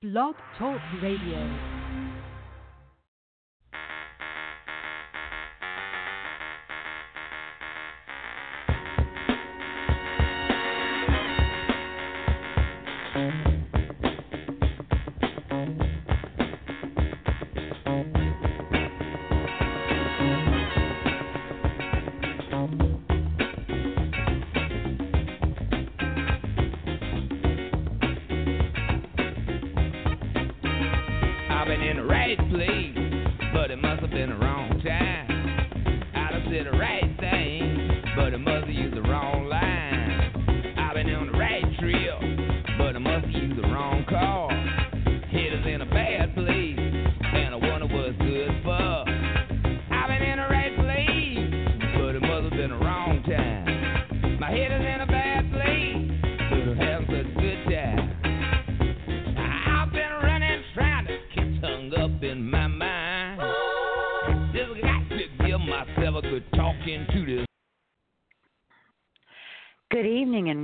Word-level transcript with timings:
Blog 0.00 0.36
Talk 0.56 0.80
Radio. 1.02 1.77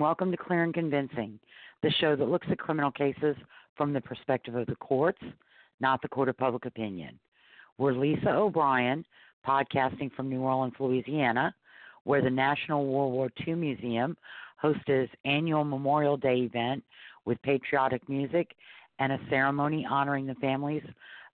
Welcome 0.05 0.31
to 0.33 0.37
Clear 0.37 0.65
and 0.65 0.75
Convincing, 0.75 1.39
the 1.83 1.91
show 1.99 2.15
that 2.15 2.29
looks 2.29 2.47
at 2.51 2.59
criminal 2.59 2.91
cases 2.91 3.35
from 3.75 3.95
the 3.95 4.03
perspective 4.03 4.55
of 4.55 4.67
the 4.67 4.77
courts, 4.77 5.23
not 5.81 6.03
the 6.03 6.09
court 6.09 6.29
of 6.29 6.37
public 6.37 6.67
opinion. 6.67 7.19
We're 7.79 7.95
Lisa 7.95 8.29
O'Brien, 8.29 9.07
podcasting 9.49 10.13
from 10.13 10.29
New 10.29 10.43
Orleans, 10.43 10.75
Louisiana, 10.79 11.55
where 12.03 12.21
the 12.21 12.29
National 12.29 12.85
World 12.85 13.15
War 13.15 13.31
II 13.49 13.55
Museum 13.55 14.15
hosts 14.59 14.83
its 14.89 15.11
annual 15.25 15.65
Memorial 15.65 16.19
Day 16.19 16.41
event 16.41 16.85
with 17.25 17.41
patriotic 17.41 18.07
music 18.07 18.51
and 18.99 19.11
a 19.11 19.21
ceremony 19.31 19.87
honoring 19.89 20.27
the 20.27 20.35
families 20.35 20.85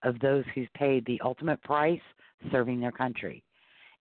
of 0.05 0.17
those 0.21 0.45
who's 0.55 0.69
paid 0.77 1.05
the 1.07 1.21
ultimate 1.25 1.61
price 1.65 2.01
serving 2.53 2.81
their 2.81 2.93
country. 2.93 3.43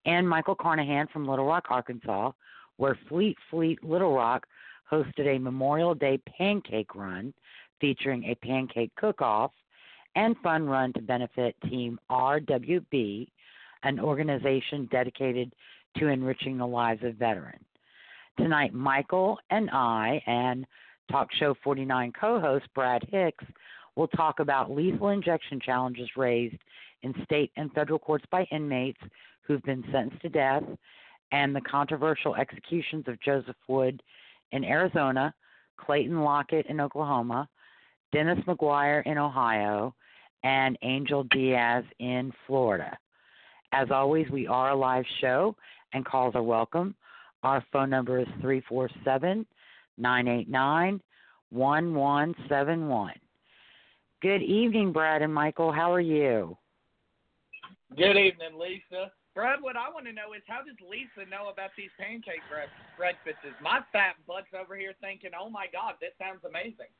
And 0.05 0.29
Michael 0.29 0.53
Carnahan 0.53 1.07
from 1.11 1.27
Little 1.27 1.47
Rock, 1.47 1.65
Arkansas, 1.71 2.33
where 2.77 2.97
Fleet 3.09 3.35
Feet 3.51 3.83
Little 3.83 4.13
Rock 4.13 4.45
hosted 4.91 5.35
a 5.35 5.39
Memorial 5.39 5.93
Day 5.93 6.19
pancake 6.37 6.95
run 6.95 7.33
featuring 7.79 8.23
a 8.25 8.35
pancake 8.35 8.91
cook 8.95 9.21
off 9.21 9.51
and 10.15 10.35
fun 10.43 10.65
run 10.65 10.93
to 10.93 11.01
benefit 11.01 11.55
Team 11.69 11.99
RWB, 12.09 13.27
an 13.83 13.99
organization 13.99 14.87
dedicated 14.91 15.53
to 15.97 16.07
enriching 16.07 16.57
the 16.57 16.67
lives 16.67 17.03
of 17.03 17.15
veterans. 17.15 17.65
Tonight, 18.37 18.73
Michael 18.73 19.37
and 19.49 19.69
I 19.71 20.21
and 20.25 20.65
Talk 21.11 21.29
Show 21.33 21.55
49 21.63 22.13
co 22.19 22.39
host 22.39 22.65
Brad 22.73 23.03
Hicks 23.11 23.43
will 23.95 24.07
talk 24.07 24.39
about 24.39 24.71
lethal 24.71 25.09
injection 25.09 25.59
challenges 25.59 26.09
raised 26.15 26.57
in 27.01 27.13
state 27.23 27.51
and 27.57 27.71
federal 27.73 27.99
courts 27.99 28.25
by 28.31 28.43
inmates 28.51 28.99
who've 29.41 29.63
been 29.63 29.83
sentenced 29.91 30.21
to 30.21 30.29
death 30.29 30.63
and 31.31 31.55
the 31.55 31.61
controversial 31.61 32.35
executions 32.35 33.05
of 33.07 33.19
Joseph 33.21 33.55
Wood 33.67 34.01
in 34.51 34.63
Arizona, 34.63 35.33
Clayton 35.77 36.21
Lockett 36.21 36.65
in 36.67 36.79
Oklahoma, 36.81 37.47
Dennis 38.11 38.39
McGuire 38.47 39.05
in 39.05 39.17
Ohio, 39.17 39.93
and 40.43 40.77
Angel 40.81 41.23
Diaz 41.31 41.83
in 41.99 42.31
Florida. 42.47 42.97
As 43.71 43.89
always, 43.91 44.29
we 44.29 44.47
are 44.47 44.71
a 44.71 44.75
live 44.75 45.05
show 45.21 45.55
and 45.93 46.05
calls 46.05 46.35
are 46.35 46.43
welcome. 46.43 46.95
Our 47.43 47.63
phone 47.71 47.89
number 47.89 48.19
is 48.19 48.27
347 48.41 49.45
989 49.97 51.01
1171. 51.51 53.13
Good 54.21 54.41
evening, 54.41 54.91
Brad 54.91 55.21
and 55.21 55.33
Michael. 55.33 55.71
How 55.71 55.93
are 55.93 56.01
you? 56.01 56.57
Good 57.95 58.17
evening, 58.17 58.59
Lisa. 58.59 59.11
Brad, 59.39 59.61
what 59.61 59.77
I 59.77 59.87
want 59.89 60.05
to 60.05 60.11
know 60.11 60.33
is 60.35 60.43
how 60.47 60.59
does 60.67 60.75
Lisa 60.83 61.23
know 61.31 61.47
about 61.47 61.69
these 61.77 61.91
pancake 61.97 62.43
break- 62.51 62.67
breakfasts? 62.97 63.39
My 63.63 63.79
fat 63.93 64.15
butt's 64.27 64.51
over 64.51 64.75
here 64.75 64.91
thinking, 64.99 65.31
oh 65.39 65.49
my 65.49 65.67
God, 65.71 65.93
this 66.01 66.11
sounds 66.19 66.43
amazing. 66.43 66.91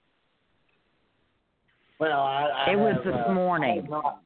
Well, 2.00 2.22
I, 2.22 2.48
I 2.48 2.72
It 2.72 2.80
was 2.80 2.96
have, 2.96 3.04
this 3.04 3.14
uh, 3.28 3.34
morning. 3.34 3.72
I 3.72 3.76
had 3.76 3.90
no- 3.90 4.20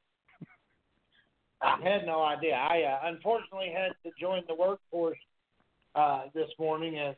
I 1.63 1.78
had 1.81 2.06
no 2.06 2.22
idea. 2.22 2.53
I 2.53 2.84
uh, 2.84 3.00
unfortunately 3.09 3.74
had 3.75 3.94
to 4.03 4.12
join 4.22 4.44
the 4.47 4.53
workforce 4.53 5.18
uh, 5.95 6.25
this 6.35 6.50
morning, 6.59 7.00
as 7.00 7.16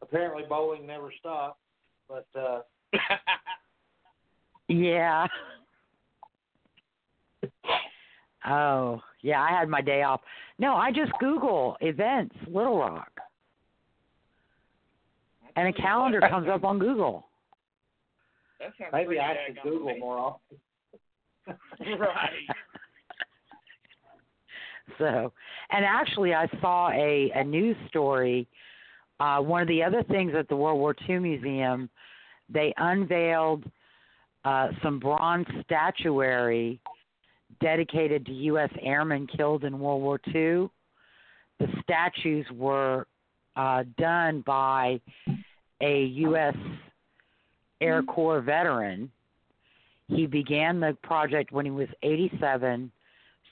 apparently 0.00 0.44
bowling 0.48 0.86
never 0.86 1.12
stopped. 1.20 1.60
But 2.08 2.24
uh, 2.34 2.60
Yeah. 4.68 5.26
Oh, 8.46 9.02
yeah, 9.22 9.42
I 9.42 9.50
had 9.50 9.68
my 9.68 9.80
day 9.80 10.02
off. 10.02 10.20
No, 10.58 10.74
I 10.74 10.92
just 10.92 11.12
Google 11.20 11.76
events, 11.80 12.34
Little 12.46 12.78
Rock, 12.78 13.10
and 15.56 15.68
a 15.68 15.72
calendar 15.72 16.20
comes 16.20 16.48
up 16.48 16.64
on 16.64 16.78
Google. 16.78 17.26
That 18.60 18.72
maybe 18.92 19.18
I 19.18 19.36
should 19.46 19.58
Google 19.62 19.82
amazing. 19.88 20.00
more 20.00 20.18
often. 20.18 20.58
right. 21.98 22.30
So, 24.98 25.32
and 25.70 25.84
actually, 25.84 26.34
I 26.34 26.48
saw 26.60 26.90
a 26.90 27.32
a 27.34 27.44
news 27.44 27.76
story. 27.88 28.46
Uh, 29.20 29.40
one 29.40 29.62
of 29.62 29.68
the 29.68 29.82
other 29.82 30.04
things 30.04 30.32
at 30.38 30.48
the 30.48 30.56
World 30.56 30.78
War 30.78 30.94
II 31.08 31.18
Museum, 31.18 31.90
they 32.48 32.72
unveiled 32.76 33.64
uh, 34.44 34.68
some 34.82 35.00
bronze 35.00 35.46
statuary 35.64 36.80
dedicated 37.60 38.26
to 38.26 38.32
U.S. 38.32 38.70
airmen 38.82 39.26
killed 39.26 39.64
in 39.64 39.78
World 39.78 40.02
War 40.02 40.20
II. 40.28 40.68
The 41.58 41.68
statues 41.82 42.46
were 42.54 43.06
uh, 43.56 43.84
done 43.96 44.42
by 44.46 45.00
a 45.80 46.04
U.S. 46.04 46.54
Air 47.80 48.02
Corps 48.02 48.40
veteran. 48.40 49.10
He 50.08 50.26
began 50.26 50.80
the 50.80 50.96
project 51.02 51.52
when 51.52 51.64
he 51.64 51.70
was 51.70 51.88
87 52.02 52.90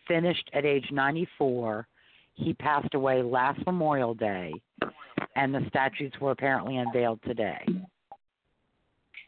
finished 0.08 0.48
at 0.52 0.64
age 0.64 0.86
94. 0.90 1.86
He 2.34 2.52
passed 2.54 2.94
away 2.94 3.22
last 3.22 3.64
Memorial 3.66 4.14
Day, 4.14 4.52
and 5.34 5.54
the 5.54 5.64
statues 5.68 6.12
were 6.20 6.30
apparently 6.30 6.76
unveiled 6.76 7.20
today. 7.24 7.64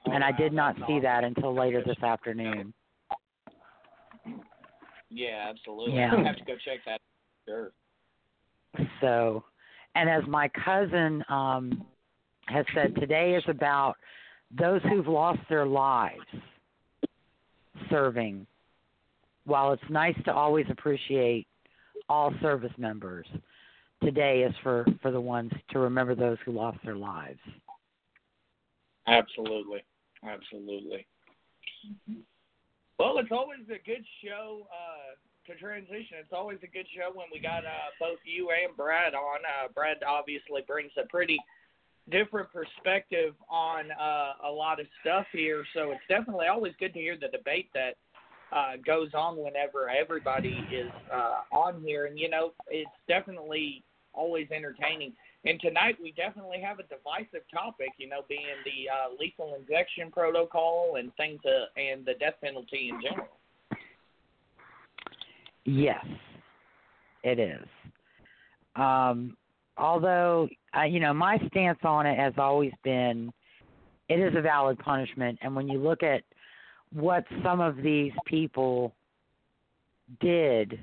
And 0.06 0.22
I 0.22 0.32
did 0.32 0.52
not 0.52 0.76
see 0.86 1.00
that 1.00 1.24
until 1.24 1.54
later 1.54 1.82
this 1.84 2.02
afternoon. 2.02 2.72
Yeah, 5.10 5.46
absolutely. 5.48 5.96
Yeah. 5.96 6.14
I 6.14 6.22
have 6.22 6.36
to 6.36 6.44
go 6.44 6.54
check 6.64 6.80
that. 6.86 7.00
Sure. 7.48 7.72
So, 9.00 9.44
and 9.94 10.08
as 10.08 10.22
my 10.28 10.48
cousin 10.64 11.24
um, 11.28 11.86
has 12.46 12.66
said, 12.74 12.94
today 12.96 13.34
is 13.34 13.44
about 13.48 13.96
those 14.56 14.82
who've 14.82 15.08
lost 15.08 15.40
their 15.48 15.66
lives 15.66 16.20
serving. 17.90 18.46
While 19.44 19.72
it's 19.72 19.82
nice 19.88 20.16
to 20.26 20.32
always 20.32 20.66
appreciate 20.70 21.46
all 22.08 22.32
service 22.42 22.72
members, 22.76 23.26
today 24.02 24.42
is 24.42 24.54
for 24.62 24.84
for 25.00 25.10
the 25.10 25.20
ones 25.20 25.52
to 25.70 25.78
remember 25.78 26.14
those 26.14 26.36
who 26.44 26.52
lost 26.52 26.78
their 26.84 26.96
lives. 26.96 27.40
Absolutely. 29.06 29.82
Absolutely. 30.22 31.06
Well, 32.98 33.18
it's 33.18 33.30
always 33.30 33.62
a 33.70 33.78
good 33.86 34.04
show 34.24 34.66
uh, 34.74 35.14
to 35.46 35.58
transition. 35.58 36.18
It's 36.18 36.32
always 36.32 36.58
a 36.64 36.66
good 36.66 36.86
show 36.96 37.14
when 37.14 37.26
we 37.32 37.38
got 37.38 37.64
uh, 37.64 37.94
both 38.00 38.18
you 38.24 38.50
and 38.50 38.76
Brad 38.76 39.14
on. 39.14 39.40
Uh, 39.46 39.68
Brad 39.72 39.98
obviously 40.02 40.62
brings 40.66 40.90
a 40.98 41.06
pretty 41.06 41.38
different 42.10 42.48
perspective 42.52 43.34
on 43.48 43.92
uh, 43.92 44.48
a 44.48 44.50
lot 44.50 44.80
of 44.80 44.86
stuff 45.00 45.26
here, 45.32 45.64
so 45.74 45.92
it's 45.92 46.00
definitely 46.08 46.46
always 46.48 46.72
good 46.80 46.92
to 46.94 46.98
hear 46.98 47.16
the 47.16 47.28
debate 47.28 47.68
that 47.72 47.94
uh, 48.50 48.72
goes 48.84 49.10
on 49.14 49.36
whenever 49.36 49.88
everybody 49.88 50.58
is 50.72 50.90
uh, 51.12 51.56
on 51.56 51.80
here. 51.82 52.06
And, 52.06 52.18
you 52.18 52.28
know, 52.28 52.50
it's 52.66 52.90
definitely 53.06 53.84
always 54.12 54.48
entertaining. 54.50 55.12
And 55.44 55.60
tonight 55.60 55.96
we 56.02 56.12
definitely 56.12 56.60
have 56.60 56.78
a 56.78 56.82
divisive 56.82 57.46
topic, 57.52 57.90
you 57.98 58.08
know, 58.08 58.22
being 58.28 58.40
the 58.64 58.90
uh, 58.90 59.14
lethal 59.18 59.54
injection 59.58 60.10
protocol 60.10 60.96
and 60.98 61.14
things, 61.16 61.40
uh, 61.44 61.80
and 61.80 62.04
the 62.04 62.14
death 62.14 62.34
penalty 62.42 62.90
in 62.92 63.00
general. 63.00 63.28
Yes, 65.64 66.04
it 67.22 67.38
is. 67.38 67.66
Um, 68.74 69.36
although, 69.76 70.48
uh, 70.76 70.84
you 70.84 70.98
know, 70.98 71.14
my 71.14 71.38
stance 71.50 71.78
on 71.84 72.06
it 72.06 72.18
has 72.18 72.34
always 72.36 72.72
been 72.82 73.32
it 74.08 74.20
is 74.20 74.34
a 74.36 74.40
valid 74.40 74.78
punishment. 74.78 75.38
And 75.42 75.54
when 75.54 75.68
you 75.68 75.78
look 75.78 76.02
at 76.02 76.22
what 76.92 77.24
some 77.44 77.60
of 77.60 77.76
these 77.76 78.12
people 78.26 78.94
did 80.20 80.78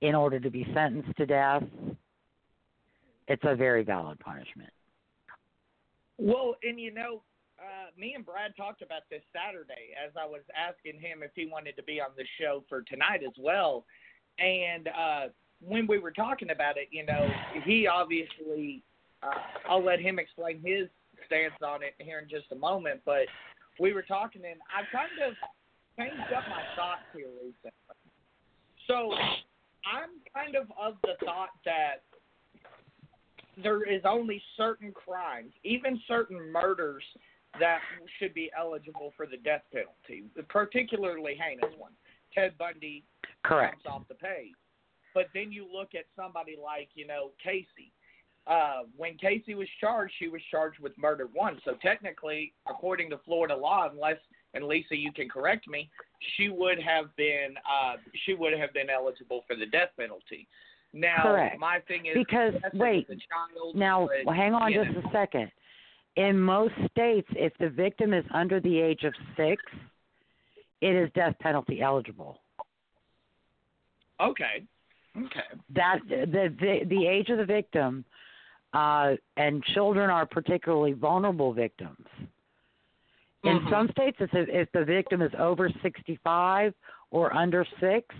in 0.00 0.14
order 0.14 0.40
to 0.40 0.50
be 0.50 0.66
sentenced 0.74 1.16
to 1.18 1.26
death, 1.26 1.62
it's 3.28 3.42
a 3.44 3.54
very 3.54 3.82
valid 3.82 4.18
punishment. 4.20 4.70
Well, 6.18 6.54
and 6.62 6.78
you 6.78 6.92
know, 6.92 7.22
uh, 7.58 7.90
me 7.98 8.14
and 8.14 8.24
Brad 8.24 8.56
talked 8.56 8.82
about 8.82 9.02
this 9.10 9.22
Saturday 9.32 9.94
as 9.94 10.12
I 10.20 10.26
was 10.26 10.42
asking 10.54 11.00
him 11.00 11.22
if 11.22 11.30
he 11.34 11.46
wanted 11.46 11.76
to 11.76 11.82
be 11.82 12.00
on 12.00 12.10
the 12.16 12.24
show 12.40 12.64
for 12.68 12.82
tonight 12.82 13.22
as 13.26 13.34
well. 13.38 13.84
And 14.38 14.88
uh, 14.88 15.28
when 15.60 15.86
we 15.86 15.98
were 15.98 16.10
talking 16.10 16.50
about 16.50 16.76
it, 16.76 16.88
you 16.90 17.06
know, 17.06 17.28
he 17.64 17.86
obviously, 17.86 18.82
uh, 19.22 19.38
I'll 19.68 19.84
let 19.84 20.00
him 20.00 20.18
explain 20.18 20.60
his 20.64 20.88
stance 21.26 21.54
on 21.64 21.82
it 21.82 21.94
here 21.98 22.18
in 22.18 22.28
just 22.28 22.50
a 22.52 22.56
moment, 22.56 23.00
but 23.04 23.26
we 23.80 23.92
were 23.92 24.02
talking 24.02 24.42
and 24.44 24.60
I 24.68 24.84
kind 24.94 25.10
of 25.26 25.34
changed 25.96 26.32
up 26.32 26.44
my 26.50 26.62
thoughts 26.76 27.06
here 27.14 27.30
recently. 27.42 27.72
So 28.86 29.12
I'm 29.86 30.10
kind 30.34 30.56
of 30.56 30.66
of 30.78 30.96
the 31.02 31.14
thought 31.24 31.50
that 31.64 32.02
there 33.62 33.82
is 33.82 34.02
only 34.04 34.42
certain 34.56 34.92
crimes, 34.92 35.52
even 35.64 36.00
certain 36.06 36.50
murders, 36.50 37.04
that 37.60 37.78
should 38.18 38.34
be 38.34 38.50
eligible 38.58 39.12
for 39.16 39.26
the 39.26 39.36
death 39.36 39.62
penalty, 39.72 40.24
particularly 40.48 41.36
heinous 41.40 41.74
one. 41.78 41.92
Ted 42.34 42.58
Bundy 42.58 43.04
Correct. 43.44 43.84
comes 43.84 43.94
off 43.94 44.08
the 44.08 44.14
page. 44.14 44.54
But 45.14 45.26
then 45.32 45.52
you 45.52 45.66
look 45.72 45.94
at 45.94 46.04
somebody 46.16 46.56
like, 46.62 46.88
you 46.94 47.06
know, 47.06 47.30
Casey. 47.42 47.92
Uh, 48.46 48.82
when 48.96 49.16
Casey 49.16 49.54
was 49.54 49.68
charged, 49.80 50.12
she 50.18 50.28
was 50.28 50.40
charged 50.50 50.80
with 50.80 50.92
murder 50.98 51.28
one. 51.32 51.60
So 51.64 51.74
technically, 51.80 52.52
according 52.68 53.10
to 53.10 53.18
Florida 53.24 53.56
law, 53.56 53.88
unless 53.90 54.18
and 54.54 54.64
Lisa, 54.66 54.96
you 54.96 55.12
can 55.12 55.28
correct 55.28 55.68
me, 55.68 55.90
she 56.36 56.48
would 56.48 56.80
have 56.80 57.14
been 57.16 57.54
uh, 57.68 57.96
she 58.24 58.34
would 58.34 58.58
have 58.58 58.72
been 58.72 58.90
eligible 58.90 59.44
for 59.46 59.56
the 59.56 59.66
death 59.66 59.90
penalty. 59.98 60.46
Now, 60.94 61.22
Correct. 61.22 61.58
my 61.58 61.80
thing 61.88 62.06
is 62.06 62.14
Because 62.14 62.54
wait, 62.72 63.08
child, 63.08 63.74
now 63.74 64.08
but, 64.24 64.36
hang 64.36 64.54
on 64.54 64.72
just 64.72 64.90
know, 64.92 65.02
a 65.04 65.12
second. 65.12 65.50
In 66.14 66.38
most 66.38 66.72
states, 66.92 67.26
if 67.32 67.52
the 67.58 67.68
victim 67.68 68.14
is 68.14 68.24
under 68.32 68.60
the 68.60 68.80
age 68.80 69.02
of 69.02 69.12
six, 69.36 69.60
it 70.80 70.94
is 70.94 71.10
death 71.14 71.34
penalty 71.40 71.82
eligible. 71.82 72.40
Okay. 74.20 74.62
Okay. 75.18 75.40
That 75.74 75.98
the 76.08 76.54
the, 76.60 76.84
the 76.88 77.06
age 77.08 77.28
of 77.28 77.38
the 77.38 77.44
victim, 77.44 78.04
uh, 78.72 79.14
and 79.36 79.64
children 79.74 80.10
are 80.10 80.26
particularly 80.26 80.92
vulnerable 80.92 81.52
victims. 81.52 82.06
In 83.42 83.58
Mhm. 83.58 83.70
some 83.70 83.88
states, 83.90 84.16
if 84.20 84.30
the, 84.30 84.60
if 84.60 84.70
the 84.72 84.84
victim 84.84 85.22
is 85.22 85.32
over 85.38 85.68
65 85.82 86.72
or 87.10 87.34
under 87.34 87.64
six, 87.80 88.14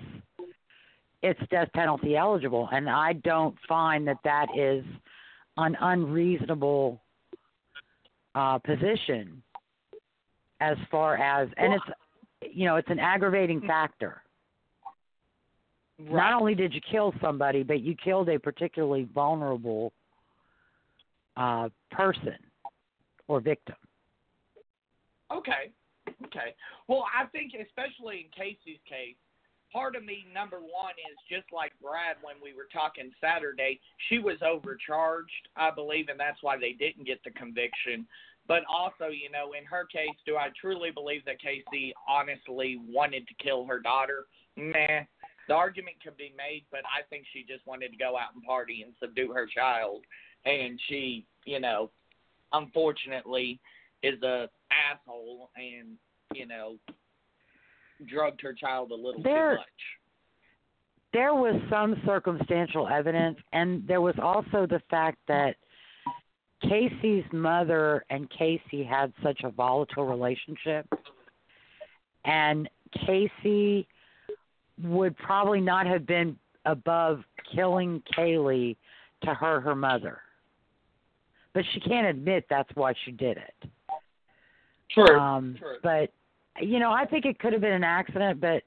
it's 1.25 1.41
death 1.51 1.69
penalty 1.75 2.17
eligible. 2.17 2.69
And 2.71 2.89
I 2.89 3.15
don't 3.15 3.57
find 3.67 4.07
that 4.07 4.19
that 4.25 4.47
is 4.55 4.85
an 5.57 5.75
unreasonable 5.81 7.01
uh, 8.35 8.59
position 8.59 9.43
as 10.61 10.77
far 10.91 11.17
as, 11.17 11.49
and 11.57 11.73
it's, 11.73 12.55
you 12.55 12.67
know, 12.67 12.77
it's 12.77 12.91
an 12.91 12.99
aggravating 12.99 13.63
factor. 13.63 14.21
Not 15.99 16.35
only 16.35 16.55
did 16.55 16.75
you 16.75 16.81
kill 16.91 17.15
somebody, 17.23 17.63
but 17.63 17.81
you 17.81 17.95
killed 17.97 18.29
a 18.29 18.39
particularly 18.39 19.09
vulnerable 19.15 19.93
uh, 21.39 21.71
person 21.91 22.37
or 23.29 23.41
victim. 23.41 23.77
Okay. 25.33 25.71
Okay. 26.27 26.55
Well, 26.87 27.05
I 27.19 27.27
think 27.27 27.53
especially 27.55 28.27
in 28.27 28.45
Casey's 28.45 28.81
case, 28.87 29.17
part 29.75 29.97
of 29.97 30.05
me 30.05 30.25
number 30.33 30.61
one 30.61 30.95
is 31.11 31.19
just 31.29 31.53
like 31.53 31.73
Brad 31.83 32.17
when 32.23 32.37
we 32.41 32.55
were 32.55 32.69
talking 32.73 33.11
Saturday, 33.21 33.81
she 34.09 34.21
was 34.21 34.39
overcharged, 34.41 35.49
I 35.57 35.73
believe, 35.73 36.09
and 36.09 36.19
that's 36.19 36.39
why 36.43 36.57
they 36.57 36.73
didn't 36.73 37.05
get 37.05 37.19
the 37.25 37.33
conviction. 37.33 38.07
But 38.47 38.63
also, 38.71 39.11
you 39.11 39.31
know, 39.33 39.53
in 39.59 39.65
her 39.65 39.85
case, 39.85 40.15
do 40.25 40.37
I 40.37 40.51
truly 40.61 40.93
believe 40.93 41.25
that 41.25 41.43
Casey 41.43 41.93
honestly 42.09 42.79
wanted 42.89 43.27
to 43.27 43.35
kill 43.43 43.67
her 43.67 43.81
daughter? 43.81 44.27
Nah. 44.57 45.03
The 45.49 45.55
argument 45.55 45.97
could 46.03 46.17
be 46.17 46.33
made, 46.39 46.65
but 46.71 46.81
I 46.87 47.03
think 47.11 47.25
she 47.33 47.43
just 47.43 47.67
wanted 47.67 47.91
to 47.91 47.99
go 47.99 48.17
out 48.17 48.35
and 48.35 48.45
party 48.45 48.83
and 48.83 48.95
subdue 49.01 49.33
her 49.33 49.47
child, 49.47 50.05
and 50.47 50.81
she, 50.89 51.27
you 51.45 51.61
know, 51.61 51.91
unfortunately, 52.53 53.61
is 54.03 54.23
a 54.23 54.49
asshole 54.71 55.51
and 55.57 55.97
you 56.35 56.47
know 56.47 56.77
drugged 58.07 58.41
her 58.43 58.53
child 58.53 58.91
a 58.91 58.95
little 58.95 59.23
There- 59.23 59.53
too 59.55 59.59
much. 59.59 59.99
there 61.13 61.35
was 61.35 61.61
some 61.71 62.01
circumstantial 62.05 62.89
evidence, 62.89 63.39
and 63.53 63.87
there 63.87 64.01
was 64.01 64.19
also 64.19 64.67
the 64.67 64.81
fact 64.91 65.19
that 65.27 65.57
Casey's 66.61 67.25
mother 67.33 68.05
and 68.11 68.29
Casey 68.31 68.83
had 68.83 69.13
such 69.23 69.43
a 69.45 69.51
volatile 69.51 70.07
relationship, 70.07 70.87
and 72.25 72.69
Casey 73.07 73.87
would 74.83 75.17
probably 75.19 75.61
not 75.61 75.87
have 75.87 76.07
been 76.07 76.39
above 76.65 77.25
killing 77.55 78.03
Caylee 78.17 78.77
to 79.23 79.35
hurt 79.35 79.61
her 79.61 79.75
mother. 79.75 80.21
But 81.53 81.65
she 81.73 81.81
can't 81.81 82.07
admit 82.07 82.47
that's 82.49 82.75
why 82.75 82.95
she 83.05 83.13
did 83.13 83.37
it. 83.37 83.71
True. 84.91 85.19
Um, 85.19 85.55
True. 85.59 85.77
But 85.83 86.13
you 86.61 86.79
know, 86.79 86.93
I 86.93 87.05
think 87.05 87.25
it 87.25 87.39
could 87.39 87.53
have 87.53 87.63
been 87.63 87.73
an 87.73 87.85
accident, 87.85 88.41
but 88.41 88.63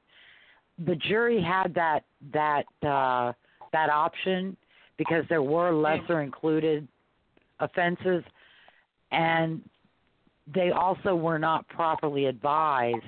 the 0.86 0.96
jury 0.96 1.42
had 1.42 1.74
that 1.74 2.04
that 2.34 2.66
uh, 2.88 3.34
that 3.74 3.90
option 3.90 4.56
because 4.98 5.26
there 5.30 5.42
were 5.44 5.72
lesser 5.74 6.22
included 6.22 6.88
offenses, 7.60 8.24
and 9.12 9.62
they 10.54 10.72
also 10.72 11.16
were 11.16 11.40
not 11.40 11.68
properly 11.68 12.26
advised. 12.26 13.04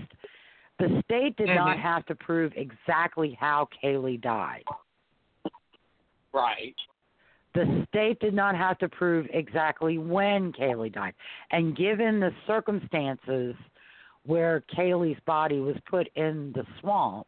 The 0.77 1.01
state 1.05 1.35
did 1.35 1.47
not 1.49 1.77
Mhm. 1.77 1.81
have 1.81 2.05
to 2.05 2.15
prove 2.15 2.53
exactly 2.55 3.33
how 3.39 3.67
Caylee 3.83 4.19
died. 4.21 4.63
Right. 6.31 6.75
the 7.55 7.83
state 7.89 8.19
did 8.19 8.33
not 8.35 8.55
have 8.55 8.77
to 8.77 8.87
prove 8.87 9.27
exactly 9.31 9.97
when 9.97 10.53
Caylee 10.53 10.93
died. 10.93 11.15
And 11.49 11.75
given 11.75 12.19
the 12.19 12.31
circumstances 12.45 13.55
where 14.29 14.61
Caylee's 14.75 15.19
body 15.25 15.59
was 15.59 15.75
put 15.89 16.07
in 16.15 16.51
the 16.51 16.63
swamp 16.79 17.25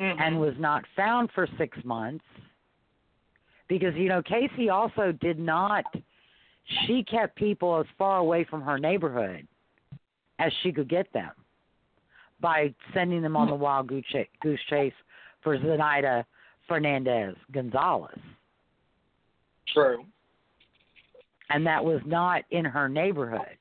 Mhm. 0.00 0.20
and 0.20 0.40
was 0.40 0.58
not 0.58 0.84
found 0.96 1.30
for 1.30 1.46
six 1.56 1.84
months, 1.84 2.24
because, 3.68 3.94
you 3.94 4.08
know, 4.08 4.20
Casey 4.22 4.70
also 4.70 5.12
did 5.12 5.38
not, 5.38 5.84
she 6.64 7.04
kept 7.04 7.36
people 7.36 7.78
as 7.78 7.86
far 7.96 8.18
away 8.18 8.42
from 8.42 8.60
her 8.62 8.76
neighborhood 8.76 9.46
as 10.40 10.52
she 10.62 10.72
could 10.72 10.88
get 10.88 11.12
them 11.12 11.30
by 12.40 12.74
sending 12.92 13.22
them 13.22 13.36
on 13.36 13.46
the 13.46 13.54
wild 13.54 13.86
goose 13.86 14.04
chase, 14.06 14.28
goose 14.40 14.62
chase 14.64 14.94
for 15.42 15.56
Zenaida 15.58 16.24
Fernandez 16.66 17.36
Gonzalez. 17.52 18.18
True. 19.68 20.04
and 21.50 21.66
that 21.66 21.84
was 21.84 22.00
not 22.04 22.44
in 22.50 22.64
her 22.64 22.88
neighborhood. 22.88 23.58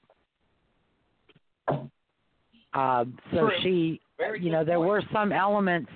Um, 1.68 3.18
so 3.32 3.48
True. 3.48 3.52
she, 3.62 4.02
Very 4.18 4.42
you 4.42 4.52
know, 4.52 4.64
there 4.64 4.78
point. 4.78 4.90
were 4.90 5.04
some 5.14 5.32
elements, 5.32 5.92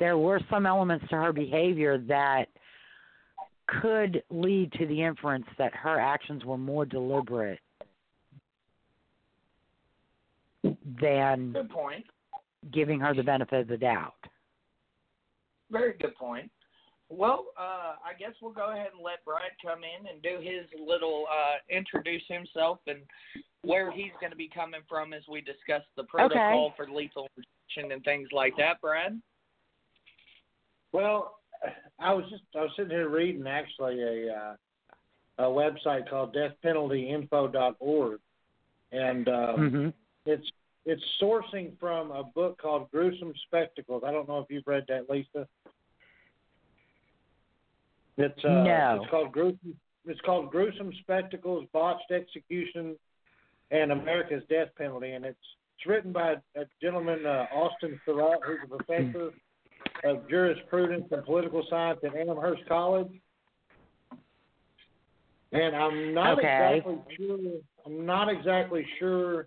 there 0.00 0.18
were 0.18 0.40
some 0.50 0.66
elements 0.66 1.04
to 1.10 1.16
her 1.16 1.32
behavior 1.32 1.98
that 2.08 2.46
could 3.82 4.22
lead 4.30 4.72
to 4.72 4.86
the 4.86 5.02
inference 5.02 5.46
that 5.58 5.74
her 5.74 6.00
actions 6.00 6.44
were 6.44 6.58
more 6.58 6.84
deliberate 6.86 7.60
than 11.00 11.54
giving 12.72 12.98
her 12.98 13.14
the 13.14 13.22
benefit 13.22 13.60
of 13.60 13.68
the 13.68 13.76
doubt. 13.76 14.14
Very 15.70 15.94
good 15.98 16.14
point. 16.16 16.50
Well, 17.10 17.46
uh, 17.58 17.94
I 18.04 18.12
guess 18.18 18.32
we'll 18.42 18.52
go 18.52 18.72
ahead 18.72 18.88
and 18.94 19.02
let 19.02 19.24
Brad 19.24 19.52
come 19.64 19.80
in 19.82 20.08
and 20.08 20.22
do 20.22 20.38
his 20.40 20.66
little 20.78 21.24
uh, 21.30 21.56
introduce 21.74 22.22
himself 22.28 22.78
and 22.86 22.98
where 23.62 23.90
he's 23.90 24.12
going 24.20 24.30
to 24.30 24.36
be 24.36 24.50
coming 24.54 24.82
from 24.88 25.12
as 25.12 25.22
we 25.30 25.40
discuss 25.40 25.82
the 25.96 26.04
protocol 26.04 26.72
for 26.76 26.86
lethal 26.88 27.28
injection 27.36 27.92
and 27.92 28.04
things 28.04 28.28
like 28.32 28.54
that. 28.58 28.80
Brad. 28.82 29.20
Well, 30.92 31.38
I 31.98 32.12
was 32.12 32.24
just 32.30 32.42
I 32.54 32.60
was 32.60 32.70
sitting 32.76 32.90
here 32.90 33.08
reading 33.08 33.46
actually 33.46 34.02
a 34.02 34.32
uh, 34.32 34.54
a 35.38 35.44
website 35.44 36.08
called 36.10 36.36
deathpenaltyinfo.org, 36.36 38.20
and 38.92 39.28
um, 39.28 39.70
hmm 39.70 39.88
it's 40.26 40.46
it's 40.84 41.02
sourcing 41.20 41.78
from 41.78 42.10
a 42.10 42.22
book 42.22 42.60
called 42.60 42.90
Gruesome 42.90 43.32
Spectacles. 43.46 44.02
I 44.06 44.10
don't 44.10 44.28
know 44.28 44.38
if 44.38 44.46
you've 44.48 44.66
read 44.66 44.84
that, 44.88 45.10
Lisa. 45.10 45.46
It's 48.18 48.44
uh, 48.44 48.48
No. 48.48 49.00
it's 49.00 49.10
called 49.10 49.32
gruesome. 49.32 49.78
It's 50.04 50.20
called 50.22 50.50
Gruesome 50.50 50.92
Spectacles: 51.00 51.66
Botched 51.72 52.10
Execution 52.10 52.96
and 53.70 53.92
America's 53.92 54.42
Death 54.48 54.68
Penalty, 54.76 55.12
and 55.12 55.24
it's 55.24 55.38
it's 55.76 55.86
written 55.86 56.10
by 56.10 56.32
a 56.56 56.64
gentleman, 56.82 57.24
uh, 57.24 57.46
Austin 57.52 58.00
Sarat, 58.06 58.38
who's 58.44 58.58
a 58.64 58.76
professor 58.82 59.30
of 60.02 60.28
jurisprudence 60.28 61.04
and 61.12 61.24
political 61.24 61.64
science 61.70 62.00
at 62.02 62.16
Amherst 62.16 62.66
College. 62.66 63.12
And 65.52 65.76
I'm 65.76 66.12
not 66.12 66.38
Okay. 66.38 66.78
exactly 66.78 67.16
sure. 67.16 67.38
I'm 67.86 68.04
not 68.04 68.28
exactly 68.28 68.84
sure 68.98 69.46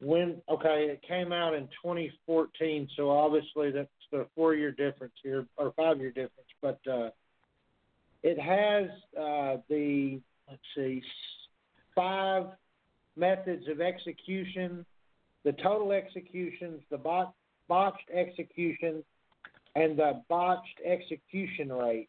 when. 0.00 0.40
Okay, 0.48 0.88
it 0.88 1.02
came 1.02 1.32
out 1.32 1.52
in 1.52 1.68
2014, 1.82 2.88
so 2.96 3.10
obviously 3.10 3.70
that's 3.70 3.90
the 4.10 4.26
four-year 4.34 4.72
difference 4.72 5.14
here 5.22 5.46
or 5.58 5.72
five-year 5.72 6.10
difference. 6.12 6.48
But 6.62 6.80
uh, 6.90 7.10
it 8.26 8.40
has 8.40 8.90
uh, 9.16 9.58
the 9.68 10.20
let's 10.50 10.60
see, 10.74 11.00
five 11.94 12.46
methods 13.14 13.68
of 13.68 13.80
execution, 13.80 14.84
the 15.44 15.52
total 15.52 15.92
executions, 15.92 16.82
the 16.90 16.98
bot, 16.98 17.34
botched 17.68 18.10
executions, 18.12 19.04
and 19.76 19.96
the 19.96 20.22
botched 20.28 20.80
execution 20.84 21.72
rate. 21.72 22.08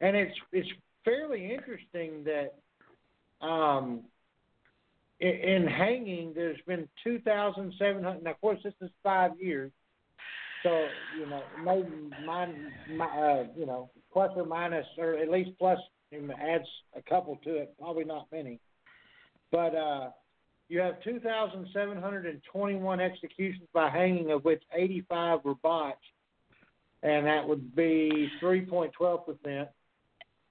And 0.00 0.16
it's 0.16 0.36
it's 0.52 0.68
fairly 1.04 1.52
interesting 1.52 2.24
that 2.24 3.44
um, 3.44 4.02
in, 5.18 5.28
in 5.28 5.66
hanging 5.66 6.34
there's 6.36 6.60
been 6.68 6.88
2,700. 7.02 8.22
Now, 8.22 8.30
of 8.30 8.40
course, 8.40 8.60
this 8.62 8.74
is 8.80 8.90
five 9.02 9.32
years, 9.40 9.72
so 10.62 10.86
you 11.18 11.26
know 11.26 11.42
maybe 11.64 11.88
mine, 12.24 12.72
my, 12.90 13.06
uh, 13.06 13.44
you 13.56 13.66
know 13.66 13.90
plus 14.12 14.30
or 14.36 14.44
minus, 14.44 14.86
or 14.98 15.14
at 15.14 15.30
least 15.30 15.50
plus 15.58 15.78
adds 16.12 16.68
a 16.94 17.02
couple 17.02 17.36
to 17.44 17.56
it. 17.56 17.74
Probably 17.78 18.04
not 18.04 18.26
many, 18.30 18.60
but 19.50 19.74
uh, 19.74 20.10
you 20.68 20.80
have 20.80 21.02
2,721 21.02 23.00
executions 23.00 23.68
by 23.72 23.88
hanging, 23.90 24.30
of 24.30 24.44
which 24.44 24.62
85 24.72 25.40
were 25.44 25.54
botched, 25.56 25.98
and 27.02 27.26
that 27.26 27.46
would 27.46 27.74
be 27.74 28.28
3.12 28.42 29.26
percent. 29.26 29.68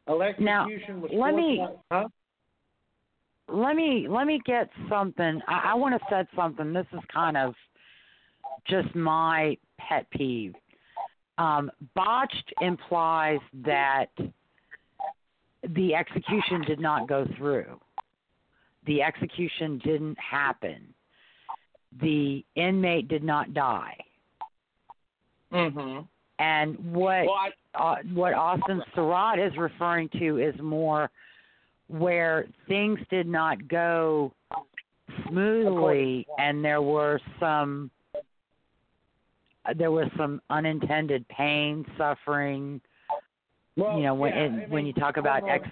Electrocution 0.07 1.01
was 1.01 1.11
let 1.13 1.35
me- 1.35 1.63
Huh? 1.91 2.07
let 3.47 3.75
me 3.75 4.07
let 4.09 4.25
me 4.25 4.39
get 4.45 4.69
something. 4.89 5.41
I, 5.47 5.71
I 5.71 5.73
want 5.75 5.99
to 5.99 6.05
set 6.09 6.27
something. 6.35 6.73
This 6.73 6.87
is 6.93 6.99
kind 7.13 7.37
of 7.37 7.53
just 8.67 8.93
my 8.95 9.57
pet 9.87 10.09
peeve. 10.11 10.53
Um, 11.37 11.71
botched 11.95 12.53
implies 12.61 13.39
that 13.65 14.07
the 15.75 15.95
execution 15.95 16.61
did 16.67 16.79
not 16.79 17.07
go 17.07 17.25
through. 17.37 17.79
The 18.85 19.01
execution 19.01 19.79
didn't 19.83 20.17
happen. 20.19 20.93
The 22.01 22.43
inmate 22.55 23.07
did 23.07 23.23
not 23.23 23.53
die. 23.53 23.97
Mm-hmm. 25.53 26.01
And 26.39 26.93
what 26.93 27.25
Well, 27.25 27.37
I, 27.75 27.77
uh, 27.77 27.95
what 28.13 28.33
Austin 28.33 28.81
Sarat 28.95 29.45
is 29.45 29.55
referring 29.57 30.09
to 30.19 30.39
is 30.39 30.59
more 30.61 31.09
where 31.87 32.47
things 32.67 32.99
did 33.09 33.27
not 33.27 33.67
go 33.67 34.33
smoothly 35.27 36.25
and 36.39 36.63
there 36.63 36.81
were 36.81 37.19
some 37.39 37.91
there 39.77 39.91
was 39.91 40.07
some 40.17 40.41
unintended 40.49 41.27
pain 41.27 41.85
suffering 41.97 42.81
Well, 43.77 43.97
you 43.97 44.03
know 44.03 44.15
when 44.15 44.33
yeah, 44.33 44.43
and 44.43 44.61
I 44.61 44.65
when 44.65 44.85
you 44.85 44.93
talk 44.93 45.17
about 45.17 45.47
ex, 45.47 45.67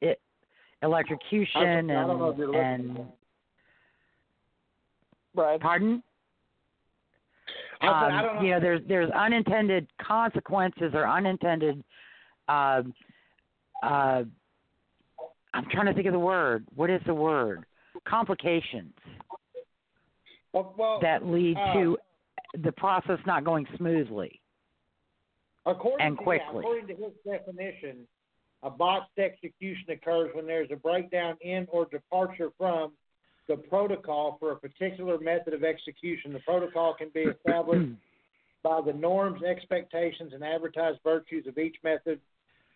it, 0.00 0.20
electrocution 0.82 1.90
I 1.90 2.06
don't 2.06 2.18
know 2.18 2.30
if 2.30 2.38
and 2.38 2.54
and 2.56 3.06
Brad. 5.34 5.60
pardon 5.60 6.02
said, 7.80 7.88
I 7.88 8.18
um, 8.18 8.24
don't 8.24 8.36
know. 8.36 8.42
you 8.42 8.50
know 8.50 8.60
there's 8.60 8.80
there's 8.86 9.10
unintended 9.10 9.86
consequences 10.00 10.92
or 10.94 11.08
unintended 11.08 11.82
uh, 12.48 12.82
uh, 13.82 14.22
I'm 15.54 15.66
trying 15.70 15.86
to 15.86 15.94
think 15.94 16.06
of 16.06 16.12
the 16.12 16.18
word. 16.18 16.66
What 16.74 16.90
is 16.90 17.00
the 17.06 17.14
word? 17.14 17.64
Complications 18.06 18.94
well, 20.52 20.74
well, 20.76 20.98
that 21.02 21.26
lead 21.26 21.56
uh, 21.56 21.74
to 21.74 21.98
the 22.54 22.72
process 22.72 23.18
not 23.26 23.44
going 23.44 23.66
smoothly. 23.76 24.40
according 25.66 26.06
and 26.06 26.16
to, 26.16 26.22
yeah, 26.22 26.24
quickly. 26.24 26.58
according 26.58 26.86
to 26.88 26.94
his 26.94 27.12
definition, 27.24 28.06
a 28.62 28.70
botched 28.70 29.18
execution 29.18 29.90
occurs 29.90 30.30
when 30.34 30.46
there's 30.46 30.70
a 30.70 30.76
breakdown 30.76 31.36
in 31.40 31.66
or 31.70 31.86
departure 31.86 32.50
from 32.58 32.92
the 33.48 33.56
protocol 33.56 34.36
for 34.38 34.52
a 34.52 34.56
particular 34.56 35.18
method 35.18 35.52
of 35.52 35.64
execution. 35.64 36.32
The 36.32 36.40
protocol 36.40 36.94
can 36.94 37.10
be 37.12 37.22
established 37.22 37.90
by 38.62 38.80
the 38.80 38.92
norms, 38.92 39.42
expectations, 39.42 40.32
and 40.32 40.44
advertised 40.44 41.00
virtues 41.02 41.46
of 41.46 41.58
each 41.58 41.76
method 41.82 42.20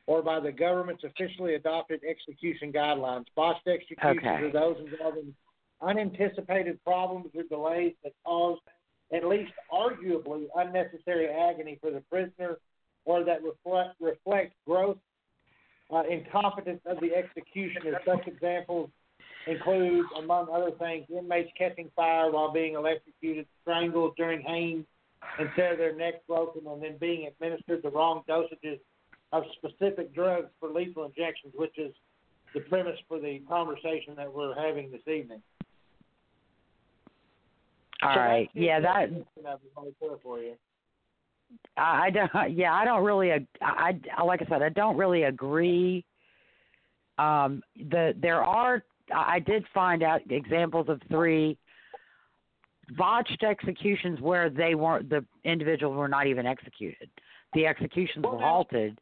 or 0.06 0.23
by 0.23 0.40
the 0.40 0.52
government's 0.52 1.04
officially 1.04 1.54
adopted 1.54 2.00
execution 2.09 2.73
guidelines. 2.73 3.26
Botched 3.35 3.66
executions 3.66 4.18
Okay. 4.18 4.45
are 4.45 4.52
those 4.52 4.76
involving 4.78 5.35
unanticipated 5.83 6.83
problems 6.85 7.26
or 7.35 7.42
delays 7.45 7.95
that 8.02 8.12
cause 8.25 8.59
at 9.12 9.25
least 9.25 9.52
arguably 9.72 10.46
unnecessary 10.56 11.28
agony 11.28 11.78
for 11.80 11.90
the 11.90 12.00
prisoner 12.10 12.58
or 13.04 13.25
that 13.25 13.42
reflect, 13.42 13.94
reflect 14.00 14.52
growth 14.66 14.98
uh, 15.92 16.02
incompetence 16.10 16.80
of 16.86 16.98
the 17.00 17.14
executioner. 17.14 18.00
Such 18.04 18.26
examples 18.26 18.90
include, 19.46 20.06
among 20.18 20.48
other 20.52 20.72
things, 20.72 21.06
inmates 21.16 21.50
catching 21.56 21.90
fire 21.94 22.30
while 22.30 22.52
being 22.52 22.75
electrocuted, 22.75 23.46
strangled 23.62 24.16
during 24.16 24.42
hanging 24.42 24.84
instead 25.38 25.72
of 25.72 25.78
their 25.78 25.94
necks 25.94 26.18
broken, 26.26 26.62
and 26.66 26.82
then 26.82 26.96
being 26.98 27.26
administered 27.28 27.82
the 27.82 27.90
wrong 27.90 28.22
dosages 28.28 28.80
of 29.32 29.44
specific 29.56 30.14
drugs 30.14 30.48
for 30.58 30.70
lethal 30.70 31.04
injections, 31.04 31.52
which 31.56 31.78
is 31.78 31.94
the 32.54 32.60
premise 32.60 32.98
for 33.08 33.20
the 33.20 33.40
conversation 33.48 34.14
that 34.16 34.32
we're 34.32 34.54
having 34.54 34.90
this 34.90 35.06
evening. 35.06 35.42
All 38.06 38.14
So 38.14 38.20
right. 38.20 38.50
the 38.54 38.60
Yeah, 38.60 38.80
that 38.80 39.00
definition 39.00 39.46
of 39.46 39.60
it 39.64 39.72
right 39.76 39.94
there 40.00 40.16
for 40.22 40.38
you. 40.40 40.54
I 41.76 42.06
I 42.06 42.10
don't. 42.10 42.30
Yeah, 42.56 42.75
I 42.75 42.84
don't 42.84 43.04
really. 43.04 43.32
I, 43.32 43.46
I 43.62 44.22
like 44.25 44.42
I 44.42 44.46
said, 44.48 44.62
I 44.62 44.68
don't 44.70 44.96
really 44.96 45.25
agree. 45.25 46.04
Um, 47.18 47.62
the 47.76 48.14
there 48.20 48.42
are. 48.42 48.84
I 49.14 49.38
did 49.38 49.64
find 49.72 50.02
out 50.02 50.20
examples 50.30 50.88
of 50.88 51.00
three 51.08 51.56
botched 52.96 53.42
executions 53.42 54.20
where 54.20 54.50
they 54.50 54.75
weren't 54.75 55.08
the 55.08 55.25
individuals 55.44 55.96
were 55.96 56.08
not 56.08 56.26
even 56.26 56.46
executed. 56.46 57.08
The 57.54 57.66
executions 57.66 58.25
were 58.25 58.38
halted 58.38 58.98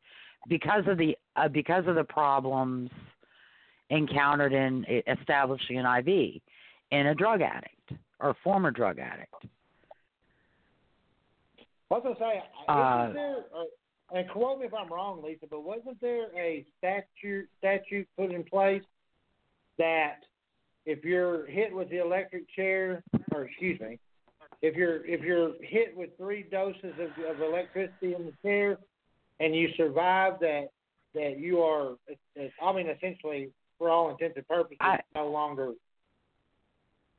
because 0.48 0.84
of 0.86 0.98
the 0.98 1.16
uh, 1.36 1.48
because 1.48 1.86
of 1.86 1.94
the 1.94 2.04
problems 2.04 2.90
encountered 3.90 4.52
in 4.52 4.84
establishing 5.06 5.78
an 5.78 5.86
IV 5.86 6.40
in 6.90 7.06
a 7.06 7.14
drug 7.14 7.40
addict 7.42 7.92
or 8.20 8.34
former 8.42 8.70
drug 8.70 8.98
addict. 8.98 9.34
I 11.90 11.94
was 11.94 12.02
gonna 12.02 12.16
say, 12.18 12.42
Uh, 12.66 13.12
there? 13.12 13.44
Uh, 13.54 13.64
and 14.12 14.28
quote 14.30 14.60
me 14.60 14.66
if 14.66 14.74
I'm 14.74 14.92
wrong, 14.92 15.22
Lisa, 15.22 15.46
but 15.46 15.62
wasn't 15.62 16.00
there 16.00 16.26
a 16.36 16.64
statute 16.78 17.48
statute 17.58 18.08
put 18.16 18.32
in 18.32 18.42
place 18.44 18.82
that 19.78 20.24
if 20.86 21.04
you're 21.04 21.46
hit 21.46 21.74
with 21.74 21.88
the 21.90 21.98
electric 21.98 22.48
chair, 22.50 23.02
or 23.32 23.44
excuse 23.44 23.80
me, 23.80 23.98
if 24.62 24.74
you're 24.74 25.04
if 25.06 25.20
you're 25.22 25.52
hit 25.62 25.96
with 25.96 26.10
three 26.16 26.42
doses 26.42 26.94
of, 26.98 27.24
of 27.24 27.40
electricity 27.40 28.14
in 28.14 28.26
the 28.26 28.32
chair, 28.42 28.78
and 29.40 29.54
you 29.54 29.68
survive 29.76 30.38
that, 30.40 30.68
that 31.14 31.38
you 31.38 31.60
are, 31.60 31.96
I 32.62 32.72
mean, 32.72 32.88
essentially, 32.88 33.50
for 33.78 33.90
all 33.90 34.10
intents 34.10 34.36
and 34.36 34.46
purposes, 34.48 34.78
I- 34.80 35.00
no 35.14 35.28
longer. 35.28 35.74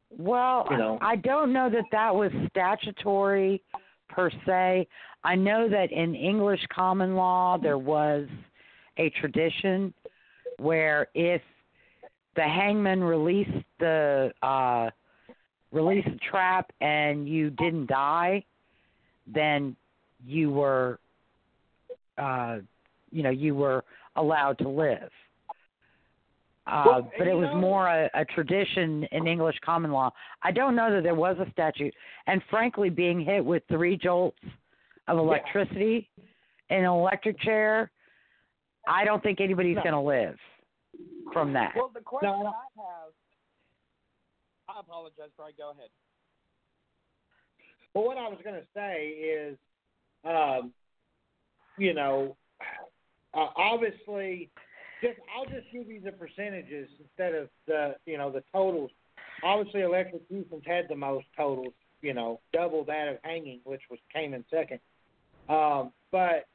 Well, 0.09 0.67
You 0.71 0.77
know. 0.77 0.97
I 1.01 1.15
don't 1.17 1.51
know 1.51 1.69
that 1.69 1.85
that 1.91 2.13
was 2.13 2.31
statutory 2.49 3.61
per 4.09 4.29
se. 4.45 4.87
I 5.23 5.35
know 5.35 5.67
that 5.69 5.91
in 5.91 6.15
English 6.15 6.61
common 6.73 7.15
law 7.15 7.57
there 7.57 7.77
was 7.77 8.27
a 8.97 9.09
tradition 9.21 9.93
where 10.57 11.07
if 11.15 11.41
the 12.35 12.43
hangman 12.43 13.03
released 13.03 13.65
the 13.79 14.31
uh 14.41 14.89
released 15.71 16.07
the 16.07 16.19
trap 16.29 16.71
and 16.79 17.27
you 17.27 17.49
didn't 17.49 17.87
die, 17.87 18.43
then 19.27 19.75
you 20.25 20.51
were 20.51 20.99
uh 22.17 22.59
you 23.11 23.23
know, 23.23 23.29
you 23.29 23.55
were 23.55 23.83
allowed 24.15 24.57
to 24.59 24.69
live. 24.69 25.09
Uh, 26.67 26.83
Well, 26.85 27.11
but 27.17 27.27
it 27.27 27.33
was 27.35 27.49
know- 27.53 27.57
more 27.59 27.87
a, 27.87 28.09
a 28.13 28.25
tradition 28.25 29.03
in 29.11 29.27
English 29.27 29.55
common 29.63 29.91
law. 29.91 30.11
I 30.41 30.51
don't 30.51 30.75
know 30.75 30.91
that 30.93 31.03
there 31.03 31.15
was 31.15 31.37
a 31.39 31.49
statute. 31.51 31.93
And 32.27 32.41
frankly, 32.49 32.89
being 32.89 33.19
hit 33.19 33.43
with 33.43 33.63
three 33.67 33.97
jolts 33.97 34.39
of 35.07 35.17
electricity 35.19 36.09
in 36.69 36.77
an 36.79 36.85
electric 36.85 37.39
chair, 37.41 37.91
I 38.87 39.05
don't 39.05 39.21
think 39.21 39.39
anybody's 39.41 39.75
No. 39.77 39.83
going 39.83 39.93
to 39.93 39.99
live 39.99 40.37
from 41.31 41.53
that. 41.53 41.73
Well, 41.75 41.91
the 41.93 42.01
question 42.01 42.29
No, 42.31 42.41
no. 42.43 42.47
I 42.47 42.81
have, 42.81 43.13
I 44.77 44.79
apologize, 44.79 45.29
Brian. 45.37 45.53
Go 45.57 45.71
ahead. 45.71 45.89
Well, 47.93 48.05
what 48.05 48.17
I 48.17 48.27
was 48.27 48.39
going 48.43 48.55
to 48.59 48.67
say 48.73 49.07
is, 49.09 49.57
um, 50.23 50.73
you 51.77 51.93
know, 51.93 52.35
uh, 53.33 53.47
obviously, 53.55 54.49
just 55.01 55.19
I'll 55.35 55.45
just 55.45 55.71
give 55.71 55.87
you 55.87 56.01
the 56.01 56.11
percentages 56.11 56.89
instead 56.99 57.35
of 57.35 57.49
the 57.67 57.95
you 58.05 58.17
know 58.17 58.31
the 58.31 58.43
totals. 58.51 58.91
Obviously, 59.43 59.81
electrocutions 59.81 60.63
had 60.65 60.85
the 60.89 60.95
most 60.95 61.25
totals, 61.35 61.73
you 62.01 62.13
know, 62.13 62.39
double 62.53 62.83
that 62.85 63.07
of 63.07 63.17
hanging, 63.23 63.59
which 63.63 63.81
was 63.89 63.99
came 64.13 64.33
in 64.33 64.45
second. 64.49 64.79
Um, 65.49 65.91
but 66.11 66.47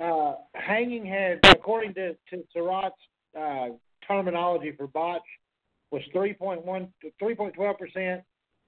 uh, 0.00 0.34
hanging 0.54 1.06
had, 1.06 1.40
according 1.48 1.94
to 1.94 2.14
to 2.30 2.44
Sarat's 2.54 2.92
uh, 3.38 3.68
terminology 4.06 4.72
for 4.76 4.86
botch, 4.86 5.22
was 5.90 6.02
3.1 6.14 6.88
3.12 7.20 7.78
percent 7.78 8.22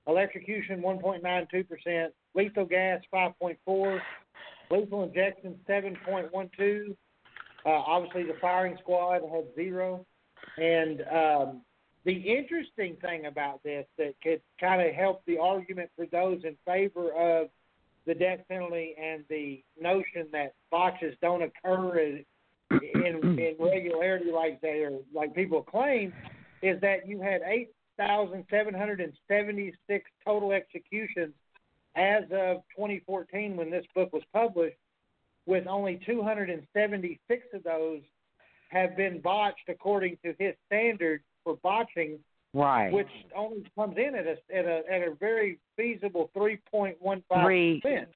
electrocution 0.06 0.82
1.92%, 0.82 2.08
lethal 2.34 2.64
gas 2.64 3.00
5.4, 3.12 4.00
lethal 4.70 5.04
injection 5.04 5.58
7.12. 5.68 6.96
Uh, 7.64 7.70
obviously, 7.70 8.24
the 8.24 8.34
firing 8.40 8.76
squad 8.80 9.20
had 9.32 9.44
zero. 9.54 10.04
And 10.56 11.04
um, 11.12 11.60
the 12.04 12.12
interesting 12.12 12.96
thing 13.02 13.26
about 13.26 13.62
this 13.62 13.86
that 13.98 14.14
could 14.22 14.40
kind 14.58 14.80
of 14.80 14.94
help 14.94 15.22
the 15.26 15.36
argument 15.38 15.90
for 15.96 16.06
those 16.06 16.42
in 16.44 16.56
favor 16.64 17.12
of 17.12 17.50
the 18.06 18.14
death 18.14 18.40
penalty 18.48 18.94
and 19.00 19.24
the 19.28 19.62
notion 19.80 20.26
that 20.32 20.54
botches 20.70 21.14
don't 21.20 21.42
occur 21.42 21.98
in, 21.98 22.24
in, 22.70 22.78
in 23.38 23.54
regularity 23.58 24.32
like 24.32 24.62
they 24.62 24.82
are, 24.82 24.98
like 25.14 25.34
people 25.34 25.62
claim, 25.62 26.14
is 26.62 26.80
that 26.80 27.06
you 27.06 27.20
had 27.20 27.42
8,776 27.42 30.10
total 30.24 30.52
executions 30.52 31.34
as 31.96 32.22
of 32.24 32.62
2014 32.76 33.56
when 33.56 33.70
this 33.70 33.84
book 33.94 34.12
was 34.12 34.22
published, 34.32 34.76
with 35.46 35.66
only 35.66 36.00
276 36.06 37.42
of 37.54 37.62
those 37.62 38.00
have 38.70 38.96
been 38.96 39.20
botched 39.20 39.68
according 39.68 40.16
to 40.24 40.34
his 40.38 40.54
standard 40.66 41.22
for 41.42 41.56
botching, 41.62 42.18
right. 42.54 42.92
which 42.92 43.08
only 43.36 43.64
comes 43.74 43.96
in 43.96 44.14
at 44.14 44.26
a 44.26 44.36
at 44.56 44.64
a 44.64 44.82
at 44.90 45.02
a 45.02 45.14
very 45.18 45.58
feasible 45.76 46.30
3.15 46.36 47.22
Three. 47.42 47.80
percent. 47.80 48.08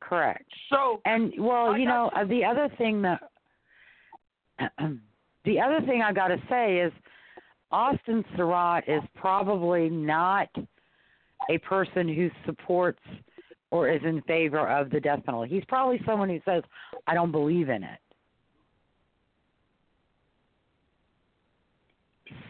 Correct. 0.00 0.44
So, 0.70 1.00
And 1.04 1.32
well, 1.38 1.70
I 1.70 1.78
you 1.78 1.86
know, 1.86 2.10
got 2.12 2.24
uh, 2.24 2.26
the 2.26 2.44
other 2.44 2.68
thing 2.76 3.02
that 3.02 3.20
the 5.44 5.60
other 5.60 5.80
thing 5.86 6.02
I 6.02 6.12
got 6.12 6.28
to 6.28 6.40
say 6.48 6.78
is 6.78 6.92
Austin 7.70 8.24
Sarat 8.36 8.82
is 8.88 9.02
probably 9.14 9.88
not 9.88 10.48
a 11.50 11.58
person 11.58 12.08
who 12.08 12.30
supports 12.44 13.02
or 13.70 13.88
is 13.88 14.00
in 14.04 14.22
favor 14.22 14.68
of 14.68 14.90
the 14.90 15.00
death 15.00 15.24
penalty. 15.24 15.54
He's 15.54 15.64
probably 15.66 16.00
someone 16.06 16.28
who 16.28 16.40
says, 16.44 16.62
"I 17.06 17.14
don't 17.14 17.32
believe 17.32 17.68
in 17.68 17.82
it." 17.82 17.98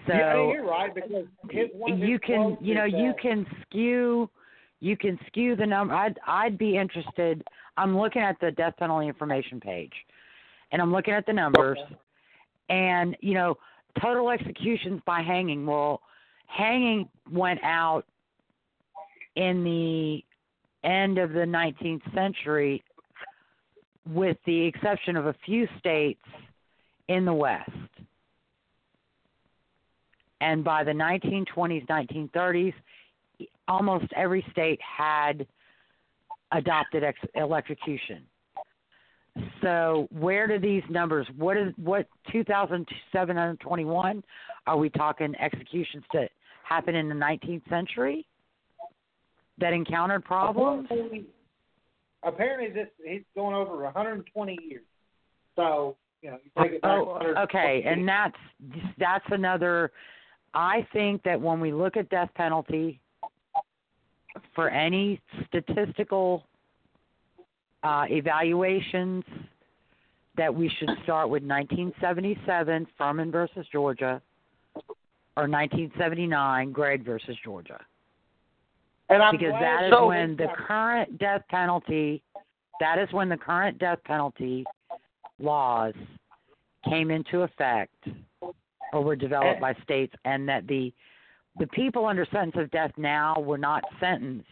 So 0.07 0.13
yeah, 0.13 0.53
you're 0.53 0.65
right 0.65 0.95
because 0.95 1.27
his, 1.51 1.69
you 1.97 2.19
can 2.19 2.57
you 2.61 2.75
know 2.75 2.85
you 2.85 3.13
can 3.21 3.45
skew 3.63 4.31
you 4.81 4.97
can 4.97 5.19
skew 5.27 5.57
the 5.57 5.67
number 5.67 5.95
i'd 5.95 6.19
i'd 6.27 6.57
be 6.57 6.76
interested 6.76 7.43
i'm 7.76 7.99
looking 7.99 8.23
at 8.23 8.39
the 8.41 8.52
death 8.52 8.75
penalty 8.79 9.09
information 9.09 9.59
page 9.59 9.93
and 10.71 10.81
i'm 10.81 10.93
looking 10.93 11.13
at 11.13 11.26
the 11.26 11.33
numbers 11.33 11.79
and 12.69 13.17
you 13.21 13.35
know 13.35 13.57
total 14.00 14.31
executions 14.31 15.00
by 15.07 15.23
hanging 15.23 15.67
well 15.67 16.00
hanging 16.47 17.09
went 17.31 17.59
out 17.65 18.05
in 19.35 19.65
the 19.65 20.23
end 20.87 21.19
of 21.19 21.33
the 21.33 21.41
19th 21.41 22.15
century 22.15 22.83
with 24.09 24.37
the 24.47 24.67
exception 24.67 25.17
of 25.17 25.27
a 25.27 25.35
few 25.45 25.67
states 25.79 26.23
in 27.09 27.25
the 27.25 27.35
west 27.35 27.71
and 30.41 30.63
by 30.63 30.85
the 30.85 30.93
1920s, 30.93 31.87
1930s, 31.87 32.75
almost 33.69 34.07
every 34.15 34.47
state 34.51 34.81
had 34.81 35.47
adopted 36.53 37.03
ex- 37.05 37.19
electrocution. 37.35 38.23
So 39.63 40.09
where 40.11 40.47
do 40.47 40.59
these 40.59 40.83
numbers? 40.89 41.27
What 41.37 41.57
is 41.57 41.73
what 41.77 42.07
2,721? 42.33 44.25
Are 44.67 44.77
we 44.77 44.89
talking 44.91 45.35
executions 45.39 46.05
that 46.15 46.31
happened 46.63 46.97
in 46.97 47.09
the 47.09 47.15
19th 47.15 47.69
century 47.69 48.27
that 49.58 49.73
encountered 49.73 50.25
problems? 50.25 50.86
Apparently, 50.90 51.26
apparently 52.23 52.71
this 52.71 52.88
he's 53.04 53.23
going 53.34 53.54
over 53.54 53.82
120 53.82 54.58
years. 54.69 54.82
So 55.54 55.97
you 56.23 56.30
know, 56.30 56.38
you 56.45 56.62
take 56.62 56.73
it 56.73 56.82
back. 56.82 56.90
Oh, 56.90 57.34
okay, 57.45 57.82
years. 57.82 57.97
and 57.97 58.08
that's 58.08 58.36
that's 58.99 59.25
another. 59.30 59.92
I 60.54 60.86
think 60.92 61.23
that 61.25 61.40
when 61.40 61.60
we 61.60 61.73
look 61.73 61.97
at 61.97 62.08
death 62.08 62.30
penalty 62.34 63.00
for 64.54 64.71
any 64.71 65.21
statistical 65.47 66.45
uh, 67.82 68.04
evaluations, 68.08 69.25
that 70.36 70.54
we 70.54 70.71
should 70.78 70.90
start 71.04 71.28
with 71.28 71.42
1977 71.42 72.86
Furman 72.97 73.30
versus 73.30 73.66
Georgia, 73.71 74.21
or 75.36 75.49
1979 75.49 76.73
Gregg 76.73 77.04
versus 77.04 77.36
Georgia 77.45 77.80
and 79.08 79.23
I'm 79.23 79.36
because 79.36 79.52
that 79.60 79.84
is 79.84 79.92
so 79.92 80.08
when 80.08 80.36
the 80.36 80.45
it's- 80.45 80.56
current 80.66 81.19
death 81.19 81.42
penalty 81.49 82.23
that 82.80 82.99
is 82.99 83.10
when 83.12 83.28
the 83.28 83.36
current 83.36 83.78
death 83.78 83.99
penalty 84.04 84.64
laws 85.38 85.95
came 86.88 87.10
into 87.10 87.42
effect 87.42 87.95
or 88.92 89.02
were 89.02 89.16
developed 89.16 89.60
by 89.60 89.75
states 89.82 90.14
and 90.25 90.49
that 90.49 90.66
the 90.66 90.92
the 91.58 91.66
people 91.69 92.04
under 92.06 92.26
sentence 92.26 92.54
of 92.56 92.71
death 92.71 92.92
now 92.99 93.34
were 93.38 93.56
not 93.58 93.82
sentenced 93.99 94.47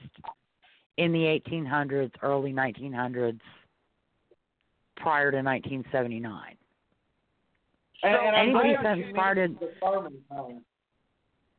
in 0.97 1.13
the 1.13 1.19
1800s 1.19 2.11
early 2.23 2.53
1900s 2.53 3.41
prior 4.97 5.31
to 5.31 5.37
1979 5.43 6.57
And, 8.03 8.15
and 8.15 8.37
I'm 8.37 8.49
Anybody 8.49 8.71
glad 8.75 8.85
that 8.85 8.99
you 8.99 9.11
started- 9.13 9.59
the 9.61 9.73
Furman 9.81 10.23
thing, 10.31 10.65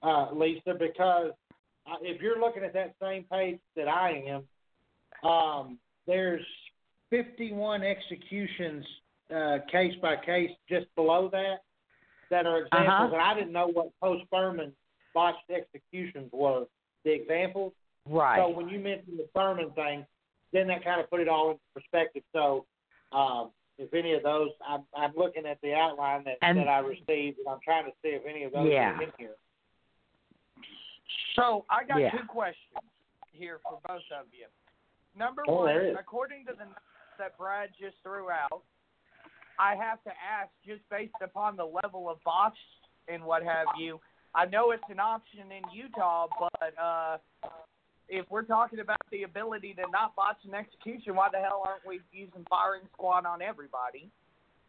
uh, 0.01 0.31
Lisa, 0.31 0.73
because 0.73 1.31
uh, 1.87 1.95
if 2.01 2.21
you're 2.21 2.39
looking 2.39 2.63
at 2.63 2.73
that 2.73 2.95
same 3.01 3.23
page 3.31 3.59
that 3.75 3.87
I 3.87 4.23
am, 4.27 5.29
um, 5.29 5.77
there's 6.07 6.45
51 7.09 7.83
executions 7.83 8.85
uh, 9.35 9.57
case 9.71 9.93
by 10.01 10.15
case 10.23 10.51
just 10.69 10.85
below 10.95 11.29
that 11.31 11.57
that 12.29 12.45
are 12.47 12.61
examples, 12.63 12.87
Uh-huh. 12.87 13.13
and 13.13 13.21
I 13.21 13.33
didn't 13.35 13.53
know 13.53 13.67
what 13.67 13.89
post 14.01 14.23
Furman 14.31 14.71
botched 15.13 15.49
executions 15.49 16.29
were. 16.33 16.65
The 17.03 17.11
examples. 17.11 17.73
right 18.07 18.37
So 18.39 18.49
when 18.49 18.67
you 18.69 18.79
mentioned 18.79 19.19
the 19.19 19.27
Furman 19.33 19.69
thing, 19.71 20.05
then 20.51 20.67
that 20.67 20.83
kind 20.83 20.99
of 20.99 21.09
put 21.09 21.19
it 21.19 21.27
all 21.27 21.51
into 21.51 21.61
perspective. 21.75 22.23
So 22.33 22.65
um, 23.11 23.51
if 23.77 23.93
any 23.93 24.13
of 24.13 24.23
those, 24.23 24.49
I'm, 24.67 24.83
I'm 24.97 25.13
looking 25.15 25.45
at 25.45 25.59
the 25.61 25.73
outline 25.75 26.23
that, 26.25 26.37
And- 26.41 26.57
that 26.57 26.67
I 26.67 26.79
received, 26.79 27.37
and 27.39 27.47
I'm 27.47 27.59
trying 27.63 27.85
to 27.85 27.91
see 28.01 28.09
if 28.09 28.23
any 28.27 28.43
of 28.43 28.53
those 28.53 28.71
Yeah. 28.71 28.97
are 28.97 29.03
in 29.03 29.11
here. 29.19 29.35
So 31.35 31.65
I 31.69 31.83
got 31.83 31.99
Yeah. 31.99 32.11
two 32.11 32.25
questions 32.27 32.79
here 33.31 33.59
for 33.59 33.79
both 33.87 34.09
of 34.11 34.33
you. 34.33 34.47
Number 35.15 35.43
Oh, 35.47 35.63
one, 35.63 35.95
according 35.95 36.45
to 36.45 36.53
the 36.53 36.67
that 37.17 37.37
Brad 37.37 37.73
just 37.79 37.95
threw 38.03 38.29
out, 38.29 38.63
I 39.57 39.75
have 39.75 40.03
to 40.03 40.11
ask, 40.21 40.51
just 40.65 40.87
based 40.89 41.15
upon 41.21 41.55
the 41.55 41.65
level 41.65 42.09
of 42.09 42.21
botched 42.23 42.59
and 43.07 43.23
what 43.23 43.41
have 43.43 43.67
you. 43.77 44.01
I 44.33 44.45
know 44.45 44.71
it's 44.71 44.83
an 44.89 44.99
option 44.99 45.49
in 45.51 45.63
Utah, 45.71 46.27
but 46.37 46.77
uh, 46.77 47.17
if 48.09 48.29
we're 48.29 48.43
talking 48.43 48.79
about 48.79 48.97
the 49.11 49.23
ability 49.23 49.73
to 49.75 49.83
not 49.91 50.13
botch 50.15 50.43
an 50.45 50.53
execution, 50.53 51.15
why 51.15 51.29
the 51.31 51.39
hell 51.39 51.63
aren't 51.65 51.85
we 51.85 52.01
using 52.11 52.45
firing 52.49 52.83
squad 52.91 53.25
on 53.25 53.41
everybody? 53.41 54.09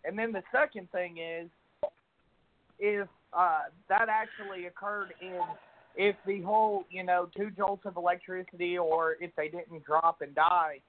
And 0.05 0.17
then 0.17 0.31
the 0.31 0.45
second 0.53 0.89
thing 0.93 1.19
is, 1.19 1.51
if 2.79 3.09
uh, 3.33 3.63
that 3.89 4.09
actually 4.09 4.67
occurred 4.67 5.15
in 5.21 5.41
if 5.97 6.17
the 6.27 6.41
whole, 6.43 6.85
you 6.91 7.03
know, 7.03 7.29
two 7.37 7.51
jolts 7.51 7.85
of 7.87 7.97
electricity 7.97 8.79
or 8.79 9.17
if 9.21 9.35
they 9.37 9.49
didn't 9.49 9.85
drop 9.85 10.21
and 10.21 10.35
die, 10.35 10.81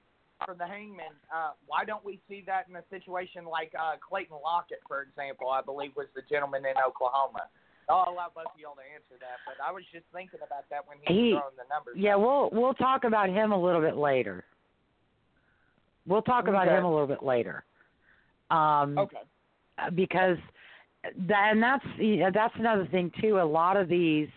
for 0.44 0.54
the 0.54 0.66
hangman. 0.66 1.10
Uh, 1.34 1.50
why 1.66 1.84
don't 1.84 2.04
we 2.04 2.20
see 2.28 2.44
that 2.46 2.66
in 2.68 2.76
a 2.76 2.82
situation 2.90 3.44
like 3.44 3.72
uh, 3.78 3.96
Clayton 3.98 4.36
Lockett, 4.42 4.78
for 4.86 5.02
example? 5.02 5.50
I 5.50 5.62
believe 5.62 5.90
was 5.96 6.06
the 6.14 6.22
gentleman 6.30 6.62
in 6.64 6.74
Oklahoma. 6.86 7.50
Oh, 7.88 8.04
I'll 8.06 8.12
allow 8.12 8.26
both 8.34 8.46
of 8.54 8.60
y'all 8.60 8.74
to 8.74 8.86
answer 8.94 9.16
that, 9.20 9.40
but 9.46 9.56
I 9.64 9.72
was 9.72 9.82
just 9.92 10.04
thinking 10.12 10.40
about 10.46 10.64
that 10.70 10.86
when 10.86 10.98
he, 11.02 11.12
He- 11.12 11.32
was 11.32 11.42
throwing 11.42 11.56
the 11.56 11.74
numbers. 11.74 11.96
Yeah, 11.96 12.16
we'll 12.16 12.50
we'll 12.52 12.74
talk 12.74 13.04
about 13.04 13.28
him 13.30 13.52
a 13.52 13.60
little 13.60 13.80
bit 13.80 13.96
later. 13.96 14.44
We'll 16.06 16.22
talk 16.22 16.48
about 16.48 16.68
Okay. 16.68 16.76
him 16.76 16.84
a 16.84 16.90
little 16.90 17.06
bit 17.06 17.22
later. 17.22 17.64
Um, 18.50 18.96
Okay. 18.98 19.22
because 19.94 20.38
that 21.28 21.48
and 21.52 21.62
that's 21.62 21.84
that's 22.34 22.54
another 22.56 22.86
thing 22.86 23.10
too. 23.20 23.40
A 23.40 23.42
lot 23.42 23.76
of 23.76 23.88
these, 23.88 24.28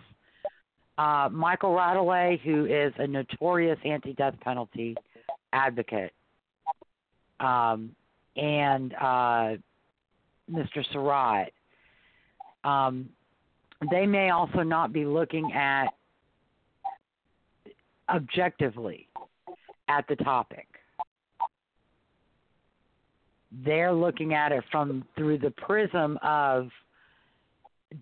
uh, 1.02 1.30
Michael 1.30 1.72
Radelet, 1.72 2.40
who 2.42 2.66
is 2.66 2.94
a 2.98 3.08
notorious 3.08 3.80
anti-death 3.84 4.36
penalty 4.42 4.96
advocate, 5.54 6.14
um, 7.40 7.96
and 8.36 8.94
uh, 8.94 9.56
Mr. 10.52 10.86
Sarat, 10.94 11.50
um, 12.64 13.10
they 13.90 14.06
may 14.06 14.30
also 14.30 14.62
not 14.62 14.94
be 14.94 15.06
looking 15.06 15.52
at 15.54 15.88
objectively 18.10 19.08
at 19.88 20.08
the 20.08 20.16
topic 20.18 20.68
they're 23.66 23.94
looking 23.94 24.34
at 24.34 24.52
it 24.52 24.64
from 24.72 25.04
through 25.18 25.38
the 25.38 25.52
prism 25.52 26.18
of 26.22 26.70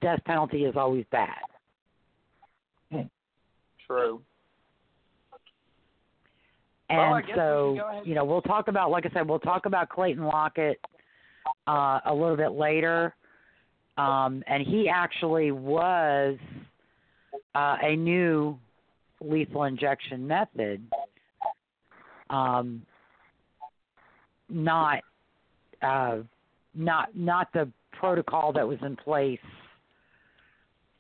death 0.01 0.19
penalty 0.25 0.65
is 0.65 0.75
always 0.75 1.05
bad. 1.11 1.39
True. 3.89 4.21
And 6.89 7.25
guess 7.25 7.35
we 7.35 7.39
so, 7.39 7.73
can 7.75 7.83
go 7.83 7.89
ahead 7.89 8.07
you 8.07 8.15
know, 8.15 8.25
we'll 8.25 8.41
talk 8.41 8.67
about 8.67 8.91
like 8.91 9.05
I 9.05 9.09
said, 9.13 9.27
we'll 9.27 9.39
talk 9.39 9.65
about 9.65 9.89
Clayton 9.89 10.23
Lockett 10.23 10.79
uh 11.67 11.99
a 12.05 12.13
little 12.13 12.37
bit 12.37 12.51
later. 12.51 13.15
Um 13.97 14.43
and 14.47 14.65
he 14.65 14.89
actually 14.89 15.51
was 15.51 16.37
uh 17.55 17.77
a 17.81 17.95
new 17.95 18.57
lethal 19.21 19.63
injection 19.63 20.27
method. 20.27 20.85
Um 22.29 22.83
not 24.49 24.99
uh, 25.81 26.17
not 26.75 27.15
not 27.15 27.51
the 27.53 27.69
protocol 27.93 28.53
that 28.53 28.67
was 28.67 28.77
in 28.81 28.95
place 28.95 29.39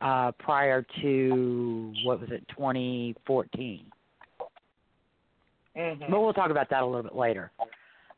uh, 0.01 0.31
prior 0.33 0.85
to 1.01 1.93
what 2.03 2.19
was 2.21 2.29
it 2.31 2.47
2014. 2.49 3.85
Mhm. 5.75 5.99
But 6.09 6.19
we'll 6.21 6.33
talk 6.33 6.51
about 6.51 6.69
that 6.69 6.83
a 6.83 6.85
little 6.85 7.03
bit 7.03 7.15
later. 7.15 7.51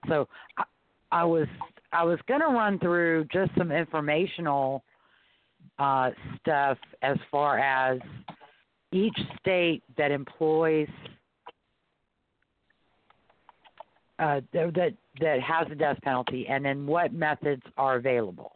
So 0.08 0.28
I, 0.58 0.64
I 1.12 1.24
was 1.24 1.48
I 1.92 2.04
was 2.04 2.20
going 2.28 2.40
to 2.40 2.48
run 2.48 2.80
through 2.80 3.26
just 3.26 3.52
some 3.58 3.72
informational 3.72 4.84
uh, 5.78 6.12
stuff 6.40 6.78
as 7.02 7.18
far 7.30 7.60
as 7.60 8.00
each 8.92 9.18
state 9.40 9.84
that 9.98 10.12
employs 10.12 10.88
uh, 14.20 14.42
that 14.54 14.74
that- 14.76 14.94
that 15.20 15.42
has 15.42 15.68
a 15.70 15.76
death 15.76 15.98
penalty, 16.04 16.48
and 16.48 16.64
then 16.64 16.86
what 16.88 17.12
methods 17.12 17.64
are 17.78 17.96
available. 17.96 18.56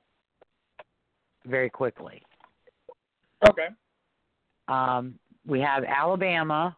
Very 1.45 1.69
quickly, 1.69 2.23
Okay. 3.49 3.67
um, 4.67 5.15
we 5.45 5.59
have 5.61 5.83
Alabama, 5.83 6.75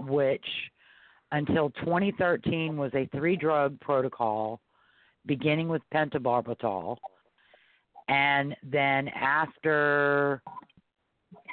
which 0.00 0.44
until 1.32 1.70
2013 1.70 2.76
was 2.76 2.92
a 2.94 3.06
three-drug 3.06 3.80
protocol, 3.80 4.60
beginning 5.26 5.68
with 5.68 5.82
pentobarbital, 5.94 6.96
and 8.08 8.54
then 8.62 9.08
after 9.08 10.42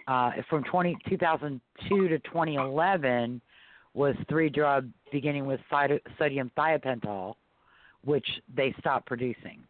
uh, 0.08 0.32
from 0.50 0.64
20, 0.64 0.98
2002 1.08 2.08
to 2.08 2.20
2011 2.20 3.42
was 3.94 4.16
three 4.28 4.50
drug 4.50 4.90
beginning 5.12 5.46
with 5.46 5.60
sodi- 5.72 6.02
sodium 6.18 6.52
thiopental, 6.58 7.36
which 8.04 8.28
they 8.54 8.74
stopped 8.80 9.06
producing. 9.06 9.64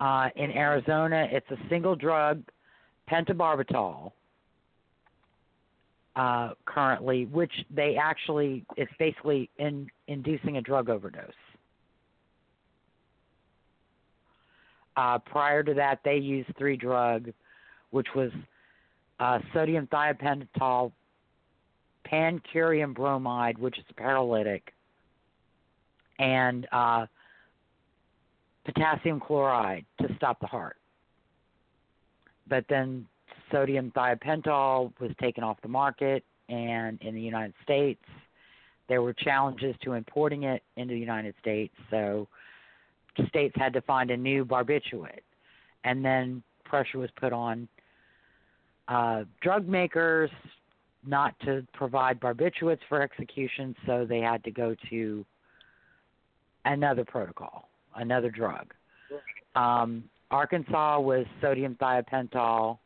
Uh, 0.00 0.28
in 0.36 0.50
Arizona, 0.50 1.26
it's 1.30 1.50
a 1.50 1.56
single 1.68 1.96
drug, 1.96 2.42
pentobarbital, 3.10 4.12
uh, 6.16 6.50
currently, 6.64 7.26
which 7.26 7.52
they 7.70 7.96
actually, 7.96 8.64
it's 8.76 8.92
basically 8.98 9.50
in, 9.58 9.86
inducing 10.08 10.56
a 10.56 10.62
drug 10.62 10.88
overdose. 10.88 11.30
Uh, 14.96 15.18
prior 15.18 15.62
to 15.62 15.74
that, 15.74 16.00
they 16.04 16.16
used 16.16 16.48
three 16.56 16.76
drug, 16.76 17.30
which 17.90 18.06
was 18.14 18.30
uh, 19.20 19.38
sodium 19.52 19.86
thiopental, 19.88 20.90
pancuronium 22.10 22.94
bromide, 22.94 23.58
which 23.58 23.78
is 23.78 23.84
a 23.90 23.94
paralytic, 23.94 24.72
and 26.18 26.66
uh, 26.72 27.04
potassium 28.64 29.20
chloride 29.20 29.84
to 30.00 30.08
stop 30.16 30.40
the 30.40 30.46
heart. 30.46 30.76
But 32.48 32.64
then 32.68 33.06
sodium 33.50 33.92
thiopental 33.96 34.92
was 35.00 35.10
taken 35.20 35.42
off 35.44 35.58
the 35.62 35.68
market, 35.68 36.24
and 36.48 37.00
in 37.02 37.14
the 37.14 37.20
United 37.20 37.54
States, 37.62 38.02
there 38.88 39.02
were 39.02 39.12
challenges 39.12 39.74
to 39.82 39.94
importing 39.94 40.44
it 40.44 40.62
into 40.76 40.94
the 40.94 41.00
United 41.00 41.34
States, 41.40 41.74
so 41.90 42.28
states 43.28 43.54
had 43.56 43.72
to 43.72 43.80
find 43.82 44.10
a 44.10 44.16
new 44.16 44.44
barbiturate, 44.44 45.24
and 45.84 46.04
then 46.04 46.42
pressure 46.64 46.98
was 46.98 47.10
put 47.18 47.32
on 47.32 47.66
uh, 48.88 49.24
drug 49.40 49.66
makers 49.66 50.30
not 51.06 51.38
to 51.40 51.66
provide 51.72 52.20
barbiturates 52.20 52.80
for 52.88 53.00
execution, 53.00 53.74
so 53.86 54.04
they 54.04 54.20
had 54.20 54.42
to 54.44 54.50
go 54.50 54.74
to 54.90 55.24
another 56.64 57.04
protocol, 57.04 57.68
another 57.94 58.30
drug. 58.30 58.74
Um, 59.54 60.04
Arkansas 60.30 61.00
was 61.00 61.24
sodium 61.40 61.76
thiopental, 61.76 62.78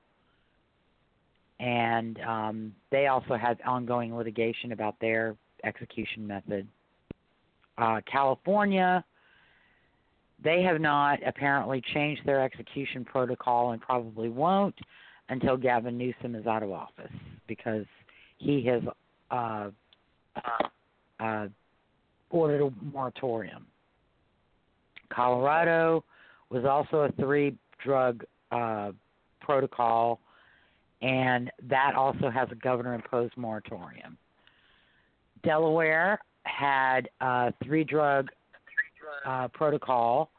and 1.59 2.19
um, 2.21 2.75
they 2.91 3.07
also 3.07 3.37
had 3.37 3.59
ongoing 3.67 4.15
litigation 4.17 4.73
about 4.73 4.97
their 5.01 5.37
execution 5.65 6.27
method. 6.27 6.67
Uh, 7.79 8.01
California, 8.11 9.05
they 10.43 10.63
have 10.63 10.81
not 10.81 11.19
apparently 11.27 11.83
changed 11.95 12.23
their 12.25 12.43
execution 12.43 13.05
protocol 13.05 13.73
and 13.73 13.81
probably 13.81 14.29
won't 14.29 14.75
until 15.29 15.57
Gavin 15.57 15.97
Newsom 15.97 16.35
is 16.35 16.47
out 16.47 16.63
of 16.63 16.73
office 16.73 17.13
because 17.47 17.87
he 18.39 18.65
has 18.65 18.83
uh, 19.31 19.71
uh, 21.21 21.47
ordered 22.31 22.67
a 22.67 22.71
moratorium. 22.85 23.67
Colorado 25.11 26.05
was 26.51 26.65
also 26.65 27.03
a 27.03 27.13
three 27.13 27.57
drug 27.83 28.25
uh, 28.51 28.93
protocol, 29.41 30.21
and 31.01 31.51
that 31.69 31.95
also 31.95 32.29
has 32.29 32.49
a 32.51 32.57
governor 32.57 32.95
imposed 32.95 33.37
moratorium. 33.37 34.19
Delaware 35.43 36.21
had 36.45 37.09
a 37.21 37.53
three 37.65 37.85
drug 37.85 38.29
uh, 39.25 39.49
protocol. 39.49 40.31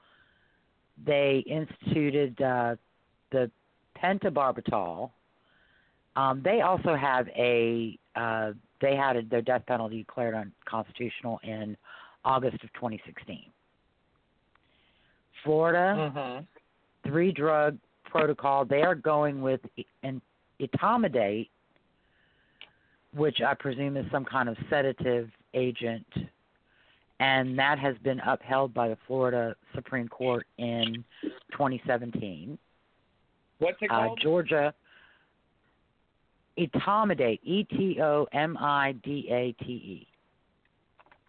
They 1.04 1.44
instituted 1.48 2.40
uh, 2.42 2.76
the 3.32 3.50
pentobarbital. 4.02 5.12
Um, 6.16 6.42
they 6.44 6.62
also 6.62 6.96
have 6.96 7.28
a 7.30 7.98
uh, 8.16 8.52
they 8.82 8.96
had 8.96 9.16
a, 9.16 9.22
their 9.24 9.42
death 9.42 9.64
penalty 9.68 10.00
declared 10.00 10.36
unconstitutional 10.36 11.40
in 11.44 11.78
August 12.26 12.56
of 12.64 12.74
2016. 12.74 13.46
Florida 15.44 16.12
Mhm. 16.14 16.48
three 17.04 17.32
drug 17.32 17.78
protocol. 18.06 18.66
They 18.66 18.84
are 18.84 18.96
going 18.96 19.42
with 19.42 19.62
an 20.04 20.22
etomidate, 20.60 21.50
which 23.14 23.42
I 23.42 23.54
presume 23.54 23.98
is 23.98 24.10
some 24.12 24.26
kind 24.26 24.50
of 24.50 24.58
sedative 24.70 25.32
agent, 25.54 26.08
and 27.20 27.58
that 27.58 27.80
has 27.80 27.98
been 28.00 28.20
upheld 28.22 28.74
by 28.74 28.90
the 28.90 28.96
Florida 29.08 29.56
Supreme 29.74 30.08
Court 30.08 30.46
in 30.58 31.04
2017. 31.52 32.58
What's 33.60 33.82
it 33.82 33.92
Uh, 33.92 34.08
called? 34.08 34.20
Georgia 34.20 34.74
etomidate, 36.58 37.40
E 37.44 37.64
T 37.64 38.02
O 38.02 38.28
M 38.32 38.58
I 38.58 38.94
D 38.94 39.30
A 39.30 39.52
T 39.54 39.72
E. 39.72 40.08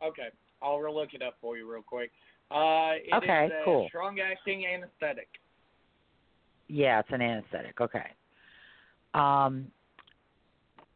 Okay, 0.03 0.31
I'll 0.61 0.83
look 0.93 1.15
it 1.15 1.23
up 1.23 1.39
for 1.41 1.57
you 1.57 1.71
real 1.71 1.83
quick. 1.83 2.13
Uh, 2.51 2.93
Okay, 3.15 3.47
is 3.47 3.53
a 3.53 3.65
cool. 3.65 3.87
strong-acting 3.89 4.67
anesthetic. 4.67 5.29
Yeah, 6.69 7.01
it's 7.01 7.09
an 7.11 7.23
anesthetic. 7.23 7.81
Okay. 7.81 8.07
Um, 9.15 9.67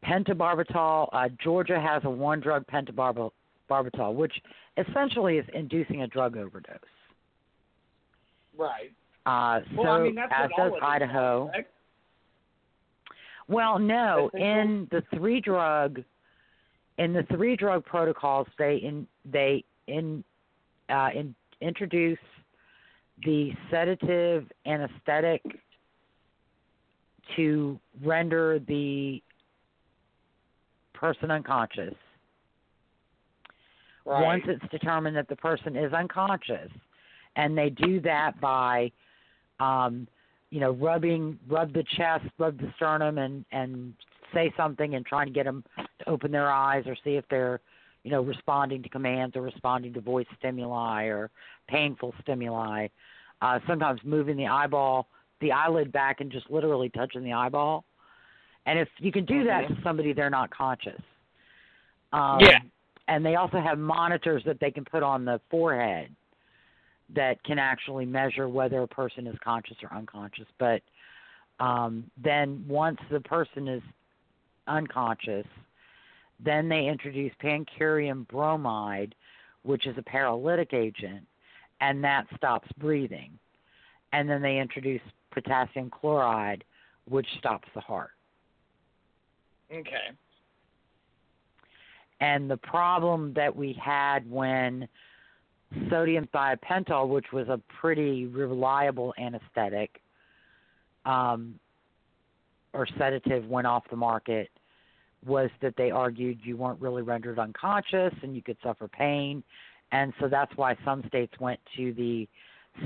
pentobarbital. 0.04 1.08
Uh, 1.12 1.28
Georgia 1.42 1.80
has 1.80 2.02
a 2.04 2.10
one-drug 2.10 2.66
pentobarbital 2.66 3.30
pentobarbital, 3.68 4.14
which 4.14 4.32
essentially 4.76 5.38
is 5.38 5.46
inducing 5.54 6.02
a 6.02 6.06
drug 6.06 6.36
overdose. 6.36 6.78
Right. 8.56 8.92
Uh, 9.26 9.60
so 9.74 9.82
Well, 9.82 9.92
I 9.92 10.02
mean, 10.02 10.14
that's 10.14 10.32
as 10.34 10.50
does 10.56 10.66
of 10.68 10.72
it 10.74 10.76
is, 10.76 10.82
Idaho. 10.82 11.50
Well, 13.48 13.78
no, 13.78 14.30
in 14.34 14.88
the 14.90 15.02
three 15.14 15.40
drug 15.40 16.02
in 16.98 17.12
the 17.12 17.22
three 17.24 17.56
drug 17.56 17.84
protocols 17.84 18.46
they 18.58 18.76
in 18.76 19.06
they 19.24 19.64
in 19.86 20.24
uh 20.88 21.08
in 21.14 21.34
introduce 21.60 22.18
the 23.24 23.50
sedative 23.70 24.44
anesthetic 24.66 25.42
to 27.34 27.78
render 28.04 28.60
the 28.68 29.22
person 30.92 31.30
unconscious. 31.30 31.94
Right. 34.04 34.22
Once 34.22 34.42
it's 34.46 34.70
determined 34.70 35.16
that 35.16 35.28
the 35.28 35.36
person 35.36 35.76
is 35.76 35.92
unconscious, 35.92 36.70
and 37.36 37.56
they 37.56 37.70
do 37.70 38.00
that 38.00 38.40
by 38.40 38.92
um 39.60 40.06
you 40.50 40.60
know, 40.60 40.72
rubbing, 40.72 41.38
rub 41.48 41.72
the 41.72 41.84
chest, 41.96 42.24
rub 42.38 42.58
the 42.58 42.72
sternum, 42.76 43.18
and 43.18 43.44
and 43.52 43.92
say 44.32 44.52
something, 44.56 44.94
and 44.94 45.04
trying 45.04 45.26
to 45.26 45.32
get 45.32 45.44
them 45.44 45.64
to 45.76 46.08
open 46.08 46.30
their 46.30 46.50
eyes 46.50 46.84
or 46.86 46.96
see 47.04 47.16
if 47.16 47.24
they're, 47.28 47.60
you 48.06 48.12
know, 48.12 48.22
responding 48.22 48.84
to 48.84 48.88
commands 48.88 49.34
or 49.34 49.42
responding 49.42 49.92
to 49.92 50.00
voice 50.00 50.28
stimuli 50.38 51.06
or 51.06 51.28
painful 51.66 52.14
stimuli. 52.22 52.86
Uh, 53.42 53.58
sometimes 53.66 54.00
moving 54.04 54.36
the 54.36 54.46
eyeball, 54.46 55.08
the 55.40 55.50
eyelid 55.50 55.90
back, 55.90 56.20
and 56.20 56.30
just 56.30 56.48
literally 56.48 56.88
touching 56.88 57.24
the 57.24 57.32
eyeball. 57.32 57.84
And 58.64 58.78
if 58.78 58.86
you 58.98 59.10
can 59.10 59.24
do 59.24 59.42
that 59.42 59.66
to 59.66 59.76
somebody, 59.82 60.12
they're 60.12 60.30
not 60.30 60.50
conscious. 60.50 61.02
Um, 62.12 62.38
Yeah. 62.40 62.60
And 63.08 63.26
they 63.26 63.34
also 63.34 63.60
have 63.60 63.76
monitors 63.76 64.44
that 64.46 64.60
they 64.60 64.70
can 64.70 64.84
put 64.84 65.02
on 65.02 65.24
the 65.24 65.40
forehead 65.50 66.14
that 67.12 67.42
can 67.42 67.58
actually 67.58 68.06
measure 68.06 68.48
whether 68.48 68.82
a 68.82 68.88
person 68.88 69.26
is 69.26 69.36
conscious 69.42 69.76
or 69.82 69.92
unconscious. 69.92 70.46
But 70.60 70.80
um, 71.58 72.08
then 72.22 72.64
once 72.68 72.98
the 73.10 73.20
person 73.20 73.66
is 73.66 73.82
unconscious, 74.68 75.46
then 76.38 76.68
they 76.68 76.86
introduce 76.86 77.32
pancuronium 77.42 78.26
bromide, 78.28 79.14
which 79.62 79.86
is 79.86 79.96
a 79.98 80.02
paralytic 80.02 80.72
agent, 80.72 81.26
and 81.80 82.02
that 82.04 82.26
stops 82.36 82.68
breathing. 82.78 83.38
And 84.12 84.28
then 84.28 84.42
they 84.42 84.58
introduce 84.58 85.00
potassium 85.32 85.90
chloride, 85.90 86.64
which 87.08 87.26
stops 87.38 87.68
the 87.74 87.80
heart. 87.80 88.12
Okay. 89.72 90.10
And 92.20 92.50
the 92.50 92.56
problem 92.56 93.34
that 93.34 93.54
we 93.54 93.72
had 93.82 94.30
when 94.30 94.88
sodium 95.90 96.28
thiopental, 96.34 97.08
which 97.08 97.26
was 97.32 97.48
a 97.48 97.60
pretty 97.80 98.26
reliable 98.26 99.12
anesthetic 99.18 100.00
um, 101.04 101.58
or 102.72 102.86
sedative, 102.98 103.46
went 103.46 103.66
off 103.66 103.84
the 103.90 103.96
market, 103.96 104.48
was 105.24 105.50
that 105.60 105.74
they 105.76 105.90
argued 105.90 106.38
you 106.42 106.56
weren't 106.56 106.80
really 106.80 107.02
rendered 107.02 107.38
unconscious 107.38 108.12
and 108.22 108.34
you 108.34 108.42
could 108.42 108.56
suffer 108.62 108.88
pain. 108.88 109.42
And 109.92 110.12
so 110.20 110.28
that's 110.28 110.54
why 110.56 110.76
some 110.84 111.04
states 111.08 111.32
went 111.40 111.60
to 111.76 111.92
the 111.94 112.28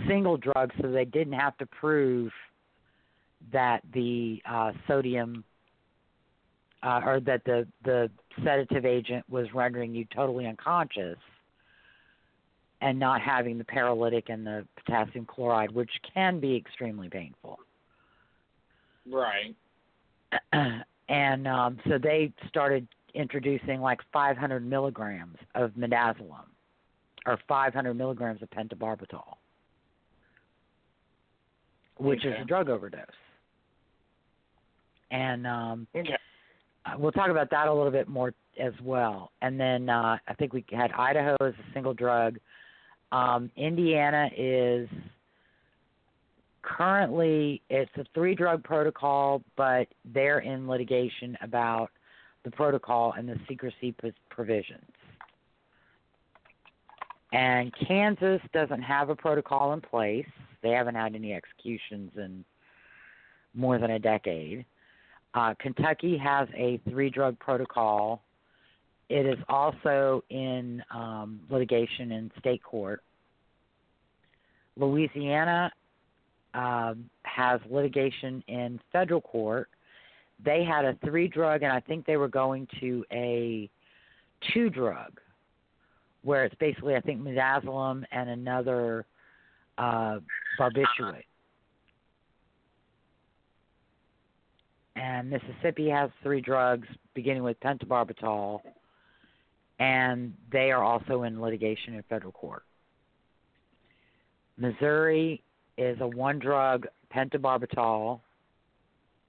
single 0.07 0.37
drug 0.37 0.71
so 0.81 0.91
they 0.91 1.05
didn't 1.05 1.33
have 1.33 1.57
to 1.59 1.67
prove 1.67 2.31
that 3.53 3.81
the 3.93 4.41
uh, 4.49 4.73
sodium 4.87 5.45
uh, 6.83 7.01
or 7.05 7.21
that 7.21 7.45
the 7.45 7.67
the 7.85 8.11
sedative 8.45 8.85
agent 8.85 9.25
was 9.29 9.47
rendering 9.55 9.95
you 9.95 10.07
totally 10.15 10.47
unconscious 10.47 11.19
and 12.81 12.99
not 12.99 13.21
having 13.21 13.59
the 13.59 13.65
paralytic 13.65 14.31
and 14.31 14.47
the 14.47 14.67
potassium 14.77 15.27
chloride, 15.27 15.71
which 15.71 15.91
can 16.15 16.41
be 16.41 16.57
extremely 16.57 17.09
painful. 17.09 17.59
Right. 19.11 19.55
and 21.11 21.49
um, 21.49 21.79
so 21.89 21.99
they 21.99 22.33
started 22.49 22.87
introducing 23.15 23.81
like 23.81 23.99
500 24.13 24.65
milligrams 24.65 25.37
of 25.57 25.73
midazolam 25.73 26.47
or 27.27 27.39
500 27.49 27.95
milligrams 27.95 28.41
of 28.43 28.49
pentobarbital, 28.51 29.25
which 31.99 32.25
is 32.25 32.33
a 32.41 32.45
drug 32.45 32.71
overdose. 32.71 33.05
And 35.11 35.47
um, 35.47 35.87
Okay. 35.95 36.17
uh, 36.87 36.93
we'll 36.97 37.11
talk 37.11 37.31
about 37.31 37.51
that 37.51 37.67
a 37.67 37.75
little 37.75 37.91
bit 37.91 38.09
more 38.09 38.33
as 38.59 38.73
well. 38.81 39.33
And 39.43 39.59
then 39.59 39.89
uh, 39.89 40.17
I 40.29 40.35
think 40.35 40.53
we 40.53 40.65
had 40.71 40.93
Idaho 40.93 41.35
as 41.41 41.55
a 41.55 41.73
single 41.75 41.93
drug. 41.93 42.39
Um, 43.11 43.51
Indiana 43.57 44.31
is 44.37 44.89
currently 46.63 47.63
it's 47.71 47.91
a 47.97 48.05
three 48.15 48.35
drug 48.35 48.63
protocol, 48.63 49.43
but 49.57 49.89
they're 50.05 50.41
in 50.41 50.69
litigation 50.69 51.37
about 51.43 51.91
the 52.45 52.51
protocol 52.51 53.15
and 53.17 53.29
the 53.29 53.37
secrecy 53.49 53.95
provisions. 54.31 54.85
And 57.33 57.73
Kansas 57.87 58.41
doesn't 58.53 58.83
have 58.83 59.09
a 59.09 59.15
protocol 59.15 59.73
in 59.73 59.81
place. 59.81 60.27
They 60.63 60.71
haven't 60.71 60.97
had 60.97 61.15
any 61.15 61.33
executions 61.33 62.11
in 62.17 62.45
more 63.55 63.79
than 63.79 63.93
a 63.93 63.99
decade. 63.99 64.65
Uh, 65.35 65.55
Kentucky 65.61 66.19
has 66.19 66.49
a 66.57 66.81
three 66.89 67.09
drug 67.09 67.39
protocol. 67.39 68.23
It 69.09 69.27
is 69.27 69.39
also 69.49 70.25
in 70.29 70.83
um, 70.93 71.41
litigation 71.49 72.13
in 72.13 72.31
state 72.39 72.63
court. 72.63 73.03
Louisiana 74.77 75.71
um, 76.55 77.09
has 77.25 77.61
litigation 77.69 78.43
in 78.49 78.81
federal 78.93 79.21
court. 79.21 79.69
They 80.45 80.65
had 80.65 80.85
a 80.85 80.97
three 81.05 81.29
drug, 81.29 81.63
and 81.63 81.73
I 81.73 81.81
think 81.81 82.07
they 82.07 82.17
were 82.17 82.29
going 82.29 82.67
to 82.81 83.05
a 83.13 83.69
two 84.53 84.71
drug, 84.71 85.21
where 86.23 86.45
it's 86.45 86.55
basically, 86.57 86.97
I 86.97 87.01
think, 87.01 87.21
midazolam 87.21 88.05
and 88.11 88.31
another 88.31 89.07
uh, 89.79 90.21
barbiturate. 90.59 91.25
and 95.01 95.31
Mississippi 95.31 95.89
has 95.89 96.11
three 96.23 96.41
drugs, 96.41 96.87
beginning 97.15 97.43
with 97.43 97.59
pentobarbital, 97.61 98.61
and 99.79 100.35
they 100.53 100.71
are 100.71 100.83
also 100.83 101.23
in 101.23 101.41
litigation 101.41 101.95
in 101.95 102.03
federal 102.03 102.33
court. 102.33 102.65
Missouri 104.59 105.43
is 105.81 105.99
a 106.01 106.07
one 106.07 106.39
drug 106.39 106.87
pentobarbital, 107.15 108.21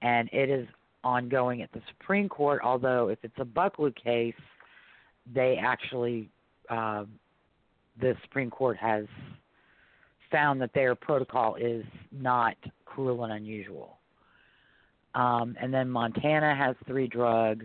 and 0.02 0.28
it 0.32 0.50
is 0.50 0.68
ongoing 1.02 1.62
at 1.62 1.72
the 1.72 1.80
Supreme 1.88 2.28
Court, 2.28 2.60
although 2.62 3.08
if 3.08 3.18
it's 3.22 3.34
a 3.38 3.44
Bucklew 3.44 3.94
case, 3.96 4.34
they 5.34 5.56
actually, 5.56 6.28
uh, 6.68 7.04
the 8.00 8.14
Supreme 8.22 8.50
Court 8.50 8.76
has 8.76 9.06
found 10.30 10.60
that 10.60 10.72
their 10.74 10.94
protocol 10.94 11.56
is 11.56 11.84
not 12.10 12.56
cruel 12.84 13.24
and 13.24 13.32
unusual. 13.32 13.98
Um, 15.14 15.56
and 15.60 15.72
then 15.72 15.90
Montana 15.90 16.54
has 16.54 16.74
three 16.86 17.06
drug. 17.06 17.64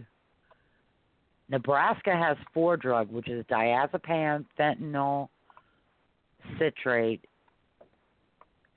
Nebraska 1.49 2.15
has 2.15 2.37
four 2.53 2.75
drug, 2.75 3.09
which 3.11 3.29
is 3.29 3.45
diazepam, 3.45 4.45
fentanyl, 4.59 5.29
citrate, 6.59 7.23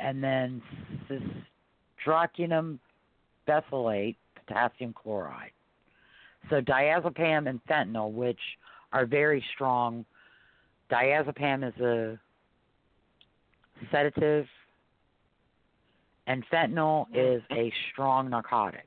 and 0.02 0.22
then 0.22 0.62
cisatracurium 2.06 2.78
besylate, 3.48 4.16
potassium 4.34 4.92
chloride. 4.92 5.52
So 6.48 6.60
diazepam 6.60 7.48
and 7.48 7.60
fentanyl, 7.68 8.12
which 8.12 8.40
are 8.92 9.06
very 9.06 9.44
strong. 9.54 10.04
Diazepam 10.90 11.68
is 11.68 11.80
a 11.80 12.18
sedative 13.90 14.46
and 16.26 16.44
fentanyl 16.52 17.06
is 17.14 17.42
a 17.50 17.72
strong 17.92 18.30
narcotic. 18.30 18.86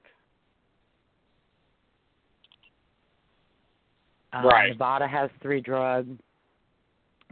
Uh, 4.32 4.42
Right. 4.46 4.70
Nevada 4.70 5.08
has 5.08 5.30
three 5.42 5.62
drugs. 5.62 6.18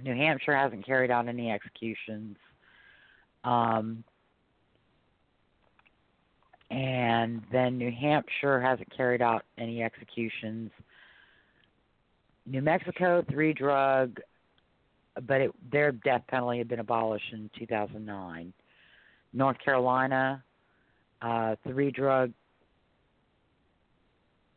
New 0.03 0.13
Hampshire 0.13 0.55
hasn't 0.55 0.85
carried 0.85 1.11
out 1.11 1.27
any 1.27 1.51
executions. 1.51 2.37
Um, 3.43 4.03
and 6.69 7.41
then 7.51 7.77
New 7.77 7.91
Hampshire 7.91 8.61
hasn't 8.61 8.95
carried 8.95 9.21
out 9.21 9.43
any 9.57 9.83
executions. 9.83 10.71
New 12.45 12.61
Mexico, 12.61 13.23
three 13.29 13.53
drug, 13.53 14.19
but 15.27 15.41
it, 15.41 15.51
their 15.71 15.91
death 15.91 16.23
penalty 16.27 16.59
had 16.59 16.67
been 16.67 16.79
abolished 16.79 17.33
in 17.33 17.49
2009. 17.59 18.53
North 19.33 19.57
Carolina, 19.63 20.43
uh, 21.21 21.55
three 21.67 21.91
drug 21.91 22.31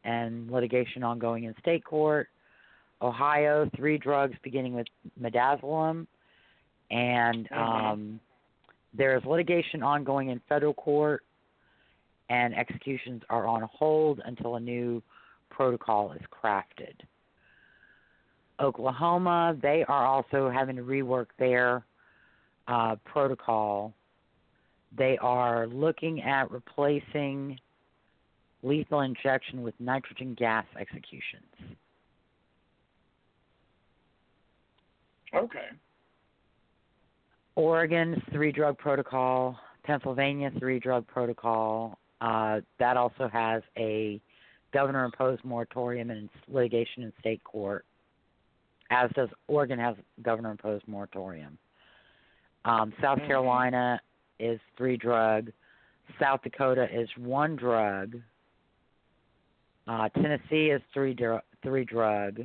and 0.04 0.50
litigation 0.50 1.02
ongoing 1.02 1.44
in 1.44 1.54
state 1.60 1.84
court. 1.84 2.28
Ohio, 3.02 3.68
three 3.76 3.98
drugs 3.98 4.34
beginning 4.42 4.74
with 4.74 4.86
midazolam, 5.20 6.06
and 6.90 7.48
Mhm. 7.48 7.56
um, 7.56 8.20
there 8.96 9.16
is 9.16 9.24
litigation 9.24 9.82
ongoing 9.82 10.28
in 10.28 10.40
federal 10.48 10.74
court, 10.74 11.24
and 12.30 12.54
executions 12.54 13.22
are 13.28 13.46
on 13.46 13.62
hold 13.70 14.20
until 14.24 14.56
a 14.56 14.60
new 14.60 15.02
protocol 15.50 16.12
is 16.12 16.22
crafted. 16.32 16.94
Oklahoma, 18.60 19.56
they 19.60 19.84
are 19.88 20.06
also 20.06 20.48
having 20.48 20.76
to 20.76 20.82
rework 20.82 21.26
their 21.38 21.84
uh, 22.68 22.96
protocol. 23.04 23.92
They 24.96 25.18
are 25.20 25.66
looking 25.66 26.22
at 26.22 26.50
replacing 26.50 27.58
lethal 28.62 29.00
injection 29.00 29.62
with 29.62 29.74
nitrogen 29.80 30.34
gas 30.34 30.64
executions. 30.80 31.76
Okay. 35.34 35.68
Oregon's 37.56 38.18
three 38.32 38.52
drug 38.52 38.78
protocol, 38.78 39.58
Pennsylvania 39.84 40.50
three 40.58 40.78
drug 40.78 41.06
protocol. 41.06 41.98
Uh, 42.20 42.60
that 42.78 42.96
also 42.96 43.28
has 43.28 43.62
a 43.76 44.20
governor 44.72 45.04
imposed 45.04 45.44
moratorium 45.44 46.10
and 46.10 46.28
litigation 46.48 47.02
in 47.02 47.12
state 47.20 47.42
court, 47.44 47.84
as 48.90 49.10
does 49.14 49.28
Oregon 49.46 49.78
has 49.78 49.96
governor 50.22 50.50
imposed 50.50 50.86
moratorium. 50.88 51.58
Um, 52.64 52.92
South 53.00 53.18
Mhm. 53.18 53.26
Carolina 53.26 54.00
is 54.38 54.58
three 54.76 54.96
drug. 54.96 55.52
South 56.18 56.42
Dakota 56.42 56.88
is 56.92 57.08
one 57.16 57.56
drug. 57.56 58.20
Uh, 59.86 60.08
Tennessee 60.08 60.70
is 60.70 60.82
three 60.92 61.14
dr- 61.14 61.44
three 61.62 61.84
drug, 61.84 62.40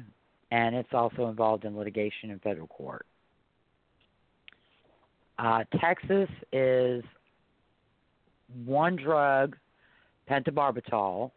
and 0.52 0.76
it's 0.76 0.94
also 0.94 1.28
involved 1.28 1.66
in 1.66 1.78
litigation 1.78 2.32
in 2.32 2.40
federal 2.40 2.68
court. 2.68 3.06
Uh, 5.40 5.64
Texas 5.80 6.30
is 6.52 7.02
one 8.66 8.98
drug, 8.98 9.56
pentobarbital. 10.30 11.32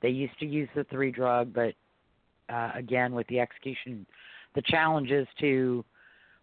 They 0.00 0.08
used 0.08 0.38
to 0.40 0.46
use 0.46 0.68
the 0.74 0.84
three 0.84 1.10
drug, 1.10 1.52
but 1.52 1.74
uh, 2.48 2.70
again, 2.74 3.14
with 3.14 3.26
the 3.26 3.38
execution, 3.38 4.06
the 4.54 4.62
challenge 4.62 5.10
is 5.10 5.26
to 5.40 5.84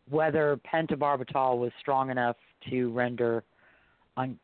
whether 0.09 0.59
pentobarbital 0.71 1.57
was 1.57 1.71
strong 1.79 2.11
enough 2.11 2.35
to 2.69 2.91
render 2.91 3.43
un- 4.15 4.37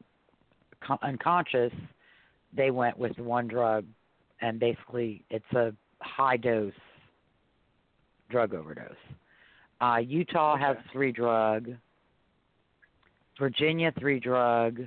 con- 0.84 0.98
unconscious. 1.04 1.74
They 2.58 2.72
went 2.72 2.98
with 2.98 3.18
one 3.20 3.48
drug, 3.48 3.86
and 4.42 4.60
basically, 4.60 5.24
it's 5.30 5.52
a 5.54 5.74
high 6.00 6.38
dose 6.38 6.74
drug 8.32 8.56
overdose. 8.56 8.96
Uh, 9.82 9.98
Utah 9.98 10.56
has 10.58 10.78
three 10.94 11.12
drug. 11.12 11.72
Virginia 13.40 13.92
three 14.00 14.20
drug. 14.20 14.86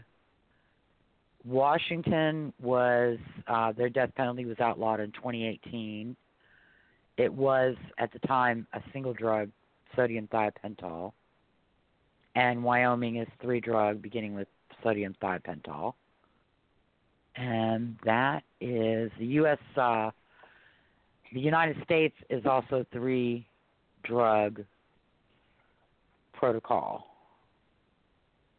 Washington 1.45 2.53
was 2.63 3.19
uh, 3.49 3.73
their 3.73 3.89
death 3.89 4.11
penalty 4.17 4.45
was 4.45 4.61
outlawed 4.61 5.01
in 5.01 5.11
2018. 5.11 6.17
It 7.17 7.33
was 7.33 7.75
at 7.99 8.13
the 8.13 8.21
time 8.21 8.67
a 8.73 8.81
single 8.93 9.13
drug, 9.13 9.51
sodium 9.97 10.29
thiopental. 10.29 11.13
And 12.37 12.63
Wyoming 12.63 13.17
is 13.17 13.29
three 13.43 13.61
drug, 13.61 14.01
beginning 14.01 14.35
with 14.35 14.49
sodium 14.83 15.15
thiopental. 15.21 15.95
And 17.37 17.97
that 18.05 18.45
is 18.61 19.11
the 19.19 19.27
U.S. 19.27 19.59
Uh, 19.77 20.11
the 21.33 21.41
United 21.41 21.83
States 21.83 22.15
is 22.31 22.47
also 22.47 22.87
three 22.93 23.45
drug 24.05 24.65
protocol, 26.35 27.07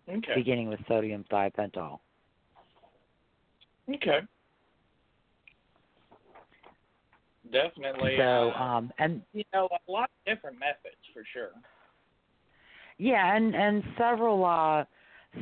Okay. 0.09 0.33
beginning 0.35 0.69
with 0.69 0.79
sodium 0.87 1.23
thiopental. 1.31 1.99
Okay. 3.93 4.19
Definitely. 7.51 8.17
So, 8.17 8.23
uh, 8.23 8.63
um, 8.63 8.91
and 8.97 9.21
you 9.33 9.43
know, 9.53 9.69
a 9.87 9.91
lot 9.91 10.09
of 10.09 10.33
different 10.35 10.57
methods 10.59 10.97
for 11.13 11.23
sure. 11.31 11.51
yeah, 12.97 13.35
and 13.35 13.55
and 13.55 13.83
several 13.97 14.43
uh, 14.45 14.85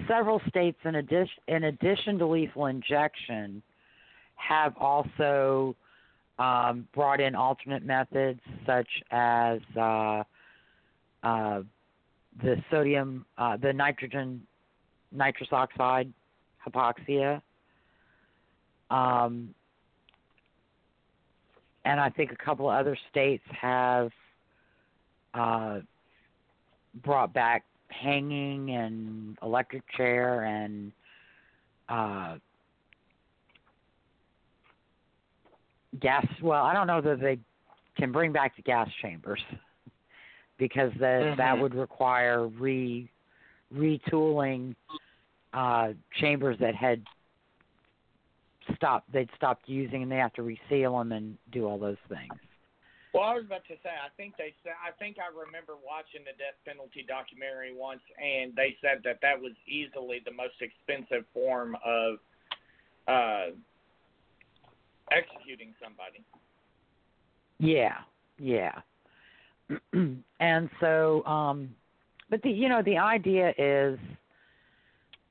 several 0.08 0.42
states 0.50 0.78
in 0.86 0.96
addition 0.96 1.44
in 1.48 1.66
addition 1.66 2.18
to 2.20 2.26
lethal 2.26 2.66
injection 2.66 3.62
have 4.36 4.76
also 4.78 5.76
um, 6.40 6.88
brought 6.94 7.22
in 7.22 7.36
alternate 7.36 7.86
methods 7.86 8.42
such 8.66 8.90
as 9.12 9.60
uh, 9.80 10.24
uh, 11.24 11.62
the 12.42 12.56
sodium, 12.72 13.26
uh, 13.38 13.58
the 13.58 13.72
nitrogen, 13.72 14.42
nitrous 15.12 15.50
oxide 15.52 16.12
hypoxia. 16.66 17.42
Um, 18.90 19.54
and 21.86 22.00
I 22.00 22.10
think 22.10 22.32
a 22.32 22.44
couple 22.44 22.70
of 22.70 22.76
other 22.76 22.98
states 23.10 23.44
have 23.50 24.12
uh, 25.34 25.80
brought 27.04 27.34
back 27.34 27.66
hanging 27.90 28.72
and 28.72 29.38
electric 29.44 29.84
chair 29.96 30.44
and 30.44 30.92
uh, 31.90 32.38
gas. 36.00 36.26
Well, 36.42 36.64
I 36.64 36.74
don't 36.74 36.88
know 36.88 37.02
that 37.02 37.20
they 37.20 37.40
can 37.98 38.12
bring 38.12 38.32
back 38.32 38.56
the 38.56 38.62
gas 38.62 38.90
chambers 39.02 39.42
because 40.58 40.92
that 40.96 41.38
that 41.38 41.56
Mhm. 41.56 41.60
would 41.62 41.76
require 41.76 42.48
re 42.48 43.10
retooling 43.74 44.76
uh, 45.54 45.94
chambers 46.14 46.58
that 46.60 46.76
had 46.76 47.06
stopped. 48.76 49.12
They'd 49.12 49.30
stopped 49.36 49.68
using, 49.68 50.04
and 50.04 50.12
they 50.12 50.18
have 50.18 50.34
to 50.34 50.44
reseal 50.44 50.98
them 50.98 51.12
and 51.12 51.38
do 51.52 51.68
all 51.68 51.78
those 51.78 52.00
things. 52.10 52.34
Well, 53.14 53.24
I 53.24 53.36
was 53.36 53.46
about 53.46 53.64
to 53.66 53.76
say, 53.84 53.92
I 53.94 54.10
think 54.18 54.36
they 54.38 54.56
said, 54.64 54.74
I 54.84 54.90
think 54.98 55.18
I 55.20 55.30
remember 55.30 55.74
watching 55.86 56.26
the 56.26 56.34
death 56.34 56.58
penalty 56.66 57.06
documentary 57.08 57.72
once, 57.72 58.02
and 58.18 58.56
they 58.56 58.76
said 58.82 59.04
that 59.04 59.22
that 59.22 59.40
was 59.40 59.54
easily 59.68 60.22
the 60.26 60.32
most 60.32 60.60
expensive 60.62 61.24
form 61.32 61.78
of 61.86 62.18
uh, 63.08 63.54
executing 65.12 65.76
somebody. 65.82 66.24
Yeah, 67.60 68.00
yeah. 68.40 68.82
and 70.40 70.70
so, 70.80 71.24
um, 71.26 71.74
but 72.30 72.42
the 72.42 72.50
you 72.50 72.70
know 72.70 72.82
the 72.84 72.98
idea 72.98 73.54
is 73.58 74.00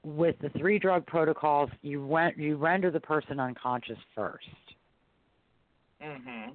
with 0.04 0.36
the 0.40 0.48
three 0.58 0.78
drug 0.78 1.06
protocols, 1.06 1.70
you 1.82 2.04
went 2.06 2.36
you 2.36 2.56
render 2.56 2.90
the 2.90 3.00
person 3.00 3.38
unconscious 3.38 3.98
first, 4.14 4.46
Mhm. 6.02 6.52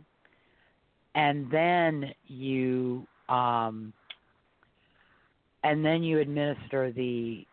and 1.16 1.50
then 1.52 2.14
you 2.26 3.08
um, 3.30 3.94
and 5.64 5.84
then 5.84 6.04
you 6.04 6.20
administer 6.20 6.92
the 6.92 7.46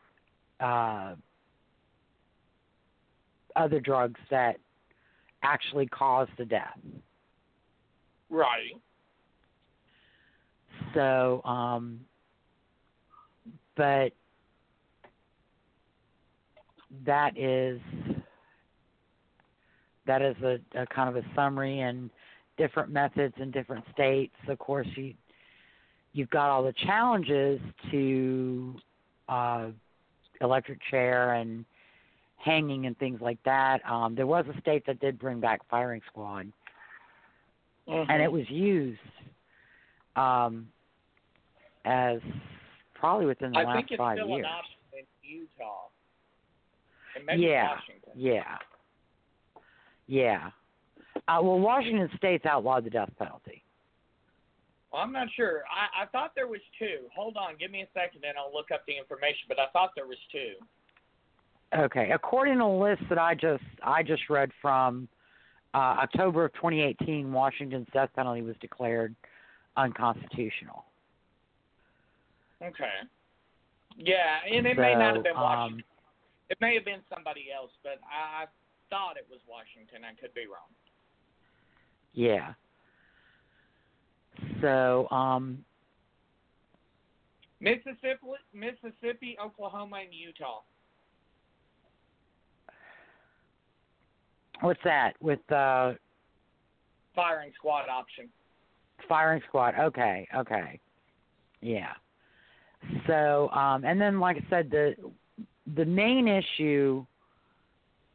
uh, 0.60 1.14
other 3.56 3.80
drugs 3.80 4.20
that 4.30 4.56
actually 5.42 5.86
cause 5.86 6.28
the 6.38 6.44
death. 6.44 6.78
Right. 8.30 8.80
So, 10.94 11.42
um, 11.44 12.00
but 13.76 14.12
that 17.04 17.36
is 17.36 17.80
that 20.06 20.22
is 20.22 20.36
a, 20.42 20.58
a 20.74 20.86
kind 20.86 21.08
of 21.08 21.16
a 21.16 21.26
summary 21.34 21.80
and 21.80 22.10
different 22.56 22.90
methods 22.90 23.34
in 23.38 23.50
different 23.50 23.84
states. 23.92 24.34
Of 24.48 24.58
course, 24.58 24.86
you 24.94 25.14
you've 26.12 26.30
got 26.30 26.50
all 26.50 26.62
the 26.62 26.74
challenges 26.84 27.60
to 27.90 28.76
uh, 29.28 29.68
electric 30.40 30.78
chair 30.90 31.34
and 31.34 31.64
hanging 32.36 32.86
and 32.86 32.96
things 32.98 33.20
like 33.20 33.38
that. 33.44 33.80
Um, 33.88 34.14
there 34.14 34.26
was 34.26 34.44
a 34.54 34.60
state 34.60 34.84
that 34.86 35.00
did 35.00 35.18
bring 35.18 35.40
back 35.40 35.60
firing 35.68 36.02
squad 36.06 36.52
and 37.86 38.08
Mhm. 38.08 38.24
it 38.24 38.32
was 38.32 38.48
used 38.50 39.00
um, 40.16 40.68
as 41.84 42.18
probably 42.94 43.26
within 43.26 43.52
the 43.52 43.58
I 43.58 43.64
last 43.64 43.76
think 43.76 43.90
it's 43.90 43.98
five 43.98 44.18
still 44.18 44.28
years. 44.28 44.46
an 44.46 44.52
option 44.52 44.76
in 44.98 45.38
Utah. 45.40 45.88
Yeah. 47.36 47.68
Washington. 47.70 48.12
Yeah, 48.16 48.58
yeah. 50.06 50.50
Uh, 51.28 51.38
well, 51.42 51.58
Washington 51.58 52.10
State's 52.16 52.44
outlawed 52.44 52.84
the 52.84 52.90
death 52.90 53.10
penalty. 53.18 53.62
Well, 54.92 55.02
I'm 55.02 55.12
not 55.12 55.28
sure. 55.34 55.62
I, 55.70 56.04
I 56.04 56.06
thought 56.06 56.32
there 56.34 56.46
was 56.46 56.60
two. 56.78 57.06
Hold 57.14 57.36
on, 57.36 57.54
give 57.58 57.70
me 57.70 57.82
a 57.82 57.86
second, 57.94 58.24
and 58.24 58.36
I'll 58.38 58.52
look 58.52 58.70
up 58.72 58.84
the 58.86 58.96
information. 58.96 59.46
But 59.48 59.58
I 59.58 59.66
thought 59.72 59.90
there 59.96 60.06
was 60.06 60.18
two. 60.30 60.54
Okay, 61.76 62.10
according 62.12 62.58
to 62.58 62.64
a 62.64 62.78
list 62.78 63.02
that 63.08 63.18
I 63.18 63.34
just 63.34 63.64
I 63.82 64.02
just 64.02 64.22
read 64.30 64.50
from 64.62 65.08
uh, 65.74 66.02
October 66.02 66.44
of 66.44 66.52
2018, 66.54 67.32
Washington's 67.32 67.88
death 67.92 68.10
penalty 68.14 68.42
was 68.42 68.54
declared 68.60 69.14
unconstitutional. 69.76 70.84
Okay. 72.62 72.84
Yeah, 73.96 74.38
and 74.50 74.66
it 74.66 74.76
may 74.76 74.94
not 74.94 75.16
have 75.16 75.24
been 75.24 75.34
Washington. 75.34 75.78
um, 75.78 75.84
it 76.50 76.58
may 76.60 76.74
have 76.74 76.84
been 76.84 77.00
somebody 77.12 77.46
else, 77.56 77.70
but 77.82 78.00
I, 78.04 78.44
I 78.44 78.46
thought 78.90 79.16
it 79.16 79.26
was 79.30 79.40
Washington. 79.48 80.02
I 80.04 80.14
could 80.20 80.34
be 80.34 80.46
wrong. 80.46 80.70
Yeah. 82.12 82.54
So, 84.60 85.08
um, 85.10 85.64
Mississippi, 87.60 88.18
Mississippi, 88.52 89.36
Oklahoma, 89.42 89.98
and 90.04 90.12
Utah. 90.12 90.62
what's 94.60 94.80
that 94.84 95.12
with 95.20 95.40
uh, 95.52 95.92
Firing 97.14 97.52
squad 97.54 97.88
option. 97.88 98.28
Firing 99.08 99.42
squad? 99.48 99.74
Okay, 99.78 100.26
okay, 100.36 100.80
yeah. 101.60 101.92
So, 103.06 103.48
um, 103.50 103.84
and 103.84 104.00
then, 104.00 104.20
like 104.20 104.36
I 104.36 104.50
said, 104.50 104.70
the 104.70 104.94
the 105.76 105.84
main 105.84 106.28
issue 106.28 107.04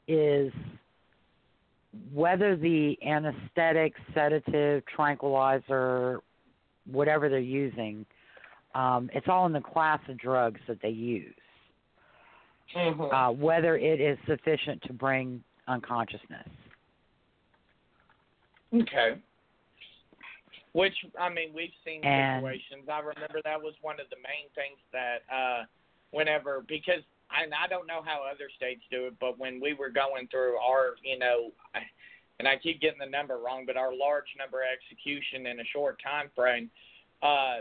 is 0.07 0.51
whether 2.13 2.55
the 2.55 2.95
anesthetic, 3.05 3.93
sedative, 4.13 4.83
tranquilizer, 4.85 6.21
whatever 6.85 7.29
they're 7.29 7.39
using, 7.39 8.05
um, 8.75 9.09
it's 9.13 9.27
all 9.27 9.47
in 9.47 9.53
the 9.53 9.61
class 9.61 9.99
of 10.07 10.17
drugs 10.17 10.59
that 10.67 10.79
they 10.81 10.89
use. 10.89 11.33
Mm-hmm. 12.75 13.01
uh, 13.01 13.31
whether 13.31 13.77
it 13.77 13.99
is 13.99 14.15
sufficient 14.27 14.81
to 14.83 14.93
bring 14.93 15.43
unconsciousness. 15.67 16.47
Okay. 18.73 19.15
Which 20.73 20.93
I 21.19 21.29
mean, 21.29 21.51
we've 21.53 21.73
seen 21.83 22.03
And- 22.03 22.41
situations. 22.41 22.87
I 22.89 22.99
remember 22.99 23.41
that 23.43 23.61
was 23.61 23.73
one 23.81 23.99
of 23.99 24.09
the 24.09 24.17
main 24.17 24.49
things 24.55 24.77
that 24.91 25.23
uh 25.31 25.65
whenever 26.11 26.61
because 26.61 27.01
and 27.31 27.53
I 27.53 27.67
don't 27.67 27.85
know 27.87 28.01
how 28.01 28.23
other 28.23 28.49
states 28.55 28.81
do 28.89 29.05
it, 29.07 29.13
but 29.19 29.37
when 29.37 29.59
we 29.59 29.73
were 29.75 29.89
going 29.89 30.27
through 30.29 30.57
our, 30.57 30.95
you 31.03 31.19
know, 31.19 31.51
and 32.39 32.47
I 32.47 32.57
keep 32.57 32.81
getting 32.81 32.97
the 32.97 33.05
number 33.05 33.37
wrong, 33.37 33.65
but 33.67 33.77
our 33.77 33.93
large 33.95 34.25
number 34.37 34.63
execution 34.63 35.45
in 35.45 35.59
a 35.59 35.65
short 35.65 35.99
time 36.01 36.29
frame, 36.35 36.69
uh 37.21 37.59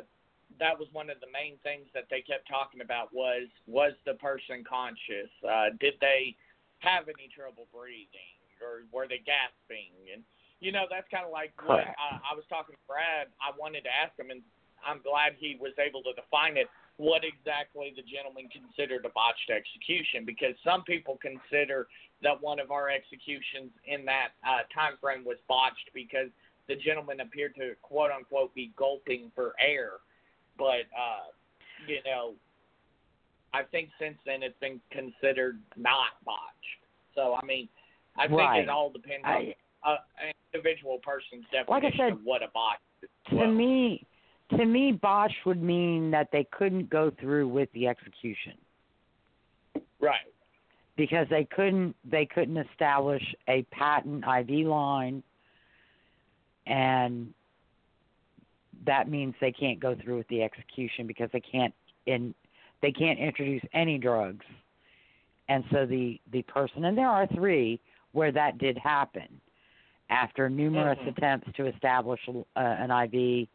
that 0.58 0.78
was 0.78 0.88
one 0.92 1.10
of 1.10 1.20
the 1.20 1.26
main 1.30 1.58
things 1.62 1.86
that 1.92 2.04
they 2.08 2.22
kept 2.22 2.48
talking 2.48 2.80
about 2.80 3.12
was 3.12 3.48
was 3.66 3.92
the 4.04 4.14
person 4.14 4.64
conscious? 4.64 5.30
Uh 5.48 5.70
did 5.80 5.94
they 6.00 6.36
have 6.80 7.08
any 7.08 7.28
trouble 7.34 7.66
breathing 7.72 8.36
or 8.60 8.84
were 8.92 9.06
they 9.08 9.18
gasping 9.18 9.92
and 10.12 10.22
you 10.60 10.72
know 10.72 10.84
that's 10.90 11.06
kind 11.10 11.24
of 11.24 11.30
like 11.30 11.52
what 11.62 11.86
uh, 11.86 12.18
I 12.22 12.34
was 12.34 12.44
talking 12.48 12.74
to 12.74 12.82
Brad. 12.86 13.30
I 13.38 13.54
wanted 13.58 13.82
to 13.86 13.92
ask 13.92 14.18
him, 14.18 14.30
and 14.30 14.42
I'm 14.82 15.00
glad 15.02 15.38
he 15.38 15.56
was 15.60 15.72
able 15.78 16.02
to 16.02 16.12
define 16.14 16.56
it. 16.56 16.66
What 16.98 17.22
exactly 17.22 17.94
the 17.94 18.02
gentleman 18.02 18.50
considered 18.50 19.06
a 19.06 19.12
botched 19.14 19.50
execution? 19.54 20.26
Because 20.26 20.58
some 20.66 20.82
people 20.82 21.18
consider 21.22 21.86
that 22.26 22.34
one 22.42 22.58
of 22.58 22.74
our 22.74 22.90
executions 22.90 23.70
in 23.86 24.04
that 24.10 24.34
uh, 24.42 24.66
time 24.74 24.98
frame 25.00 25.22
was 25.22 25.38
botched 25.46 25.94
because 25.94 26.26
the 26.66 26.74
gentleman 26.74 27.20
appeared 27.20 27.54
to 27.54 27.78
quote 27.82 28.10
unquote 28.10 28.54
be 28.54 28.72
gulping 28.76 29.30
for 29.34 29.54
air, 29.62 30.02
but 30.58 30.90
uh, 30.90 31.30
you 31.86 32.02
know, 32.04 32.34
I 33.54 33.62
think 33.62 33.90
since 33.98 34.18
then 34.26 34.42
it's 34.42 34.58
been 34.58 34.80
considered 34.90 35.60
not 35.76 36.18
botched. 36.26 36.82
So 37.14 37.38
I 37.40 37.44
mean, 37.46 37.68
I 38.16 38.26
think 38.26 38.38
Right. 38.38 38.62
it 38.62 38.68
all 38.68 38.90
depends 38.90 39.24
on 39.24 39.30
I, 39.30 39.54
uh, 39.84 39.96
an 40.22 40.32
individual 40.52 40.98
person's 40.98 41.44
Like 41.68 41.84
I 41.84 41.90
definition 41.90 41.98
said, 41.98 42.12
of 42.12 42.18
what 42.24 42.42
a 42.42 42.48
bot 42.52 42.78
is. 43.02 43.08
to 43.30 43.36
Well, 43.36 43.50
me, 43.50 44.06
to 44.50 44.64
me, 44.64 44.92
botch 44.92 45.32
would 45.44 45.62
mean 45.62 46.10
that 46.10 46.28
they 46.32 46.44
couldn't 46.50 46.90
go 46.90 47.10
through 47.20 47.48
with 47.48 47.70
the 47.72 47.86
execution 47.86 48.54
right. 50.00 50.16
because 50.96 51.26
they 51.30 51.44
couldn't 51.44 51.94
they 52.04 52.26
couldn't 52.26 52.56
establish 52.56 53.22
a 53.48 53.62
patent 53.70 54.24
IV 54.24 54.66
line, 54.66 55.22
and 56.66 57.32
that 58.86 59.08
means 59.08 59.34
they 59.40 59.52
can't 59.52 59.80
go 59.80 59.94
through 59.94 60.18
with 60.18 60.28
the 60.28 60.42
execution 60.42 61.06
because 61.06 61.28
they 61.32 61.40
can't 61.40 61.74
in 62.06 62.34
they 62.80 62.92
can't 62.92 63.18
introduce 63.18 63.62
any 63.74 63.98
drugs, 63.98 64.46
and 65.48 65.64
so 65.70 65.84
the 65.84 66.20
the 66.32 66.42
person 66.42 66.84
and 66.84 66.96
there 66.96 67.08
are 67.08 67.26
three 67.28 67.80
where 68.12 68.32
that 68.32 68.58
did 68.58 68.78
happen 68.78 69.40
after 70.10 70.48
numerous 70.48 70.98
Mhm. 70.98 71.08
attempts 71.08 71.52
to 71.56 71.66
establish 71.66 72.20
uh, 72.28 72.42
an 72.56 72.90
IV, 72.90 73.48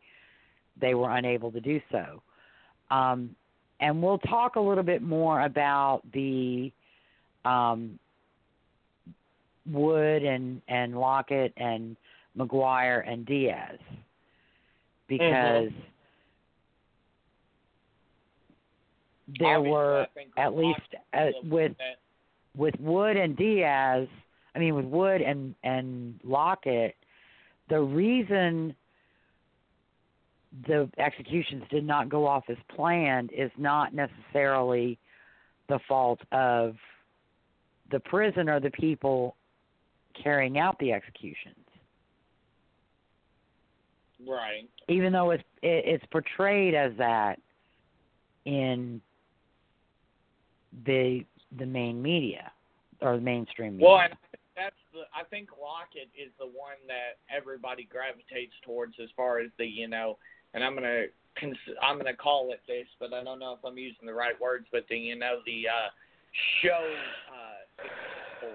they 0.78 0.94
were 0.94 1.16
unable 1.16 1.52
to 1.52 1.62
do 1.62 1.82
so. 1.92 2.22
Um, 2.90 3.36
and 3.80 4.02
we'll 4.02 4.20
talk 4.20 4.56
a 4.56 4.60
little 4.60 4.84
bit 4.84 5.02
more 5.02 5.42
about 5.42 6.02
the 6.12 6.72
um, 7.46 8.00
Wood 9.66 10.24
and 10.24 10.62
and 10.68 11.00
Lockett 11.00 11.54
and 11.58 11.96
McGuire 12.38 13.08
and 13.08 13.26
Diaz 13.26 13.80
because 15.08 15.72
there 19.40 19.58
Obviously, 19.58 19.72
were 19.72 20.08
at 20.38 20.56
least 20.56 20.80
uh, 21.14 21.30
with 21.44 21.74
with 22.56 22.76
Wood 22.80 23.18
and 23.18 23.36
Diaz, 23.36 24.08
I 24.56 24.60
mean 24.60 24.76
with 24.76 24.86
Wood 24.86 25.22
and 25.22 25.56
and 25.64 26.20
Lockett, 26.24 26.96
the 27.70 27.80
reason 27.80 28.76
the 30.68 30.90
executions 30.98 31.64
did 31.72 31.84
not 31.84 32.10
go 32.10 32.28
off 32.28 32.44
as 32.50 32.58
planned 32.76 33.32
is 33.32 33.52
not 33.58 33.94
necessarily 33.94 35.00
the 35.68 35.80
fault 35.88 36.20
of 36.32 36.76
the 37.92 38.00
prison 38.00 38.50
or 38.50 38.60
the 38.60 38.70
people 38.72 39.36
carrying 40.22 40.60
out 40.60 40.78
the 40.80 40.92
executions. 40.92 41.56
right. 44.28 44.70
Even 44.88 45.12
though 45.14 45.32
it's 45.32 45.44
it, 45.62 45.84
it's 45.86 46.06
portrayed 46.12 46.76
as 46.76 46.92
that 46.98 47.40
in 48.46 49.02
the 50.86 51.26
the 51.58 51.66
main 51.66 52.02
media 52.02 52.52
or 53.02 53.16
the 53.16 53.22
mainstream 53.22 53.78
media. 53.78 53.88
Well, 53.88 54.00
and 54.00 54.04
I 54.04 54.08
think 54.08 54.20
that's 54.20 54.23
the. 54.94 55.02
I 55.14 55.24
think 55.30 55.50
Lockett 55.60 56.10
is 56.16 56.32
the 56.40 56.46
one 56.46 56.80
that 56.88 57.20
everybody 57.30 57.88
gravitates 57.90 58.54
towards 58.64 58.94
as 59.02 59.10
far 59.16 59.40
as 59.40 59.50
the 59.58 59.66
you 59.66 59.88
know. 59.88 60.18
And 60.54 60.64
I'm 60.64 60.76
gonna 60.76 61.06
I'm 61.82 61.98
gonna 61.98 62.16
call 62.16 62.54
it 62.54 62.62
this, 62.68 62.88
but 63.00 63.14
I 63.14 63.24
don't 63.24 63.40
know 63.40 63.54
if 63.54 63.66
I'm 63.66 63.78
using 63.78 64.06
the 64.06 64.14
right 64.14 64.40
words. 64.40 64.66
But 64.72 64.86
the 64.90 64.98
you 64.98 65.18
know 65.18 65.40
the 65.46 65.68
uh, 65.68 65.90
show 66.62 66.94
uh, 67.34 68.48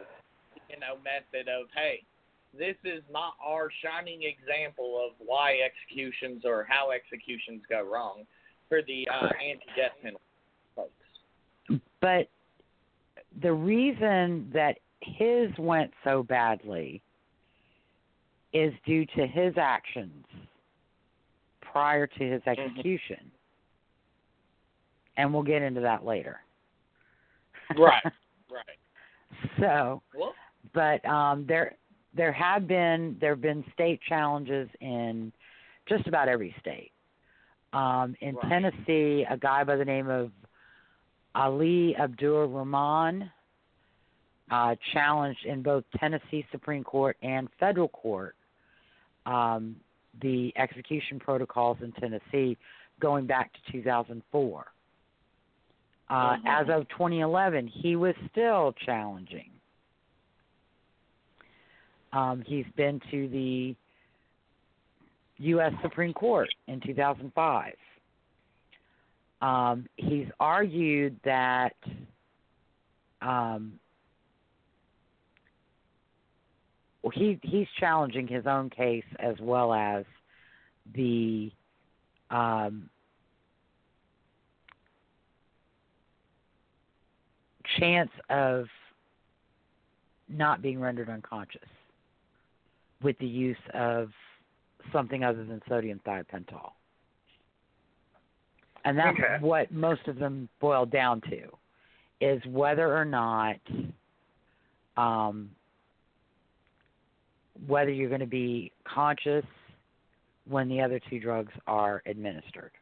you 0.71 0.79
know 0.81 0.97
method 1.03 1.49
of 1.49 1.67
hey, 1.75 2.03
this 2.57 2.77
is 2.85 3.03
not 3.11 3.35
our 3.45 3.69
shining 3.83 4.23
example 4.23 5.05
of 5.05 5.15
why 5.19 5.59
executions 5.65 6.43
or 6.45 6.67
how 6.69 6.91
executions 6.91 7.63
go 7.69 7.83
wrong 7.83 8.25
for 8.69 8.83
the 8.83 9.09
uh, 9.09 9.29
anti-death 9.43 9.93
penalty 10.03 10.25
folks. 10.77 11.81
But 12.01 12.29
the 13.43 13.53
reason 13.53 14.51
that 14.53 14.79
his 15.17 15.51
went 15.59 15.93
so 16.05 16.23
badly 16.23 17.03
is 18.53 18.73
due 18.87 19.05
to 19.07 19.27
his 19.27 19.55
actions 19.57 20.25
prior 21.61 22.07
to 22.07 22.25
his 22.25 22.43
execution. 22.47 23.31
And 25.17 25.33
we'll 25.33 25.43
get 25.43 25.63
into 25.63 25.81
that 25.81 26.05
later. 26.05 26.41
Right. 27.77 28.03
Right. 28.51 29.51
so, 29.61 30.03
Well, 30.17 30.35
but 30.75 31.05
um 31.07 31.45
there 31.47 31.77
there 32.15 32.33
have 32.33 32.67
been 32.67 33.17
there 33.21 33.31
have 33.31 33.41
been 33.43 33.65
state 33.75 34.01
challenges 34.09 34.69
in 34.81 35.33
just 35.89 36.07
about 36.07 36.29
every 36.29 36.55
state. 36.61 36.93
Um 37.73 38.17
in 38.21 38.37
Right. 38.37 38.49
Tennessee, 38.49 39.27
a 39.29 39.37
guy 39.37 39.65
by 39.65 39.77
the 39.77 39.85
name 39.85 40.09
of 40.09 40.31
Ali 41.35 41.95
Abdul 41.97 42.49
Rahman 42.49 43.31
uh, 44.51 44.75
challenged 44.93 45.45
in 45.45 45.63
both 45.63 45.85
Tennessee 45.99 46.47
Supreme 46.51 46.85
Court 46.85 47.17
and 47.23 47.49
federal 47.59 47.89
court 47.89 48.35
um, 49.27 49.77
the 50.23 50.53
execution 50.57 51.19
protocols 51.21 51.79
in 51.83 51.93
Tennessee 51.93 52.57
going 53.01 53.27
back 53.27 53.53
to 53.53 53.73
2004. 53.73 54.67
Uh, 56.09 56.37
Mhm. 56.37 56.47
As 56.47 56.69
of 56.71 56.89
2011, 56.89 57.67
he 57.67 57.95
was 57.95 58.15
still 58.31 58.73
challenging. 58.73 59.51
Um, 62.13 62.41
he's 62.43 62.67
been 62.75 63.01
to 63.11 63.29
the 63.29 63.77
U.S. 65.39 65.73
Supreme 65.83 66.15
Court 66.15 66.49
in 66.67 66.81
2005. 66.81 67.75
Um, 69.41 69.87
he's 69.97 70.27
argued 70.41 71.21
that 71.25 71.77
um, 73.21 73.79
he 77.15 77.39
he's 77.43 77.67
challenging 77.79 78.27
his 78.27 78.47
own 78.47 78.71
case 78.71 79.05
as 79.19 79.37
well 79.41 79.73
as 79.73 80.05
the 80.95 81.51
um, 82.31 82.89
chance 87.79 88.11
of 88.31 88.67
not 90.29 90.61
being 90.61 90.81
rendered 90.81 91.09
unconscious 91.09 91.69
with 93.03 93.19
the 93.19 93.27
use 93.27 93.57
of 93.75 94.11
something 94.93 95.25
other 95.25 95.45
than 95.45 95.63
sodium 95.69 96.01
thiopental. 96.07 96.73
And 98.85 98.99
that's 98.99 99.19
Okay. 99.19 99.37
what 99.41 99.71
most 99.71 100.07
of 100.09 100.17
them 100.17 100.49
boil 100.61 100.87
down 100.87 101.21
to 101.23 101.49
is 102.21 102.45
whether 102.47 102.97
or 102.97 103.05
not 103.05 103.57
um, 104.97 105.51
whether 107.67 107.91
you're 107.91 108.09
going 108.09 108.21
to 108.21 108.27
be 108.27 108.73
conscious 108.85 109.45
when 110.49 110.69
the 110.69 110.81
other 110.81 111.01
two 111.11 111.21
drugs 111.21 111.53
are 111.67 112.03
administered. 112.07 112.73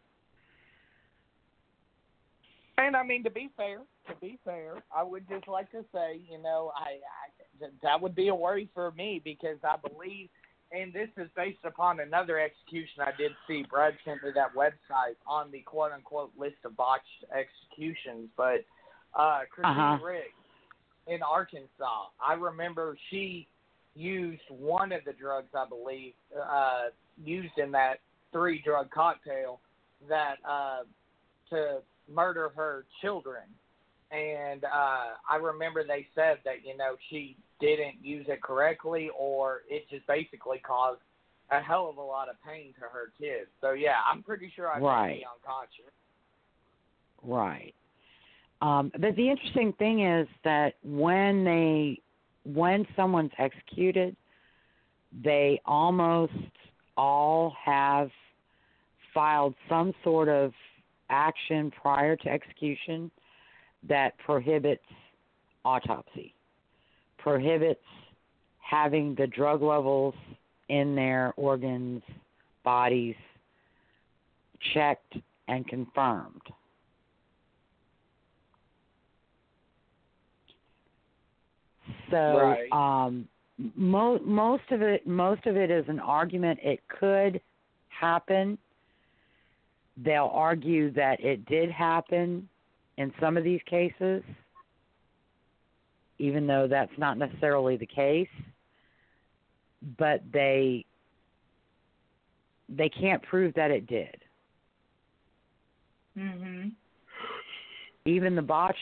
And 2.78 2.94
I 2.94 3.02
mean, 3.02 3.24
to 3.24 3.30
be 3.30 3.48
fair, 3.56 3.78
to 4.08 4.14
be 4.20 4.38
fair, 4.44 4.82
I 4.94 5.02
would 5.02 5.26
just 5.28 5.48
like 5.48 5.70
to 5.72 5.84
say, 5.92 6.20
you 6.30 6.40
know, 6.42 6.72
I, 6.76 6.90
I 6.90 7.68
that 7.82 8.00
would 8.00 8.14
be 8.14 8.28
a 8.28 8.34
worry 8.34 8.68
for 8.74 8.90
me 8.92 9.20
because 9.24 9.56
I 9.64 9.76
believe, 9.88 10.28
and 10.72 10.92
this 10.92 11.08
is 11.16 11.28
based 11.34 11.64
upon 11.64 12.00
another 12.00 12.38
execution 12.38 13.00
I 13.00 13.12
did 13.16 13.32
see. 13.48 13.64
Brad 13.68 13.94
sent 14.04 14.22
me 14.22 14.30
that 14.34 14.54
website 14.54 15.16
on 15.26 15.50
the 15.50 15.60
quote 15.60 15.92
unquote 15.92 16.32
list 16.38 16.56
of 16.66 16.76
botched 16.76 17.24
executions, 17.34 18.28
but 18.36 18.62
uh, 19.18 19.40
Christine 19.50 19.72
Uh-huh. 19.72 20.04
Riggs 20.04 20.34
in 21.06 21.22
Arkansas, 21.22 22.08
I 22.24 22.34
remember 22.34 22.98
she 23.10 23.48
used 23.96 24.42
one 24.48 24.92
of 24.92 25.04
the 25.04 25.12
drugs, 25.12 25.48
I 25.54 25.66
believe, 25.68 26.12
uh, 26.38 26.84
used 27.24 27.58
in 27.58 27.70
that 27.72 27.96
three 28.32 28.60
drug 28.64 28.90
cocktail 28.90 29.60
that 30.08 30.36
uh, 30.48 30.80
to 31.50 31.78
murder 32.12 32.52
her 32.54 32.84
children. 33.00 33.42
And 34.10 34.64
uh, 34.64 35.14
I 35.28 35.36
remember 35.40 35.82
they 35.84 36.06
said 36.14 36.38
that, 36.44 36.64
you 36.64 36.76
know, 36.76 36.96
she 37.10 37.36
didn't 37.60 37.96
use 38.02 38.26
it 38.28 38.42
correctly 38.42 39.10
or 39.18 39.62
it 39.68 39.88
just 39.90 40.06
basically 40.06 40.58
caused 40.58 41.00
a 41.50 41.60
hell 41.60 41.88
of 41.88 41.96
a 41.96 42.02
lot 42.02 42.28
of 42.28 42.36
pain 42.46 42.74
to 42.74 42.82
her 42.82 43.12
kids. 43.18 43.48
So, 43.60 43.72
yeah, 43.72 43.96
I'm 44.10 44.22
pretty 44.22 44.52
sure 44.54 44.70
I 44.70 44.78
Right. 44.78 45.18
be 45.18 45.24
unconscious. 45.24 45.92
Right. 47.22 47.74
Um, 48.62 48.90
but 48.98 49.16
the 49.16 49.28
interesting 49.28 49.72
thing 49.74 50.04
is 50.04 50.28
that 50.44 50.74
when 50.82 51.44
they 51.44 52.00
when 52.46 52.86
someone's 52.94 53.32
executed, 53.38 54.16
they 55.24 55.60
almost 55.66 56.32
all 56.96 57.54
have 57.62 58.10
filed 59.12 59.54
some 59.68 59.92
sort 60.04 60.28
of 60.28 60.52
action 61.10 61.72
prior 61.80 62.16
to 62.16 62.28
execution 62.28 63.10
that 63.88 64.16
prohibits 64.18 64.84
autopsy, 65.64 66.34
prohibits 67.18 67.84
having 68.58 69.14
the 69.14 69.26
drug 69.26 69.62
levels 69.62 70.14
in 70.68 70.94
their 70.94 71.32
organs, 71.36 72.02
bodies 72.64 73.14
checked 74.74 75.14
and 75.48 75.66
confirmed. 75.68 76.42
So 82.10 82.16
Right. 82.16 82.72
um 82.72 83.28
mo- 83.74 84.20
most 84.20 84.70
of 84.70 84.82
it 84.82 85.06
most 85.06 85.46
of 85.46 85.56
it 85.56 85.70
is 85.70 85.88
an 85.88 86.00
argument 86.00 86.60
it 86.62 86.80
could 86.88 87.40
happen. 87.88 88.58
They'll 89.96 90.30
argue 90.32 90.90
that 90.92 91.20
it 91.20 91.46
did 91.46 91.70
happen 91.70 92.48
in 92.98 93.12
some 93.20 93.36
of 93.36 93.44
these 93.44 93.60
cases 93.66 94.22
even 96.18 96.46
though 96.46 96.66
that's 96.66 96.96
not 96.96 97.18
necessarily 97.18 97.76
the 97.76 97.86
case. 97.86 98.28
But 99.98 100.22
they 100.32 100.84
they 102.68 102.88
can't 102.88 103.22
prove 103.22 103.54
that 103.54 103.70
it 103.70 103.86
did. 103.86 104.16
Mm-hmm. 106.18 106.68
even 108.06 108.34
the 108.34 108.40
botched 108.42 108.78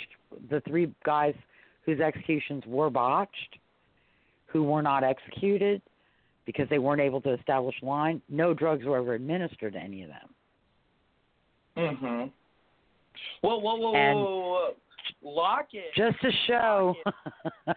the 0.51 0.61
three 0.61 0.93
guys 1.05 1.35
whose 1.87 2.01
executions 2.01 2.63
were 2.67 2.91
botched 2.91 3.59
who 4.47 4.63
were 4.63 4.83
not 4.83 5.03
executed 5.05 5.81
because 6.47 6.69
they 6.69 6.79
weren't 6.79 7.01
able 7.01 7.21
to 7.21 7.33
establish 7.35 7.75
line 7.83 8.21
no 8.29 8.55
drugs 8.55 8.85
were 8.85 8.97
ever 8.99 9.15
administered 9.15 9.73
to 9.75 9.79
any 9.79 10.03
of 10.03 10.09
them 10.09 10.29
Mm-hmm. 11.77 12.29
Whoa, 13.41 13.59
whoa, 13.59 13.75
whoa, 13.77 13.95
And- 13.97 14.19
whoa, 14.19 14.51
whoa. 14.53 14.75
Lockett. 15.23 15.93
just 15.97 16.21
to 16.23 16.31
show 16.47 16.95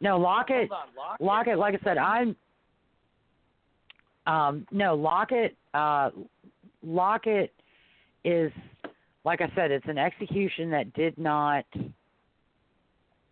no 0.00 0.18
lockett 0.18 0.68
Hold 0.68 0.72
on, 0.72 0.88
Lockett. 0.96 1.20
lockett 1.26 1.58
like 1.58 1.74
i 1.74 1.84
said 1.84 1.98
i'm 1.98 2.34
um 4.26 4.66
no 4.72 4.94
lockett 4.94 5.56
uh 5.74 6.10
lockett 6.84 7.52
is 8.24 8.50
like 9.24 9.40
i 9.40 9.50
said 9.54 9.70
it's 9.70 9.86
an 9.88 9.98
execution 9.98 10.70
that 10.70 10.92
did 10.94 11.16
not 11.18 11.64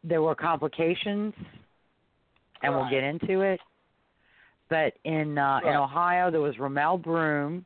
there 0.04 0.22
were 0.22 0.34
complications 0.34 1.34
and 2.62 2.74
we'll 2.74 2.90
get 2.90 3.02
into 3.02 3.40
it 3.40 3.60
but 4.68 4.92
in 5.04 5.38
uh 5.38 5.60
in 5.64 5.70
ohio 5.70 6.30
there 6.30 6.40
was 6.40 6.54
romell 6.56 7.00
broom 7.00 7.64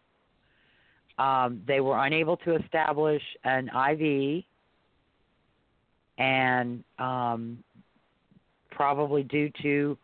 um 1.18 1.62
they 1.66 1.80
were 1.80 2.04
unable 2.04 2.36
to 2.36 2.56
establish 2.56 3.22
an 3.44 3.70
iv 3.90 4.42
and 6.18 6.82
um 6.98 7.58
probably 8.70 9.22
due 9.22 9.50
to 9.62 9.96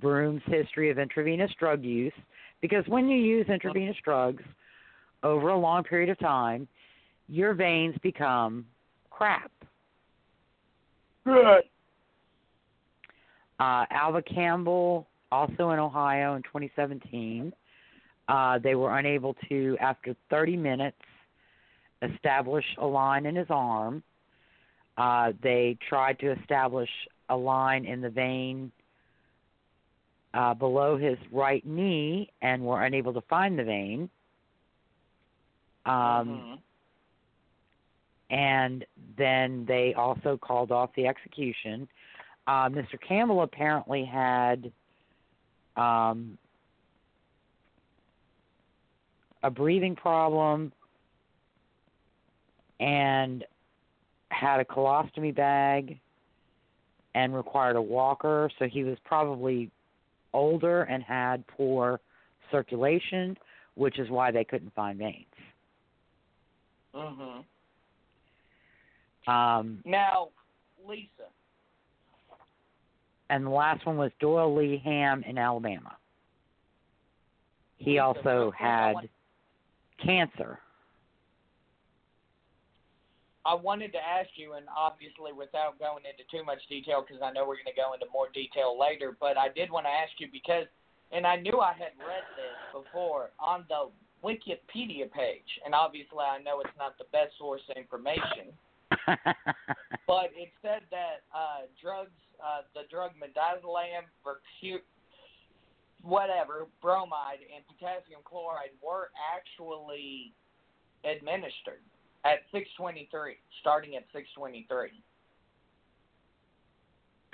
Broom's 0.00 0.42
history 0.46 0.90
of 0.90 0.98
intravenous 0.98 1.50
drug 1.58 1.82
use. 1.84 2.12
Because 2.60 2.84
when 2.88 3.08
you 3.08 3.18
use 3.18 3.46
intravenous 3.48 3.96
drugs 4.04 4.42
over 5.22 5.48
a 5.50 5.58
long 5.58 5.84
period 5.84 6.10
of 6.10 6.18
time, 6.18 6.66
your 7.28 7.54
veins 7.54 7.94
become 8.02 8.66
crap. 9.10 9.50
Right. 11.24 11.64
Uh, 13.58 13.86
Alva 13.90 14.22
Campbell, 14.22 15.06
also 15.32 15.70
in 15.70 15.78
Ohio 15.78 16.34
in 16.34 16.42
2017, 16.42 17.52
uh, 18.28 18.58
they 18.58 18.74
were 18.74 18.98
unable 18.98 19.34
to, 19.48 19.76
after 19.80 20.14
30 20.30 20.56
minutes, 20.56 20.96
establish 22.02 22.64
a 22.78 22.86
line 22.86 23.24
in 23.26 23.36
his 23.36 23.46
arm. 23.50 24.02
Uh, 24.98 25.32
they 25.42 25.76
tried 25.88 26.18
to 26.18 26.32
establish 26.32 26.90
a 27.28 27.36
line 27.36 27.84
in 27.84 28.00
the 28.00 28.10
vein 28.10 28.70
uh, 30.34 30.54
below 30.54 30.96
his 30.96 31.18
right 31.32 31.64
knee 31.66 32.30
and 32.42 32.62
were 32.62 32.84
unable 32.84 33.12
to 33.12 33.22
find 33.22 33.58
the 33.58 33.64
vein. 33.64 34.10
Um, 35.86 36.28
Mhm. 36.28 36.58
and 38.28 38.84
then 39.16 39.64
they 39.66 39.94
also 39.94 40.36
called 40.36 40.72
off 40.72 40.92
the 40.94 41.06
execution. 41.06 41.88
Uh, 42.46 42.68
Mr. 42.68 43.00
Campbell 43.06 43.42
apparently 43.42 44.04
had 44.04 44.70
um, 45.76 46.38
a 49.42 49.50
breathing 49.50 49.96
problem 49.96 50.72
and 52.78 53.44
had 54.30 54.60
a 54.60 54.64
colostomy 54.64 55.34
bag 55.34 55.98
and 57.14 57.34
required 57.34 57.76
a 57.76 57.82
walker, 57.82 58.50
so 58.58 58.66
he 58.66 58.84
was 58.84 58.98
probably 59.04 59.70
older 60.32 60.82
and 60.82 61.02
had 61.02 61.46
poor 61.46 61.98
circulation, 62.50 63.36
which 63.74 63.98
is 63.98 64.10
why 64.10 64.30
they 64.30 64.44
couldn't 64.44 64.72
find 64.74 64.98
veins. 64.98 65.24
Mhm. 66.94 67.44
Um, 69.26 69.82
Now, 69.84 70.28
Lisa. 70.86 71.28
And 73.30 73.44
the 73.44 73.50
last 73.50 73.84
one 73.86 73.96
was 73.96 74.12
Doyle 74.20 74.54
Lee 74.54 74.80
Hamm 74.84 75.24
in 75.24 75.36
Alabama. 75.38 75.96
He 77.78 77.98
also 77.98 78.20
real 78.24 78.50
quick, 78.52 78.60
I 78.62 78.86
had 78.88 79.08
cancer. 80.02 80.58
I 83.44 83.54
wanted 83.54 83.92
to 83.92 83.98
ask 83.98 84.30
you, 84.34 84.54
and 84.54 84.66
obviously 84.74 85.30
without 85.32 85.78
going 85.78 86.02
into 86.02 86.26
too 86.30 86.44
much 86.44 86.58
detail, 86.68 87.04
because 87.06 87.22
I 87.22 87.30
know 87.30 87.46
we're 87.46 87.62
going 87.62 87.70
to 87.70 87.78
go 87.78 87.94
into 87.94 88.06
more 88.12 88.26
detail 88.34 88.74
later, 88.78 89.16
but 89.18 89.38
I 89.38 89.48
did 89.54 89.70
want 89.70 89.86
to 89.86 89.94
ask 89.94 90.10
you 90.18 90.26
because, 90.32 90.66
and 91.12 91.26
I 91.26 91.36
knew 91.36 91.60
I 91.60 91.72
had 91.72 91.94
read 92.02 92.26
this 92.34 92.58
before 92.74 93.30
on 93.38 93.64
the 93.70 93.86
Wikipedia 94.26 95.06
page, 95.06 95.46
and 95.64 95.74
obviously 95.74 96.26
I 96.26 96.42
know 96.42 96.58
it's 96.58 96.74
not 96.76 96.98
the 96.98 97.06
best 97.12 97.38
source 97.38 97.62
of 97.70 97.76
information, 97.76 98.50
but 100.10 100.34
it 100.34 100.50
said 100.58 100.82
that 100.90 101.22
uh, 101.30 101.70
drugs 101.80 102.18
uh, 102.42 102.62
the 102.74 102.82
drug 102.90 103.12
midazolam, 103.20 104.06
vercu- 104.24 104.84
whatever, 106.02 106.66
bromide, 106.82 107.40
and 107.54 107.64
potassium 107.66 108.20
chloride 108.24 108.70
were 108.82 109.10
actually 109.34 110.32
administered 111.04 111.82
at 112.24 112.40
623, 112.52 113.36
starting 113.60 113.96
at 113.96 114.04
623. 114.12 114.90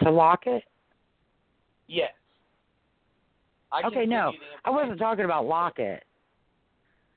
To 0.01 0.11
Lockett? 0.11 0.65
Yes. 1.89 2.13
I 3.71 3.87
Okay, 3.87 4.05
no, 4.05 4.33
I 4.65 4.71
wasn't 4.71 4.99
talking 4.99 5.25
about 5.25 5.47
Lockett. 5.47 6.05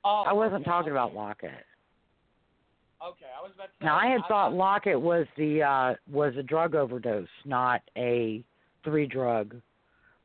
Oh, 0.06 0.24
I 0.28 0.34
wasn't 0.34 0.62
okay, 0.62 0.70
talking 0.70 0.92
about 0.92 1.14
Lockett. 1.14 1.66
Okay, 3.06 3.26
I 3.38 3.42
was 3.42 3.52
about 3.54 3.66
to 3.66 3.70
say. 3.80 3.86
Now 3.86 3.98
I 3.98 4.08
had 4.08 4.22
thought 4.22 4.30
thought 4.30 4.54
Lockett 4.54 5.00
was 5.00 5.28
the 5.38 5.62
uh 5.62 5.94
was 6.12 6.34
a 6.38 6.44
drug 6.44 6.74
overdose, 6.74 7.28
not 7.46 7.82
a 7.98 8.44
three 8.84 9.06
drug 9.06 9.56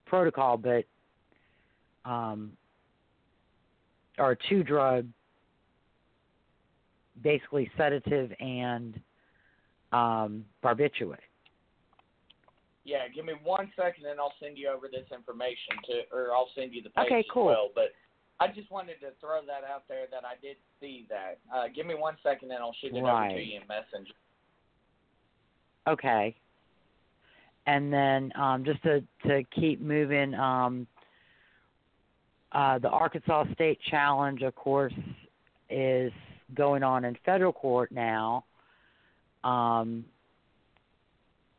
protocol, 0.07 0.57
but 0.57 0.85
um 2.05 2.53
or 4.18 4.37
two 4.49 4.62
drug 4.62 5.07
basically 7.22 7.70
sedative 7.76 8.33
and 8.41 8.99
um 9.93 10.45
barbiturate. 10.64 11.18
Yeah, 12.85 13.09
give 13.14 13.26
me 13.26 13.35
one 13.45 13.70
second 13.76 14.07
and 14.07 14.18
I'll 14.18 14.33
send 14.43 14.57
you 14.57 14.70
over 14.70 14.89
this 14.89 15.07
information 15.14 15.76
to, 15.85 16.16
or 16.16 16.35
I'll 16.35 16.49
send 16.55 16.72
you 16.72 16.83
the 16.83 16.89
page 16.91 17.07
Okay, 17.07 17.18
as 17.20 17.24
cool. 17.31 17.47
well. 17.47 17.68
But 17.74 17.93
I 18.41 18.49
just 18.49 18.70
wanted 18.70 18.99
to 19.01 19.09
throw 19.20 19.43
that 19.47 19.68
out 19.70 19.84
there 19.86 20.07
that 20.11 20.24
I 20.24 20.32
did 20.41 20.57
see 20.80 21.07
that. 21.11 21.38
Uh, 21.55 21.68
give 21.74 21.84
me 21.84 21.95
one 21.95 22.16
second 22.22 22.51
and 22.51 22.61
I'll 22.61 22.74
shoot 22.80 22.95
it 22.95 23.03
over 23.03 23.28
to 23.28 23.34
you 23.34 23.61
in 23.61 23.68
Messenger. 23.68 24.14
Okay. 25.86 26.34
And 27.66 27.93
then 27.93 28.32
um, 28.36 28.64
just 28.64 28.82
to 28.84 29.03
to 29.26 29.45
keep 29.55 29.80
moving, 29.82 30.34
um, 30.34 30.86
uh, 32.53 32.78
the 32.78 32.88
Arkansas 32.88 33.45
State 33.53 33.78
Challenge, 33.91 34.43
of 34.43 34.55
course, 34.57 34.95
is 35.68 36.11
going 36.55 36.82
on 36.82 37.05
in 37.05 37.16
federal 37.24 37.53
court 37.53 37.93
now, 37.93 38.45
um, 39.45 40.05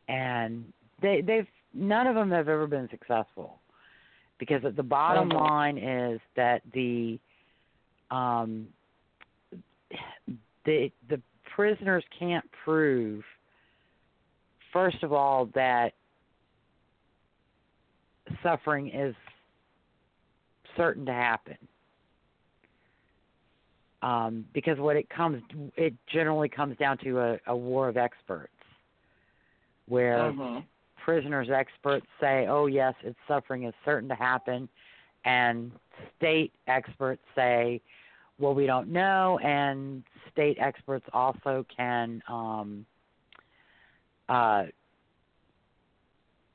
and 0.09 0.65
they 1.01 1.21
they've 1.21 1.47
none 1.73 2.07
of 2.07 2.15
them 2.15 2.31
have 2.31 2.49
ever 2.49 2.65
been 2.65 2.89
successful 2.89 3.60
because 4.41 4.63
the 4.75 4.81
bottom 4.81 5.29
Mhm. 5.29 5.39
line 5.39 5.77
is 5.77 6.19
that 6.33 6.63
the 6.71 7.19
um, 8.09 8.73
the 10.65 10.91
the 11.09 11.21
prisoners 11.55 12.03
can't 12.17 12.49
prove 12.51 13.23
first 14.73 15.03
of 15.03 15.13
all 15.13 15.45
that 15.53 15.93
suffering 18.41 18.89
is 18.89 19.15
certain 20.75 21.05
to 21.05 21.13
happen 21.13 21.57
um, 24.01 24.43
because 24.53 24.79
what 24.79 24.95
it 24.95 25.07
comes 25.07 25.43
it 25.77 25.93
generally 26.07 26.49
comes 26.49 26.75
down 26.77 26.97
to 26.97 27.19
a, 27.19 27.39
a 27.45 27.55
war 27.55 27.87
of 27.87 27.95
experts 27.95 28.51
where 29.85 30.31
Mhm. 30.31 30.65
Prisoners 31.03 31.49
experts 31.49 32.05
say 32.19 32.45
oh 32.47 32.67
yes 32.67 32.93
its 33.03 33.17
suffering 33.27 33.63
is 33.63 33.73
certain 33.83 34.09
to 34.09 34.15
happen. 34.15 34.69
And 35.25 35.71
state 36.17 36.53
experts 36.67 37.21
say 37.35 37.81
well 38.39 38.53
we 38.53 38.65
don't 38.65 38.89
know. 38.89 39.39
And 39.43 40.03
state 40.31 40.57
experts 40.59 41.05
also 41.13 41.65
can 41.75 42.21
um 42.27 42.85
uh 44.29 44.65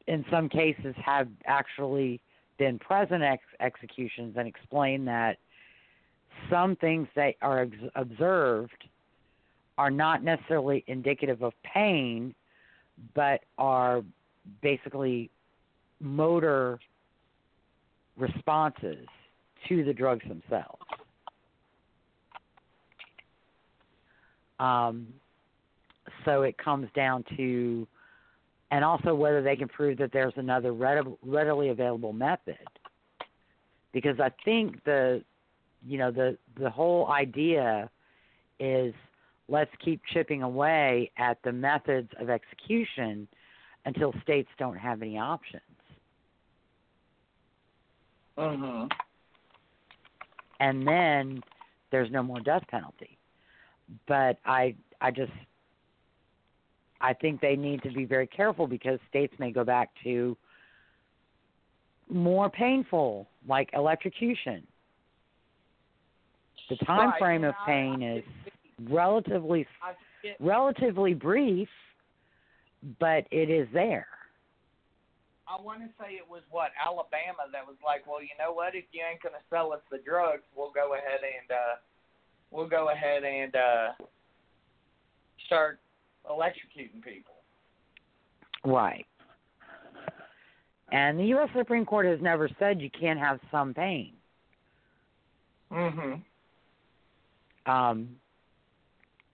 in 0.06 0.24
some 0.30 0.48
cases 0.48 0.94
have 1.04 1.28
actually 1.46 2.20
been 2.58 2.78
present 2.78 3.22
ex- 3.22 3.42
executions 3.60 4.34
and 4.38 4.46
explain 4.46 5.04
that 5.04 5.38
some 6.48 6.76
things 6.76 7.08
that 7.16 7.34
are 7.42 7.62
ex- 7.62 7.76
observed 7.94 8.84
are 9.78 9.90
not 9.90 10.22
necessarily 10.22 10.84
indicative 10.86 11.42
of 11.42 11.52
pain 11.62 12.34
but 13.14 13.42
are 13.58 14.02
basically 14.62 15.30
motor 16.00 16.78
responses 18.16 19.06
to 19.68 19.84
the 19.84 19.92
drugs 19.92 20.26
themselves. 20.28 20.82
Um, 24.58 25.08
so 26.24 26.42
it 26.42 26.56
comes 26.56 26.88
down 26.94 27.24
to, 27.36 27.86
and 28.70 28.84
also 28.84 29.14
whether 29.14 29.42
they 29.42 29.56
can 29.56 29.68
prove 29.68 29.98
that 29.98 30.12
there's 30.12 30.32
another 30.36 30.72
readily 30.72 31.68
available 31.68 32.12
method. 32.12 32.56
Because 33.92 34.18
I 34.20 34.30
think 34.44 34.82
the, 34.84 35.22
you 35.86 35.98
know, 35.98 36.10
the 36.10 36.36
the 36.58 36.68
whole 36.68 37.08
idea 37.08 37.90
is 38.58 38.94
let's 39.48 39.70
keep 39.82 40.00
chipping 40.12 40.42
away 40.42 41.10
at 41.16 41.38
the 41.44 41.52
methods 41.52 42.10
of 42.18 42.28
execution 42.28 43.28
until 43.86 44.12
states 44.22 44.50
don't 44.58 44.76
have 44.76 45.00
any 45.00 45.18
options. 45.18 45.62
Mhm. 48.36 48.90
and 50.60 50.86
then 50.86 51.42
there's 51.90 52.10
no 52.10 52.22
more 52.22 52.40
death 52.40 52.66
penalty. 52.68 53.16
But 54.06 54.38
I 54.44 54.74
I 55.00 55.10
just 55.10 55.32
I 57.00 57.14
think 57.14 57.40
they 57.40 57.56
need 57.56 57.82
to 57.82 57.90
be 57.90 58.04
very 58.04 58.26
careful 58.26 58.66
because 58.66 58.98
states 59.08 59.32
may 59.38 59.52
go 59.52 59.64
back 59.64 59.90
to 60.04 60.36
more 62.08 62.50
painful 62.50 63.26
like 63.48 63.70
electrocution. 63.72 64.66
The 66.68 66.76
time 66.84 67.12
frame 67.18 67.44
of 67.44 67.54
pain 67.64 68.02
is 68.02 68.24
relatively 68.90 69.66
relatively 70.40 71.14
brief, 71.14 71.68
but 72.98 73.26
it 73.30 73.50
is 73.50 73.68
there. 73.72 74.06
I 75.48 75.60
want 75.60 75.80
to 75.80 75.88
say 76.00 76.14
it 76.14 76.28
was 76.28 76.42
what 76.50 76.70
Alabama 76.84 77.46
that 77.52 77.64
was 77.64 77.76
like, 77.84 78.06
well, 78.06 78.20
you 78.20 78.34
know 78.38 78.52
what? 78.52 78.74
If 78.74 78.84
you 78.92 79.02
ain't 79.08 79.22
gonna 79.22 79.42
sell 79.48 79.72
us 79.72 79.80
the 79.90 79.98
drugs, 79.98 80.42
we'll 80.56 80.72
go 80.72 80.94
ahead 80.94 81.20
and 81.22 81.50
uh, 81.50 81.76
we'll 82.50 82.68
go 82.68 82.90
ahead 82.90 83.22
and 83.22 83.54
uh, 83.54 83.88
start 85.46 85.78
electrocuting 86.28 87.02
people. 87.02 87.34
Right. 88.64 89.06
And 90.90 91.18
the 91.18 91.24
US 91.36 91.48
Supreme 91.56 91.84
Court 91.84 92.06
has 92.06 92.20
never 92.20 92.48
said 92.58 92.80
you 92.80 92.90
can't 92.90 93.18
have 93.18 93.40
some 93.50 93.74
pain. 93.74 94.12
Mm-hmm. 95.72 96.12
um 97.68 98.08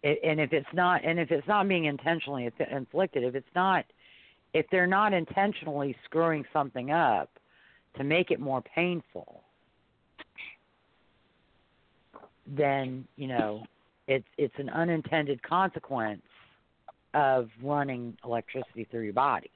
it, 0.02 0.18
and 0.24 0.40
if 0.40 0.52
it's 0.52 0.66
not 0.72 1.04
and 1.04 1.18
if 1.18 1.30
it's 1.30 1.46
not 1.46 1.68
being 1.68 1.84
intentionally 1.86 2.50
inflicted 2.70 3.24
if 3.24 3.34
it's 3.34 3.54
not 3.54 3.84
if 4.54 4.66
they're 4.70 4.86
not 4.86 5.12
intentionally 5.12 5.96
screwing 6.04 6.44
something 6.52 6.90
up 6.90 7.30
to 7.96 8.04
make 8.04 8.30
it 8.30 8.40
more 8.40 8.62
painful 8.74 9.42
then 12.46 13.06
you 13.16 13.28
know 13.28 13.62
it's 14.08 14.26
it's 14.36 14.54
an 14.58 14.68
unintended 14.70 15.42
consequence 15.42 16.22
of 17.14 17.48
running 17.62 18.16
electricity 18.24 18.86
through 18.90 19.02
your 19.02 19.12
body. 19.12 19.50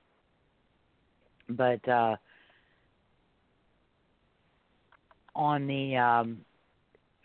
But 1.49 1.86
uh 1.88 2.16
on 5.34 5.66
the 5.66 5.97
um 5.97 6.38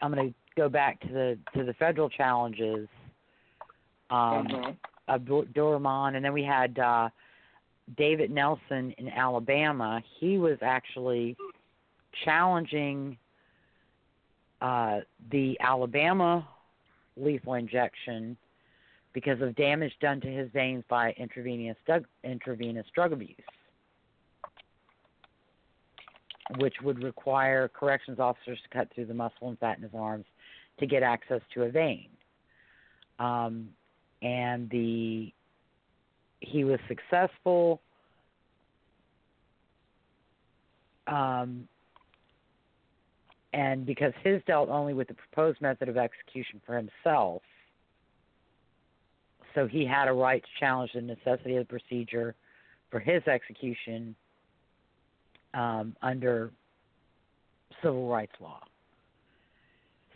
I'm 0.02 0.12
going 0.12 0.30
to 0.30 0.36
go 0.56 0.68
back 0.68 1.00
to 1.02 1.08
the 1.08 1.38
to 1.56 1.64
the 1.64 1.74
federal 1.74 2.10
challenges 2.10 2.88
um 4.12 4.48
Mhm. 4.48 5.26
Dor- 5.26 5.46
Dorman 5.46 6.16
and 6.16 6.24
then 6.24 6.34
we 6.34 6.44
had 6.44 6.78
uh 6.80 7.10
David 7.98 8.32
Nelson 8.32 8.92
in 8.98 9.10
Alabama. 9.10 10.02
He 10.20 10.38
was 10.38 10.58
actually 10.62 11.36
challenging 12.24 13.18
uh 14.62 15.02
the 15.30 15.60
Alabama 15.60 16.48
lethal 17.18 17.56
injection 17.56 18.38
because 19.14 19.42
of 19.42 19.56
damage 19.56 19.94
done 20.00 20.22
to 20.22 20.28
his 20.28 20.50
veins 20.52 20.84
by 20.88 21.12
intravenous 21.14 21.78
drug, 21.86 22.06
intravenous 22.24 22.88
drug 22.94 23.12
abuse 23.12 23.36
which 26.58 26.76
would 26.82 27.02
require 27.04 27.70
corrections 27.70 28.20
officers 28.20 28.60
to 28.62 28.70
cut 28.70 28.92
through 28.94 29.06
the 29.06 29.14
muscle 29.14 29.50
and 29.50 29.60
fat 29.60 29.78
in 29.78 29.84
his 29.84 29.92
arms 29.96 30.26
to 30.80 30.86
get 30.86 31.04
access 31.04 31.42
to 31.54 31.64
a 31.64 31.70
vein. 31.70 32.10
Um, 33.20 33.70
and 34.22 34.70
the 34.70 35.32
he 36.40 36.64
was 36.64 36.80
successful. 36.88 37.82
Um, 41.08 41.68
and 43.54 43.86
because 43.86 44.14
his 44.24 44.42
dealt 44.48 44.70
only 44.70 44.94
with 44.94 45.08
the 45.08 45.14
proposed 45.14 45.62
method 45.62 45.90
of 45.90 45.98
execution 45.98 46.62
for 46.66 46.76
himself, 46.78 47.42
so 49.54 49.68
he 49.68 49.86
had 49.86 50.08
a 50.08 50.14
right 50.14 50.42
to 50.42 50.50
challenge 50.60 50.92
the 50.94 51.02
necessity 51.02 51.58
of 51.58 51.68
the 51.68 51.80
procedure 51.80 52.36
for 52.90 53.00
his 53.00 53.22
execution 53.28 54.16
um, 55.54 55.96
under 56.02 56.52
civil 57.84 58.08
rights 58.08 58.34
law. 58.40 58.62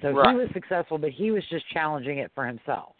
So 0.01 0.11
Right. 0.11 0.31
he 0.31 0.35
was 0.35 0.49
successful, 0.53 0.97
but 0.97 1.11
he 1.11 1.31
was 1.31 1.43
just 1.49 1.67
challenging 1.69 2.19
it 2.19 2.31
for 2.35 2.45
himself. 2.45 2.95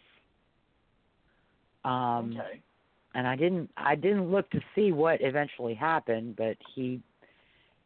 Um, 1.86 2.36
okay. 2.38 2.60
and 3.14 3.26
I 3.28 3.36
didn't 3.36 3.70
I 3.76 3.94
didn't 3.94 4.30
look 4.30 4.48
to 4.50 4.60
see 4.74 4.92
what 4.92 5.20
eventually 5.20 5.74
happened, 5.74 6.36
but 6.36 6.56
he 6.74 7.00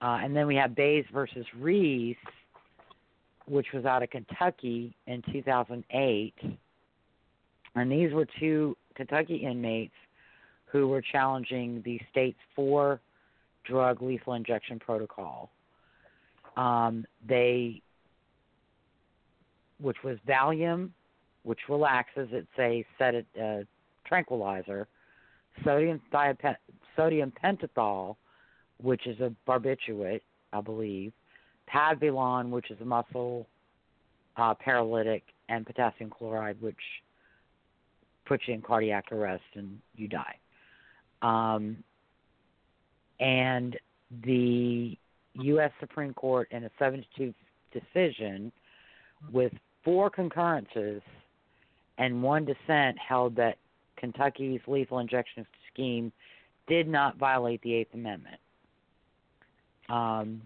uh, 0.00 0.18
and 0.22 0.34
then 0.34 0.46
we 0.46 0.56
have 0.56 0.74
Baze 0.74 1.04
versus 1.12 1.46
Rees, 1.54 2.16
which 3.46 3.72
was 3.72 3.84
out 3.84 4.02
of 4.02 4.10
Kentucky 4.10 4.96
in 5.06 5.22
2008, 5.32 6.34
and 7.76 7.92
these 7.92 8.12
were 8.12 8.26
two 8.40 8.76
Kentucky 8.96 9.36
inmates 9.36 9.94
who 10.66 10.88
were 10.88 11.02
challenging 11.02 11.82
the 11.84 12.00
state's 12.10 12.38
four 12.54 13.00
drug 13.64 14.02
lethal 14.02 14.34
injection 14.34 14.78
protocol. 14.78 15.50
Um, 16.56 17.04
they, 17.28 17.82
which 19.80 19.98
was 20.02 20.16
Valium, 20.26 20.90
which 21.42 21.60
relaxes, 21.68 22.28
it's 22.32 22.48
a 22.58 22.84
sedate, 22.98 23.26
uh, 23.40 23.64
tranquilizer, 24.06 24.88
sodium 25.64 26.00
thiop- 26.12 26.56
sodium 26.96 27.32
pentothal, 27.42 28.16
which 28.82 29.06
is 29.06 29.20
a 29.20 29.32
barbiturate, 29.48 30.22
I 30.52 30.60
believe, 30.60 31.12
Pavulon, 31.72 32.50
which 32.50 32.70
is 32.70 32.80
a 32.80 32.84
muscle 32.84 33.46
uh, 34.36 34.54
paralytic, 34.54 35.22
and 35.48 35.64
potassium 35.64 36.10
chloride, 36.10 36.60
which 36.60 36.76
puts 38.26 38.44
you 38.46 38.54
in 38.54 38.62
cardiac 38.62 39.12
arrest 39.12 39.44
and 39.54 39.78
you 39.96 40.08
die. 40.08 40.36
Um, 41.22 41.78
and 43.20 43.76
the 44.24 44.96
U.S. 45.34 45.70
Supreme 45.80 46.14
Court, 46.14 46.48
in 46.50 46.64
a 46.64 46.70
7 46.78 47.04
2 47.16 47.34
decision, 47.72 48.52
with 49.32 49.52
four 49.84 50.10
concurrences 50.10 51.02
and 51.98 52.22
one 52.22 52.44
dissent, 52.44 52.98
held 52.98 53.36
that 53.36 53.56
Kentucky's 53.96 54.60
lethal 54.66 54.98
injection 54.98 55.46
scheme 55.72 56.12
did 56.66 56.88
not 56.88 57.16
violate 57.16 57.62
the 57.62 57.74
Eighth 57.74 57.94
Amendment. 57.94 58.38
Um, 59.88 60.42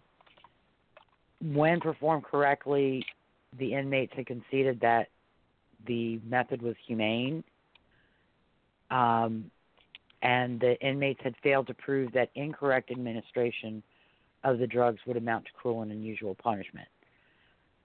when 1.42 1.80
performed 1.80 2.24
correctly, 2.24 3.04
the 3.58 3.74
inmates 3.74 4.12
had 4.14 4.26
conceded 4.26 4.80
that 4.80 5.08
the 5.86 6.20
method 6.28 6.60
was 6.60 6.74
humane. 6.86 7.42
Um, 8.90 9.50
and 10.22 10.60
the 10.60 10.78
inmates 10.80 11.20
had 11.22 11.34
failed 11.42 11.66
to 11.68 11.74
prove 11.74 12.12
that 12.12 12.30
incorrect 12.34 12.90
administration 12.90 13.82
of 14.44 14.58
the 14.58 14.66
drugs 14.66 15.00
would 15.06 15.16
amount 15.16 15.46
to 15.46 15.52
cruel 15.52 15.82
and 15.82 15.92
unusual 15.92 16.34
punishment. 16.34 16.88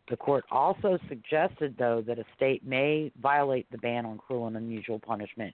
The 0.09 0.17
court 0.17 0.45
also 0.51 0.99
suggested, 1.07 1.75
though, 1.77 2.03
that 2.05 2.19
a 2.19 2.25
state 2.35 2.65
may 2.65 3.11
violate 3.21 3.69
the 3.71 3.77
ban 3.77 4.05
on 4.05 4.17
cruel 4.17 4.47
and 4.47 4.57
unusual 4.57 4.99
punishment 4.99 5.53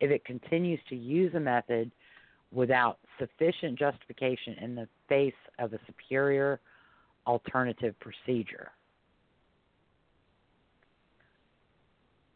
if 0.00 0.10
it 0.10 0.24
continues 0.24 0.80
to 0.88 0.96
use 0.96 1.34
a 1.34 1.40
method 1.40 1.90
without 2.52 2.98
sufficient 3.18 3.78
justification 3.78 4.54
in 4.60 4.74
the 4.74 4.88
face 5.08 5.34
of 5.58 5.72
a 5.72 5.78
superior 5.86 6.60
alternative 7.26 7.94
procedure. 8.00 8.70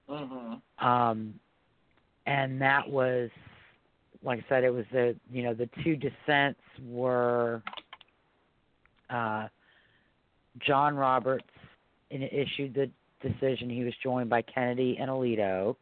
Mhm. 0.07 0.61
um, 0.79 1.41
and 2.27 2.61
that 2.61 2.89
was, 2.89 3.31
like 4.23 4.41
I 4.41 4.45
said, 4.49 4.65
it 4.65 4.71
was 4.71 4.87
the 4.93 5.17
you 5.31 5.43
know 5.43 5.55
the 5.55 5.69
two 5.83 5.97
dissents 5.97 6.61
were 6.87 7.63
uh, 9.11 9.49
John 10.59 10.97
Roberts 10.97 11.45
and 12.11 12.23
issued 12.23 12.75
the 12.75 12.91
decision. 13.21 13.71
He 13.71 13.85
was 13.85 13.95
joined 14.03 14.31
by 14.31 14.43
Kennedy 14.43 14.97
and 15.01 15.11
Alito. 15.11 15.77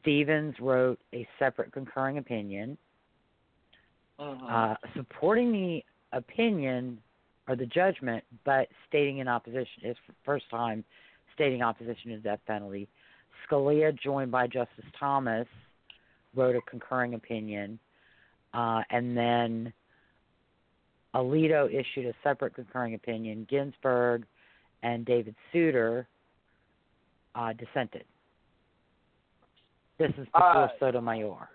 Stevens 0.00 0.54
wrote 0.60 1.00
a 1.14 1.26
separate 1.38 1.72
concurring 1.72 2.18
opinion 2.18 2.76
Mhm. 4.18 4.50
uh, 4.50 4.76
supporting 4.94 5.52
the 5.52 5.84
opinion 6.12 7.00
or 7.46 7.56
the 7.56 7.66
judgment, 7.66 8.24
but 8.44 8.68
stating 8.88 9.18
in 9.18 9.28
opposition. 9.28 9.82
His 9.82 9.96
first 10.24 10.50
time 10.50 10.84
stating 11.34 11.62
opposition 11.62 12.10
to 12.10 12.16
the 12.16 12.22
death 12.22 12.40
penalty. 12.46 12.88
Scalia, 13.46 13.96
joined 13.98 14.30
by 14.30 14.46
Justice 14.46 14.84
Thomas, 14.98 15.46
wrote 16.34 16.56
a 16.56 16.60
concurring 16.62 17.14
opinion, 17.14 17.78
uh, 18.54 18.82
and 18.90 19.16
then 19.16 19.72
Alito 21.14 21.68
issued 21.68 22.06
a 22.06 22.14
separate 22.22 22.54
concurring 22.54 22.94
opinion. 22.94 23.46
Ginsburg 23.50 24.24
and 24.82 25.04
David 25.04 25.34
Souter 25.52 26.06
uh, 27.34 27.52
dissented. 27.52 28.04
This 29.98 30.10
is 30.18 30.26
before 30.26 30.64
Uh, 30.64 30.68
Sotomayor. 30.78 31.48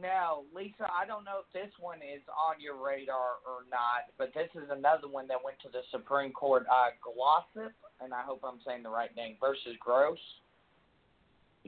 Now, 0.00 0.42
Lisa, 0.54 0.86
I 0.86 1.06
don't 1.06 1.24
know 1.24 1.40
if 1.44 1.52
this 1.52 1.72
one 1.80 1.98
is 1.98 2.22
on 2.28 2.60
your 2.60 2.76
radar 2.76 3.42
or 3.44 3.66
not, 3.70 4.06
but 4.16 4.32
this 4.32 4.48
is 4.54 4.68
another 4.70 5.08
one 5.08 5.26
that 5.26 5.38
went 5.42 5.58
to 5.62 5.68
the 5.68 5.80
Supreme 5.90 6.32
Court. 6.32 6.66
Uh, 6.70 6.90
Glossip, 7.02 7.72
and 8.00 8.14
I 8.14 8.22
hope 8.22 8.42
I'm 8.44 8.60
saying 8.66 8.84
the 8.84 8.90
right 8.90 9.14
name, 9.16 9.36
versus 9.40 9.74
Gross. 9.80 10.18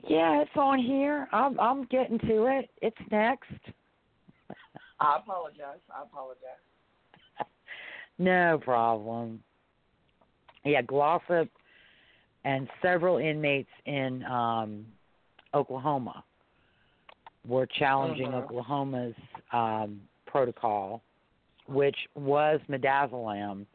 Yeah, 0.07 0.41
it's 0.41 0.55
on 0.55 0.79
here. 0.79 1.27
I'm 1.31 1.59
I'm 1.59 1.83
getting 1.85 2.19
to 2.19 2.45
it. 2.45 2.69
It's 2.81 2.97
next. 3.11 3.51
I 4.99 5.17
apologize. 5.17 5.81
I 5.93 6.03
apologize. 6.03 6.63
no 8.17 8.59
problem. 8.63 9.43
Yeah, 10.63 10.81
Glossip 10.83 11.49
and 12.45 12.69
several 12.81 13.17
inmates 13.17 13.69
in 13.85 14.23
um 14.23 14.85
Oklahoma 15.53 16.23
were 17.47 17.65
challenging 17.65 18.31
Mhm. 18.31 18.43
Oklahoma's 18.43 19.15
um 19.51 20.01
protocol, 20.25 21.01
which 21.67 22.07
was 22.15 22.61
midazolam 22.69 23.65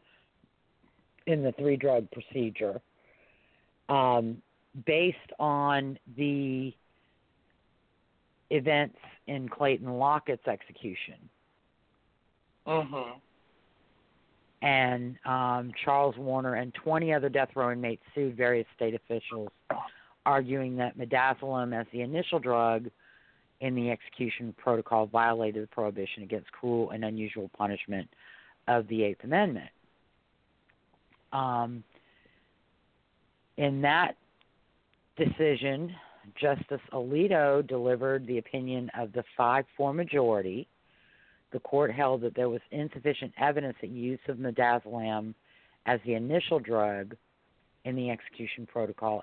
in 1.27 1.43
the 1.43 1.53
three 1.53 1.77
drug 1.77 2.11
procedure. 2.11 2.81
Um 3.89 4.43
based 4.85 5.33
on 5.39 5.99
the 6.17 6.73
events 8.51 8.99
in 9.27 9.49
Clayton 9.49 9.99
Lockett's 9.99 10.47
execution. 10.47 11.29
Mhm. 12.67 13.21
And 14.62 15.19
um, 15.27 15.73
Charles 15.85 16.17
Warner 16.17 16.55
and 16.55 16.75
20 16.75 17.12
other 17.12 17.29
death 17.29 17.55
row 17.55 17.71
inmates 17.73 18.03
sued 18.14 18.37
various 18.37 18.67
state 18.75 18.95
officials 18.95 19.51
arguing 20.25 20.77
that 20.77 20.99
midazolam, 20.99 21.75
as 21.79 21.87
the 21.93 22.03
initial 22.03 22.39
drug 22.39 22.91
in 23.61 23.75
the 23.75 23.91
execution 23.91 24.55
protocol, 24.59 25.07
violated 25.07 25.63
the 25.63 25.69
prohibition 25.69 26.23
against 26.23 26.51
cruel 26.53 26.91
and 26.91 27.05
unusual 27.05 27.51
punishment 27.57 28.09
of 28.69 28.87
the 28.89 29.03
Eighth 29.03 29.25
Amendment. 29.25 29.71
Um, 31.33 31.83
in 33.57 33.81
that 33.83 34.17
decision, 35.17 35.95
Justice 36.41 36.81
Alito 36.93 37.67
delivered 37.67 38.27
the 38.27 38.39
opinion 38.39 38.91
of 38.99 39.13
the 39.13 39.25
5 39.37 39.65
4 39.77 39.95
majority. 39.95 40.69
The 41.53 41.61
court 41.61 41.93
held 41.93 42.23
that 42.23 42.35
there 42.35 42.49
was 42.49 42.61
insufficient 42.71 43.33
evidence 43.39 43.77
that 43.81 43.91
use 43.91 44.19
of 44.29 44.37
midazolam 44.37 45.35
as 45.87 46.01
the 46.05 46.15
initial 46.15 46.59
drug 46.59 47.17
in 47.85 47.95
the 47.95 48.11
execution 48.11 48.67
protocol 48.67 49.23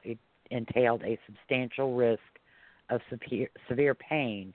entailed 0.50 1.04
a 1.04 1.20
substantial 1.28 1.96
risk 1.96 2.22
of 2.90 3.02
severe, 3.10 3.50
severe 3.68 3.96
pain 3.96 4.54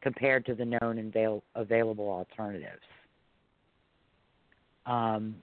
compared 0.00 0.46
to 0.46 0.54
the 0.54 0.64
known 0.64 0.98
and 0.98 1.08
avail- 1.08 1.44
available 1.54 2.08
alternatives. 2.08 2.82
Um, 4.86 5.36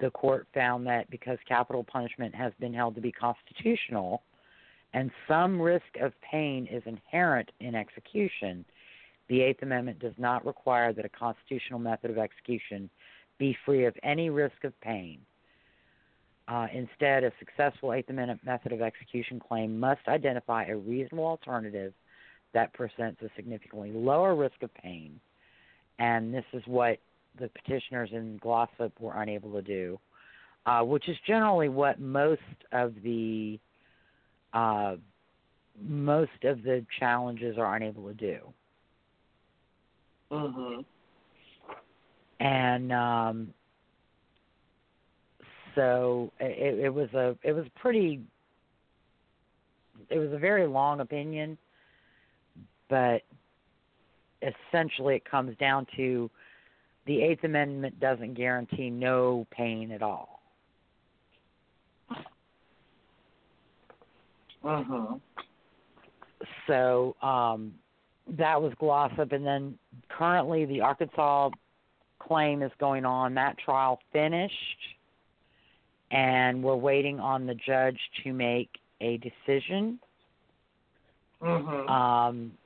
the 0.00 0.10
court 0.10 0.46
found 0.54 0.86
that 0.86 1.10
because 1.10 1.38
capital 1.48 1.84
punishment 1.84 2.34
has 2.34 2.52
been 2.60 2.74
held 2.74 2.94
to 2.96 3.00
be 3.00 3.12
constitutional 3.12 4.22
and 4.94 5.10
some 5.26 5.60
risk 5.60 5.84
of 6.00 6.12
pain 6.20 6.66
is 6.70 6.82
inherent 6.86 7.50
in 7.60 7.74
execution, 7.74 8.64
the 9.28 9.42
Eighth 9.42 9.62
Amendment 9.62 9.98
does 9.98 10.14
not 10.16 10.46
require 10.46 10.92
that 10.92 11.04
a 11.04 11.10
constitutional 11.10 11.78
method 11.78 12.10
of 12.10 12.18
execution 12.18 12.88
be 13.38 13.56
free 13.64 13.84
of 13.84 13.94
any 14.02 14.30
risk 14.30 14.64
of 14.64 14.78
pain. 14.80 15.20
Uh, 16.48 16.66
instead, 16.72 17.24
a 17.24 17.32
successful 17.38 17.92
Eighth 17.92 18.08
Amendment 18.08 18.40
method 18.42 18.72
of 18.72 18.80
execution 18.80 19.38
claim 19.38 19.78
must 19.78 20.00
identify 20.08 20.64
a 20.64 20.76
reasonable 20.76 21.26
alternative 21.26 21.92
that 22.54 22.72
presents 22.72 23.20
a 23.20 23.28
significantly 23.36 23.92
lower 23.92 24.34
risk 24.34 24.62
of 24.62 24.72
pain, 24.72 25.20
and 25.98 26.32
this 26.32 26.46
is 26.54 26.62
what 26.66 26.98
the 27.38 27.48
petitioners 27.48 28.08
in 28.12 28.40
Glossip 28.42 28.92
were 28.98 29.20
unable 29.20 29.52
to 29.52 29.62
do, 29.62 30.00
uh, 30.64 30.80
which 30.82 31.06
is 31.08 31.16
generally 31.26 31.68
what 31.68 32.00
most 32.00 32.40
of 32.72 32.94
the 33.04 33.58
uh, 34.54 34.96
most 35.80 36.44
of 36.44 36.62
the 36.62 36.84
challenges 36.98 37.58
are 37.58 37.76
unable 37.76 38.08
to 38.08 38.14
do. 38.14 38.38
Mhm. 40.30 40.84
And 42.40 42.92
um, 42.92 43.54
so 45.78 46.32
it, 46.40 46.80
it 46.80 46.88
was 46.92 47.08
a 47.14 47.36
it 47.44 47.52
was 47.52 47.64
pretty 47.80 48.20
it 50.10 50.18
was 50.18 50.32
a 50.32 50.38
very 50.38 50.66
long 50.66 50.98
opinion, 50.98 51.56
but 52.90 53.22
essentially 54.42 55.14
it 55.14 55.24
comes 55.24 55.56
down 55.58 55.86
to 55.96 56.28
the 57.06 57.22
Eighth 57.22 57.44
Amendment 57.44 57.98
doesn't 58.00 58.34
guarantee 58.34 58.90
no 58.90 59.46
pain 59.52 59.92
at 59.92 60.02
all. 60.02 60.40
Mhm. 64.64 65.20
So 66.66 67.14
um, 67.22 67.72
that 68.36 68.60
was 68.60 68.72
Glossip, 68.80 69.32
and 69.32 69.46
then 69.46 69.78
currently 70.08 70.64
the 70.64 70.80
Arkansas 70.80 71.50
claim 72.18 72.62
is 72.62 72.72
going 72.80 73.04
on. 73.04 73.34
That 73.34 73.56
trial 73.58 74.00
finished, 74.12 74.97
and 76.10 76.62
we're 76.62 76.76
waiting 76.76 77.20
on 77.20 77.46
the 77.46 77.54
judge 77.54 77.98
to 78.24 78.32
make 78.32 78.70
a 79.00 79.18
decision. 79.18 79.98
Mhm. 81.40 81.88
Um, 81.88 82.58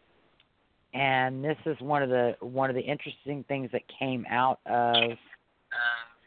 and 0.94 1.44
this 1.44 1.58
is 1.66 1.78
one 1.80 2.02
of 2.02 2.10
the 2.10 2.36
one 2.40 2.70
of 2.70 2.76
the 2.76 2.82
interesting 2.82 3.44
things 3.44 3.70
that 3.72 3.82
came 3.88 4.26
out 4.28 4.60
of 4.66 5.18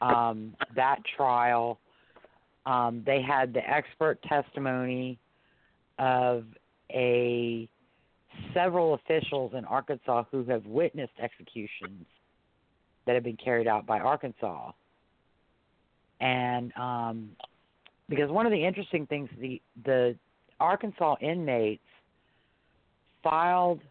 um, 0.01 0.55
that 0.75 1.03
trial. 1.15 1.79
Um, 2.65 3.03
they 3.05 3.21
had 3.21 3.53
the 3.53 3.67
expert 3.67 4.21
testimony 4.23 5.19
of 5.99 6.45
a 6.91 7.69
several 8.53 8.95
officials 8.95 9.53
in 9.53 9.65
Arkansas 9.65 10.23
who 10.31 10.43
have 10.45 10.65
witnessed 10.65 11.13
executions 11.21 12.05
that 13.05 13.13
have 13.13 13.23
been 13.23 13.37
carried 13.37 13.67
out 13.67 13.85
by 13.85 13.99
Arkansas. 13.99 14.71
And 16.19 16.71
um, 16.77 17.29
because 18.09 18.29
one 18.29 18.45
of 18.45 18.51
the 18.51 18.65
interesting 18.65 19.05
things, 19.07 19.29
the 19.39 19.61
the 19.83 20.15
Arkansas 20.59 21.15
inmates 21.21 21.83
filed 23.23 23.81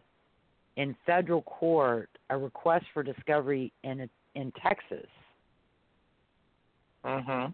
in 0.77 0.95
federal 1.05 1.41
court 1.43 2.09
a 2.29 2.37
request 2.37 2.85
for 2.93 3.03
discovery 3.03 3.71
in 3.83 4.09
in 4.35 4.51
Texas, 4.61 5.07
Mhm. 7.05 7.53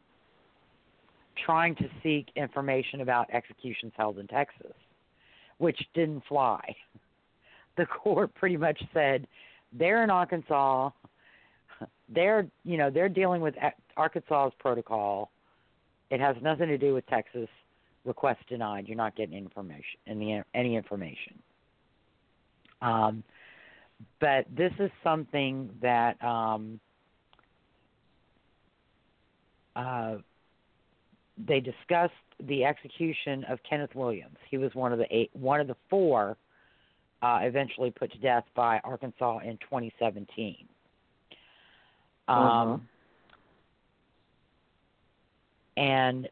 trying 1.36 1.76
to 1.76 1.89
seek 2.01 2.32
information 2.36 3.01
about 3.01 3.30
executions 3.32 3.93
held 3.97 4.17
in 4.19 4.28
Texas, 4.28 4.74
which 5.57 5.80
didn't 5.93 6.22
fly. 6.26 6.61
The 7.78 7.86
court 7.86 8.34
pretty 8.36 8.57
much 8.57 8.84
said 8.93 9.26
they're 9.72 10.03
in 10.03 10.09
Arkansas. 10.09 10.89
They're 12.14 12.47
you 12.64 12.78
know 12.78 12.89
they're 12.89 13.09
dealing 13.09 13.41
with 13.41 13.55
Arkansas's 13.97 14.53
protocol. 14.59 15.32
It 16.09 16.20
has 16.20 16.36
nothing 16.41 16.68
to 16.68 16.78
do 16.78 16.93
with 16.93 17.05
Texas. 17.07 17.47
Request 18.03 18.39
denied. 18.49 18.88
You're 18.88 18.97
not 18.97 19.16
getting 19.16 19.36
information 19.36 19.99
any 20.07 20.41
any 20.53 20.76
information. 20.76 21.39
Um, 22.82 23.24
but 24.20 24.45
this 24.55 24.72
is 24.80 24.89
something 25.03 25.70
that 25.82 26.22
um, 26.24 26.80
uh, 29.76 30.16
they 31.47 31.59
discussed 31.59 32.14
the 32.47 32.66
execution 32.66 33.43
of 33.45 33.59
Kenneth 33.68 33.93
Williams. 33.95 34.38
He 34.49 34.57
was 34.57 34.74
one 34.74 34.91
of 34.91 34.99
the 34.99 35.05
eight, 35.12 35.30
one 35.34 35.59
of 35.59 35.68
the 35.68 35.76
four 35.89 36.38
uh, 37.22 37.39
eventually 37.43 37.91
put 37.91 38.12
to 38.12 38.18
death 38.18 38.45
by 38.55 38.80
Arkansas 38.84 39.39
in 39.39 39.57
2017. 39.57 40.68
Um, 42.32 42.80
Mhm. 42.80 42.82
And 45.78 46.30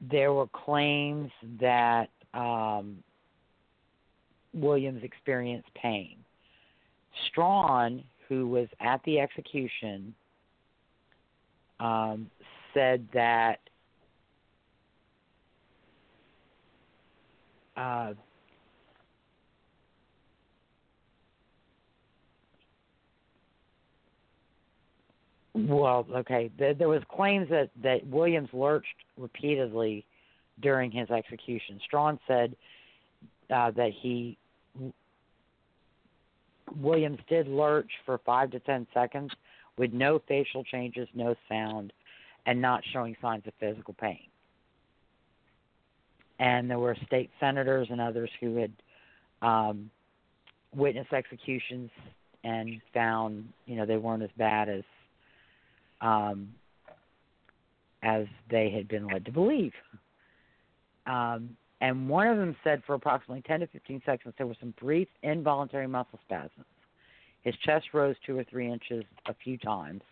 there 0.00 0.32
were 0.32 0.48
claims 0.48 1.30
that 1.60 2.10
um, 2.34 3.02
Williams 4.52 5.02
experienced 5.02 5.72
pain. 5.74 6.16
Strawn, 7.28 8.02
who 8.28 8.48
was 8.48 8.68
at 8.80 9.02
the 9.04 9.20
execution, 9.20 10.14
um, 11.78 12.30
said 12.74 13.06
that 13.12 13.60
uh, 17.76 18.14
well, 25.54 26.06
okay, 26.14 26.50
there, 26.58 26.88
was 26.88 27.02
claims 27.10 27.48
that 27.50 27.70
that 27.82 28.06
Williams 28.06 28.48
lurched 28.52 28.86
repeatedly 29.18 30.04
during 30.60 30.90
his 30.90 31.10
execution. 31.10 31.78
Strawn 31.84 32.18
said 32.26 32.56
uh, 33.50 33.70
that 33.72 33.90
he 34.00 34.38
Williams 36.80 37.18
did 37.28 37.48
lurch 37.48 37.90
for 38.06 38.18
five 38.24 38.50
to 38.52 38.60
ten 38.60 38.86
seconds 38.94 39.30
with 39.76 39.92
no 39.92 40.20
facial 40.26 40.64
changes, 40.64 41.08
no 41.14 41.34
sound, 41.48 41.92
and 42.46 42.60
not 42.60 42.82
showing 42.92 43.16
signs 43.20 43.46
of 43.46 43.52
physical 43.60 43.94
pain. 43.94 44.20
And 46.38 46.70
there 46.70 46.78
were 46.78 46.96
state 47.06 47.30
senators 47.40 47.88
and 47.90 48.00
others 48.00 48.30
who 48.40 48.56
had 48.56 48.72
um, 49.42 49.90
witnessed 50.74 51.12
executions 51.12 51.90
and 52.42 52.80
found, 52.92 53.48
you 53.66 53.76
know, 53.76 53.86
they 53.86 53.96
weren't 53.96 54.22
as 54.22 54.30
bad 54.36 54.68
as 54.68 54.82
um, 56.02 56.48
as 58.02 58.26
they 58.50 58.70
had 58.70 58.88
been 58.88 59.06
led 59.06 59.24
to 59.24 59.32
believe. 59.32 59.72
Um, 61.06 61.56
and 61.80 62.08
one 62.08 62.28
of 62.28 62.36
them 62.36 62.54
said 62.62 62.82
for 62.86 62.94
approximately 62.94 63.42
10 63.42 63.60
to 63.60 63.66
15 63.68 64.02
seconds 64.04 64.34
there 64.36 64.46
were 64.46 64.56
some 64.60 64.74
brief 64.80 65.08
involuntary 65.22 65.86
muscle 65.86 66.20
spasms. 66.24 66.66
His 67.42 67.54
chest 67.64 67.86
rose 67.92 68.14
two 68.24 68.38
or 68.38 68.44
three 68.44 68.70
inches 68.70 69.04
a 69.26 69.34
few 69.42 69.58
times. 69.58 70.02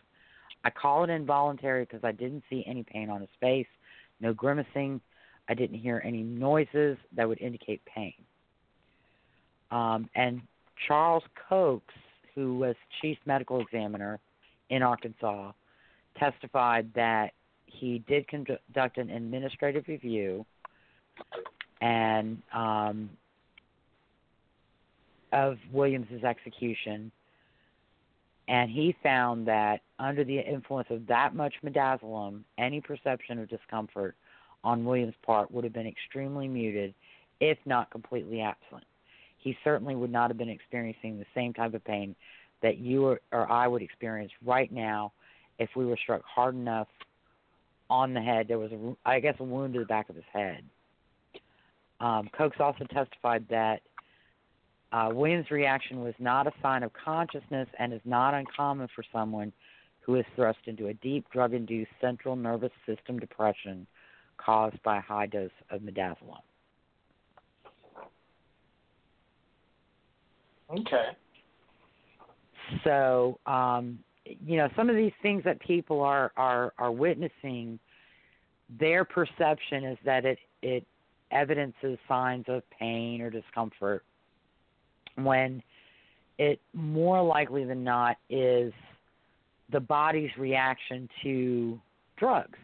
I 0.64 0.70
call 0.70 1.04
it 1.04 1.10
involuntary 1.10 1.84
because 1.84 2.02
I 2.02 2.12
didn't 2.12 2.42
see 2.50 2.64
any 2.66 2.82
pain 2.82 3.08
on 3.08 3.20
his 3.20 3.30
face, 3.40 3.68
no 4.20 4.32
grimacing. 4.32 5.00
I 5.48 5.54
didn't 5.54 5.78
hear 5.78 6.02
any 6.04 6.22
noises 6.22 6.98
that 7.14 7.28
would 7.28 7.40
indicate 7.40 7.82
pain. 7.84 8.14
Um, 9.70 10.08
and 10.14 10.42
Charles 10.86 11.22
Kokes, 11.48 11.82
who 12.34 12.58
was 12.58 12.74
chief 13.00 13.18
medical 13.26 13.60
examiner 13.60 14.18
in 14.70 14.82
Arkansas, 14.82 15.52
testified 16.18 16.90
that 16.94 17.32
he 17.66 18.02
did 18.06 18.26
conduct 18.28 18.98
an 18.98 19.10
administrative 19.10 19.84
review 19.88 20.44
and 21.80 22.42
um, 22.52 23.10
of 25.32 25.56
Williams's 25.72 26.24
execution, 26.24 27.10
and 28.48 28.70
he 28.70 28.94
found 29.02 29.46
that 29.46 29.80
under 29.98 30.24
the 30.24 30.38
influence 30.40 30.88
of 30.90 31.06
that 31.06 31.34
much 31.34 31.54
midazolam, 31.64 32.40
any 32.58 32.80
perception 32.80 33.38
of 33.38 33.48
discomfort 33.48 34.16
on 34.64 34.84
William's 34.84 35.14
part 35.24 35.50
would 35.50 35.64
have 35.64 35.72
been 35.72 35.86
extremely 35.86 36.48
muted, 36.48 36.92
if 37.40 37.58
not 37.64 37.90
completely 37.90 38.40
absent. 38.40 38.84
He 39.38 39.56
certainly 39.64 39.94
would 39.94 40.12
not 40.12 40.28
have 40.28 40.36
been 40.36 40.50
experiencing 40.50 41.18
the 41.18 41.26
same 41.34 41.54
type 41.54 41.72
of 41.72 41.84
pain 41.84 42.14
that 42.62 42.76
you 42.76 43.06
or, 43.06 43.20
or 43.32 43.50
I 43.50 43.66
would 43.68 43.80
experience 43.80 44.32
right 44.44 44.70
now 44.70 45.12
if 45.60 45.68
we 45.76 45.86
were 45.86 45.98
struck 46.02 46.22
hard 46.24 46.56
enough 46.56 46.88
on 47.88 48.14
the 48.14 48.20
head. 48.20 48.48
There 48.48 48.58
was, 48.58 48.72
a, 48.72 48.96
I 49.04 49.20
guess, 49.20 49.36
a 49.38 49.44
wound 49.44 49.74
to 49.74 49.80
the 49.80 49.86
back 49.86 50.08
of 50.08 50.16
his 50.16 50.24
head. 50.32 50.64
Um, 52.00 52.30
Kokes 52.36 52.58
also 52.58 52.84
testified 52.86 53.44
that 53.50 53.82
uh, 54.90 55.10
Williams' 55.12 55.50
reaction 55.50 56.00
was 56.02 56.14
not 56.18 56.46
a 56.46 56.52
sign 56.62 56.82
of 56.82 56.92
consciousness 56.92 57.68
and 57.78 57.92
is 57.92 58.00
not 58.04 58.32
uncommon 58.32 58.88
for 58.94 59.04
someone 59.12 59.52
who 60.00 60.16
is 60.16 60.24
thrust 60.34 60.58
into 60.64 60.88
a 60.88 60.94
deep 60.94 61.26
drug 61.30 61.52
induced 61.52 61.90
central 62.00 62.34
nervous 62.34 62.72
system 62.86 63.18
depression 63.18 63.86
caused 64.38 64.82
by 64.82 64.96
a 64.96 65.02
high 65.02 65.26
dose 65.26 65.50
of 65.70 65.82
midazolam. 65.82 66.40
Okay. 70.70 71.08
So, 72.84 73.38
um, 73.44 73.98
you 74.24 74.56
know, 74.56 74.68
some 74.76 74.90
of 74.90 74.96
these 74.96 75.12
things 75.22 75.42
that 75.44 75.60
people 75.60 76.00
are, 76.00 76.32
are, 76.36 76.72
are 76.78 76.92
witnessing, 76.92 77.78
their 78.78 79.04
perception 79.04 79.84
is 79.84 79.98
that 80.04 80.24
it, 80.24 80.38
it 80.62 80.86
evidences 81.30 81.98
signs 82.08 82.44
of 82.48 82.62
pain 82.78 83.20
or 83.20 83.30
discomfort 83.30 84.04
when 85.16 85.62
it 86.38 86.60
more 86.72 87.22
likely 87.22 87.64
than 87.64 87.84
not 87.84 88.16
is 88.28 88.72
the 89.70 89.80
body's 89.80 90.30
reaction 90.38 91.08
to 91.22 91.80
drugs. 92.16 92.58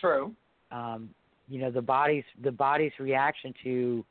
True. 0.00 0.34
Um, 0.70 1.10
you 1.48 1.60
know, 1.60 1.70
the 1.70 1.82
body's 1.82 2.24
the 2.42 2.52
body's 2.52 2.92
reaction 2.98 3.52
to 3.64 4.04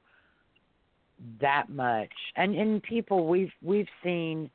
that 1.41 1.69
much, 1.69 2.11
and 2.35 2.55
and 2.55 2.81
people 2.83 3.27
we've 3.27 3.51
we've 3.61 3.87
seen 4.03 4.49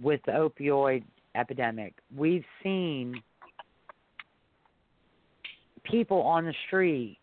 with 0.00 0.20
the 0.26 0.32
opioid 0.32 1.02
epidemic, 1.34 1.94
we've 2.16 2.44
seen 2.62 3.22
people 5.84 6.20
on 6.22 6.44
the 6.44 6.54
street 6.66 7.18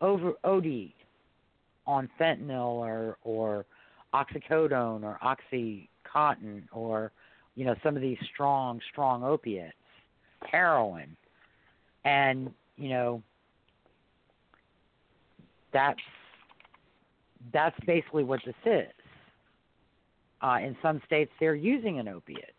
over 0.00 0.32
OD 0.44 0.90
on 1.86 2.08
fentanyl 2.20 2.74
or 2.74 3.16
or 3.22 3.66
oxycodone 4.14 5.02
or 5.02 5.18
oxycontin 5.24 6.62
or 6.72 7.12
you 7.54 7.64
know 7.64 7.74
some 7.82 7.96
of 7.96 8.02
these 8.02 8.18
strong 8.32 8.80
strong 8.90 9.24
opiates, 9.24 9.74
heroin, 10.50 11.16
and 12.04 12.52
you 12.76 12.88
know 12.88 13.22
that's 15.72 16.00
that's 17.52 17.78
basically 17.86 18.24
what 18.24 18.40
this 18.44 18.54
is. 18.64 18.92
Uh, 20.40 20.58
in 20.62 20.76
some 20.82 21.00
states, 21.06 21.30
they're 21.38 21.54
using 21.54 21.98
an 21.98 22.08
opiate 22.08 22.54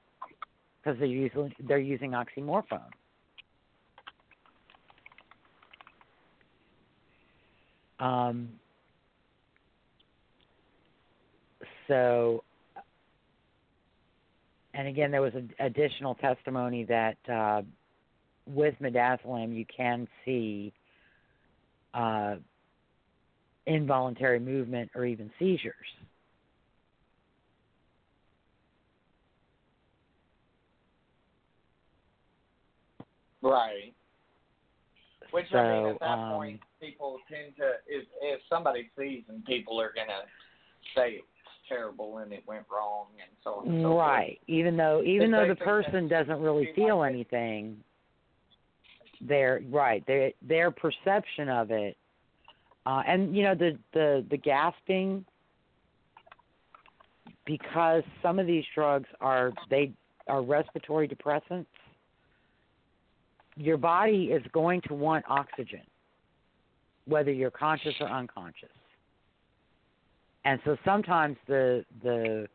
because 0.81 0.97
they're 0.99 1.07
using 1.07 1.53
they're 1.67 1.79
using 1.79 2.11
oxymorphone. 2.11 2.81
Um, 7.99 8.49
so, 11.87 12.43
and 14.73 14.87
again, 14.87 15.11
there 15.11 15.21
was 15.21 15.33
additional 15.59 16.15
testimony 16.15 16.83
that 16.85 17.17
uh, 17.31 17.61
with 18.45 18.75
midazolam, 18.81 19.55
you 19.55 19.65
can 19.65 20.07
see 20.25 20.73
uh, 21.93 22.35
involuntary 23.65 24.39
movement 24.39 24.91
or 24.95 25.05
even 25.05 25.31
seizures. 25.39 25.73
Right. 33.41 33.93
Which 35.31 35.45
so, 35.51 35.57
I 35.57 35.81
mean, 35.81 35.85
at 35.93 35.99
that 35.99 36.05
um, 36.05 36.33
point, 36.33 36.59
people 36.79 37.17
tend 37.29 37.55
to 37.57 37.71
if 37.87 38.05
if 38.21 38.39
somebody 38.49 38.89
sees 38.97 39.23
them, 39.27 39.43
people 39.45 39.81
are 39.81 39.91
gonna 39.95 40.21
say 40.95 41.15
it's 41.15 41.27
terrible 41.67 42.19
and 42.19 42.31
it 42.31 42.43
went 42.47 42.65
wrong 42.71 43.07
and 43.19 43.29
so 43.43 43.55
on. 43.55 43.67
And 43.67 43.83
so 43.83 43.97
right. 43.97 44.39
Even 44.47 44.77
though 44.77 45.01
even 45.03 45.31
though 45.31 45.47
the 45.47 45.55
person 45.55 46.07
doesn't 46.07 46.39
really 46.39 46.69
feel 46.75 47.03
anything, 47.03 47.77
their 49.21 49.61
right 49.69 50.05
their 50.05 50.31
their 50.41 50.71
perception 50.71 51.49
of 51.49 51.71
it, 51.71 51.97
uh, 52.85 53.01
and 53.07 53.35
you 53.35 53.43
know 53.43 53.55
the 53.55 53.77
the 53.93 54.25
the 54.29 54.37
gasping 54.37 55.25
because 57.45 58.03
some 58.21 58.39
of 58.39 58.47
these 58.47 58.63
drugs 58.73 59.07
are 59.21 59.51
they 59.69 59.91
are 60.27 60.41
respiratory 60.41 61.07
depressants. 61.07 61.65
Your 63.55 63.77
body 63.77 64.29
is 64.31 64.41
going 64.51 64.81
to 64.87 64.93
want 64.93 65.25
oxygen, 65.29 65.81
whether 67.05 67.31
you're 67.31 67.51
conscious 67.51 67.93
or 67.99 68.07
unconscious. 68.07 68.69
And 70.45 70.59
so 70.65 70.77
sometimes 70.83 71.37
the 71.47 71.85
the 72.01 72.47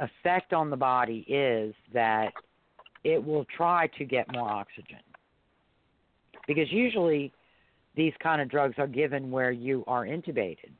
effect 0.00 0.52
on 0.52 0.70
the 0.70 0.76
body 0.76 1.24
is 1.28 1.74
that 1.92 2.32
it 3.04 3.22
will 3.22 3.44
try 3.56 3.88
to 3.98 4.04
get 4.04 4.30
more 4.32 4.48
oxygen. 4.48 4.98
Because 6.46 6.70
usually 6.72 7.32
these 7.94 8.12
kind 8.22 8.40
of 8.40 8.48
drugs 8.48 8.74
are 8.78 8.86
given 8.86 9.30
where 9.30 9.50
you 9.50 9.84
are 9.86 10.04
intubated 10.04 10.70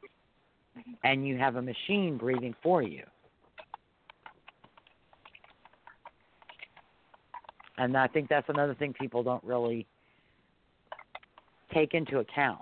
and 1.04 1.26
you 1.26 1.36
have 1.36 1.56
a 1.56 1.62
machine 1.62 2.16
breathing 2.16 2.54
for 2.62 2.82
you. 2.82 3.02
And 7.78 7.96
I 7.96 8.06
think 8.06 8.28
that's 8.28 8.48
another 8.48 8.74
thing 8.74 8.92
people 8.92 9.22
don't 9.22 9.42
really 9.44 9.86
take 11.74 11.94
into 11.94 12.18
account. 12.18 12.60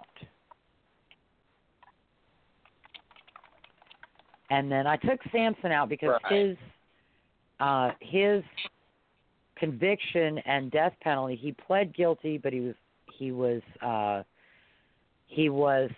And 4.51 4.71
then 4.71 4.87
I 4.87 4.97
took 4.97 5.21
Samson 5.31 5.73
out 5.73 5.89
because 5.89 6.19
Right. 6.25 6.33
his 6.33 6.59
uh 7.61 7.93
his 8.01 8.43
conviction 9.57 10.39
and 10.39 10.71
death 10.71 10.95
penalty, 11.03 11.37
he 11.37 11.53
pled 11.53 11.95
guilty, 11.95 12.39
but 12.39 12.53
he 12.53 12.61
was 12.61 12.75
he 13.07 13.33
was 13.33 13.63
uh 13.83 14.23
he 15.31 15.49
was 15.49 15.91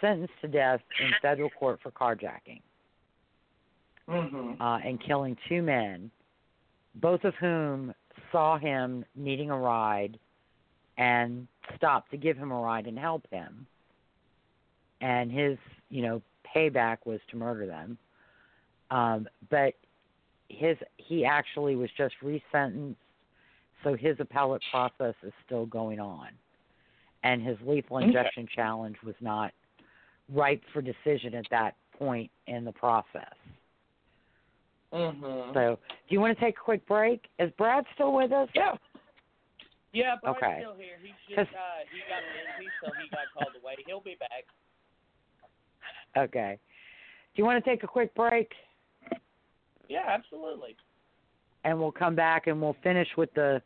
sentenced 0.00 0.32
to 0.40 0.48
death 0.48 0.80
in 1.00 1.10
federal 1.20 1.50
court 1.50 1.80
for 1.82 1.90
carjacking 1.90 2.62
Mhm. 4.08 4.60
uh, 4.60 4.80
and 4.84 5.00
killing 5.00 5.36
two 5.48 5.60
men, 5.60 6.10
both 6.96 7.24
of 7.24 7.34
whom 7.36 7.92
saw 8.30 8.58
him 8.58 9.04
needing 9.16 9.50
a 9.50 9.58
ride 9.58 10.18
and 10.98 11.48
stopped 11.76 12.10
to 12.12 12.16
give 12.16 12.36
him 12.36 12.52
a 12.52 12.60
ride 12.60 12.86
and 12.86 12.98
help 12.98 13.26
him. 13.30 13.66
And 15.00 15.32
his, 15.32 15.58
you 15.88 16.02
know, 16.02 16.22
payback 16.44 16.98
was 17.06 17.20
to 17.28 17.36
murder 17.36 17.66
them. 17.66 17.98
Um, 18.90 19.28
but 19.50 19.74
his 20.48 20.76
he 20.98 21.24
actually 21.24 21.74
was 21.74 21.90
just 21.92 22.14
resentenced, 22.20 22.96
so 23.82 23.94
his 23.94 24.20
appellate 24.20 24.62
process 24.70 25.14
is 25.22 25.32
still 25.44 25.66
going 25.66 25.98
on. 25.98 26.28
And 27.24 27.42
his 27.42 27.56
lethal 27.64 27.98
Okay. 27.98 28.06
injection 28.06 28.46
challenge 28.54 28.96
was 29.04 29.14
not 29.20 29.52
ripe 30.28 30.62
for 30.72 30.82
decision 30.82 31.34
at 31.34 31.46
that 31.50 31.76
point 31.92 32.30
in 32.46 32.64
the 32.64 32.72
process. 32.72 33.34
Mhm. 34.92 35.54
So, 35.54 35.76
do 35.76 36.14
you 36.14 36.20
want 36.20 36.36
to 36.36 36.44
take 36.44 36.56
a 36.56 36.60
quick 36.60 36.84
break? 36.86 37.28
Is 37.38 37.50
Brad 37.52 37.86
still 37.94 38.12
with 38.12 38.32
us? 38.32 38.48
yeah. 38.54 38.76
Yeah, 39.92 40.16
but 40.22 40.36
Okay. 40.36 40.56
still 40.58 40.74
here. 40.74 40.96
He 41.02 41.12
just 41.28 41.54
uh 41.54 41.84
he 41.90 42.00
got 42.08 42.22
busy, 42.58 42.70
so 42.82 42.90
he 42.92 43.08
got 43.10 43.30
called 43.34 43.54
away. 43.62 43.76
He'll 43.86 44.00
be 44.00 44.14
back. 44.14 44.46
Okay. 46.16 46.58
Do 47.34 47.42
you 47.42 47.44
want 47.44 47.62
to 47.62 47.70
take 47.70 47.82
a 47.82 47.86
quick 47.86 48.14
break? 48.14 48.52
Yeah, 49.88 50.04
absolutely. 50.06 50.76
And 51.64 51.78
we'll 51.78 51.92
come 51.92 52.14
back 52.14 52.46
and 52.46 52.60
we'll 52.60 52.76
finish 52.82 53.08
with 53.16 53.32
the 53.34 53.62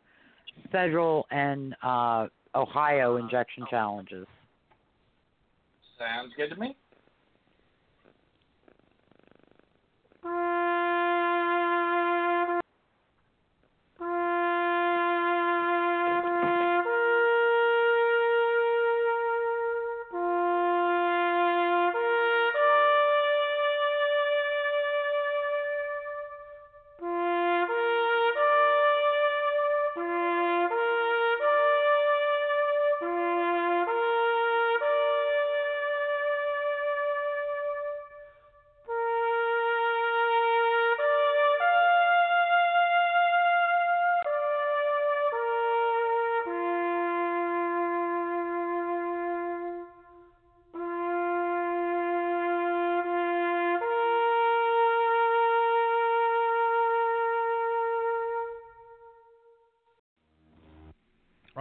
federal 0.71 1.25
and 1.31 1.75
uh, 1.81 2.27
Ohio 2.55 3.17
injection 3.17 3.65
challenges. 3.69 4.25
Sounds 5.97 6.33
good 6.37 6.49
to 6.49 6.55
me. 6.55 6.75
Uh, 10.23 10.66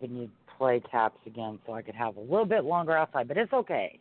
Hoping 0.00 0.16
you'd 0.16 0.30
play 0.56 0.82
taps 0.90 1.18
again 1.26 1.58
so 1.66 1.72
I 1.72 1.82
could 1.82 1.94
have 1.94 2.16
a 2.16 2.20
little 2.20 2.44
bit 2.44 2.64
longer 2.64 2.96
outside, 2.96 3.28
but 3.28 3.36
it's 3.36 3.52
okay. 3.52 3.98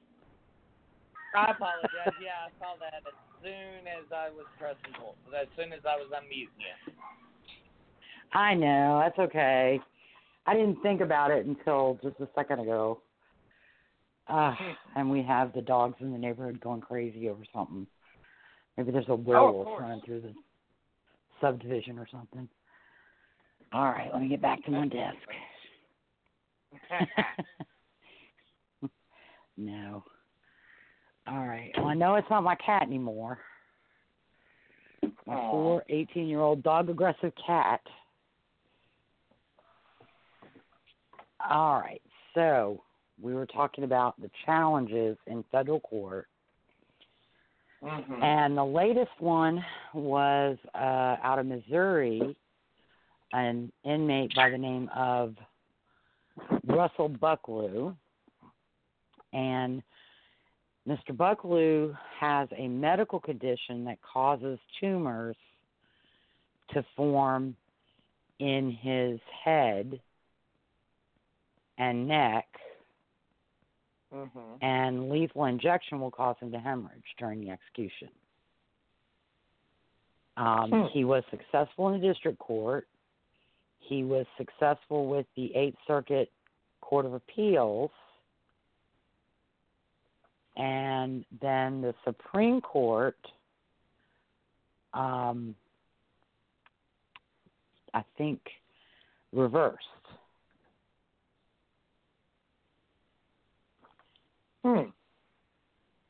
I 1.35 1.51
apologize. 1.51 1.89
yeah, 2.21 2.47
I 2.47 2.59
saw 2.59 2.75
that 2.79 3.03
as 3.07 3.13
soon 3.43 3.87
as 3.87 4.05
I 4.11 4.29
was 4.29 4.45
pressing 4.57 4.93
hold. 4.99 5.15
As 5.39 5.47
soon 5.55 5.73
as 5.73 5.81
I 5.85 5.95
was 5.95 6.07
unmuting 6.11 6.47
you. 6.57 6.93
I 8.33 8.53
know, 8.53 8.99
that's 9.03 9.19
okay. 9.19 9.79
I 10.45 10.53
didn't 10.53 10.81
think 10.81 11.01
about 11.01 11.31
it 11.31 11.45
until 11.45 11.99
just 12.01 12.19
a 12.19 12.27
second 12.35 12.61
ago. 12.61 13.01
Uh, 14.27 14.53
and 14.95 15.09
we 15.09 15.23
have 15.23 15.53
the 15.53 15.61
dogs 15.61 15.95
in 16.01 16.11
the 16.11 16.17
neighborhood 16.17 16.59
going 16.59 16.81
crazy 16.81 17.29
over 17.29 17.43
something. 17.53 17.87
Maybe 18.77 18.91
there's 18.91 19.05
a 19.07 19.15
werewolf 19.15 19.65
course. 19.65 19.81
running 19.81 20.01
through 20.05 20.21
the 20.21 20.33
subdivision 21.39 21.97
or 21.97 22.07
something. 22.11 22.47
All 23.73 23.85
right, 23.85 24.09
let 24.11 24.21
me 24.21 24.29
get 24.29 24.41
back 24.41 24.63
to 24.65 24.71
my 24.71 24.87
desk. 24.87 25.17
no. 29.57 30.03
All 31.27 31.47
right. 31.47 31.71
Well, 31.77 31.87
I 31.87 31.93
know 31.93 32.15
it's 32.15 32.29
not 32.29 32.43
my 32.43 32.55
cat 32.55 32.83
anymore. 32.83 33.39
My 35.25 35.35
Aw. 35.35 35.51
poor 35.51 35.83
18 35.89 36.27
year 36.27 36.39
old 36.39 36.63
dog 36.63 36.89
aggressive 36.89 37.33
cat. 37.45 37.81
All 41.49 41.79
right. 41.79 42.01
So 42.33 42.81
we 43.21 43.33
were 43.33 43.45
talking 43.45 43.83
about 43.83 44.19
the 44.21 44.29
challenges 44.45 45.17
in 45.27 45.43
federal 45.51 45.79
court. 45.81 46.27
Mhm. 47.83 48.23
And 48.23 48.57
the 48.57 48.65
latest 48.65 49.11
one 49.19 49.63
was 49.93 50.57
uh, 50.73 51.17
out 51.21 51.39
of 51.39 51.45
Missouri, 51.45 52.35
an 53.33 53.71
inmate 53.83 54.33
by 54.35 54.49
the 54.49 54.57
name 54.57 54.89
of 54.95 55.35
Russell 56.65 57.09
Bucklew. 57.09 57.95
And 59.33 59.83
Mr. 60.87 61.11
Bucklew 61.11 61.97
has 62.19 62.47
a 62.55 62.67
medical 62.67 63.19
condition 63.19 63.85
that 63.85 63.97
causes 64.01 64.59
tumors 64.79 65.35
to 66.69 66.83
form 66.95 67.55
in 68.39 68.71
his 68.71 69.19
head 69.43 69.99
and 71.77 72.07
neck 72.07 72.47
Mhm. 74.13 74.57
and 74.61 75.09
lethal 75.09 75.45
injection 75.45 75.99
will 75.99 76.11
cause 76.11 76.37
him 76.39 76.51
to 76.51 76.59
hemorrhage 76.59 77.15
during 77.17 77.41
the 77.41 77.49
execution. 77.49 78.09
Um, 80.37 80.71
Hmm. 80.71 80.85
He 80.93 81.03
was 81.03 81.25
successful 81.29 81.89
in 81.89 81.99
the 81.99 82.07
district 82.07 82.39
court. 82.39 82.87
He 83.79 84.03
was 84.03 84.25
successful 84.37 85.07
with 85.07 85.25
the 85.35 85.53
Eighth 85.55 85.77
Circuit 85.87 86.31
Court 86.81 87.05
of 87.05 87.13
Appeals. 87.13 87.91
And 90.55 91.23
then 91.41 91.81
the 91.81 91.93
Supreme 92.03 92.61
Court, 92.61 93.17
um, 94.93 95.55
I 97.93 98.03
think, 98.17 98.41
reversed. 99.31 99.83
Hmm. 104.63 104.89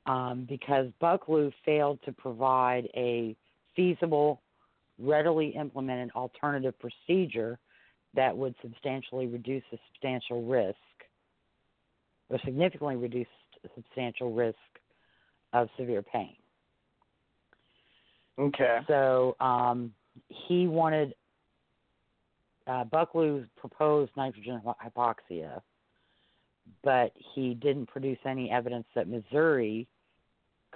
um, 0.07 0.48
because 0.49 0.88
Bucklew 0.99 1.52
failed 1.64 1.99
to 2.06 2.11
provide 2.11 2.88
a 2.95 3.35
feasible, 3.76 4.41
readily 4.99 5.49
implemented 5.49 6.11
alternative 6.15 6.73
procedure 6.79 7.59
that 8.15 8.35
would 8.35 8.55
substantially 8.61 9.27
reduce 9.27 9.63
the 9.71 9.77
substantial 9.91 10.43
risk, 10.45 10.77
or 12.29 12.39
significantly 12.43 12.95
reduce 12.95 13.27
substantial 13.75 14.33
risk 14.33 14.57
of 15.53 15.69
severe 15.77 16.01
pain. 16.01 16.35
Okay. 18.39 18.79
So 18.87 19.35
um, 19.39 19.93
he 20.47 20.67
wanted 20.67 21.13
uh, 22.67 22.83
Bucklew 22.85 23.47
proposed 23.55 24.11
nitrogen 24.15 24.61
hypoxia, 24.65 25.61
but 26.83 27.11
he 27.33 27.53
didn't 27.53 27.87
produce 27.87 28.19
any 28.25 28.51
evidence 28.51 28.85
that 28.95 29.07
Missouri 29.07 29.87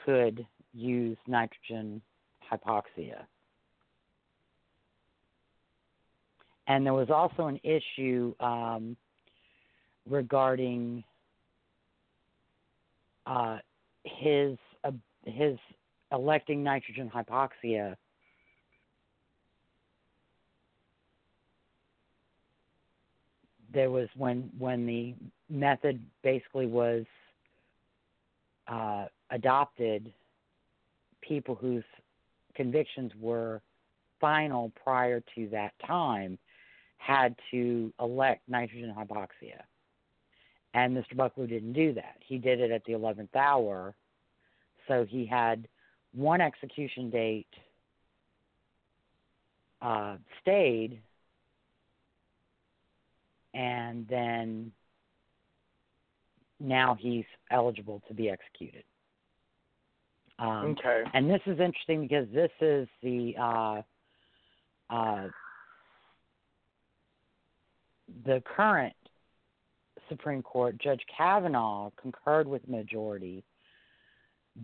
could 0.06 0.46
use 0.74 1.18
nitrogen 1.28 2.02
hypoxia. 2.52 3.26
And 6.72 6.86
there 6.86 6.94
was 6.94 7.10
also 7.10 7.48
an 7.48 7.60
issue 7.64 8.34
um, 8.40 8.96
regarding 10.10 11.04
uh, 13.26 13.58
his 14.06 14.58
uh, 14.86 14.92
his 15.26 15.58
electing 16.14 16.64
nitrogen 16.64 17.12
hypoxia. 17.14 17.98
There 23.74 23.92
was 23.92 24.08
when 24.16 24.50
when 24.58 24.86
the 24.86 25.14
method 25.50 26.02
basically 26.24 26.68
was 26.68 27.04
uh, 28.70 29.08
adopted 29.30 30.14
people 31.20 31.54
whose 31.54 31.84
convictions 32.56 33.12
were 33.20 33.62
final 34.22 34.72
prior 34.82 35.22
to 35.36 35.50
that 35.50 35.74
time 35.86 36.38
had 37.02 37.36
to 37.50 37.92
elect 38.00 38.42
nitrogen 38.48 38.94
hypoxia 38.98 39.62
and 40.74 40.96
mr 40.96 41.16
buckley 41.16 41.48
didn't 41.48 41.74
do 41.74 41.94
that 41.94 42.16
he 42.20 42.38
did 42.38 42.60
it 42.60 42.72
at 42.72 42.84
the 42.86 42.94
11th 42.94 43.36
hour 43.36 43.96
so 44.88 45.06
he 45.10 45.26
had 45.26 45.68
one 46.14 46.42
execution 46.42 47.10
date 47.10 47.48
uh, 49.82 50.18
stayed, 50.42 51.02
and 53.54 54.08
then 54.08 54.72
now 56.60 56.96
he's 57.00 57.26
eligible 57.50 58.02
to 58.08 58.14
be 58.14 58.30
executed. 58.30 58.84
Um, 60.40 60.76
Okay. 60.80 61.04
and 61.14 61.30
this 61.30 61.42
is 61.46 61.60
interesting 61.60 62.02
because 62.02 62.28
this 62.34 62.52
is 62.62 62.88
the 63.02 63.36
uh, 63.40 63.82
uh, 64.90 65.28
the 68.26 68.42
current 68.56 68.94
Supreme 70.10 70.42
Court 70.42 70.78
Judge 70.78 71.02
Kavanaugh 71.16 71.92
concurred 72.02 72.48
with 72.48 72.66
the 72.66 72.72
majority, 72.72 73.44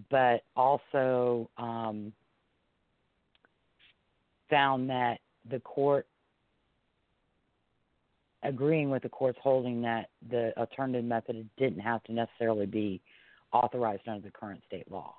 but 0.09 0.43
also 0.55 1.49
um, 1.57 2.11
found 4.49 4.89
that 4.89 5.19
the 5.49 5.59
court 5.61 6.07
agreeing 8.43 8.89
with 8.89 9.03
the 9.03 9.09
court's 9.09 9.39
holding 9.41 9.81
that 9.81 10.09
the 10.29 10.53
alternative 10.57 11.03
method 11.03 11.49
didn't 11.57 11.79
have 11.79 12.03
to 12.03 12.13
necessarily 12.13 12.65
be 12.65 13.01
authorized 13.51 14.07
under 14.07 14.27
the 14.27 14.31
current 14.31 14.61
state 14.67 14.89
law. 14.91 15.13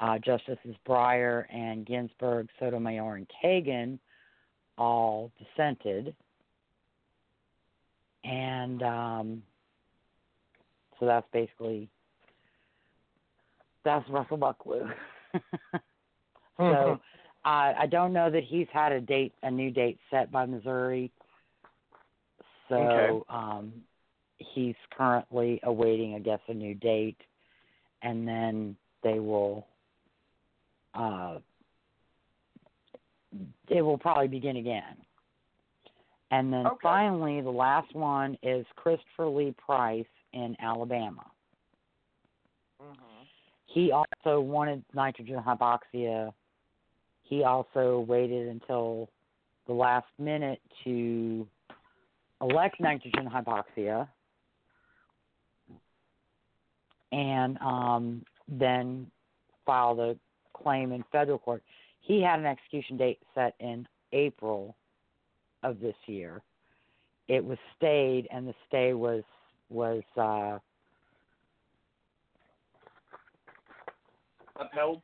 Uh, 0.00 0.18
Justices 0.18 0.76
Breyer 0.86 1.44
and 1.52 1.84
Ginsburg, 1.84 2.48
Sotomayor, 2.60 3.16
and 3.16 3.26
Kagan 3.42 3.98
all 4.76 5.32
dissented. 5.38 6.14
And 8.28 8.82
um, 8.82 9.42
so 11.00 11.06
that's 11.06 11.26
basically 11.32 11.88
that's 13.84 14.08
Russell 14.10 14.36
Buckley. 14.38 14.80
so 16.58 17.00
uh, 17.44 17.72
I 17.78 17.86
don't 17.90 18.12
know 18.12 18.30
that 18.30 18.44
he's 18.44 18.66
had 18.72 18.92
a 18.92 19.00
date, 19.00 19.32
a 19.42 19.50
new 19.50 19.70
date 19.70 19.98
set 20.10 20.30
by 20.30 20.44
Missouri. 20.44 21.10
So 22.68 22.76
Okay. 22.76 23.24
um, 23.34 23.72
he's 24.36 24.74
currently 24.96 25.58
awaiting, 25.62 26.14
I 26.14 26.18
guess, 26.18 26.40
a 26.48 26.54
new 26.54 26.74
date, 26.74 27.20
and 28.02 28.28
then 28.28 28.76
they 29.02 29.18
will. 29.18 29.66
Uh, 30.94 31.38
it 33.68 33.82
will 33.82 33.98
probably 33.98 34.28
begin 34.28 34.56
again. 34.56 34.96
And 36.30 36.52
then 36.52 36.66
Okay. 36.66 36.78
finally, 36.82 37.40
the 37.40 37.50
last 37.50 37.94
one 37.94 38.36
is 38.42 38.66
Christopher 38.76 39.28
Lee 39.28 39.52
Price 39.52 40.06
in 40.32 40.56
Alabama. 40.60 41.30
Mhm. 42.80 43.26
He 43.66 43.92
also 43.92 44.40
wanted 44.40 44.84
nitrogen 44.92 45.42
hypoxia. 45.42 46.34
He 47.22 47.44
also 47.44 48.00
waited 48.00 48.48
until 48.48 49.10
the 49.66 49.72
last 49.72 50.08
minute 50.18 50.60
to 50.84 51.48
elect 52.40 52.80
nitrogen 52.80 53.28
hypoxia 53.28 54.08
and 57.12 57.58
um, 57.60 58.24
then 58.46 59.10
filed 59.64 60.00
a 60.00 60.18
claim 60.54 60.92
in 60.92 61.02
federal 61.04 61.38
court. 61.38 61.62
He 62.00 62.22
had 62.22 62.38
an 62.38 62.46
execution 62.46 62.96
date 62.96 63.20
set 63.34 63.54
in 63.60 63.86
April 64.12 64.76
of 65.62 65.80
this 65.80 65.94
year. 66.06 66.42
It 67.28 67.44
was 67.44 67.58
stayed, 67.76 68.26
and 68.32 68.46
the 68.46 68.54
stay 68.68 68.94
was 68.94 69.22
was 69.70 70.02
uh, 70.16 70.58
Upheld. 74.58 75.02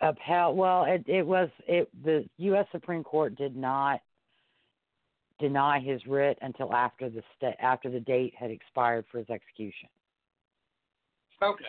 upheld. 0.00 0.56
Well, 0.56 0.84
it 0.84 1.04
it 1.06 1.26
was 1.26 1.48
it. 1.66 1.88
The 2.04 2.28
U.S. 2.38 2.66
Supreme 2.72 3.04
Court 3.04 3.36
did 3.36 3.56
not 3.56 4.00
deny 5.38 5.80
his 5.80 6.04
writ 6.06 6.38
until 6.42 6.72
after 6.72 7.08
the 7.08 7.22
sta- 7.36 7.56
after 7.60 7.90
the 7.90 8.00
date 8.00 8.34
had 8.36 8.50
expired 8.50 9.04
for 9.10 9.18
his 9.18 9.30
execution, 9.30 9.88
Okay. 11.42 11.64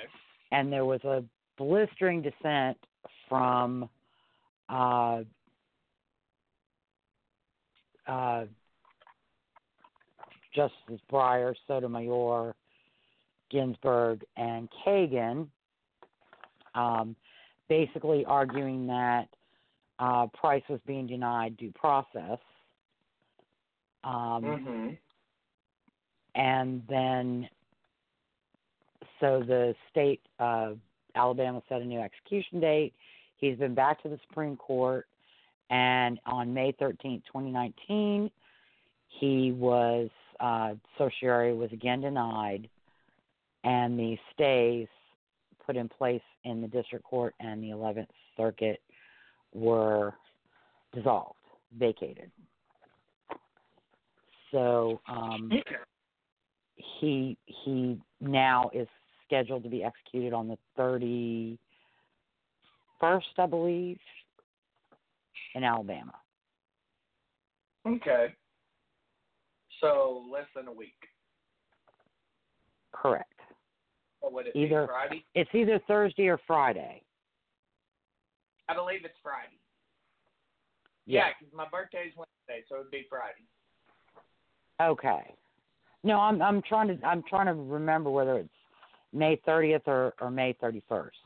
and 0.52 0.72
there 0.72 0.86
was 0.86 1.04
a 1.04 1.24
blistering 1.58 2.22
dissent 2.22 2.78
from 3.30 3.88
uh, 4.70 5.22
uh, 8.08 8.46
Justices 10.54 11.00
Breyer, 11.12 11.56
Sotomayor, 11.68 12.56
Ginsburg, 13.50 14.24
and 14.38 14.70
Kagan, 14.86 15.48
um, 16.76 17.16
basically 17.70 18.26
arguing 18.26 18.88
that 18.88 19.28
uh, 20.00 20.28
Price 20.28 20.64
was 20.70 20.80
being 20.86 21.08
denied 21.08 21.58
due 21.58 21.72
process. 21.72 22.40
Um, 24.04 24.44
Mhm. 24.44 24.98
and 26.36 26.86
then 26.88 27.50
so 29.20 29.42
the 29.42 29.76
state 29.90 30.22
of 30.40 30.80
Alabama 31.16 31.62
set 31.70 31.82
a 31.82 31.86
new 31.86 32.00
execution 32.00 32.60
date. 32.60 32.94
He's 33.38 33.58
been 33.58 33.74
back 33.74 34.02
to 34.04 34.10
the 34.10 34.20
Supreme 34.28 34.58
Court, 34.58 35.08
and 35.70 36.20
on 36.26 36.54
May 36.54 36.74
thirteenth, 36.78 37.24
2019, 37.28 38.30
he 39.20 39.52
was 39.52 40.10
uh, 40.40 40.74
certiorari 40.98 41.54
was 41.54 41.72
again 41.72 42.02
denied, 42.02 42.68
and 43.64 43.98
the 43.98 44.18
stays 44.34 44.88
put 45.66 45.76
in 45.76 45.88
place 45.88 46.22
in 46.44 46.62
the 46.62 46.68
district 46.68 47.06
court 47.06 47.34
and 47.40 47.64
the 47.64 47.70
11th 47.70 48.08
Circuit 48.36 48.82
were 49.54 50.14
dissolved, 50.94 51.38
vacated. 51.78 52.32
So 54.52 55.02
um, 55.08 55.52
he 57.00 57.38
he 57.46 58.00
now 58.22 58.70
is 58.74 58.88
scheduled 59.26 59.64
to 59.64 59.70
be 59.70 59.84
executed 59.84 60.34
on 60.34 60.48
the 60.48 60.58
thirty 60.78 61.58
first, 63.00 63.28
I 63.38 63.48
believe, 63.48 63.98
in 65.54 65.64
Alabama. 65.64 66.14
Okay. 67.86 68.34
So 69.82 70.26
less 70.32 70.48
than 70.56 70.68
a 70.68 70.74
week. 70.74 70.96
Correct. 72.94 73.30
Or 74.22 74.32
would 74.32 74.48
it 74.48 74.56
Either- 74.56 74.84
be 74.84 74.88
Friday? 74.88 75.26
It's 75.36 75.50
either 75.54 75.80
Thursday 75.88 76.28
or 76.28 76.38
Friday. 76.48 77.04
I 78.70 78.74
believe 78.74 79.04
it's 79.04 79.18
Friday. 79.22 79.60
Yeah. 81.06 81.28
Yeah, 81.28 81.34
'cause 81.34 81.52
my 81.54 81.68
birthday 81.68 82.08
is 82.08 82.16
Wednesday, 82.16 82.64
so 82.70 82.76
it'd 82.80 82.92
be 82.92 83.04
Friday. 83.10 83.46
Okay. 84.80 85.36
No, 86.04 86.20
I'm 86.20 86.42
I'm 86.42 86.62
trying 86.62 86.88
to 86.98 87.06
I'm 87.06 87.24
trying 87.24 87.48
to 87.48 87.54
remember 87.54 88.10
whether 88.10 88.38
it's 88.38 88.54
May 89.12 89.36
thirtieth 89.46 89.88
or, 89.88 90.14
or 90.22 90.32
May 90.32 90.54
thirty 90.54 90.82
first. 90.88 91.18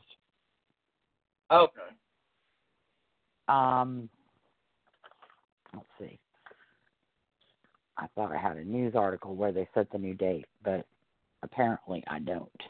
Okay. 1.50 1.88
Um, 3.46 4.10
let's 5.74 5.86
see. 5.98 6.18
I 7.96 8.06
thought 8.14 8.32
I 8.32 8.38
had 8.38 8.56
a 8.56 8.64
news 8.64 8.94
article 8.94 9.34
where 9.34 9.52
they 9.52 9.68
set 9.74 9.90
the 9.90 9.98
new 9.98 10.14
date, 10.14 10.46
but 10.64 10.86
apparently 11.42 12.04
I 12.06 12.20
don't. 12.20 12.62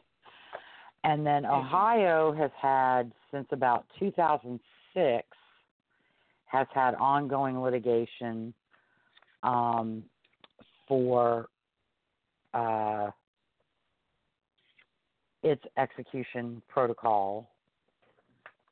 And 1.05 1.27
then 1.27 1.47
Ohio 1.47 2.33
has 2.33 2.51
had 2.61 3.13
since 3.31 3.47
about 3.53 3.87
2006 3.99 5.27
has 6.47 6.67
had 6.75 6.95
ongoing 6.95 7.61
litigation 7.61 8.53
um, 9.43 10.03
for 10.87 11.49
uh, 12.55 13.11
its 15.43 15.63
execution 15.77 16.63
protocol 16.69 17.51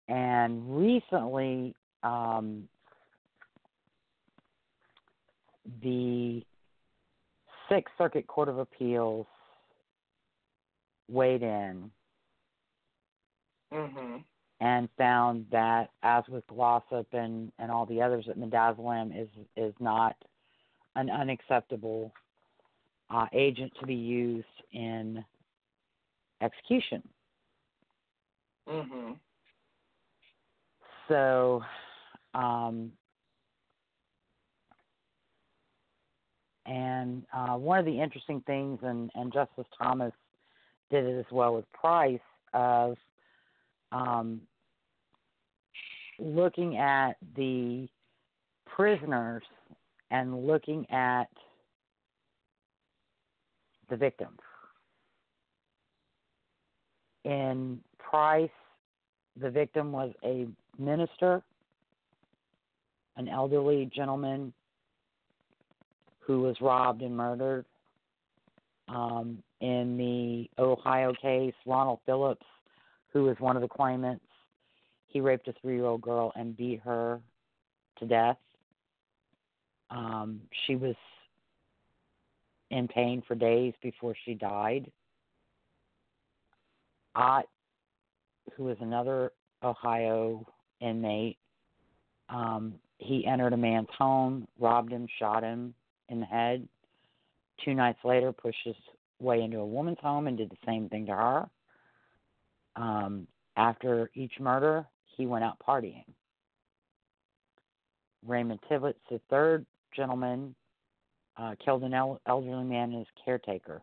and 0.08 0.62
recently 0.76 1.74
um, 2.02 2.68
the 5.82 6.44
Sixth 7.68 7.94
Circuit 7.98 8.26
Court 8.26 8.48
of 8.48 8.58
Appeals 8.58 9.26
weighed 11.08 11.42
in 11.42 11.90
Mhm. 13.72 14.24
and 14.60 14.88
found 14.96 15.46
that, 15.50 15.90
as 16.02 16.26
with 16.28 16.46
Glossip 16.46 17.06
and, 17.12 17.52
and 17.58 17.70
all 17.70 17.86
the 17.86 18.00
others, 18.00 18.26
that 18.26 18.38
midazolam 18.38 19.16
is 19.16 19.28
is 19.56 19.74
not 19.80 20.16
an 20.94 21.10
unacceptable 21.10 22.12
uh, 23.10 23.26
agent 23.32 23.72
to 23.78 23.86
be 23.86 23.94
used 23.94 24.46
in 24.72 25.24
execution. 26.40 27.02
Mhm. 28.66 29.18
So, 31.08 31.64
um, 32.34 32.92
and 36.66 37.24
uh, 37.32 37.54
one 37.54 37.78
of 37.78 37.84
the 37.84 38.00
interesting 38.00 38.42
things, 38.46 38.80
and, 38.82 39.10
and 39.14 39.32
Justice 39.32 39.66
Thomas 39.80 40.12
did 40.90 41.04
it 41.04 41.18
as 41.18 41.26
well 41.30 41.54
with 41.54 41.70
Price, 41.72 42.18
of 42.52 42.96
um, 43.92 44.40
looking 46.18 46.76
at 46.76 47.14
the 47.36 47.88
prisoners 48.66 49.42
and 50.10 50.46
looking 50.46 50.90
at 50.90 51.26
the 53.88 53.96
victims. 53.96 54.38
In 57.24 57.80
Price, 57.98 58.50
the 59.40 59.50
victim 59.50 59.92
was 59.92 60.12
a 60.24 60.46
minister, 60.78 61.42
an 63.16 63.28
elderly 63.28 63.90
gentleman 63.94 64.52
who 66.26 66.40
was 66.40 66.56
robbed 66.60 67.02
and 67.02 67.16
murdered. 67.16 67.64
Um, 68.88 69.42
in 69.60 69.96
the 69.96 70.62
Ohio 70.62 71.12
case, 71.20 71.54
Ronald 71.64 72.00
Phillips, 72.04 72.46
who 73.12 73.24
was 73.24 73.36
one 73.38 73.56
of 73.56 73.62
the 73.62 73.68
claimants, 73.68 74.24
he 75.06 75.20
raped 75.20 75.48
a 75.48 75.54
three 75.60 75.76
year 75.76 75.86
old 75.86 76.02
girl 76.02 76.32
and 76.36 76.56
beat 76.56 76.80
her 76.80 77.20
to 77.98 78.06
death. 78.06 78.36
Um, 79.90 80.40
she 80.66 80.74
was 80.74 80.96
in 82.70 82.88
pain 82.88 83.22
for 83.26 83.34
days 83.36 83.72
before 83.80 84.14
she 84.24 84.34
died. 84.34 84.90
Ott, 87.14 87.46
who 88.56 88.64
was 88.64 88.76
another 88.80 89.32
Ohio 89.62 90.44
inmate, 90.80 91.38
um, 92.28 92.74
he 92.98 93.24
entered 93.26 93.52
a 93.52 93.56
man's 93.56 93.88
home, 93.96 94.48
robbed 94.58 94.92
him, 94.92 95.06
shot 95.18 95.42
him 95.42 95.72
in 96.08 96.20
the 96.20 96.26
head. 96.26 96.68
Two 97.64 97.74
nights 97.74 97.98
later, 98.04 98.32
pushed 98.32 98.64
his 98.64 98.76
way 99.20 99.42
into 99.42 99.58
a 99.58 99.66
woman's 99.66 99.98
home 100.00 100.26
and 100.26 100.36
did 100.36 100.50
the 100.50 100.56
same 100.66 100.88
thing 100.88 101.06
to 101.06 101.12
her. 101.12 101.50
Um, 102.76 103.26
after 103.56 104.10
each 104.14 104.38
murder, 104.38 104.86
he 105.16 105.26
went 105.26 105.44
out 105.44 105.58
partying. 105.66 106.04
Raymond 108.26 108.60
Tibbetts, 108.68 108.98
the 109.10 109.20
third 109.30 109.64
gentleman, 109.94 110.54
uh, 111.36 111.54
killed 111.64 111.82
an 111.84 111.94
el- 111.94 112.20
elderly 112.26 112.64
man 112.64 112.90
and 112.90 112.98
his 112.98 113.06
caretaker. 113.24 113.80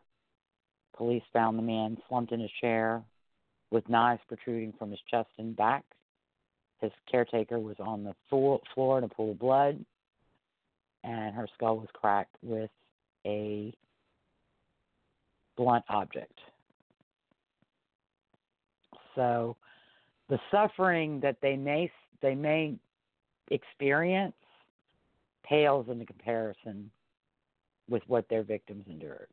Police 0.95 1.24
found 1.32 1.58
the 1.58 1.64
man 1.64 1.98
slumped 2.08 2.32
in 2.32 2.41
a 2.41 2.52
chair 2.62 3.04
with 3.72 3.90
knives 3.90 4.22
protruding 4.28 4.74
from 4.78 4.91
his 4.91 5.00
chest 5.10 5.30
and 5.40 5.56
back. 5.56 5.84
His 6.82 6.91
caretaker 7.10 7.60
was 7.60 7.78
on 7.80 8.04
the 8.04 8.14
floor 8.30 8.98
in 8.98 9.04
a 9.04 9.08
pool 9.08 9.32
of 9.32 9.40
blood, 9.40 9.84
and 11.04 11.36
her 11.36 11.48
skull 11.54 11.78
was 11.78 11.90
cracked 11.94 12.36
with 12.42 12.70
a 13.26 13.74
blunt 15.58 15.86
object. 15.90 16.40
So, 19.16 19.56
the 20.30 20.40
suffering 20.50 21.20
that 21.22 21.38
they 21.42 21.56
may 21.56 21.92
they 22.22 22.36
may 22.36 22.76
experience 23.52 24.34
pales 25.44 25.88
in 25.90 26.00
the 26.00 26.06
comparison 26.06 26.90
with 27.90 28.02
what 28.08 28.28
their 28.30 28.44
victims 28.44 28.86
endured. 28.90 29.28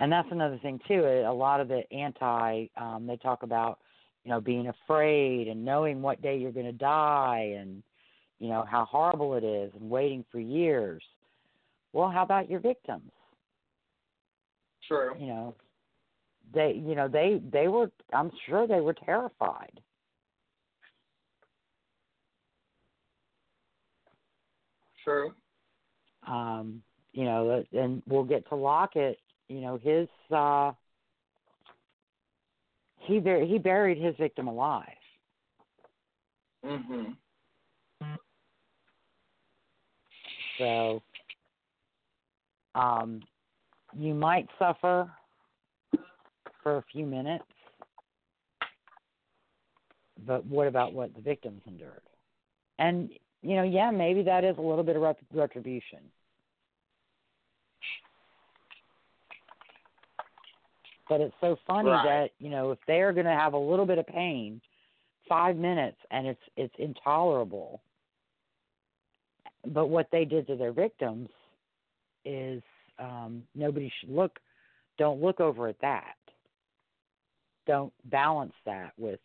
And 0.00 0.10
that's 0.10 0.28
another 0.30 0.58
thing 0.58 0.80
too. 0.88 1.04
A 1.04 1.32
lot 1.32 1.60
of 1.60 1.68
the 1.68 1.82
anti, 1.92 2.66
um, 2.76 3.06
they 3.06 3.16
talk 3.16 3.42
about, 3.42 3.78
you 4.24 4.30
know, 4.30 4.40
being 4.40 4.68
afraid 4.68 5.46
and 5.48 5.64
knowing 5.64 6.02
what 6.02 6.20
day 6.20 6.36
you're 6.36 6.52
going 6.52 6.66
to 6.66 6.72
die, 6.72 7.54
and 7.58 7.82
you 8.44 8.50
know 8.50 8.66
how 8.70 8.84
horrible 8.84 9.36
it 9.36 9.42
is, 9.42 9.72
and 9.80 9.88
waiting 9.88 10.22
for 10.30 10.38
years. 10.38 11.02
Well, 11.94 12.10
how 12.10 12.22
about 12.22 12.50
your 12.50 12.60
victims? 12.60 13.10
True. 14.86 15.14
You 15.18 15.28
know, 15.28 15.54
they, 16.52 16.78
you 16.86 16.94
know, 16.94 17.08
they 17.08 17.40
they 17.50 17.68
were. 17.68 17.90
I'm 18.12 18.30
sure 18.46 18.66
they 18.66 18.82
were 18.82 18.92
terrified. 18.92 19.80
True. 25.02 25.32
Um, 26.26 26.82
you 27.14 27.24
know, 27.24 27.64
and 27.72 28.02
we'll 28.06 28.24
get 28.24 28.46
to 28.50 28.56
Lockett. 28.56 29.18
You 29.48 29.62
know, 29.62 29.80
his 29.82 30.06
uh, 30.30 30.72
he 32.98 33.20
bur- 33.20 33.46
he 33.46 33.56
buried 33.58 33.96
his 33.96 34.14
victim 34.16 34.48
alive. 34.48 34.84
Mhm. 36.62 37.16
So, 40.58 41.02
um, 42.74 43.22
you 43.96 44.14
might 44.14 44.46
suffer 44.58 45.10
for 46.62 46.76
a 46.76 46.84
few 46.92 47.06
minutes, 47.06 47.44
but 50.26 50.44
what 50.46 50.66
about 50.66 50.92
what 50.92 51.14
the 51.14 51.20
victims 51.20 51.62
endured? 51.66 52.02
And 52.78 53.10
you 53.42 53.56
know, 53.56 53.62
yeah, 53.62 53.90
maybe 53.90 54.22
that 54.22 54.42
is 54.42 54.56
a 54.58 54.62
little 54.62 54.84
bit 54.84 54.96
of 54.96 55.16
retribution. 55.32 56.00
But 61.08 61.20
it's 61.20 61.34
so 61.40 61.56
funny 61.66 61.90
right. 61.90 62.04
that 62.04 62.30
you 62.38 62.50
know 62.50 62.70
if 62.70 62.78
they 62.86 63.02
are 63.02 63.12
going 63.12 63.26
to 63.26 63.32
have 63.32 63.52
a 63.52 63.58
little 63.58 63.86
bit 63.86 63.98
of 63.98 64.06
pain, 64.06 64.60
five 65.28 65.56
minutes, 65.56 65.98
and 66.10 66.26
it's 66.26 66.40
it's 66.56 66.74
intolerable. 66.78 67.82
But 69.66 69.88
what 69.88 70.08
they 70.12 70.24
did 70.24 70.46
to 70.48 70.56
their 70.56 70.72
victims 70.72 71.28
is 72.24 72.62
um, 72.98 73.42
nobody 73.54 73.90
should 74.00 74.10
look. 74.10 74.38
Don't 74.98 75.20
look 75.20 75.40
over 75.40 75.68
at 75.68 75.80
that. 75.80 76.14
Don't 77.66 77.92
balance 78.04 78.52
that 78.66 78.92
with 78.98 79.20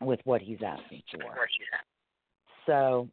with 0.00 0.20
what 0.24 0.42
he's 0.42 0.58
asking 0.64 1.02
for. 1.12 1.48
So 2.66 3.08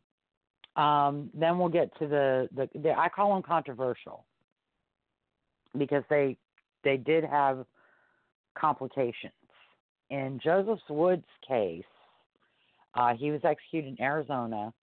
um, 0.81 1.29
then 1.33 1.57
we'll 1.57 1.69
get 1.69 1.97
to 1.99 2.07
the, 2.07 2.49
the, 2.55 2.69
the 2.79 2.91
I 2.97 3.09
call 3.09 3.33
them 3.33 3.43
controversial 3.43 4.25
because 5.77 6.03
they 6.09 6.37
they 6.83 6.97
did 6.97 7.23
have 7.23 7.65
complications. 8.57 9.33
In 10.09 10.39
Joseph 10.43 10.79
Wood's 10.89 11.23
case, 11.47 11.83
uh, 12.95 13.15
he 13.15 13.31
was 13.31 13.41
executed 13.43 13.97
in 13.97 14.01
Arizona. 14.03 14.73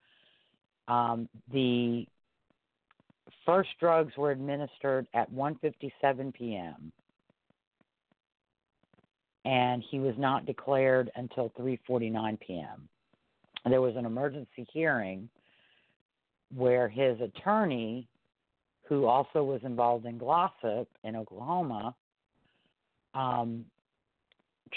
Um, 0.88 1.28
the 1.52 2.06
first 3.46 3.70
drugs 3.78 4.12
were 4.16 4.30
administered 4.30 5.06
at 5.14 5.32
1:57 5.32 6.34
p.m 6.34 6.92
and 9.44 9.82
he 9.90 9.98
was 9.98 10.14
not 10.18 10.46
declared 10.46 11.10
until 11.16 11.50
3:49 11.58 12.38
p.m. 12.40 12.88
There 13.68 13.80
was 13.80 13.96
an 13.96 14.06
emergency 14.06 14.66
hearing 14.72 15.28
where 16.54 16.88
his 16.88 17.20
attorney, 17.20 18.08
who 18.88 19.06
also 19.06 19.44
was 19.44 19.60
involved 19.62 20.06
in 20.06 20.18
Glossip 20.18 20.86
in 21.04 21.16
Oklahoma, 21.16 21.94
um, 23.14 23.64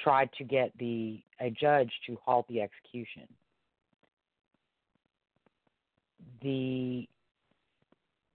tried 0.02 0.30
to 0.38 0.44
get 0.44 0.72
the 0.78 1.22
a 1.40 1.50
judge 1.50 1.92
to 2.08 2.18
halt 2.24 2.48
the 2.48 2.62
execution. 2.62 3.28
The 6.42 7.08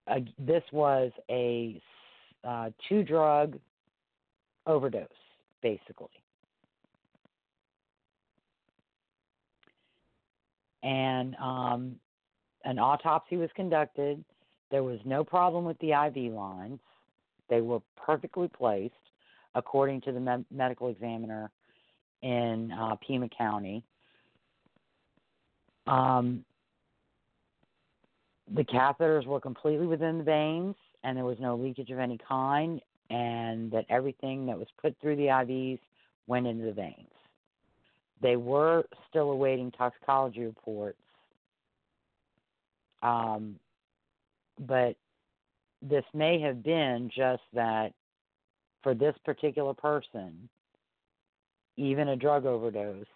uh, 0.06 0.20
this 0.39 0.62
was 0.72 1.10
a 1.30 1.80
uh, 2.44 2.70
two 2.89 3.02
drug 3.02 3.59
overdose 4.66 5.09
basically. 5.62 6.09
And 10.82 11.35
um, 11.36 11.97
an 12.64 12.78
autopsy 12.78 13.36
was 13.36 13.51
conducted. 13.56 14.24
There 14.70 14.85
was 14.85 15.01
no 15.05 15.24
problem 15.24 15.64
with 15.64 15.78
the 15.78 15.93
IV 15.93 16.32
lines. 16.32 16.78
They 17.48 17.60
were 17.60 17.80
perfectly 17.97 18.48
placed, 18.48 18.94
according 19.55 20.01
to 20.03 20.12
the 20.12 20.20
me- 20.20 20.45
medical 20.51 20.89
examiner 20.89 21.51
in 22.23 22.73
uh, 22.73 22.97
Pima 23.07 23.29
County. 23.37 23.83
Um, 25.87 26.45
the 28.55 28.65
catheters 28.65 29.27
were 29.27 29.41
completely 29.41 29.87
within 29.87 30.19
the 30.19 30.25
veins, 30.25 30.75
and 31.05 31.16
there 31.16 31.25
was 31.25 31.39
no 31.41 31.57
leakage 31.57 31.91
of 31.91 31.99
any 31.99 32.19
kind 32.27 32.81
and 33.11 33.70
that 33.70 33.87
everything 33.89 34.47
that 34.47 34.59
was 34.59 34.69
put 34.81 34.95
through 35.01 35.16
the 35.16 35.27
IVs 35.27 35.81
went 36.27 36.47
into 36.47 36.65
the 36.66 36.73
veins. 36.73 37.09
They 38.20 38.37
were 38.37 38.85
still 39.09 39.31
awaiting 39.31 39.70
toxicology 39.70 40.45
reports, 40.45 40.99
um, 43.03 43.59
but 44.61 44.97
this 45.81 46.05
may 46.12 46.41
have 46.41 46.62
been 46.62 47.11
just 47.15 47.43
that 47.55 47.93
for 48.82 48.94
this 48.94 49.14
particular 49.24 49.74
person, 49.74 50.48
even 51.76 52.09
a 52.09 52.16
drug 52.16 52.46
overdose 52.46 53.06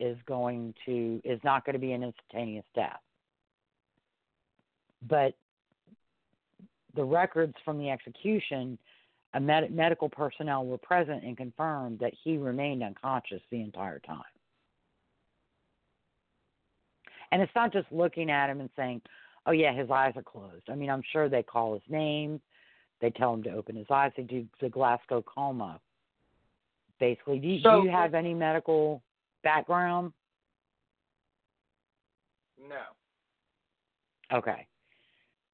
is 0.00 0.16
going 0.26 0.74
to 0.84 1.20
is 1.24 1.40
not 1.44 1.64
going 1.64 1.74
to 1.74 1.78
be 1.78 1.92
an 1.92 2.02
instantaneous 2.02 2.64
death. 2.74 3.00
But 5.08 5.34
the 6.94 7.04
records 7.04 7.54
from 7.64 7.78
the 7.78 7.90
execution, 7.90 8.78
a 9.34 9.40
med- 9.40 9.72
medical 9.72 10.08
personnel 10.08 10.66
were 10.66 10.78
present 10.78 11.24
and 11.24 11.36
confirmed 11.36 11.98
that 12.00 12.12
he 12.22 12.36
remained 12.36 12.82
unconscious 12.82 13.40
the 13.50 13.60
entire 13.60 14.00
time. 14.00 14.22
And 17.30 17.40
it's 17.40 17.52
not 17.54 17.72
just 17.72 17.86
looking 17.90 18.30
at 18.30 18.50
him 18.50 18.60
and 18.60 18.70
saying, 18.76 19.00
"Oh 19.46 19.52
yeah, 19.52 19.72
his 19.72 19.90
eyes 19.90 20.12
are 20.16 20.22
closed." 20.22 20.68
I 20.68 20.74
mean, 20.74 20.90
I'm 20.90 21.02
sure 21.12 21.28
they 21.28 21.42
call 21.42 21.74
his 21.74 21.88
name, 21.88 22.40
they 23.02 23.10
tell 23.10 23.34
him 23.34 23.42
to 23.42 23.50
open 23.50 23.76
his 23.76 23.88
eyes. 23.90 24.12
They 24.16 24.22
do 24.22 24.46
the 24.60 24.70
Glasgow 24.70 25.22
coma. 25.22 25.78
Basically, 26.98 27.38
do 27.38 27.48
you, 27.48 27.60
So- 27.60 27.80
do 27.80 27.86
you 27.86 27.92
have 27.92 28.14
any 28.14 28.32
medical 28.32 29.02
background? 29.42 30.12
No. 32.68 34.36
Okay. 34.38 34.66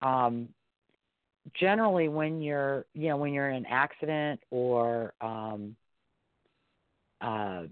Um, 0.02 0.50
generally, 1.54 2.08
when 2.08 2.42
you're, 2.42 2.84
you 2.92 3.08
know, 3.08 3.16
when 3.16 3.32
you're 3.32 3.48
in 3.48 3.56
an 3.56 3.66
accident 3.66 4.40
or 4.50 5.14
um, 5.22 5.74
uh, 7.22 7.62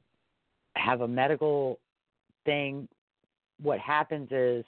have 0.74 1.02
a 1.02 1.08
medical 1.08 1.78
thing, 2.46 2.88
what 3.62 3.78
happens 3.78 4.28
is 4.32 4.64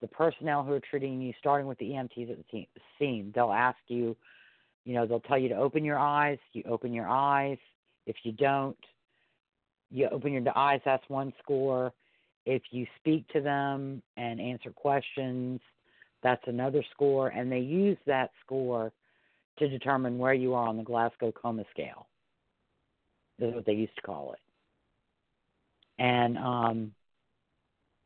the 0.00 0.08
personnel 0.08 0.62
who 0.62 0.72
are 0.72 0.80
treating 0.80 1.20
you, 1.20 1.32
starting 1.38 1.66
with 1.66 1.78
the 1.78 1.90
EMTs 1.90 2.30
at 2.30 2.38
the 2.52 2.66
scene, 2.98 3.32
they'll 3.34 3.52
ask 3.52 3.78
you, 3.88 4.16
you 4.84 4.94
know, 4.94 5.06
they'll 5.06 5.20
tell 5.20 5.38
you 5.38 5.48
to 5.48 5.56
open 5.56 5.84
your 5.84 5.98
eyes. 5.98 6.38
You 6.52 6.62
open 6.68 6.92
your 6.92 7.08
eyes. 7.08 7.58
If 8.06 8.16
you 8.22 8.32
don't, 8.32 8.78
you 9.90 10.08
open 10.10 10.32
your 10.32 10.42
eyes. 10.56 10.80
That's 10.84 11.02
one 11.08 11.32
score. 11.42 11.92
If 12.46 12.62
you 12.70 12.86
speak 12.98 13.28
to 13.28 13.40
them 13.40 14.02
and 14.16 14.40
answer 14.40 14.70
questions, 14.70 15.60
that's 16.22 16.42
another 16.46 16.82
score. 16.92 17.28
And 17.28 17.50
they 17.50 17.58
use 17.58 17.98
that 18.06 18.30
score 18.44 18.92
to 19.58 19.68
determine 19.68 20.18
where 20.18 20.34
you 20.34 20.54
are 20.54 20.66
on 20.66 20.76
the 20.76 20.82
Glasgow 20.82 21.32
Coma 21.32 21.64
Scale. 21.70 22.06
Is 23.40 23.54
what 23.54 23.66
they 23.66 23.72
used 23.72 23.94
to 23.96 24.02
call 24.02 24.32
it. 24.32 24.40
And 26.02 26.38
um, 26.38 26.92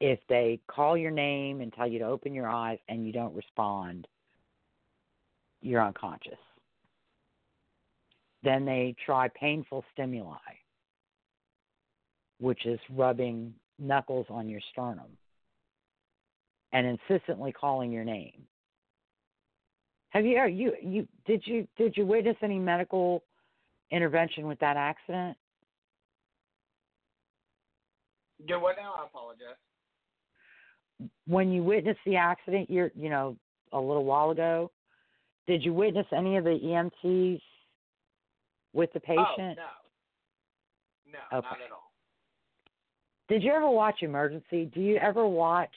if 0.02 0.18
they 0.28 0.58
call 0.66 0.96
your 0.98 1.12
name 1.12 1.60
and 1.60 1.72
tell 1.72 1.86
you 1.86 2.00
to 2.00 2.04
open 2.04 2.34
your 2.34 2.48
eyes 2.48 2.80
and 2.88 3.06
you 3.06 3.12
don't 3.12 3.36
respond, 3.36 4.08
you're 5.60 5.80
unconscious. 5.80 6.40
Then 8.42 8.64
they 8.64 8.96
try 9.06 9.28
painful 9.28 9.84
stimuli, 9.92 10.34
which 12.40 12.66
is 12.66 12.80
rubbing 12.90 13.54
knuckles 13.78 14.26
on 14.28 14.48
your 14.48 14.60
sternum 14.72 15.06
and 16.72 16.98
insistently 17.08 17.52
calling 17.52 17.92
your 17.92 18.04
name. 18.04 18.42
Have 20.10 20.26
you 20.26 20.44
you 20.48 20.72
you 20.82 21.08
did 21.26 21.46
you 21.46 21.68
did 21.78 21.96
you 21.96 22.04
witness 22.04 22.36
any 22.42 22.58
medical 22.58 23.22
intervention 23.92 24.48
with 24.48 24.58
that 24.58 24.76
accident? 24.76 25.36
Do 28.48 28.58
what 28.58 28.74
now? 28.76 28.94
I 28.98 29.06
apologize. 29.06 29.54
When 31.26 31.50
you 31.50 31.62
witnessed 31.62 32.00
the 32.04 32.16
accident, 32.16 32.70
you're 32.70 32.90
you 32.96 33.10
know 33.10 33.36
a 33.72 33.80
little 33.80 34.04
while 34.04 34.30
ago, 34.30 34.70
did 35.46 35.64
you 35.64 35.72
witness 35.72 36.06
any 36.16 36.36
of 36.36 36.44
the 36.44 36.58
EMTs 37.04 37.40
with 38.72 38.92
the 38.92 39.00
patient? 39.00 39.26
Oh, 39.38 39.54
no. 39.56 39.68
No, 41.12 41.38
Okay. 41.38 41.46
not 41.50 41.60
at 41.64 41.72
all. 41.72 41.92
Did 43.28 43.42
you 43.42 43.52
ever 43.52 43.68
watch 43.68 44.02
Emergency? 44.02 44.66
Do 44.74 44.80
you 44.80 44.96
ever 44.96 45.26
watch 45.26 45.74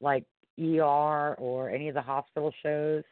like 0.00 0.24
ER 0.60 1.34
or 1.34 1.70
any 1.70 1.88
of 1.88 1.94
the 1.94 2.02
hospital 2.02 2.52
shows? 2.62 3.04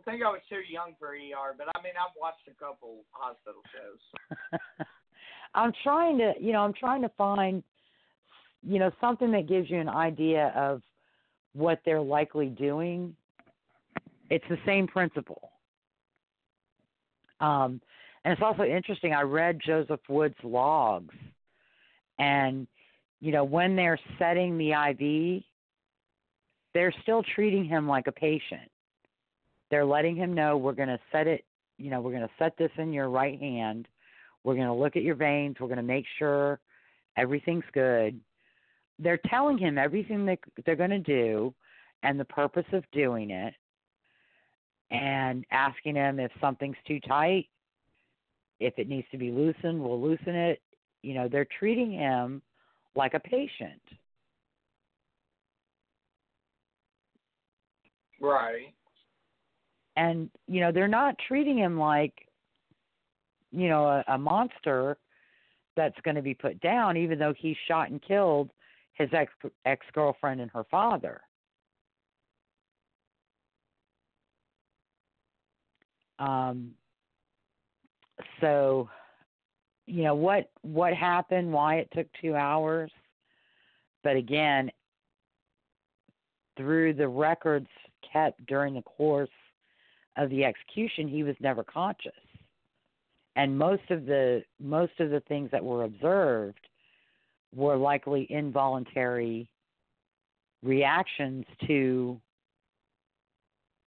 I 0.00 0.10
think 0.10 0.22
I 0.22 0.30
was 0.30 0.40
too 0.48 0.60
young 0.68 0.94
for 0.98 1.08
ER, 1.08 1.54
but 1.56 1.68
I 1.74 1.82
mean, 1.82 1.92
I've 1.98 2.16
watched 2.18 2.48
a 2.48 2.54
couple 2.62 3.04
hospital 3.10 3.60
shows. 3.72 4.48
I'm 5.54 5.72
trying 5.82 6.18
to, 6.18 6.32
you 6.40 6.52
know, 6.52 6.60
I'm 6.60 6.72
trying 6.72 7.02
to 7.02 7.10
find, 7.18 7.62
you 8.66 8.78
know, 8.78 8.90
something 9.00 9.32
that 9.32 9.48
gives 9.48 9.70
you 9.70 9.78
an 9.78 9.88
idea 9.88 10.52
of 10.56 10.82
what 11.54 11.80
they're 11.84 12.00
likely 12.00 12.46
doing. 12.46 13.14
It's 14.28 14.44
the 14.48 14.58
same 14.64 14.86
principle. 14.86 15.50
Um, 17.40 17.80
and 18.24 18.32
it's 18.32 18.42
also 18.42 18.64
interesting. 18.64 19.14
I 19.14 19.22
read 19.22 19.60
Joseph 19.64 20.00
Wood's 20.08 20.36
logs, 20.44 21.14
and 22.18 22.66
you 23.20 23.32
know, 23.32 23.44
when 23.44 23.76
they're 23.76 23.98
setting 24.18 24.58
the 24.58 24.72
IV, 24.72 25.42
they're 26.74 26.94
still 27.02 27.22
treating 27.34 27.64
him 27.64 27.88
like 27.88 28.06
a 28.06 28.12
patient. 28.12 28.70
They're 29.70 29.84
letting 29.84 30.16
him 30.16 30.34
know 30.34 30.56
we're 30.56 30.72
going 30.72 30.88
to 30.88 31.00
set 31.12 31.26
it, 31.26 31.44
you 31.78 31.90
know, 31.90 32.00
we're 32.00 32.12
going 32.12 32.22
to 32.22 32.30
set 32.38 32.56
this 32.56 32.70
in 32.78 32.92
your 32.92 33.08
right 33.08 33.38
hand. 33.38 33.88
We're 34.42 34.54
going 34.54 34.66
to 34.66 34.74
look 34.74 34.96
at 34.96 35.02
your 35.02 35.14
veins. 35.14 35.56
We're 35.60 35.68
going 35.68 35.76
to 35.76 35.82
make 35.82 36.06
sure 36.18 36.60
everything's 37.16 37.64
good. 37.72 38.18
They're 39.02 39.20
telling 39.28 39.58
him 39.58 39.78
everything 39.78 40.26
they, 40.26 40.38
they're 40.64 40.76
going 40.76 40.90
to 40.90 40.98
do 40.98 41.54
and 42.02 42.20
the 42.20 42.24
purpose 42.26 42.66
of 42.72 42.84
doing 42.92 43.30
it 43.30 43.54
and 44.90 45.44
asking 45.50 45.94
him 45.96 46.20
if 46.20 46.30
something's 46.40 46.76
too 46.86 47.00
tight, 47.00 47.48
if 48.58 48.74
it 48.76 48.88
needs 48.88 49.06
to 49.10 49.18
be 49.18 49.30
loosened, 49.30 49.80
we'll 49.80 50.00
loosen 50.00 50.34
it. 50.34 50.60
You 51.02 51.14
know, 51.14 51.28
they're 51.28 51.46
treating 51.58 51.92
him 51.92 52.42
like 52.94 53.14
a 53.14 53.20
patient. 53.20 53.80
Right. 58.20 58.74
And, 59.96 60.30
you 60.46 60.60
know, 60.60 60.72
they're 60.72 60.88
not 60.88 61.14
treating 61.26 61.56
him 61.56 61.78
like, 61.78 62.12
you 63.50 63.68
know, 63.68 63.86
a, 63.86 64.04
a 64.08 64.18
monster 64.18 64.98
that's 65.76 65.98
going 66.04 66.16
to 66.16 66.22
be 66.22 66.34
put 66.34 66.60
down, 66.60 66.96
even 66.96 67.18
though 67.18 67.34
he's 67.38 67.56
shot 67.66 67.90
and 67.90 68.02
killed 68.02 68.50
his 69.00 69.08
ex 69.14 69.32
ex 69.64 69.84
girlfriend 69.94 70.42
and 70.42 70.50
her 70.50 70.64
father. 70.70 71.22
Um, 76.18 76.72
so, 78.42 78.90
you 79.86 80.02
know 80.02 80.14
what 80.14 80.50
what 80.60 80.92
happened, 80.92 81.50
why 81.50 81.76
it 81.76 81.88
took 81.94 82.06
two 82.20 82.36
hours, 82.36 82.90
but 84.04 84.16
again, 84.16 84.70
through 86.58 86.92
the 86.92 87.08
records 87.08 87.68
kept 88.12 88.44
during 88.46 88.74
the 88.74 88.82
course 88.82 89.30
of 90.18 90.28
the 90.28 90.44
execution, 90.44 91.08
he 91.08 91.22
was 91.22 91.36
never 91.40 91.64
conscious, 91.64 92.12
and 93.36 93.56
most 93.56 93.90
of 93.90 94.04
the 94.04 94.42
most 94.60 94.92
of 95.00 95.08
the 95.08 95.20
things 95.20 95.50
that 95.52 95.64
were 95.64 95.84
observed 95.84 96.66
were 97.54 97.76
likely 97.76 98.26
involuntary 98.30 99.48
reactions 100.62 101.44
to 101.66 102.20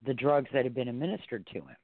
the 0.06 0.14
drugs 0.14 0.50
that 0.54 0.66
had 0.66 0.74
been 0.74 0.88
administered 0.90 1.46
to 1.48 1.60
him. 1.60 1.76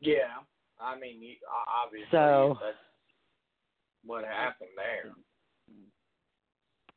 Yeah. 0.00 0.42
I 0.78 0.98
mean, 0.98 1.22
you- 1.22 1.36
obviously, 1.66 2.10
So- 2.10 2.58
that's 2.60 2.76
what 4.04 4.24
happened 4.24 4.70
there. 4.76 5.12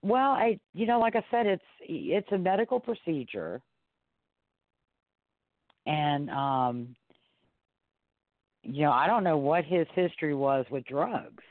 Well, 0.02 0.32
I 0.32 0.60
you 0.74 0.86
know, 0.86 1.00
like 1.00 1.16
I 1.18 1.26
said, 1.30 1.46
it's 1.46 1.64
it's 1.82 2.32
a 2.32 2.38
medical 2.38 2.80
procedure, 2.80 3.62
and 5.86 6.30
um, 6.30 6.96
you 8.72 8.84
know, 8.84 8.92
I 8.92 9.08
don't 9.08 9.24
know 9.24 9.38
what 9.38 9.66
his 9.66 9.88
history 9.94 10.36
was 10.36 10.66
with 10.70 10.86
drugs. 10.86 11.44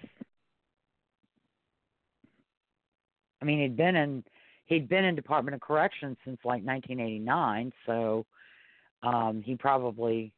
I 3.40 3.44
mean, 3.44 3.60
he'd 3.60 3.76
been 3.76 3.96
in 3.96 4.24
he'd 4.66 4.88
been 4.88 5.04
in 5.04 5.14
Department 5.14 5.54
of 5.54 5.60
Corrections 5.60 6.16
since 6.24 6.38
like 6.44 6.62
1989, 6.62 7.72
so 7.86 8.26
um, 9.02 9.42
he 9.44 9.54
probably 9.54 10.32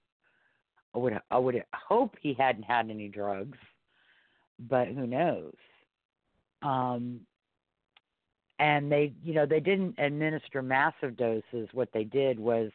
I 0.94 0.98
would 0.98 1.20
I 1.30 1.38
would 1.38 1.62
hope 1.74 2.14
he 2.20 2.34
hadn't 2.34 2.64
had 2.64 2.90
any 2.90 3.08
drugs, 3.08 3.58
but 4.58 4.88
who 4.88 5.06
knows? 5.06 5.54
Um, 6.62 7.20
and 8.58 8.92
they 8.92 9.12
you 9.22 9.34
know 9.34 9.46
they 9.46 9.60
didn't 9.60 9.98
administer 9.98 10.62
massive 10.62 11.16
doses 11.16 11.68
what 11.72 11.88
they 11.92 12.04
did 12.04 12.38
was 12.38 12.70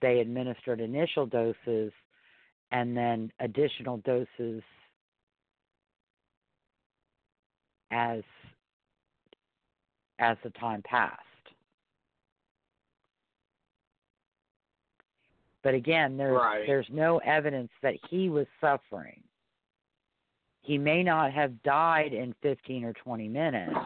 they 0.00 0.20
administered 0.20 0.80
initial 0.80 1.26
doses 1.26 1.92
and 2.74 2.94
then 2.96 3.32
additional 3.40 3.98
doses 3.98 4.62
as 7.90 8.22
as 10.18 10.36
the 10.44 10.50
time 10.50 10.82
passed 10.82 11.20
but 15.62 15.74
again 15.74 16.16
there's 16.16 16.34
Right. 16.34 16.66
there's 16.66 16.86
no 16.90 17.18
evidence 17.18 17.70
that 17.82 17.94
he 18.10 18.28
was 18.28 18.46
suffering 18.60 19.22
he 20.64 20.78
may 20.78 21.02
not 21.02 21.30
have 21.32 21.62
died 21.62 22.14
in 22.14 22.34
15 22.42 22.84
or 22.84 22.94
20 22.94 23.28
minutes, 23.28 23.76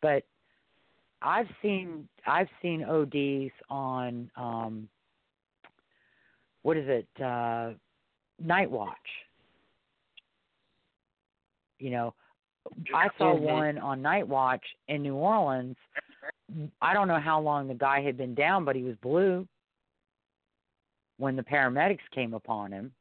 but 0.00 0.22
I've 1.20 1.48
seen 1.60 2.08
I've 2.24 2.48
seen 2.62 2.84
ODs 2.84 3.52
on 3.68 4.30
um 4.36 4.88
what 6.64 6.76
is 6.76 6.86
it 6.88 7.22
uh 7.22 7.70
Night 8.40 8.70
Watch. 8.70 8.96
You 11.78 11.90
know, 11.90 12.14
I 12.94 13.08
saw 13.18 13.34
one 13.34 13.78
on 13.78 14.02
Night 14.02 14.26
Watch 14.26 14.64
in 14.88 15.02
New 15.02 15.14
Orleans. 15.14 15.76
I 16.80 16.94
don't 16.94 17.08
know 17.08 17.20
how 17.20 17.40
long 17.40 17.68
the 17.68 17.74
guy 17.74 18.00
had 18.00 18.16
been 18.16 18.34
down, 18.34 18.64
but 18.64 18.76
he 18.76 18.82
was 18.82 18.96
blue 19.02 19.46
when 21.18 21.36
the 21.36 21.42
paramedics 21.42 21.98
came 22.14 22.34
upon 22.34 22.72
him. 22.72 22.92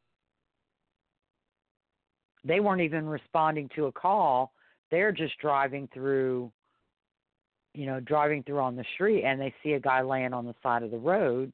They 2.44 2.60
weren't 2.60 2.82
even 2.82 3.08
responding 3.08 3.70
to 3.76 3.86
a 3.86 3.92
call. 3.92 4.52
They're 4.92 5.14
just 5.14 5.38
driving 5.40 5.88
through, 5.94 6.52
you 7.74 7.86
know, 7.86 8.00
driving 8.02 8.44
through 8.44 8.60
on 8.60 8.76
the 8.76 8.84
street 8.96 9.24
and 9.24 9.40
they 9.40 9.54
see 9.64 9.74
a 9.74 9.80
guy 9.80 10.02
laying 10.02 10.34
on 10.34 10.46
the 10.46 10.56
side 10.62 10.84
of 10.84 10.92
the 10.92 10.98
road 10.98 11.54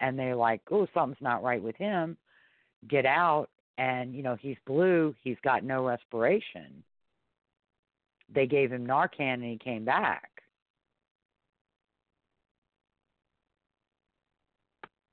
and 0.00 0.18
they're 0.18 0.36
like, 0.36 0.60
oh, 0.70 0.86
something's 0.94 1.20
not 1.22 1.42
right 1.42 1.62
with 1.62 1.76
him. 1.76 2.16
Get 2.88 3.06
out. 3.06 3.48
And, 3.78 4.14
you 4.14 4.22
know, 4.22 4.36
he's 4.40 4.56
blue. 4.66 5.14
He's 5.22 5.36
got 5.44 5.62
no 5.64 5.84
respiration. 5.86 6.82
They 8.34 8.46
gave 8.46 8.72
him 8.72 8.86
Narcan 8.86 9.34
and 9.34 9.44
he 9.44 9.58
came 9.62 9.84
back. 9.84 10.28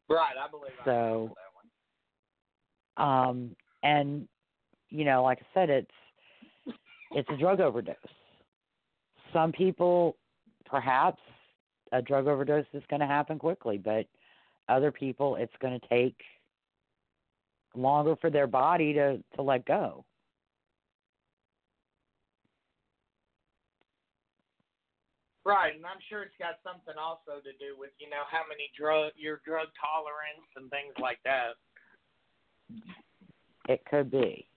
Right, 0.10 0.36
I 0.42 0.50
believe 0.50 0.72
I 0.82 0.86
So- 0.86 1.36
one. 2.98 3.08
um 3.08 3.56
and 3.84 4.28
you 4.90 5.04
know 5.04 5.22
like 5.24 5.40
i 5.42 5.46
said 5.54 5.70
it's 5.70 6.78
it's 7.12 7.30
a 7.30 7.36
drug 7.38 7.60
overdose 7.60 7.96
some 9.34 9.52
people 9.52 10.16
perhaps 10.66 11.20
a 11.92 12.02
drug 12.02 12.28
overdose 12.28 12.66
is 12.74 12.84
going 12.90 13.02
to 13.02 13.06
happen 13.06 13.38
quickly 13.38 13.78
but 13.78 14.06
other 14.70 14.92
people 14.92 15.36
it's 15.36 15.54
going 15.62 15.80
to 15.80 15.88
take 15.88 16.16
longer 17.76 18.16
for 18.20 18.30
their 18.30 18.48
body 18.48 18.94
to 18.94 19.22
to 19.36 19.42
let 19.42 19.66
go. 19.66 20.06
Right, 25.46 25.76
and 25.76 25.86
I'm 25.86 26.00
sure 26.10 26.24
it's 26.24 26.34
got 26.40 26.56
something 26.64 26.96
also 27.00 27.40
to 27.44 27.52
do 27.60 27.78
with 27.78 27.92
you 28.00 28.10
know 28.10 28.24
how 28.32 28.42
many 28.50 28.72
drug 28.78 29.12
your 29.16 29.42
drug 29.46 29.68
tolerance 29.80 30.50
and 30.56 30.70
things 30.72 30.94
like 31.00 31.20
that. 31.24 31.54
it 33.70 33.84
could 33.86 34.10
be. 34.10 34.48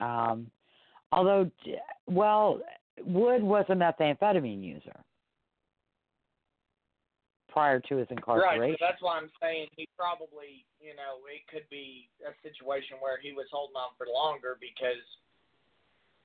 Um 0.00 0.50
although 1.12 1.50
well 2.06 2.60
wood 3.04 3.42
was 3.42 3.64
a 3.68 3.74
methamphetamine 3.74 4.64
user 4.64 5.04
prior 7.52 7.80
to 7.80 7.96
his 7.96 8.08
incarceration 8.10 8.60
Right, 8.60 8.72
so 8.72 8.86
that's 8.86 9.02
why 9.02 9.18
I'm 9.18 9.30
saying 9.40 9.68
he 9.76 9.86
probably, 9.96 10.64
you 10.80 10.96
know, 10.96 11.20
it 11.28 11.44
could 11.52 11.68
be 11.68 12.08
a 12.24 12.32
situation 12.40 12.96
where 13.00 13.20
he 13.20 13.32
was 13.32 13.46
holding 13.52 13.76
on 13.76 13.92
for 13.98 14.06
longer 14.08 14.56
because 14.58 15.04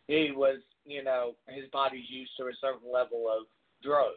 he 0.08 0.32
was, 0.32 0.60
you 0.86 1.04
know, 1.04 1.36
his 1.48 1.66
body's 1.72 2.10
used 2.10 2.32
to 2.40 2.48
a 2.48 2.56
certain 2.62 2.90
level 2.92 3.28
of 3.28 3.46
drug. 3.84 4.16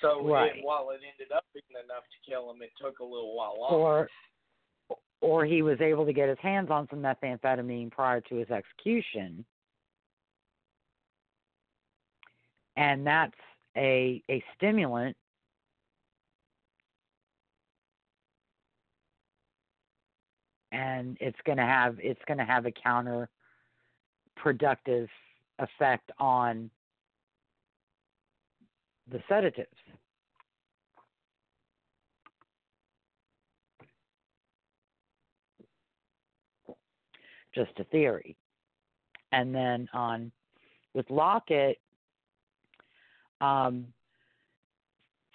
So 0.00 0.22
Right. 0.22 0.56
it, 0.56 0.64
while 0.64 0.90
it 0.90 1.00
ended 1.02 1.32
up 1.34 1.44
being 1.52 1.64
enough 1.84 2.04
to 2.04 2.30
kill 2.30 2.50
him, 2.50 2.62
it 2.62 2.72
took 2.80 3.00
a 3.00 3.04
little 3.04 3.34
while 3.34 3.58
longer. 3.58 3.76
or 3.76 4.08
or 5.22 5.44
he 5.46 5.62
was 5.62 5.80
able 5.80 6.04
to 6.04 6.12
get 6.12 6.28
his 6.28 6.38
hands 6.40 6.70
on 6.70 6.86
some 6.90 7.00
methamphetamine 7.00 7.90
prior 7.90 8.20
to 8.20 8.36
his 8.36 8.50
execution 8.50 9.44
and 12.76 13.06
that's 13.06 13.34
a 13.76 14.22
a 14.30 14.42
stimulant 14.56 15.16
and 20.76 21.16
it's 21.20 21.38
going 21.46 21.56
to 21.56 21.64
have 21.64 21.96
it's 22.00 22.20
going 22.26 22.38
to 22.38 22.44
have 22.44 22.66
a 22.66 22.70
counter 22.70 23.28
productive 24.36 25.08
effect 25.58 26.10
on 26.18 26.70
the 29.10 29.18
sedatives 29.26 29.68
just 37.54 37.70
a 37.78 37.84
theory. 37.84 38.36
And 39.32 39.54
then 39.54 39.88
on 39.94 40.30
with 40.92 41.08
Lockett, 41.08 41.78
um, 43.40 43.86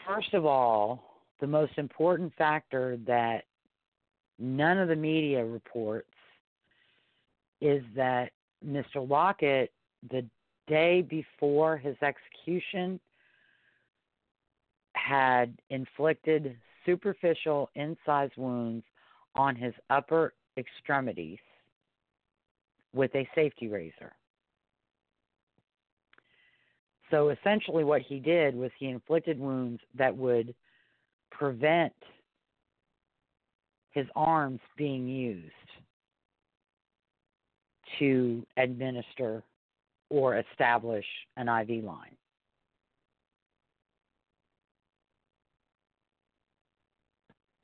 first 0.07 0.34
of 0.35 0.45
all, 0.45 1.23
the 1.39 1.47
most 1.47 1.73
important 1.77 2.31
factor 2.38 2.97
that 3.07 3.45
none 4.39 4.77
of 4.77 4.87
the 4.87 4.95
media 4.95 5.43
reports 5.45 6.07
is 7.61 7.83
that 7.95 8.31
Mr. 8.65 9.07
Lockett, 9.07 9.71
the 10.09 10.25
day 10.67 11.01
before 11.01 11.77
his 11.77 11.95
execution, 12.01 12.99
had 14.93 15.57
inflicted 15.69 16.57
superficial 16.85 17.69
incised 17.75 18.33
wounds 18.37 18.83
on 19.35 19.55
his 19.55 19.73
upper 19.89 20.33
extremities 20.57 21.39
with 22.93 23.13
a 23.15 23.27
safety 23.35 23.67
razor. 23.67 24.13
So 27.09 27.29
essentially, 27.29 27.83
what 27.83 28.01
he 28.01 28.19
did 28.19 28.55
was 28.55 28.71
he 28.79 28.87
inflicted 28.87 29.39
wounds 29.39 29.81
that 29.95 30.15
would 30.15 30.55
prevent 31.29 31.93
his 33.91 34.07
arms 34.15 34.59
being 34.77 35.07
used 35.07 35.51
to 37.99 38.45
administer 38.57 39.43
or 40.09 40.38
establish 40.38 41.05
an 41.38 41.47
IV 41.47 41.84
line. 41.84 42.15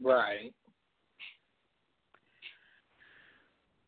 Right. 0.01 0.53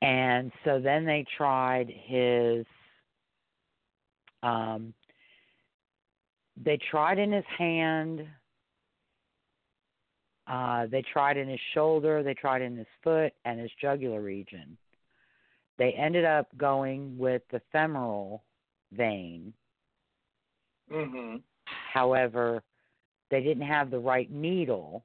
And 0.02 0.52
so 0.64 0.80
then 0.80 1.06
they 1.06 1.26
tried 1.38 1.90
his 1.90 2.66
um 4.42 4.94
they 6.62 6.78
tried 6.90 7.20
in 7.20 7.32
his 7.32 7.46
hand 7.58 8.26
uh 10.50 10.88
they 10.88 11.02
tried 11.14 11.38
in 11.38 11.48
his 11.48 11.60
shoulder, 11.74 12.24
they 12.24 12.34
tried 12.34 12.62
in 12.62 12.76
his 12.76 12.88
foot 13.04 13.32
and 13.46 13.60
his 13.60 13.72
jugular 13.80 14.22
region. 14.22 14.78
They 15.78 15.94
ended 15.94 16.26
up 16.26 16.48
going 16.58 17.18
with 17.18 17.42
the 17.52 17.62
femoral 17.72 18.44
vein. 18.92 19.54
Mhm. 20.92 21.42
However, 21.94 22.64
they 23.30 23.42
didn't 23.42 23.68
have 23.68 23.92
the 23.92 24.00
right 24.00 24.30
needle 24.30 25.04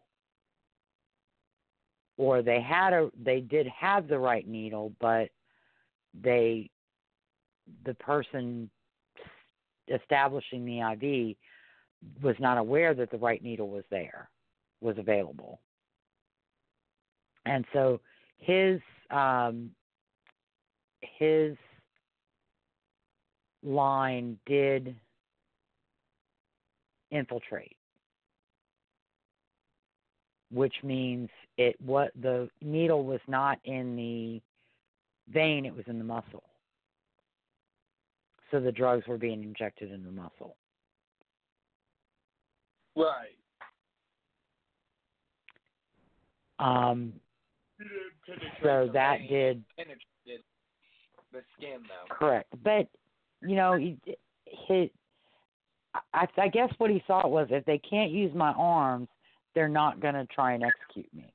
or 2.17 2.43
they 2.43 2.61
had 2.61 2.93
a 2.93 3.11
they 3.23 3.41
did 3.41 3.67
have 3.67 4.09
the 4.09 4.19
right 4.19 4.47
needle 4.47 4.93
but 5.01 5.29
they 6.23 6.71
the 7.85 7.95
person 7.95 8.71
establishing 9.89 10.65
the 10.65 10.81
IV 10.81 11.37
was 12.23 12.37
not 12.39 12.59
aware 12.59 12.95
that 12.95 13.11
the 13.11 13.19
right 13.19 13.43
needle 13.43 13.69
was 13.69 13.85
there 13.91 14.29
was 14.85 14.97
available. 14.99 15.61
And 17.47 17.65
so 17.73 18.01
his 18.39 18.81
um 19.11 19.71
his 21.19 21.57
line 23.63 24.39
did 24.47 24.95
infiltrate 27.11 27.77
which 30.55 30.75
means 30.85 31.29
it 31.59 31.77
what 31.81 32.13
the 32.21 32.49
needle 32.63 33.05
was 33.05 33.21
not 33.27 33.59
in 33.65 33.97
the 33.97 34.41
vein 35.33 35.67
it 35.67 35.75
was 35.75 35.85
in 35.89 35.99
the 35.99 36.05
muscle. 36.05 36.45
So 38.51 38.61
the 38.61 38.71
drugs 38.71 39.07
were 39.09 39.19
being 39.19 39.43
injected 39.43 39.91
in 39.91 40.05
the 40.05 40.13
muscle. 40.13 40.57
Right. 42.97 43.34
Um 46.59 47.13
so 48.63 48.89
that 48.93 49.19
did 49.29 49.63
the 51.33 51.41
skin 51.57 51.79
though. 51.89 52.15
correct 52.15 52.49
but 52.63 52.89
you 53.43 53.57
know 53.57 53.77
he 53.77 53.97
he 54.45 54.91
I, 56.13 56.27
I 56.37 56.49
guess 56.49 56.73
what 56.79 56.91
he 56.91 57.03
thought 57.07 57.31
was 57.31 57.49
if 57.51 57.65
they 57.65 57.79
can't 57.79 58.11
use 58.11 58.33
my 58.35 58.53
arms 58.53 59.09
they're 59.55 59.69
not 59.69 60.01
going 60.01 60.15
to 60.15 60.27
try 60.27 60.53
and 60.53 60.65
execute 60.65 61.13
me 61.15 61.35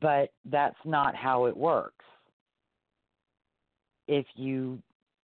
but 0.00 0.30
that's 0.44 0.76
not 0.84 1.14
how 1.14 1.46
it 1.46 1.56
works. 1.56 2.04
If 4.06 4.26
you 4.34 4.80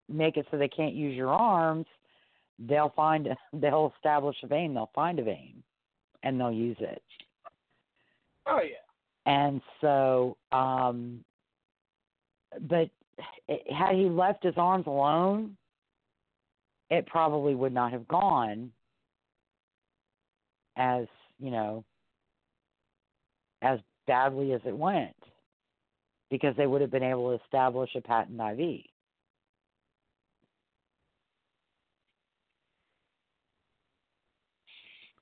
make 0.09 0.37
it 0.37 0.47
so 0.51 0.59
they 0.59 0.69
can't 0.69 0.95
use 0.95 1.15
your 1.15 1.31
arms, 1.31 1.87
they'll 2.59 2.93
find 2.95 3.29
they'll 3.53 3.93
establish 3.97 4.37
a 4.43 4.47
vein, 4.47 4.75
they'll 4.75 4.91
find 4.95 5.19
a 5.19 5.25
vein, 5.25 5.63
and 6.23 6.39
they'll 6.39 6.53
use 6.53 6.77
it. 6.81 7.03
Oh 8.47 8.61
yeah. 8.63 8.77
And 9.27 9.63
so, 9.81 10.37
um, 10.53 11.25
but 12.69 12.91
had 13.71 13.95
he 13.95 14.09
left 14.09 14.45
his 14.45 14.55
arms 14.57 14.87
alone, 14.87 15.57
it 16.91 17.07
probably 17.07 17.55
would 17.55 17.73
not 17.73 17.93
have 17.93 18.07
gone 18.09 18.71
as 20.77 21.07
you 21.39 21.51
know 21.51 21.85
as 23.63 23.79
badly 24.07 24.53
as 24.53 24.61
it 24.67 24.77
went 24.77 25.17
because 26.31 26.55
they 26.57 26.67
would 26.67 26.81
have 26.81 26.91
been 26.91 27.03
able 27.03 27.31
to 27.31 27.43
establish 27.45 27.91
a 27.95 28.01
patent 28.01 28.41
IV. 28.41 28.81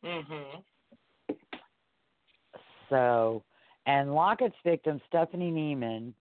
Mhm. 0.04 0.64
So, 2.88 3.42
and 3.86 4.14
Lockett's 4.14 4.56
victim, 4.64 5.00
Stephanie 5.08 5.50
Neiman, 5.50 6.12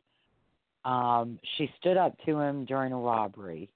um, 0.85 1.39
she 1.57 1.71
stood 1.77 1.97
up 1.97 2.17
to 2.25 2.39
him 2.39 2.65
during 2.65 2.93
a 2.93 2.97
robbery. 2.97 3.69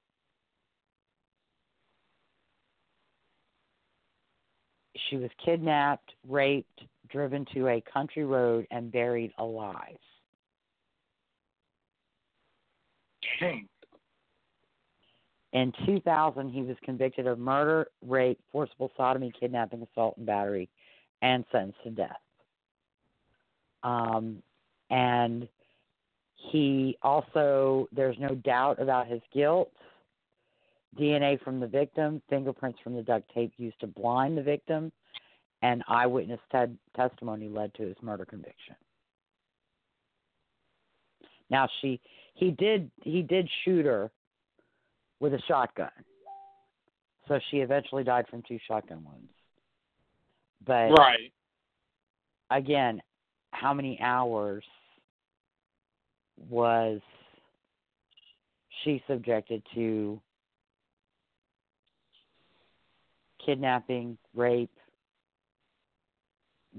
She 5.10 5.18
was 5.18 5.30
kidnapped, 5.44 6.14
raped, 6.28 6.84
driven 7.10 7.46
to 7.54 7.68
a 7.68 7.82
country 7.82 8.24
road, 8.24 8.66
and 8.72 8.92
buried 8.92 9.34
alive. 9.38 9.98
Dang. 13.40 13.68
In 15.56 15.72
2000, 15.86 16.50
he 16.50 16.64
was 16.64 16.76
convicted 16.84 17.28
of 17.28 17.40
murder, 17.40 17.88
rape, 18.06 18.38
forcible 18.52 18.92
sodomy, 18.98 19.32
kidnapping, 19.40 19.88
assault, 19.90 20.18
and 20.18 20.26
battery, 20.26 20.70
and 21.22 21.46
sentenced 21.50 21.82
to 21.86 21.92
death. 21.92 22.20
Um, 23.82 24.44
and 24.90 25.48
he 26.52 26.98
also, 27.02 27.88
there's 27.94 28.18
no 28.20 28.36
doubt 28.36 28.82
about 28.82 29.08
his 29.08 29.22
guilt. 29.34 29.72
DNA 31.00 31.42
from 31.42 31.62
the 31.62 31.68
victim, 31.68 32.22
fingerprints 32.30 32.80
from 32.84 32.94
the 32.94 33.02
duct 33.02 33.34
tape 33.34 33.54
used 33.56 33.80
to 33.80 33.88
blind 33.88 34.38
the 34.38 34.44
victim, 34.44 34.92
and 35.62 35.86
eyewitness 35.88 36.42
te- 36.52 36.78
testimony 36.98 37.48
led 37.48 37.74
to 37.76 37.84
his 37.84 37.96
murder 38.02 38.26
conviction. 38.26 38.76
Now 41.50 41.70
she 41.80 42.02
he 42.34 42.52
did 42.52 42.92
he 43.04 43.22
did 43.22 43.48
shoot 43.64 43.86
her 43.86 44.12
with 45.26 45.34
a 45.34 45.42
shotgun. 45.48 45.90
So 47.28 47.40
she 47.50 47.58
eventually 47.58 48.04
died 48.04 48.26
from 48.30 48.44
two 48.48 48.60
shotgun 48.68 49.04
wounds. 49.04 49.34
But 50.64 50.92
Right. 50.92 51.34
again, 52.52 53.02
how 53.52 53.74
many 53.74 54.00
hours 54.00 54.64
was 56.38 57.02
she 58.84 59.04
subjected 59.08 59.66
to 59.74 60.22
kidnapping, 63.40 64.20
rape, 64.36 64.78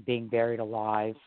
being 0.05 0.29
buried 0.29 0.61
alive? 0.61 1.17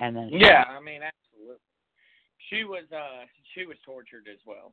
And 0.00 0.16
then 0.16 0.30
Yeah, 0.30 0.64
I 0.66 0.80
mean. 0.80 1.02
She 2.50 2.64
was 2.64 2.84
uh 2.92 3.24
she 3.54 3.66
was 3.66 3.76
tortured 3.84 4.28
as 4.30 4.38
well. 4.46 4.72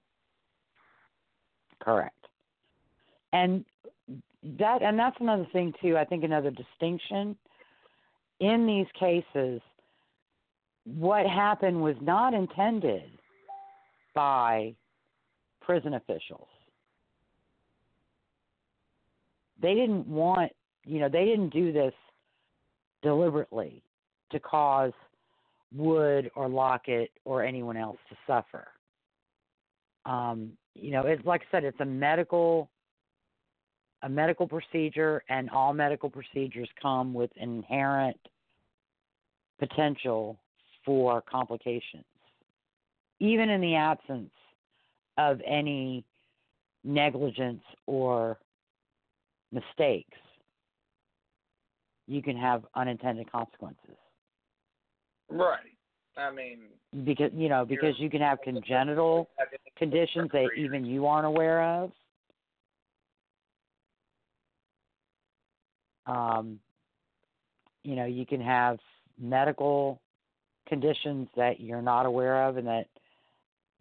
Correct. 1.82 2.28
And 3.32 3.66
that 4.58 4.82
and 4.82 4.98
that's 4.98 5.18
another 5.20 5.48
thing 5.54 5.74
too, 5.82 5.98
I 5.98 6.06
think 6.06 6.24
another 6.24 6.52
distinction 6.52 7.36
in 8.40 8.66
these 8.68 8.88
cases 9.00 9.62
what 10.86 11.26
happened 11.26 11.82
was 11.82 11.96
not 12.02 12.34
intended 12.34 13.10
by 14.14 14.76
prison 15.62 15.94
officials. 15.94 16.48
They 19.62 19.74
didn't 19.74 20.08
want, 20.08 20.52
you 20.86 21.00
know, 21.00 21.08
they 21.08 21.24
didn't 21.24 21.50
do 21.50 21.72
this 21.72 21.94
deliberately 23.02 23.82
to 24.32 24.40
cause 24.40 24.92
Wood 25.76 26.30
or 26.36 26.48
Lockett 26.48 27.12
or 27.26 27.44
anyone 27.44 27.78
else 27.78 27.98
to 28.10 28.16
suffer. 28.28 28.68
Um, 30.06 30.52
you 30.76 30.92
know, 30.92 31.02
it's 31.02 31.26
like 31.26 31.42
I 31.42 31.46
said, 31.52 31.64
it's 31.64 31.80
a 31.80 31.86
medical 31.86 32.70
a 34.04 34.10
medical 34.10 34.48
procedure, 34.48 35.24
and 35.30 35.50
all 35.50 35.74
medical 35.74 36.10
procedures 36.10 36.68
come 36.82 37.14
with 37.14 37.32
inherent 37.38 38.18
potential 39.60 40.38
for 40.86 41.22
complications, 41.22 42.04
even 43.20 43.50
in 43.50 43.62
the 43.62 43.76
absence 43.76 44.34
of 45.18 45.40
any 45.48 46.04
negligence 46.84 47.64
or 47.88 48.38
mistakes. 49.54 50.18
You 52.08 52.22
can 52.22 52.36
have 52.36 52.66
unintended 52.76 53.32
consequences 53.32 53.96
Right. 55.34 55.60
I 56.16 56.32
mean 56.32 56.60
because 57.06 57.32
you 57.34 57.50
know 57.50 57.66
because 57.66 57.96
you 57.98 58.10
can 58.10 58.22
have 58.22 58.38
congenital 58.44 59.30
conditions 59.78 60.30
that 60.32 60.50
even 60.58 60.86
you 60.86 61.08
aren't 61.08 61.26
aware 61.26 61.64
of. 61.64 61.92
Um, 66.06 66.60
you 67.84 67.96
know, 67.96 68.06
you 68.06 68.26
can 68.26 68.42
have 68.42 68.78
medical 69.20 70.02
conditions 70.68 71.28
that 71.36 71.60
you're 71.60 71.82
not 71.82 72.06
aware 72.06 72.44
of, 72.44 72.58
and 72.58 72.68
that 72.68 72.86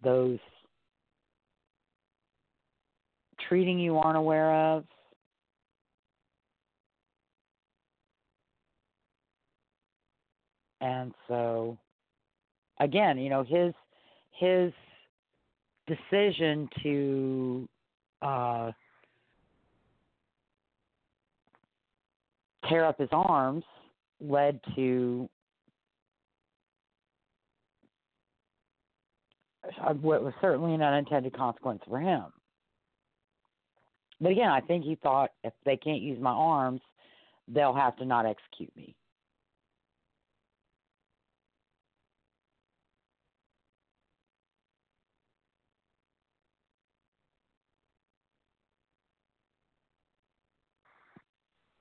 those 0.03 0.39
treating 3.47 3.79
you 3.79 3.97
aren't 3.97 4.17
aware 4.17 4.51
of. 4.51 4.85
And 10.83 11.13
so, 11.29 11.77
again, 12.81 13.17
you 13.17 13.29
know, 13.29 13.43
his 13.43 13.73
his 14.37 14.73
decision 15.87 16.67
to 16.83 17.69
uh, 18.21 18.71
tear 22.67 22.83
up 22.83 22.99
his 22.99 23.07
arms 23.13 23.63
led 24.19 24.59
to 24.75 25.29
what 30.01 30.21
was 30.21 30.33
certainly 30.41 30.73
an 30.73 30.81
unintended 30.81 31.33
consequence 31.33 31.81
for 31.87 32.01
him. 32.01 32.25
But 34.19 34.33
again, 34.33 34.49
I 34.49 34.59
think 34.59 34.83
he 34.83 34.95
thought 34.95 35.31
if 35.45 35.53
they 35.65 35.77
can't 35.77 36.01
use 36.01 36.19
my 36.19 36.31
arms, 36.31 36.81
they'll 37.47 37.73
have 37.73 37.95
to 37.97 38.05
not 38.05 38.25
execute 38.25 38.75
me. 38.75 38.95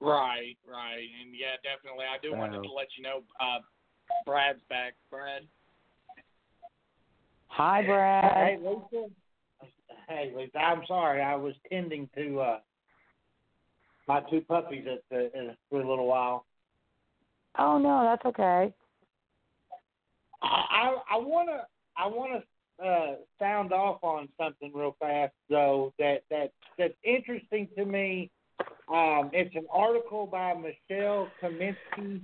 Right, 0.03 0.57
right. 0.69 1.07
And 1.23 1.33
yeah, 1.33 1.55
definitely 1.63 2.07
I 2.13 2.19
do 2.21 2.35
wanted 2.37 2.57
So- 2.57 2.63
to 2.63 2.73
let 2.73 2.89
you 2.97 3.05
know 3.05 3.23
uh 3.41 3.61
Brad's 4.27 4.61
back. 4.69 4.95
Brad. 5.11 5.43
Hi, 7.47 7.83
Brad. 7.85 8.33
Hey, 8.33 8.59
Lisa. 8.61 9.09
Hey, 10.09 10.33
Lisa. 10.35 10.59
I'm 10.59 10.83
sorry. 10.87 11.23
I 11.23 11.37
was 11.37 11.55
tending 11.71 12.09
to 12.17 12.41
uh 12.41 12.59
my 14.09 14.21
two 14.29 14.41
puppies 14.41 14.87
at 14.91 15.03
the 15.11 15.31
in, 15.39 15.57
for 15.71 15.81
a 15.81 15.89
little 15.89 16.07
while. 16.07 16.47
Oh 17.59 17.79
no, 17.79 18.03
that's 18.03 18.25
okay. 18.27 18.73
I 20.43 20.97
I 21.11 21.17
want 21.17 21.49
to 21.49 21.65
I 21.97 22.07
want 22.09 22.43
to 22.43 22.85
uh, 22.85 23.15
sound 23.39 23.73
off 23.73 24.03
on 24.03 24.29
something 24.41 24.73
real 24.75 24.97
fast 24.99 25.35
though 25.49 25.93
that 26.01 26.25
that 26.31 26.53
that's 26.77 26.95
interesting 27.05 27.69
to 27.77 27.85
me. 27.85 28.31
Um, 28.93 29.31
it's 29.33 29.55
an 29.55 29.65
article 29.73 30.27
by 30.27 30.53
Michelle 30.53 31.29
Kaminsky 31.43 32.21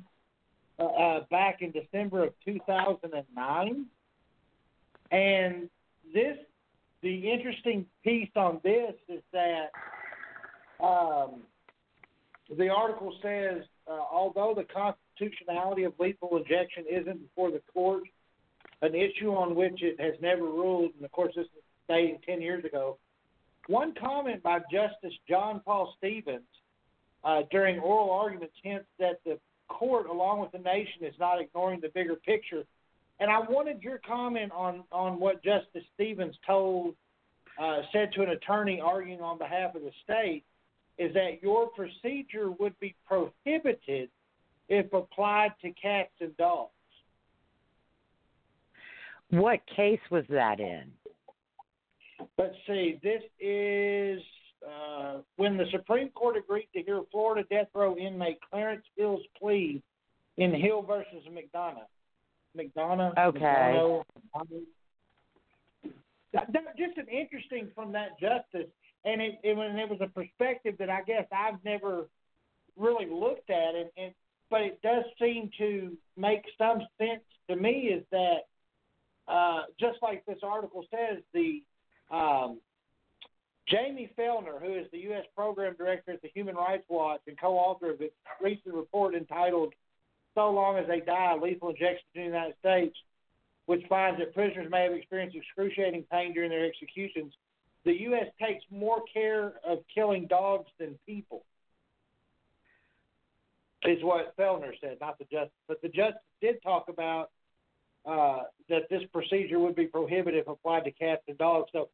uh, 0.78 0.84
uh, 0.84 1.24
back 1.30 1.62
in 1.62 1.70
December 1.70 2.24
of 2.24 2.34
2009, 2.44 3.86
and 5.10 5.70
this 6.12 6.36
the 7.00 7.30
interesting 7.30 7.86
piece 8.04 8.28
on 8.36 8.60
this 8.62 8.92
is 9.08 9.22
that 9.32 9.70
um, 10.84 11.40
the 12.58 12.68
article 12.68 13.14
says 13.22 13.62
uh, 13.90 14.00
although 14.12 14.52
the 14.54 14.64
constitutionality 14.64 15.84
of 15.84 15.94
lethal 15.98 16.36
injection 16.36 16.84
isn't 16.90 17.18
before 17.28 17.50
the 17.50 17.62
court, 17.72 18.02
an 18.82 18.94
issue 18.94 19.30
on 19.30 19.54
which 19.54 19.82
it 19.82 19.98
has 19.98 20.14
never 20.20 20.42
ruled, 20.42 20.90
and 20.96 21.04
of 21.04 21.12
course 21.12 21.32
this 21.34 21.46
is 21.46 21.62
dating 21.88 22.18
10 22.26 22.42
years 22.42 22.62
ago, 22.66 22.98
one 23.68 23.94
comment 23.98 24.42
by 24.42 24.58
Justice 24.70 25.16
John 25.26 25.62
Paul 25.64 25.94
Stevens 25.96 26.44
uh, 27.24 27.42
during 27.50 27.78
oral 27.78 28.10
arguments 28.10 28.54
hints 28.62 28.86
that 28.98 29.20
the 29.24 29.38
court, 29.68 30.08
along 30.08 30.40
with 30.40 30.52
the 30.52 30.58
nation, 30.58 31.02
is 31.02 31.14
not 31.18 31.40
ignoring 31.40 31.80
the 31.80 31.88
bigger 31.88 32.16
picture. 32.16 32.64
And 33.20 33.30
I 33.30 33.40
wanted 33.40 33.82
your 33.82 33.98
comment 34.06 34.52
on, 34.52 34.84
on 34.92 35.18
what 35.18 35.42
Justice 35.42 35.82
Stevens 35.94 36.36
told, 36.46 36.94
uh, 37.60 37.80
said 37.92 38.12
to 38.14 38.22
an 38.22 38.30
attorney 38.30 38.80
arguing 38.80 39.20
on 39.20 39.38
behalf 39.38 39.74
of 39.74 39.82
the 39.82 39.90
state, 40.04 40.44
is 40.98 41.12
that 41.14 41.42
your 41.42 41.68
procedure 41.68 42.50
would 42.52 42.78
be 42.80 42.94
prohibited 43.06 44.08
if 44.68 44.92
applied 44.92 45.52
to 45.62 45.70
cats 45.72 46.10
and 46.20 46.36
dogs. 46.36 46.70
What 49.30 49.60
case 49.74 50.00
was 50.10 50.24
that 50.30 50.60
in? 50.60 50.84
Let's 52.36 52.56
see. 52.66 52.98
This 53.02 53.22
is 53.40 54.20
uh, 54.66 55.18
when 55.36 55.56
the 55.56 55.66
Supreme 55.70 56.10
Court 56.10 56.36
agreed 56.36 56.68
to 56.74 56.82
hear 56.82 57.02
Florida 57.10 57.46
death 57.50 57.68
row 57.74 57.96
inmate 57.96 58.38
Clarence 58.50 58.84
Hill's 58.96 59.22
plea 59.38 59.82
in 60.36 60.54
Hill 60.54 60.82
versus 60.82 61.24
McDonough. 61.30 61.86
McDonough. 62.56 63.18
Okay. 63.18 63.44
McDonough. 63.44 64.04
That, 66.32 66.52
that, 66.52 66.76
just 66.76 66.98
an 66.98 67.08
interesting 67.08 67.68
from 67.74 67.92
that 67.92 68.18
justice, 68.20 68.70
and 69.04 69.20
it, 69.22 69.38
it, 69.42 69.56
and 69.56 69.78
it 69.78 69.88
was 69.88 70.00
a 70.02 70.08
perspective 70.08 70.74
that 70.78 70.90
I 70.90 71.02
guess 71.02 71.24
I've 71.32 71.62
never 71.64 72.06
really 72.76 73.06
looked 73.10 73.50
at, 73.50 73.74
and, 73.74 73.88
and 73.96 74.12
but 74.50 74.60
it 74.62 74.80
does 74.82 75.04
seem 75.20 75.50
to 75.58 75.96
make 76.16 76.42
some 76.56 76.80
sense 76.98 77.22
to 77.48 77.56
me. 77.56 77.90
Is 77.92 78.04
that 78.10 78.46
uh, 79.26 79.62
just 79.80 79.98
like 80.02 80.24
this 80.26 80.38
article 80.42 80.84
says, 80.90 81.22
the 81.32 81.62
um, 82.10 82.58
Jamie 83.70 84.10
Fellner, 84.18 84.60
who 84.60 84.74
is 84.74 84.86
the 84.92 84.98
U.S. 84.98 85.24
Program 85.34 85.74
Director 85.76 86.12
at 86.12 86.22
the 86.22 86.30
Human 86.34 86.56
Rights 86.56 86.84
Watch 86.88 87.20
and 87.26 87.38
co-author 87.38 87.90
of 87.90 88.00
its 88.00 88.14
recent 88.40 88.74
report 88.74 89.14
entitled 89.14 89.74
"So 90.34 90.50
Long 90.50 90.78
as 90.78 90.86
They 90.86 91.00
Die: 91.00 91.34
Lethal 91.42 91.70
Injections 91.70 92.08
in 92.14 92.22
the 92.22 92.26
United 92.26 92.54
States," 92.60 92.96
which 93.66 93.82
finds 93.88 94.18
that 94.20 94.34
prisoners 94.34 94.70
may 94.70 94.84
have 94.84 94.92
experienced 94.92 95.36
excruciating 95.36 96.04
pain 96.10 96.32
during 96.32 96.50
their 96.50 96.64
executions, 96.64 97.34
the 97.84 97.92
U.S. 98.02 98.26
takes 98.40 98.64
more 98.70 99.02
care 99.12 99.54
of 99.66 99.78
killing 99.94 100.26
dogs 100.26 100.68
than 100.78 100.98
people. 101.06 101.44
Is 103.84 104.02
what 104.02 104.36
Fellner 104.36 104.72
said, 104.80 104.96
not 105.00 105.18
the 105.18 105.24
justice. 105.24 105.52
But 105.68 105.80
the 105.82 105.88
justice 105.88 106.20
did 106.40 106.62
talk 106.62 106.88
about 106.88 107.30
uh, 108.04 108.40
that 108.68 108.88
this 108.90 109.02
procedure 109.12 109.58
would 109.58 109.76
be 109.76 109.86
prohibited 109.86 110.40
if 110.40 110.48
applied 110.48 110.84
to 110.84 110.90
cats 110.90 111.22
and 111.28 111.38
dogs. 111.38 111.70
So 111.72 111.88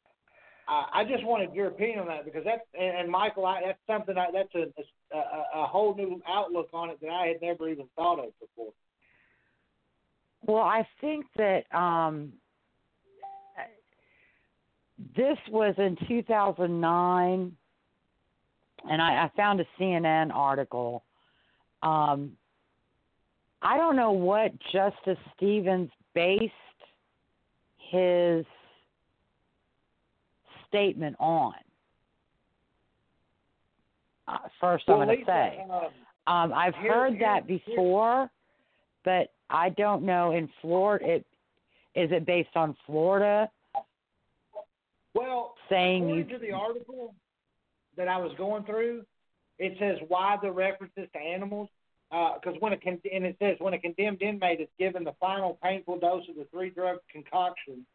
uh, 0.67 0.85
I 0.93 1.05
just 1.05 1.25
wanted 1.25 1.55
your 1.55 1.69
opinion 1.69 2.01
on 2.01 2.07
that 2.09 2.25
because 2.25 2.43
that's 2.45 2.63
and, 2.79 2.97
and 2.99 3.11
Michael, 3.11 3.45
I, 3.45 3.61
that's 3.65 3.79
something 3.87 4.17
I, 4.17 4.29
that's 4.33 4.55
a, 4.55 5.17
a 5.17 5.63
a 5.63 5.67
whole 5.67 5.95
new 5.95 6.23
outlook 6.29 6.69
on 6.73 6.91
it 6.91 6.99
that 7.01 7.11
I 7.11 7.27
had 7.27 7.43
never 7.43 7.69
even 7.69 7.87
thought 7.97 8.19
of 8.19 8.27
before. 8.41 8.73
Well, 10.47 10.63
I 10.63 10.87
think 11.01 11.27
that 11.37 11.65
um, 11.77 12.33
this 15.17 15.39
was 15.51 15.75
in 15.79 15.97
2009, 16.07 17.57
and 18.91 19.03
I, 19.03 19.25
I 19.25 19.31
found 19.37 19.61
a 19.61 19.67
CNN 19.79 20.31
article. 20.35 21.03
Um, 21.83 22.33
I 23.63 23.77
don't 23.79 23.97
know 23.97 24.13
what 24.13 24.53
Justice 24.73 25.19
Stevens 25.37 25.91
based 26.15 26.53
his 27.91 28.45
statement 30.75 31.17
on. 31.21 31.55
Uh, 34.27 34.39
first, 34.61 34.85
Well, 34.89 35.01
I'm 35.01 35.07
going 35.07 35.19
to 35.19 35.25
say 35.25 35.65
um, 35.71 36.35
um, 36.35 36.53
I've 36.55 36.75
here- 36.77 36.93
heard 36.93 37.13
here- 37.13 37.21
that 37.21 37.45
here- 37.47 37.59
before, 37.59 38.31
but 39.05 39.33
I 39.51 39.69
don't 39.71 40.03
know 40.03 40.33
in 40.33 40.49
Florida. 40.61 41.07
It 41.07 41.27
is 41.95 42.11
it 42.11 42.27
based 42.27 42.57
on 42.57 42.75
Florida 42.87 43.49
well, 45.15 45.55
saying 45.69 46.09
you 46.09 46.23
according 46.23 46.41
to 46.41 46.47
the 46.47 46.53
article 46.53 47.15
that 47.97 48.09
I 48.09 48.17
was 48.17 48.33
going 48.37 48.65
through, 48.65 49.05
it 49.61 49.79
says 49.79 49.99
why 50.09 50.37
the 50.43 50.51
references 50.51 51.09
to 51.13 51.19
animals. 51.21 51.69
Because 52.11 52.61
when 52.61 52.73
a 52.73 52.77
con- 52.77 53.01
and 53.13 53.25
it 53.25 53.37
says 53.39 53.57
when 53.61 53.75
a 53.75 53.79
condemned 53.79 54.23
inmate 54.23 54.61
is 54.61 54.69
given 54.79 55.05
the 55.05 55.13
final 55.21 55.59
painful 55.63 55.99
dose 55.99 56.29
of 56.29 56.37
the 56.37 56.47
three 56.47 56.71
drug 56.71 56.99
concoction, 57.13 57.87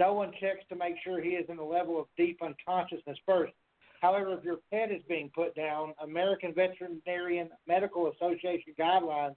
no 0.00 0.14
one 0.14 0.32
checks 0.40 0.64
to 0.70 0.76
make 0.76 0.94
sure 1.04 1.20
he 1.20 1.30
is 1.30 1.44
in 1.50 1.58
a 1.58 1.64
level 1.64 2.00
of 2.00 2.06
deep 2.16 2.40
unconsciousness 2.42 3.18
first. 3.26 3.52
However, 4.00 4.32
if 4.32 4.42
your 4.42 4.56
pet 4.72 4.90
is 4.90 5.02
being 5.06 5.30
put 5.34 5.54
down, 5.54 5.92
American 6.02 6.54
Veterinarian 6.54 7.50
Medical 7.68 8.10
Association 8.10 8.72
guidelines 8.78 9.36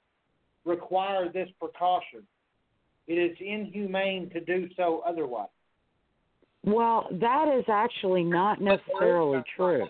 require 0.64 1.30
this 1.30 1.50
precaution. 1.60 2.24
It 3.08 3.16
is 3.16 3.36
inhumane 3.42 4.30
to 4.30 4.40
do 4.40 4.70
so 4.78 5.04
otherwise. 5.06 5.50
Well, 6.64 7.10
that 7.12 7.54
is 7.54 7.66
actually 7.68 8.24
not 8.24 8.62
necessarily 8.62 9.42
true 9.58 9.86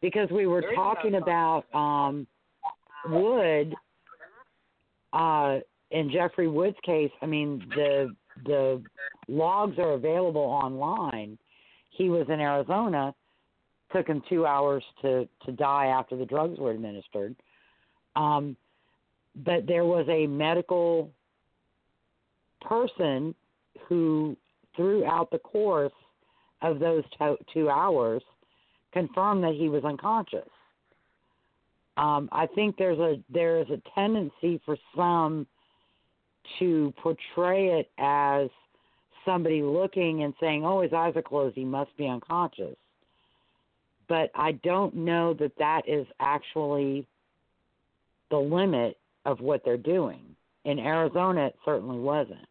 because 0.00 0.30
we 0.30 0.46
were 0.46 0.62
talking 0.76 1.16
about 1.16 1.64
um 1.74 2.28
Wood 3.08 3.74
uh 5.12 5.58
in 5.90 6.10
Jeffrey 6.12 6.46
Wood's 6.46 6.76
case, 6.84 7.10
I 7.20 7.26
mean 7.26 7.66
the 7.74 8.14
the 8.44 8.82
logs 9.28 9.78
are 9.78 9.92
available 9.92 10.42
online. 10.42 11.38
He 11.90 12.08
was 12.08 12.26
in 12.28 12.40
Arizona, 12.40 13.14
took 13.92 14.08
him 14.08 14.22
2 14.28 14.44
hours 14.46 14.82
to 15.02 15.28
to 15.46 15.52
die 15.52 15.86
after 15.86 16.16
the 16.16 16.26
drugs 16.26 16.58
were 16.58 16.72
administered. 16.72 17.36
Um 18.16 18.56
but 19.36 19.66
there 19.66 19.84
was 19.84 20.06
a 20.08 20.26
medical 20.26 21.10
person 22.60 23.34
who 23.88 24.36
throughout 24.76 25.30
the 25.30 25.38
course 25.38 25.92
of 26.62 26.78
those 26.78 27.04
to- 27.18 27.38
two 27.52 27.68
hours 27.68 28.22
confirmed 28.92 29.42
that 29.44 29.54
he 29.54 29.68
was 29.68 29.84
unconscious. 29.84 30.48
Um, 31.96 32.28
I 32.32 32.46
think 32.46 32.76
there's 32.76 32.98
a 32.98 33.22
there 33.28 33.60
is 33.60 33.70
a 33.70 33.80
tendency 33.94 34.60
for 34.64 34.76
some 34.96 35.46
to 36.58 36.92
portray 37.02 37.78
it 37.78 37.90
as 37.98 38.48
somebody 39.24 39.62
looking 39.62 40.22
and 40.22 40.34
saying, 40.40 40.64
"Oh, 40.64 40.80
his 40.80 40.92
eyes 40.92 41.16
are 41.16 41.22
closed; 41.22 41.54
he 41.54 41.64
must 41.64 41.96
be 41.96 42.06
unconscious." 42.06 42.76
But 44.08 44.30
I 44.34 44.52
don't 44.52 44.94
know 44.94 45.32
that 45.34 45.56
that 45.56 45.88
is 45.88 46.06
actually 46.20 47.06
the 48.30 48.38
limit 48.38 48.98
of 49.24 49.40
what 49.40 49.64
they're 49.64 49.76
doing. 49.76 50.36
In 50.64 50.78
Arizona, 50.78 51.46
it 51.46 51.56
certainly 51.64 51.98
wasn't. 51.98 52.46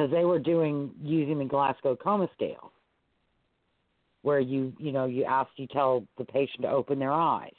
because 0.00 0.10
they 0.10 0.24
were 0.24 0.38
doing 0.38 0.90
using 1.02 1.38
the 1.38 1.44
Glasgow 1.44 1.96
coma 1.96 2.28
scale, 2.34 2.72
where 4.22 4.40
you 4.40 4.72
you 4.78 4.92
know 4.92 5.06
you 5.06 5.24
ask 5.24 5.50
you 5.56 5.66
tell 5.66 6.04
the 6.18 6.24
patient 6.24 6.62
to 6.62 6.70
open 6.70 6.98
their 6.98 7.12
eyes. 7.12 7.52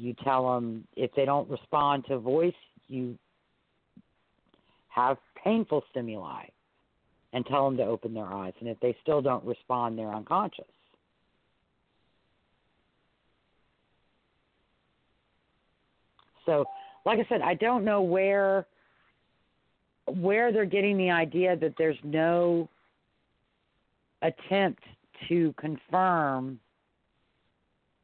You 0.00 0.14
tell 0.24 0.54
them 0.54 0.86
if 0.96 1.10
they 1.14 1.26
don't 1.26 1.48
respond 1.50 2.06
to 2.08 2.18
voice, 2.18 2.54
you 2.88 3.18
have 4.88 5.18
painful 5.44 5.84
stimuli, 5.90 6.44
and 7.34 7.44
tell 7.44 7.66
them 7.66 7.76
to 7.76 7.84
open 7.84 8.14
their 8.14 8.24
eyes. 8.24 8.54
And 8.60 8.68
if 8.68 8.80
they 8.80 8.96
still 9.02 9.20
don't 9.20 9.44
respond, 9.44 9.98
they're 9.98 10.12
unconscious. 10.12 10.64
So, 16.46 16.64
like 17.04 17.18
I 17.18 17.26
said, 17.28 17.42
I 17.42 17.54
don't 17.54 17.84
know 17.84 18.00
where 18.00 18.66
where 20.06 20.50
they're 20.50 20.64
getting 20.64 20.96
the 20.96 21.10
idea 21.10 21.56
that 21.56 21.74
there's 21.76 21.98
no 22.02 22.68
attempt 24.22 24.82
to 25.28 25.54
confirm 25.58 26.58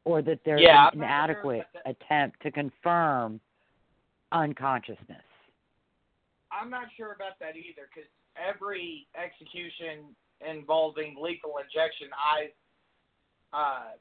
or 0.07 0.21
that 0.21 0.39
there's 0.45 0.61
Yeah, 0.61 0.87
an 0.93 1.03
I'm 1.03 1.29
sure 1.35 1.65
that. 1.73 1.83
attempt 1.85 2.41
to 2.41 2.49
confirm 2.49 3.41
unconsciousness. 4.31 5.27
I'm 6.49 6.69
not 6.69 6.87
sure 6.95 7.11
about 7.11 7.35
that 7.41 7.57
either 7.57 7.91
because 7.93 8.09
every 8.39 9.05
execution 9.19 10.15
involving 10.39 11.17
lethal 11.19 11.59
injection 11.59 12.07
I've, 12.15 12.55
uh, 13.51 13.91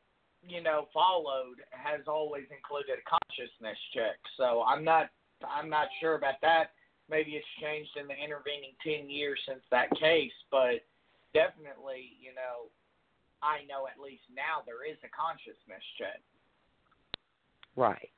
you 0.46 0.62
know, 0.62 0.86
followed 0.94 1.58
has 1.72 2.02
always 2.06 2.44
included 2.54 3.02
a 3.02 3.06
consciousness 3.10 3.78
check. 3.92 4.14
So 4.36 4.62
I'm 4.62 4.84
not, 4.84 5.10
I'm 5.42 5.68
not 5.68 5.88
sure 5.98 6.14
about 6.14 6.38
that. 6.42 6.70
Maybe 7.10 7.32
it's 7.32 7.46
changed 7.60 7.90
in 7.98 8.06
the 8.06 8.14
intervening 8.14 8.78
ten 8.78 9.10
years 9.10 9.40
since 9.48 9.62
that 9.72 9.90
case, 9.98 10.34
but 10.52 10.86
definitely, 11.34 12.14
you 12.22 12.30
know, 12.30 12.70
I 13.42 13.64
know 13.68 13.86
at 13.86 14.02
least 14.02 14.22
now 14.34 14.62
there 14.64 14.88
is 14.90 14.96
a 15.04 15.08
consciousness 15.08 15.82
check. 15.98 16.20
Right. 17.76 18.10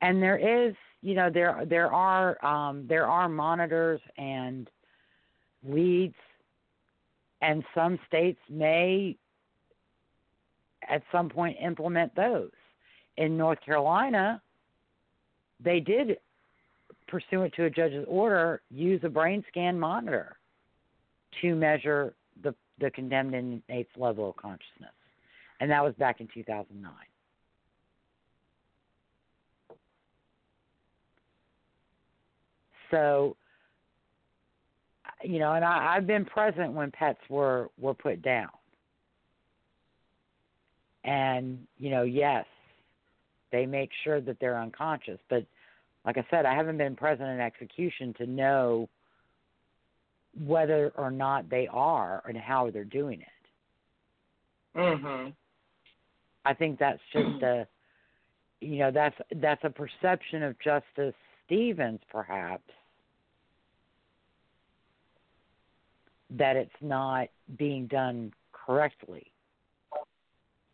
And 0.00 0.22
there 0.22 0.38
is, 0.68 0.74
you 1.02 1.14
know, 1.14 1.30
there 1.32 1.64
there 1.68 1.92
are 1.92 2.44
um, 2.44 2.86
there 2.88 3.06
are 3.06 3.28
monitors 3.28 4.00
and 4.16 4.70
leads, 5.66 6.14
and 7.42 7.64
some 7.74 7.98
states 8.06 8.38
may 8.48 9.16
at 10.88 11.02
some 11.10 11.28
point 11.28 11.56
implement 11.62 12.14
those. 12.14 12.50
In 13.16 13.36
North 13.36 13.58
Carolina, 13.64 14.40
they 15.62 15.80
did, 15.80 16.18
pursuant 17.08 17.52
to 17.54 17.64
a 17.64 17.70
judge's 17.70 18.04
order, 18.06 18.62
use 18.70 19.00
a 19.02 19.08
brain 19.08 19.44
scan 19.48 19.78
monitor 19.78 20.36
to 21.42 21.54
measure 21.54 22.14
the 22.80 22.90
condemned 22.90 23.34
inmate's 23.34 23.90
level 23.96 24.30
of 24.30 24.36
consciousness, 24.36 24.92
and 25.60 25.70
that 25.70 25.82
was 25.82 25.94
back 25.94 26.20
in 26.20 26.28
2009. 26.32 26.92
So, 32.90 33.36
you 35.22 35.38
know, 35.38 35.52
and 35.52 35.64
I, 35.64 35.94
I've 35.96 36.06
been 36.06 36.24
present 36.24 36.72
when 36.72 36.90
pets 36.90 37.20
were 37.28 37.68
were 37.78 37.94
put 37.94 38.22
down, 38.22 38.48
and 41.04 41.66
you 41.76 41.90
know, 41.90 42.02
yes, 42.02 42.46
they 43.52 43.66
make 43.66 43.90
sure 44.04 44.20
that 44.20 44.38
they're 44.40 44.58
unconscious, 44.58 45.18
but 45.28 45.44
like 46.04 46.16
I 46.16 46.24
said, 46.30 46.46
I 46.46 46.54
haven't 46.54 46.78
been 46.78 46.96
present 46.96 47.28
in 47.28 47.40
execution 47.40 48.14
to 48.14 48.26
know 48.26 48.88
whether 50.44 50.92
or 50.96 51.10
not 51.10 51.48
they 51.48 51.68
are 51.68 52.22
and 52.26 52.36
how 52.36 52.70
they're 52.70 52.84
doing 52.84 53.20
it. 53.20 54.78
Mhm. 54.78 55.34
I 56.44 56.54
think 56.54 56.78
that's 56.78 57.02
just 57.12 57.42
a 57.42 57.66
you 58.60 58.78
know, 58.78 58.90
that's 58.90 59.16
that's 59.36 59.62
a 59.64 59.70
perception 59.70 60.42
of 60.42 60.58
Justice 60.58 61.14
Stevens 61.44 62.00
perhaps 62.10 62.70
that 66.30 66.56
it's 66.56 66.70
not 66.80 67.28
being 67.56 67.86
done 67.86 68.32
correctly. 68.52 69.32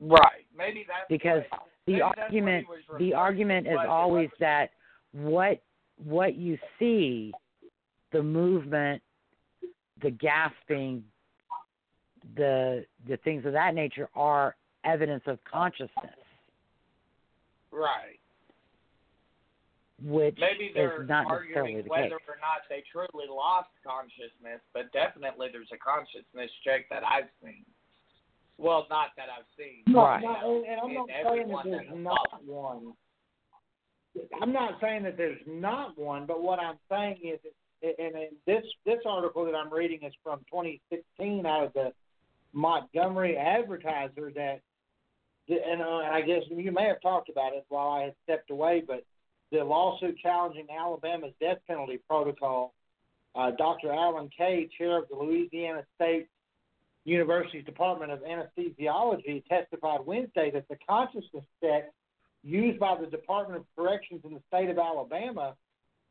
Right. 0.00 0.44
Maybe 0.56 0.84
that's 0.88 1.06
Because 1.08 1.42
what, 1.50 1.60
the 1.86 1.92
maybe 1.92 2.02
that's 2.02 2.18
what 2.18 2.30
he 2.30 2.40
argument 2.40 2.66
the 2.98 3.14
argument 3.14 3.66
is 3.66 3.78
always 3.86 4.30
that 4.40 4.70
what 5.12 5.62
what 5.96 6.34
you 6.34 6.58
see 6.78 7.32
the 8.12 8.22
movement 8.22 9.02
the 10.02 10.10
gasping 10.10 11.04
the 12.36 12.84
the 13.06 13.16
things 13.18 13.44
of 13.44 13.52
that 13.52 13.74
nature 13.74 14.08
are 14.14 14.56
evidence 14.84 15.22
of 15.26 15.38
consciousness 15.44 16.14
Right. 17.70 18.20
which 20.02 20.36
Maybe 20.38 20.70
they're 20.74 21.02
is 21.02 21.08
not 21.08 21.26
necessarily 21.28 21.54
arguing 21.54 21.84
the 21.84 21.90
whether 21.90 22.18
case 22.18 22.28
or 22.28 22.38
not 22.40 22.62
they 22.68 22.82
truly 22.90 23.26
lost 23.28 23.70
consciousness, 23.86 24.60
but 24.72 24.92
definitely 24.92 25.48
there's 25.50 25.70
a 25.72 25.78
consciousness 25.78 26.50
check 26.62 26.88
that 26.90 27.02
I've 27.04 27.30
seen. 27.42 27.64
Well, 28.58 28.86
not 28.90 29.10
that 29.16 29.26
I've 29.28 29.46
seen. 29.58 29.82
No, 29.88 30.02
Right. 30.02 30.22
no, 30.22 30.56
and, 30.56 30.66
and 30.66 30.80
I'm 30.80 30.90
In 30.90 30.96
not 30.96 31.08
saying 31.08 31.48
that 31.48 31.64
there's 31.64 31.88
that 31.88 31.96
not 31.98 32.30
has 32.30 32.40
one. 32.44 32.92
I'm 34.40 34.52
not 34.52 34.80
saying 34.80 35.02
that 35.02 35.16
there's 35.16 35.40
not 35.46 35.98
one, 35.98 36.26
but 36.26 36.42
what 36.42 36.60
I'm 36.60 36.78
saying 36.88 37.18
is, 37.24 37.40
and, 37.98 38.14
and 38.14 38.28
this 38.46 38.64
this 38.84 39.00
article 39.06 39.44
that 39.44 39.54
I'm 39.54 39.72
reading 39.72 40.00
is 40.02 40.12
from 40.22 40.40
2016 40.50 41.46
out 41.46 41.64
of 41.64 41.72
the 41.72 41.92
Montgomery 42.52 43.36
Advertiser. 43.36 44.32
That, 44.34 44.60
and 45.48 45.82
uh, 45.82 46.08
I 46.10 46.22
guess 46.22 46.42
you 46.48 46.72
may 46.72 46.84
have 46.84 47.00
talked 47.02 47.28
about 47.28 47.52
it 47.54 47.64
while 47.68 47.90
I 47.90 48.02
had 48.04 48.14
stepped 48.24 48.50
away, 48.50 48.82
but 48.86 49.04
the 49.52 49.62
lawsuit 49.62 50.18
challenging 50.18 50.66
Alabama's 50.76 51.32
death 51.40 51.58
penalty 51.66 51.98
protocol. 52.08 52.72
Uh, 53.34 53.50
Dr. 53.50 53.92
Alan 53.92 54.30
Kaye, 54.36 54.68
chair 54.78 54.98
of 54.98 55.08
the 55.08 55.16
Louisiana 55.16 55.84
State 55.96 56.28
University's 57.04 57.64
Department 57.64 58.12
of 58.12 58.20
Anesthesiology 58.20 59.44
testified 59.46 60.00
Wednesday 60.06 60.50
that 60.52 60.68
the 60.68 60.76
consciousness 60.88 61.44
check 61.62 61.90
used 62.44 62.78
by 62.78 62.96
the 62.98 63.06
Department 63.06 63.60
of 63.60 63.66
Corrections 63.76 64.20
in 64.24 64.34
the 64.34 64.40
state 64.48 64.70
of 64.70 64.78
Alabama 64.78 65.54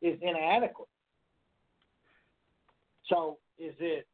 is 0.02 0.18
inadequate. 0.20 0.88
So, 3.08 3.38
is 3.58 3.74
it, 3.78 4.06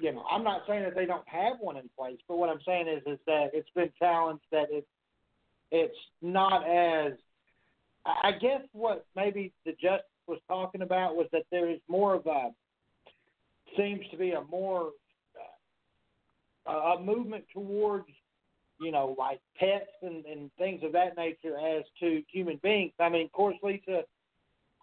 you 0.00 0.12
know, 0.12 0.24
I'm 0.30 0.42
not 0.42 0.62
saying 0.66 0.82
that 0.82 0.94
they 0.94 1.06
don't 1.06 1.26
have 1.28 1.54
one 1.60 1.76
in 1.76 1.88
place, 1.96 2.18
but 2.28 2.38
what 2.38 2.48
I'm 2.48 2.60
saying 2.66 2.88
is, 2.88 3.02
is 3.06 3.18
that 3.26 3.50
it's 3.52 3.68
been 3.74 3.90
challenged 3.98 4.44
that 4.50 4.66
it's, 4.70 4.86
it's 5.70 5.96
not 6.20 6.68
as, 6.68 7.12
I 8.04 8.32
guess 8.32 8.62
what 8.72 9.06
maybe 9.14 9.52
the 9.64 9.72
justice 9.72 10.06
was 10.26 10.40
talking 10.48 10.82
about 10.82 11.14
was 11.14 11.26
that 11.32 11.44
there 11.50 11.70
is 11.70 11.78
more 11.88 12.14
of 12.14 12.26
a, 12.26 12.50
seems 13.76 14.02
to 14.10 14.16
be 14.16 14.32
a 14.32 14.42
more 14.50 14.90
a, 16.66 16.72
a 16.72 17.00
movement 17.00 17.44
towards, 17.52 18.08
you 18.80 18.92
know, 18.92 19.14
like 19.18 19.40
pets 19.58 19.90
and, 20.02 20.24
and 20.26 20.50
things 20.58 20.82
of 20.84 20.92
that 20.92 21.16
nature 21.16 21.56
as 21.58 21.84
to 22.00 22.22
human 22.30 22.58
beings. 22.62 22.92
I 22.98 23.08
mean, 23.08 23.26
of 23.26 23.32
course, 23.32 23.56
Lisa, 23.62 24.02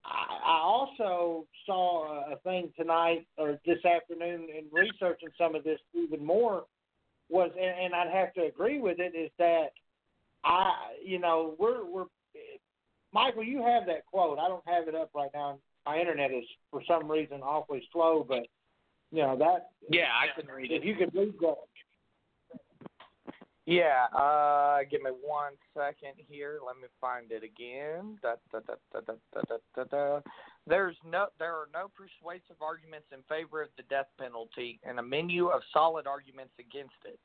I, 0.09 0.51
I 0.53 0.59
also 0.61 1.45
saw 1.65 2.31
a, 2.31 2.37
thing 2.37 2.71
tonight 2.77 3.27
or 3.37 3.59
this 3.65 3.83
afternoon 3.85 4.47
in 4.49 4.65
researching 4.71 5.29
some 5.37 5.55
of 5.55 5.63
this 5.63 5.79
even 5.93 6.25
more 6.25 6.65
was, 7.29 7.51
and, 7.59 7.85
and 7.85 7.93
I'd 7.93 8.11
have 8.11 8.33
to 8.33 8.43
agree 8.45 8.79
with 8.79 8.99
it, 8.99 9.15
is 9.15 9.29
that 9.37 9.67
I, 10.43 10.71
you 11.03 11.19
know, 11.19 11.55
we're 11.59 11.85
we're 11.85 12.05
Michael, 13.13 13.43
you 13.43 13.61
have 13.63 13.85
that 13.87 14.05
quote. 14.05 14.37
I 14.39 14.47
don't 14.47 14.63
have 14.67 14.87
it 14.87 14.95
up 14.95 15.09
right 15.15 15.31
now. 15.33 15.57
My 15.85 15.99
internet 15.99 16.31
is 16.31 16.43
for 16.71 16.81
some 16.87 17.09
reason 17.09 17.41
awfully 17.41 17.87
slow, 17.91 18.25
but 18.27 18.43
you 19.11 19.23
know 19.23 19.35
that. 19.37 19.69
Yeah, 19.89 20.05
I 20.13 20.39
can 20.39 20.49
read 20.49 20.71
If 20.71 20.83
it. 20.83 20.87
you 20.87 20.95
could 20.95 21.13
read 21.15 21.33
that, 21.41 21.55
yeah, 23.69 24.07
uh, 24.17 24.79
give 24.89 25.03
me 25.03 25.11
one 25.21 25.53
second 25.77 26.13
here. 26.27 26.57
Let 26.65 26.77
me 26.77 26.87
find 26.99 27.31
it 27.31 27.43
again. 27.43 28.17
Da, 28.23 28.33
da, 28.51 28.61
da, 28.65 30.19
There's 30.65 30.95
no, 31.05 31.27
there 31.37 31.53
are 31.53 31.67
no 31.71 31.85
persuasive 31.93 32.59
arguments 32.63 33.05
in 33.13 33.19
favor 33.29 33.61
of 33.61 33.69
the 33.77 33.83
death 33.83 34.07
penalty, 34.19 34.79
and 34.83 34.97
a 34.97 35.03
menu 35.03 35.49
of 35.49 35.61
solid 35.71 36.07
arguments 36.07 36.53
against 36.57 36.97
it. 37.05 37.19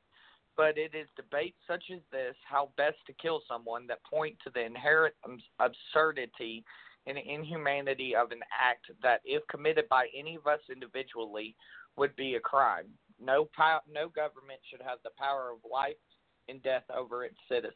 But 0.55 0.77
it 0.77 0.95
is 0.95 1.09
debates 1.17 1.57
such 1.67 1.85
as 1.91 2.01
this, 2.13 2.37
how 2.47 2.69
best 2.77 2.99
to 3.07 3.15
kill 3.15 3.41
someone, 3.49 3.87
that 3.87 4.05
point 4.05 4.37
to 4.45 4.51
the 4.51 4.67
inherent 4.67 5.15
absurdity 5.61 6.63
and 7.07 7.17
inhumanity 7.17 8.15
of 8.15 8.33
an 8.33 8.41
act 8.53 8.91
that, 9.03 9.23
if 9.25 9.43
committed 9.49 9.89
by 9.89 10.09
any 10.15 10.37
of 10.37 10.47
us 10.47 10.61
individually, 10.71 11.57
would 11.97 12.15
be 12.17 12.35
a 12.35 12.41
crime. 12.41 12.89
No, 13.19 13.49
no 13.91 14.09
government 14.11 14.61
should 14.69 14.83
have 14.83 14.99
the 15.05 15.11
power 15.19 15.51
of 15.51 15.59
life 15.71 15.97
and 16.49 16.63
death 16.63 16.85
over 16.95 17.25
its 17.25 17.37
citizens. 17.49 17.73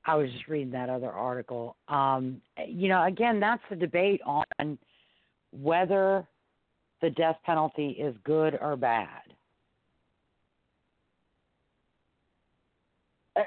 I 0.06 0.16
was 0.16 0.32
just 0.32 0.48
reading 0.48 0.72
that 0.72 0.90
other 0.90 1.12
article. 1.12 1.76
Um, 1.88 2.42
you 2.68 2.88
know, 2.88 3.06
again, 3.06 3.40
that's 3.40 3.62
the 3.70 3.76
debate 3.76 4.22
on 4.26 4.78
whether 5.52 6.26
the 7.02 7.12
death 7.12 7.38
penalty 7.46 7.90
is 7.92 8.16
good 8.24 8.58
or 8.60 8.76
bad. 8.76 9.22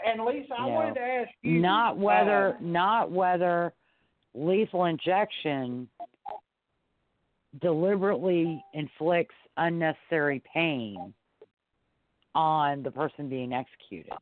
and 0.07 0.25
Lisa, 0.25 0.55
I 0.55 0.67
Yeah. 0.67 0.75
wanted 0.75 0.95
to 0.95 1.01
ask 1.01 1.31
you 1.43 1.61
Not 1.61 1.99
whether, 1.99 2.55
uh, 2.55 2.61
not 2.61 3.11
whether 3.11 3.75
lethal 4.35 4.85
injection 4.87 5.89
deliberately 7.61 8.65
inflicts 8.73 9.35
unnecessary 9.57 10.43
pain 10.53 11.13
on 12.35 12.83
the 12.83 12.91
person 12.91 13.29
being 13.29 13.53
executed. 13.53 14.13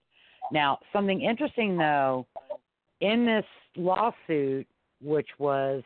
Now, 0.53 0.79
something 0.93 1.21
interesting 1.21 1.77
though, 1.77 2.27
in 3.01 3.25
this 3.25 3.45
lawsuit, 3.77 4.67
which 5.01 5.29
was, 5.39 5.83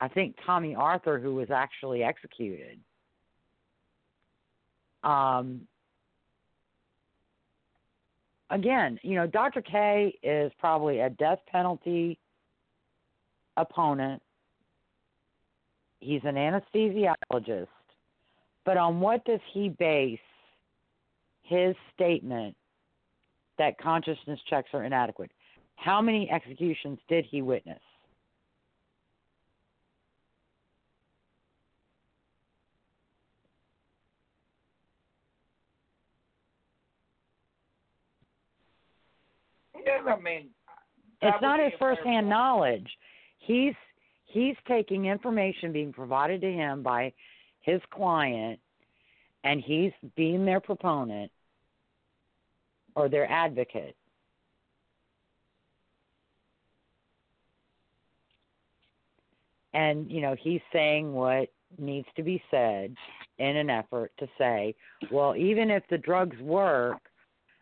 I 0.00 0.08
think, 0.08 0.36
Tommy 0.44 0.74
Arthur, 0.74 1.18
who 1.18 1.36
was 1.36 1.50
actually 1.50 2.02
executed, 2.02 2.78
um, 5.04 5.62
again, 8.50 8.98
you 9.02 9.14
know, 9.14 9.26
Dr. 9.26 9.62
Kaye 9.62 10.18
is 10.22 10.52
probably 10.58 11.00
a 11.00 11.10
death 11.10 11.38
penalty 11.50 12.18
opponent. 13.56 14.22
He's 16.00 16.20
an 16.24 16.34
anesthesiologist. 16.34 17.68
But 18.64 18.76
on 18.76 19.00
what 19.00 19.24
does 19.24 19.40
he 19.52 19.68
base 19.68 20.18
his 21.42 21.74
statement 21.94 22.56
that 23.58 23.78
consciousness 23.78 24.40
checks 24.50 24.70
are 24.72 24.84
inadequate? 24.84 25.30
How 25.76 26.00
many 26.00 26.30
executions 26.30 26.98
did 27.08 27.24
he 27.30 27.42
witness? 27.42 27.80
Yeah, 39.86 40.12
I 40.12 40.20
mean, 40.20 40.48
It's 41.22 41.40
not 41.40 41.60
his 41.60 41.72
firsthand 41.78 42.28
knowledge. 42.28 42.88
He's 43.46 43.74
he's 44.24 44.56
taking 44.66 45.06
information 45.06 45.72
being 45.72 45.92
provided 45.92 46.40
to 46.40 46.52
him 46.52 46.82
by 46.82 47.12
his 47.60 47.80
client 47.90 48.58
and 49.44 49.62
he's 49.64 49.92
being 50.16 50.44
their 50.44 50.60
proponent 50.60 51.30
or 52.96 53.08
their 53.08 53.30
advocate. 53.30 53.94
And, 59.72 60.10
you 60.10 60.22
know, 60.22 60.34
he's 60.40 60.62
saying 60.72 61.12
what 61.12 61.50
needs 61.78 62.08
to 62.16 62.22
be 62.22 62.42
said 62.50 62.96
in 63.38 63.56
an 63.56 63.68
effort 63.68 64.10
to 64.18 64.26
say, 64.38 64.74
well, 65.10 65.36
even 65.36 65.70
if 65.70 65.82
the 65.90 65.98
drugs 65.98 66.38
work, 66.40 66.96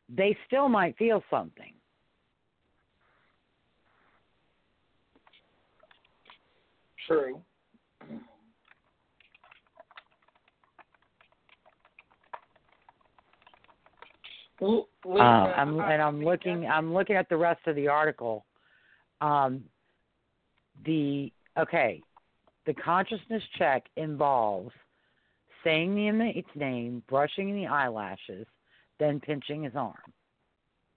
they 0.09 0.37
still 0.47 0.69
might 0.69 0.97
feel 0.97 1.23
something. 1.29 1.75
True. 7.07 7.41
L- 14.63 14.89
Uh, 15.05 15.09
Lisa, 15.09 15.23
I'm 15.23 15.81
and 15.81 16.03
I 16.03 16.07
I'm 16.07 16.25
looking. 16.25 16.67
I'm 16.67 16.95
looking 16.95 17.17
at 17.17 17.29
the 17.29 17.37
rest 17.37 17.67
of 17.67 17.77
the 17.77 17.89
article. 17.89 18.47
Um, 19.21 19.65
the 20.85 21.33
okay, 21.59 22.03
the 22.67 22.75
consciousness 22.75 23.43
check 23.59 23.85
involves 23.97 24.73
saying 25.63 25.95
the 25.95 26.09
inmate's 26.09 26.49
name, 26.55 27.03
brushing 27.09 27.55
the 27.55 27.67
eyelashes, 27.67 28.47
then 28.99 29.21
pinching 29.21 29.65
his 29.65 29.75
arm. 29.75 30.13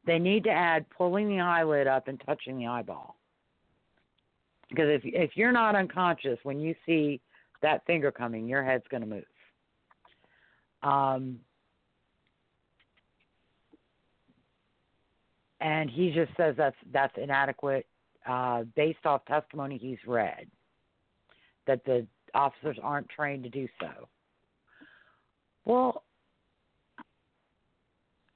They 0.05 0.19
need 0.19 0.43
to 0.45 0.51
add 0.51 0.89
pulling 0.89 1.27
the 1.27 1.41
eyelid 1.41 1.88
up 1.88 2.07
and 2.07 2.21
touching 2.25 2.57
the 2.57 2.67
eyeball. 2.67 3.16
Because 4.69 4.89
if 4.89 5.02
if 5.06 5.31
you're 5.35 5.52
not 5.52 5.76
unconscious 5.76 6.39
when 6.44 6.60
you 6.60 6.76
see 6.85 7.22
that 7.61 7.85
finger 7.85 8.11
coming, 8.11 8.48
your 8.48 8.64
head's 8.64 8.85
going 8.89 9.02
to 9.02 9.07
move. 9.07 9.23
Um, 10.84 11.39
and 15.61 15.89
he 15.89 16.11
just 16.11 16.31
says 16.38 16.56
that's 16.57 16.76
that's 16.91 17.14
inadequate 17.18 17.85
uh, 18.27 18.64
based 18.76 19.06
off 19.06 19.26
testimony 19.26 19.77
he's 19.77 19.98
read 20.06 20.48
that 21.65 21.84
the 21.85 22.06
officers 22.34 22.77
aren't 22.81 23.10
trained 23.10 23.44
to 23.44 23.49
do 23.49 23.68
so. 23.80 24.07
Well, 25.65 26.03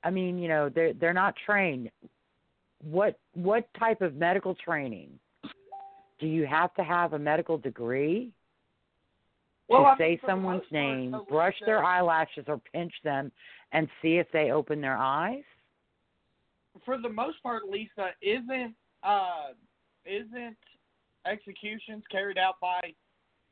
I 0.03 0.09
mean, 0.09 0.39
you 0.39 0.47
know, 0.47 0.69
they're 0.69 0.93
they're 0.93 1.13
not 1.13 1.35
trained. 1.45 1.89
What 2.83 3.19
what 3.33 3.67
type 3.79 4.01
of 4.01 4.15
medical 4.15 4.55
training? 4.55 5.19
Do 6.21 6.27
you 6.27 6.45
have 6.45 6.73
to 6.75 6.83
have 6.83 7.13
a 7.13 7.19
medical 7.19 7.57
degree 7.57 8.31
Well, 9.67 9.81
to 9.81 9.87
I 9.87 9.97
say 9.97 10.21
someone's 10.25 10.61
most 10.61 10.71
part, 10.71 10.97
name, 10.97 11.15
brush 11.27 11.55
their 11.65 11.83
eyelashes, 11.83 12.45
or 12.47 12.61
pinch 12.71 12.93
them, 13.03 13.31
and 13.73 13.89
see 14.01 14.17
if 14.17 14.27
they 14.31 14.51
open 14.51 14.79
their 14.79 14.97
eyes? 14.97 15.43
for 16.85 16.97
the 16.97 17.09
most 17.09 17.41
part, 17.43 17.63
Lisa, 17.69 18.09
isn't 18.21 18.73
uh 19.03 19.49
isn't 20.05 20.57
executions 21.25 22.03
carried 22.11 22.37
out 22.37 22.59
by 22.59 22.79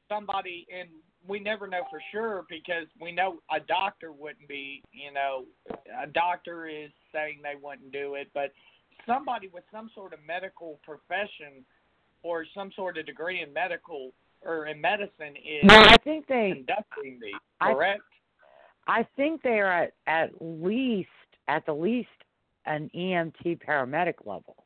somebody 0.07 0.65
and 0.73 0.89
we 1.27 1.39
never 1.39 1.67
know 1.67 1.81
for 1.89 2.01
sure 2.11 2.45
because 2.49 2.87
we 2.99 3.11
know 3.11 3.39
a 3.53 3.59
doctor 3.59 4.11
wouldn't 4.11 4.47
be, 4.47 4.81
you 4.93 5.11
know, 5.11 5.43
a 6.01 6.07
doctor 6.07 6.67
is 6.67 6.91
saying 7.13 7.39
they 7.43 7.55
wouldn't 7.61 7.91
do 7.91 8.15
it, 8.15 8.29
but 8.33 8.51
somebody 9.05 9.49
with 9.49 9.65
some 9.71 9.89
sort 9.93 10.13
of 10.13 10.19
medical 10.25 10.79
profession 10.83 11.65
or 12.23 12.45
some 12.53 12.71
sort 12.75 12.97
of 12.97 13.05
degree 13.05 13.41
in 13.41 13.53
medical 13.53 14.11
or 14.41 14.67
in 14.67 14.79
medicine 14.79 15.35
is 15.35 15.67
Well, 15.67 15.87
I 15.87 15.97
think 15.97 16.27
they 16.27 16.53
conducting 16.53 17.19
these, 17.21 17.33
I- 17.59 17.73
correct? 17.73 18.01
I 18.87 19.03
think 19.15 19.43
they 19.43 19.59
are 19.59 19.71
at 19.71 19.93
at 20.07 20.31
least 20.41 21.09
at 21.47 21.65
the 21.65 21.73
least 21.73 22.09
an 22.65 22.89
EMT 22.95 23.59
paramedic 23.59 24.25
level. 24.25 24.65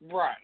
Right. 0.00 0.36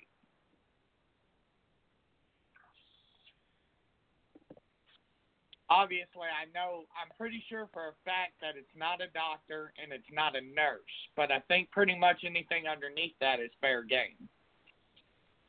Obviously, 5.71 6.29
I 6.29 6.45
know, 6.53 6.85
I'm 7.01 7.11
pretty 7.17 7.43
sure 7.49 7.67
for 7.73 7.89
a 7.89 7.93
fact 8.05 8.33
that 8.43 8.57
it's 8.59 8.77
not 8.77 9.01
a 9.01 9.07
doctor 9.15 9.73
and 9.83 9.91
it's 9.91 10.05
not 10.13 10.37
a 10.37 10.41
nurse, 10.43 10.81
but 11.17 11.33
I 11.33 11.41
think 11.49 11.71
pretty 11.71 11.99
much 11.99 12.25
anything 12.27 12.67
underneath 12.69 13.15
that 13.21 13.41
is 13.41 13.51
fair 13.63 13.83
game 13.83 14.29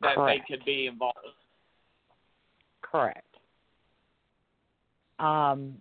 that 0.04 0.16
Correct. 0.16 0.44
they 0.48 0.56
could 0.56 0.66
be 0.66 0.88
involved. 0.88 1.18
Correct. 2.82 3.26
Um. 5.20 5.76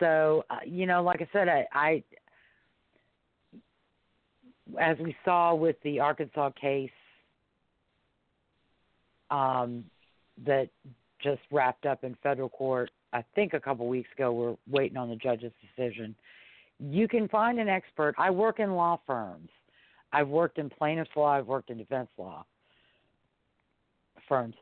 So 0.00 0.44
uh, 0.50 0.58
you 0.66 0.86
know, 0.86 1.02
like 1.02 1.22
I 1.22 1.28
said, 1.32 1.48
I, 1.48 1.66
I 1.72 2.02
as 4.80 4.98
we 4.98 5.14
saw 5.24 5.54
with 5.54 5.76
the 5.82 6.00
Arkansas 6.00 6.50
case 6.60 6.90
um, 9.30 9.84
that 10.44 10.68
just 11.22 11.40
wrapped 11.50 11.86
up 11.86 12.04
in 12.04 12.16
federal 12.22 12.48
court, 12.48 12.90
I 13.12 13.24
think 13.34 13.54
a 13.54 13.60
couple 13.60 13.86
weeks 13.88 14.08
ago. 14.14 14.32
We're 14.32 14.56
waiting 14.68 14.96
on 14.96 15.08
the 15.08 15.16
judge's 15.16 15.52
decision. 15.62 16.14
You 16.80 17.08
can 17.08 17.28
find 17.28 17.58
an 17.58 17.68
expert. 17.68 18.14
I 18.18 18.30
work 18.30 18.58
in 18.58 18.74
law 18.74 19.00
firms. 19.06 19.48
I've 20.12 20.28
worked 20.28 20.58
in 20.58 20.68
plaintiff's 20.68 21.10
law. 21.16 21.38
I've 21.38 21.46
worked 21.46 21.70
in 21.70 21.78
defense 21.78 22.08
law 22.18 22.44
firms. 24.28 24.54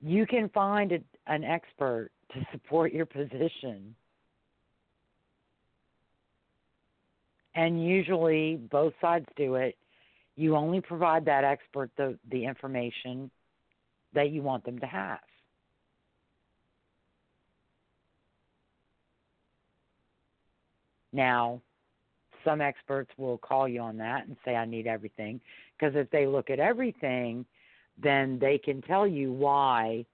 You 0.00 0.26
can 0.26 0.48
find 0.50 0.92
a, 0.92 0.98
an 1.26 1.44
expert 1.44 2.10
to 2.32 2.46
support 2.52 2.92
your 2.92 3.06
position. 3.06 3.94
And 7.54 7.84
usually 7.86 8.56
both 8.56 8.94
sides 9.00 9.26
do 9.36 9.54
it. 9.54 9.76
You 10.36 10.56
only 10.56 10.80
provide 10.80 11.24
that 11.26 11.44
expert 11.44 11.90
the, 11.96 12.18
the 12.30 12.44
information 12.44 13.30
that 14.14 14.30
you 14.30 14.42
want 14.42 14.64
them 14.64 14.78
to 14.80 14.86
have. 14.86 15.20
Now, 21.12 21.60
some 22.44 22.60
experts 22.60 23.10
will 23.16 23.38
call 23.38 23.68
you 23.68 23.80
on 23.80 23.96
that 23.98 24.26
and 24.26 24.36
say, 24.44 24.56
I 24.56 24.64
need 24.64 24.86
everything. 24.86 25.40
Because 25.78 25.94
if 25.96 26.10
they 26.10 26.26
look 26.26 26.50
at 26.50 26.58
everything, 26.58 27.46
then 28.02 28.38
they 28.38 28.58
can 28.58 28.82
tell 28.82 29.06
you 29.06 29.32
why 29.32 30.04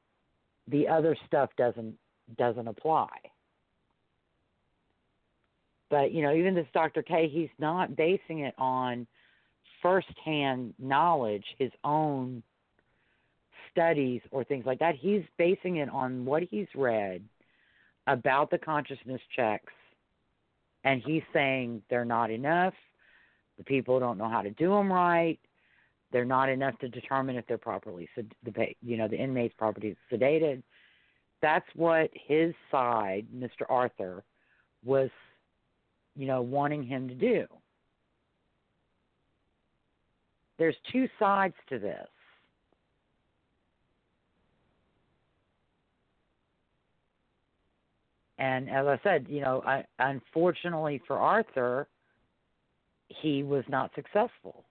the 0.68 0.88
other 0.88 1.16
stuff 1.26 1.50
doesn't 1.56 1.96
doesn't 2.38 2.68
apply. 2.68 3.08
But 5.88 6.12
you 6.12 6.22
know, 6.22 6.34
even 6.34 6.54
this 6.54 6.66
Dr. 6.72 7.02
Kaye, 7.02 7.28
he's 7.28 7.50
not 7.58 7.96
basing 7.96 8.40
it 8.40 8.54
on 8.58 9.06
firsthand 9.82 10.74
knowledge, 10.78 11.44
his 11.58 11.72
own 11.84 12.42
studies 13.70 14.20
or 14.30 14.44
things 14.44 14.66
like 14.66 14.78
that. 14.78 14.94
He's 14.94 15.22
basing 15.36 15.76
it 15.76 15.88
on 15.88 16.24
what 16.24 16.42
he's 16.42 16.66
read 16.74 17.22
about 18.06 18.50
the 18.50 18.58
consciousness 18.58 19.20
checks, 19.34 19.72
and 20.84 21.02
he's 21.04 21.22
saying 21.32 21.82
they're 21.90 22.04
not 22.04 22.30
enough. 22.30 22.74
The 23.58 23.64
people 23.64 24.00
don't 24.00 24.18
know 24.18 24.28
how 24.28 24.42
to 24.42 24.50
do 24.50 24.70
them 24.70 24.92
right. 24.92 25.38
They're 26.12 26.24
not 26.24 26.48
enough 26.48 26.78
to 26.80 26.88
determine 26.88 27.36
if 27.36 27.46
they're 27.46 27.58
properly, 27.58 28.08
the 28.16 28.74
you 28.82 28.96
know, 28.96 29.08
the 29.08 29.16
inmate's 29.16 29.54
properly 29.56 29.96
sedated. 30.12 30.62
That's 31.40 31.66
what 31.74 32.10
his 32.14 32.52
side, 32.70 33.26
Mr. 33.34 33.64
Arthur, 33.68 34.24
was, 34.84 35.10
you 36.16 36.26
know, 36.26 36.42
wanting 36.42 36.82
him 36.82 37.08
to 37.08 37.14
do. 37.14 37.46
There's 40.58 40.76
two 40.92 41.08
sides 41.18 41.54
to 41.70 41.78
this. 41.78 42.08
And 48.40 48.70
as 48.70 48.86
I 48.86 48.98
said, 49.02 49.26
you 49.28 49.42
know, 49.42 49.62
I, 49.66 49.84
unfortunately 49.98 51.00
for 51.06 51.18
Arthur, 51.18 51.86
he 53.08 53.42
was 53.42 53.64
not 53.68 53.90
successful. 53.94 54.64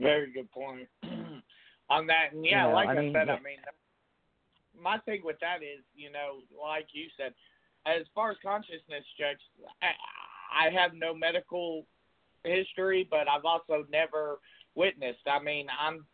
Very 0.00 0.32
good 0.32 0.50
point 0.50 0.88
on 1.90 2.06
that. 2.06 2.32
And 2.32 2.44
yeah, 2.44 2.64
You 2.64 2.68
know, 2.70 2.74
like 2.74 2.88
I 2.88 2.92
I, 2.92 3.00
mean, 3.00 3.12
said, 3.12 3.28
yeah. 3.28 3.34
I 3.34 3.40
mean, 3.40 3.58
my 4.80 4.98
thing 4.98 5.20
with 5.24 5.36
that 5.40 5.62
is, 5.62 5.84
you 5.94 6.10
know, 6.10 6.40
like 6.60 6.86
you 6.92 7.06
said, 7.16 7.34
as 7.86 8.06
far 8.14 8.30
as 8.30 8.36
consciousness 8.42 9.04
checks, 9.18 9.42
I, 9.82 10.66
I 10.66 10.70
have 10.70 10.92
no 10.94 11.14
medical 11.14 11.86
history, 12.44 13.06
but 13.10 13.28
I've 13.28 13.44
also 13.44 13.84
never 13.90 14.38
witnessed. 14.74 15.26
I 15.26 15.38
mean, 15.42 15.66
I'm 15.78 16.06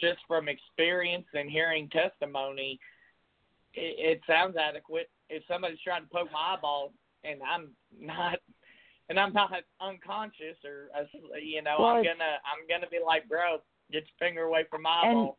just 0.00 0.18
from 0.26 0.48
experience 0.48 1.26
and 1.34 1.50
hearing 1.50 1.88
testimony. 1.90 2.78
It, 3.74 4.18
it 4.18 4.20
sounds 4.26 4.56
adequate. 4.56 5.10
If 5.30 5.42
somebody's 5.48 5.78
trying 5.82 6.02
to 6.02 6.08
poke 6.08 6.30
my 6.32 6.54
eyeball 6.54 6.92
and 7.22 7.40
I'm 7.42 7.70
not, 8.00 8.38
and 9.08 9.18
I'm 9.20 9.32
not 9.32 9.52
unconscious 9.80 10.56
or 10.64 10.88
you 11.42 11.62
know, 11.62 11.76
Well, 11.78 11.88
I'm 11.88 12.04
gonna 12.04 12.38
I'm 12.44 12.66
gonna 12.68 12.88
be 12.90 12.98
like, 13.04 13.28
bro, 13.28 13.58
get 13.92 14.04
your 14.04 14.28
finger 14.28 14.42
away 14.44 14.64
from 14.70 14.82
my 14.82 15.02
And- 15.04 15.10
eyeball. 15.18 15.38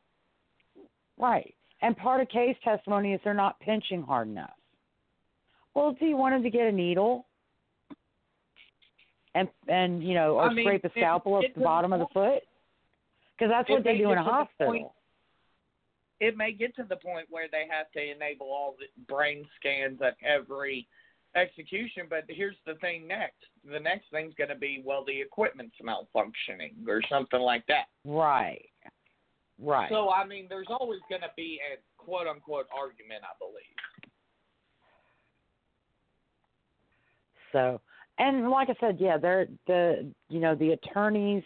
Right. 1.18 1.56
And 1.82 1.96
part 1.96 2.22
of 2.22 2.28
Kaye's 2.30 2.58
testimony 2.64 3.14
is 3.14 3.22
they're 3.24 3.34
not 3.34 3.60
pinching 3.60 4.02
hard 4.02 4.28
enough. 4.28 4.54
Well, 5.74 5.90
if 5.90 5.98
he 5.98 6.14
wanted 6.14 6.44
to 6.44 6.50
get 6.50 6.68
a 6.68 6.72
needle 6.72 7.26
and 9.34 9.50
and 9.68 10.04
you 10.04 10.14
know, 10.14 10.36
or 10.36 10.44
I 10.50 10.54
mean, 10.54 10.66
scrape 10.66 10.86
a 10.86 10.90
scalpel 10.92 11.36
up 11.36 11.44
the 11.56 11.62
bottom 11.62 11.92
of 11.94 12.00
the 12.00 12.08
foot, 12.14 12.44
because 13.38 13.52
that's 13.52 13.70
what 13.70 13.84
they 13.84 13.98
do 13.98 14.12
in 14.12 14.18
a 14.18 14.24
hospital. 14.24 14.72
point- 14.74 14.88
it 16.22 16.38
may 16.38 16.54
get 16.54 16.74
to 16.78 16.84
the 16.84 16.96
point 16.96 17.28
where 17.30 17.50
they 17.52 17.68
have 17.70 17.92
to 17.92 18.02
enable 18.02 18.48
all 18.48 18.78
the 18.80 18.86
brain 19.06 19.46
scans 19.58 20.02
at 20.02 20.16
every 20.24 20.88
execution. 21.36 22.03
But 22.10 22.24
here's 22.28 22.56
the 22.66 22.76
thing 22.76 23.07
next. 23.07 23.45
The 23.70 23.80
next 23.80 24.06
thing's 24.12 24.34
going 24.38 24.49
to 24.49 24.56
be, 24.56 24.82
well, 24.86 25.03
the 25.06 25.20
equipment's 25.20 25.76
malfunctioning 25.84 26.88
or 26.88 27.02
something 27.10 27.40
like 27.40 27.66
that. 27.68 27.86
Right. 28.06 28.70
Right. 29.62 29.90
So, 29.90 30.10
I 30.10 30.26
mean, 30.26 30.48
there's 30.49 30.68
always 30.70 30.99
going 31.10 31.22
to 31.22 31.32
be 31.38 31.60
a 31.72 31.78
quote 31.98 32.28
unquote 32.28 32.68
argument, 32.78 33.22
I 33.24 33.34
believe. 33.40 33.64
So, 37.52 37.80
and 38.18 38.49
like 38.49 38.70
I 38.70 38.76
said, 38.82 38.98
yeah, 38.99 39.18
they're 39.18 39.48
the 39.66 40.12
you 40.28 40.40
know 40.41 40.56
the 40.56 40.72
attorneys, 40.72 41.44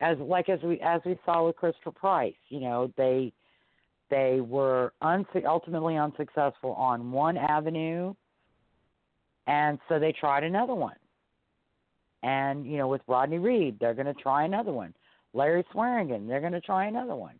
as 0.00 0.18
like 0.18 0.48
as 0.48 0.60
we 0.62 0.80
as 0.80 1.00
we 1.06 1.16
saw 1.24 1.46
with 1.46 1.54
Christopher 1.54 1.92
Price, 1.92 2.34
you 2.48 2.58
know 2.58 2.92
they 2.96 3.32
they 4.10 4.40
were 4.40 4.92
unsu- 5.02 5.46
ultimately 5.46 5.96
unsuccessful 5.96 6.72
on 6.72 7.12
one 7.12 7.36
avenue, 7.36 8.14
and 9.46 9.78
so 9.88 9.98
they 9.98 10.12
tried 10.12 10.44
another 10.44 10.74
one. 10.74 10.96
And 12.22 12.66
you 12.66 12.78
know 12.78 12.88
with 12.88 13.02
Rodney 13.06 13.38
Reed, 13.38 13.76
they're 13.78 13.94
going 13.94 14.06
to 14.06 14.14
try 14.14 14.44
another 14.44 14.72
one. 14.72 14.94
Larry 15.34 15.64
Swearingen, 15.72 16.26
they're 16.26 16.40
going 16.40 16.52
to 16.52 16.60
try 16.60 16.86
another 16.86 17.14
one. 17.14 17.34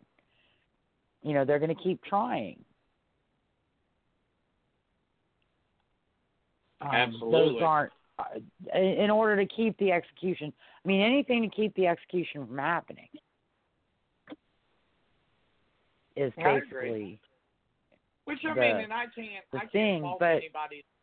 You 1.23 1.33
know 1.33 1.45
they're 1.45 1.59
going 1.59 1.75
to 1.75 1.81
keep 1.83 2.03
trying. 2.03 2.63
Um, 6.81 6.89
Absolutely. 6.93 7.53
Those 7.53 7.61
aren't 7.63 7.91
uh, 8.19 8.23
in 8.77 8.83
in 9.05 9.09
order 9.09 9.35
to 9.37 9.45
keep 9.45 9.77
the 9.77 9.91
execution. 9.91 10.53
I 10.83 10.87
mean, 10.87 11.01
anything 11.01 11.41
to 11.49 11.55
keep 11.55 11.73
the 11.75 11.87
execution 11.87 12.45
from 12.45 12.57
happening 12.57 13.07
is 16.15 16.31
I 16.37 16.59
basically 16.59 17.19
Which 18.25 18.39
I 18.47 18.53
the- 18.53 18.61
mean, 18.61 18.75
and 18.77 18.93
I 18.93 19.05
can't, 19.15 19.43
the 19.51 19.57
I 19.57 19.59
can't 19.61 19.71
thing, 19.71 20.01
fault 20.03 20.19
but- 20.19 20.25
anybody 20.37 20.83
that 20.83 20.94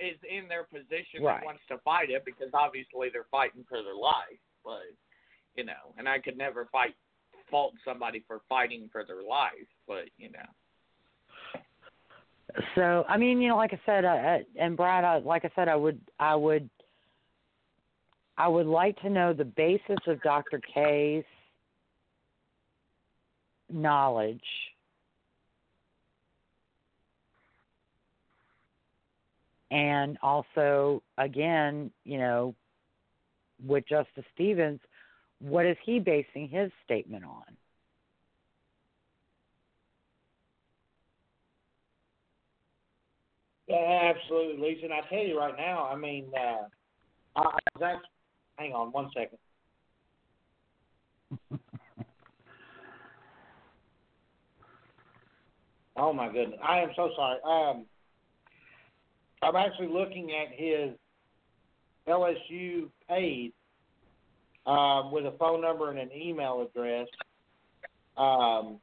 is 0.00 0.16
in 0.28 0.48
their 0.48 0.64
position 0.64 1.22
Right. 1.22 1.40
that 1.40 1.46
wants 1.46 1.62
to 1.68 1.78
fight 1.78 2.10
it 2.10 2.24
because 2.24 2.50
obviously 2.54 3.08
they're 3.12 3.28
fighting 3.30 3.64
for 3.68 3.82
their 3.82 3.96
life. 3.96 4.40
But 4.64 4.86
you 5.54 5.64
know, 5.64 5.94
and 5.96 6.08
I 6.08 6.18
could 6.18 6.36
never 6.38 6.66
fight 6.70 6.94
fault 7.50 7.74
somebody 7.84 8.22
for 8.26 8.40
fighting 8.48 8.88
for 8.92 9.04
their 9.04 9.22
life. 9.22 9.68
But 9.86 10.04
you 10.16 10.30
know, 10.30 11.62
so. 12.74 13.04
I 13.08 13.16
mean, 13.16 13.40
you 13.40 13.48
know, 13.48 13.56
like 13.56 13.72
I 13.72 13.80
said, 13.84 14.04
uh, 14.04 14.08
uh, 14.08 14.38
and 14.58 14.76
Brad, 14.76 15.04
I, 15.04 15.18
like 15.18 15.44
I 15.44 15.50
said, 15.54 15.68
I 15.68 15.76
would, 15.76 16.00
I 16.18 16.34
would, 16.34 16.68
I 18.36 18.48
would 18.48 18.66
like 18.66 19.00
to 19.02 19.10
know 19.10 19.32
the 19.32 19.44
basis 19.44 19.98
of 20.06 20.22
Dr. 20.22 20.60
Kaye's 20.74 21.24
knowledge. 23.70 24.40
And 29.70 30.16
also, 30.22 31.02
again, 31.18 31.90
you 32.04 32.18
know, 32.18 32.54
with 33.64 33.86
Justice 33.88 34.24
Stevens, 34.34 34.80
what 35.40 35.66
is 35.66 35.76
he 35.84 35.98
basing 35.98 36.48
his 36.48 36.70
statement 36.84 37.24
on? 37.24 37.42
Yeah, 43.68 44.12
absolutely, 44.14 44.70
Lisa. 44.70 44.84
And 44.86 44.94
I 44.94 45.00
tell 45.10 45.18
you 45.18 45.38
right 45.38 45.54
now, 45.56 45.86
I 45.86 45.96
mean, 45.96 46.30
uh, 46.34 46.64
I, 47.36 47.42
was 47.42 47.82
actually, 47.82 48.08
hang 48.56 48.72
on 48.72 48.90
one 48.92 49.10
second. 49.14 49.38
Oh 56.00 56.12
my 56.12 56.32
goodness, 56.32 56.60
I 56.62 56.78
am 56.78 56.90
so 56.94 57.10
sorry. 57.16 57.38
Um, 57.44 57.84
I'm 59.42 59.56
actually 59.56 59.88
looking 59.88 60.30
at 60.32 60.48
his 60.52 60.90
LSU 62.08 62.88
page 63.08 63.52
um, 64.66 65.12
with 65.12 65.26
a 65.26 65.34
phone 65.38 65.60
number 65.60 65.90
and 65.90 65.98
an 65.98 66.10
email 66.14 66.66
address. 66.68 67.06
Um, 68.16 68.78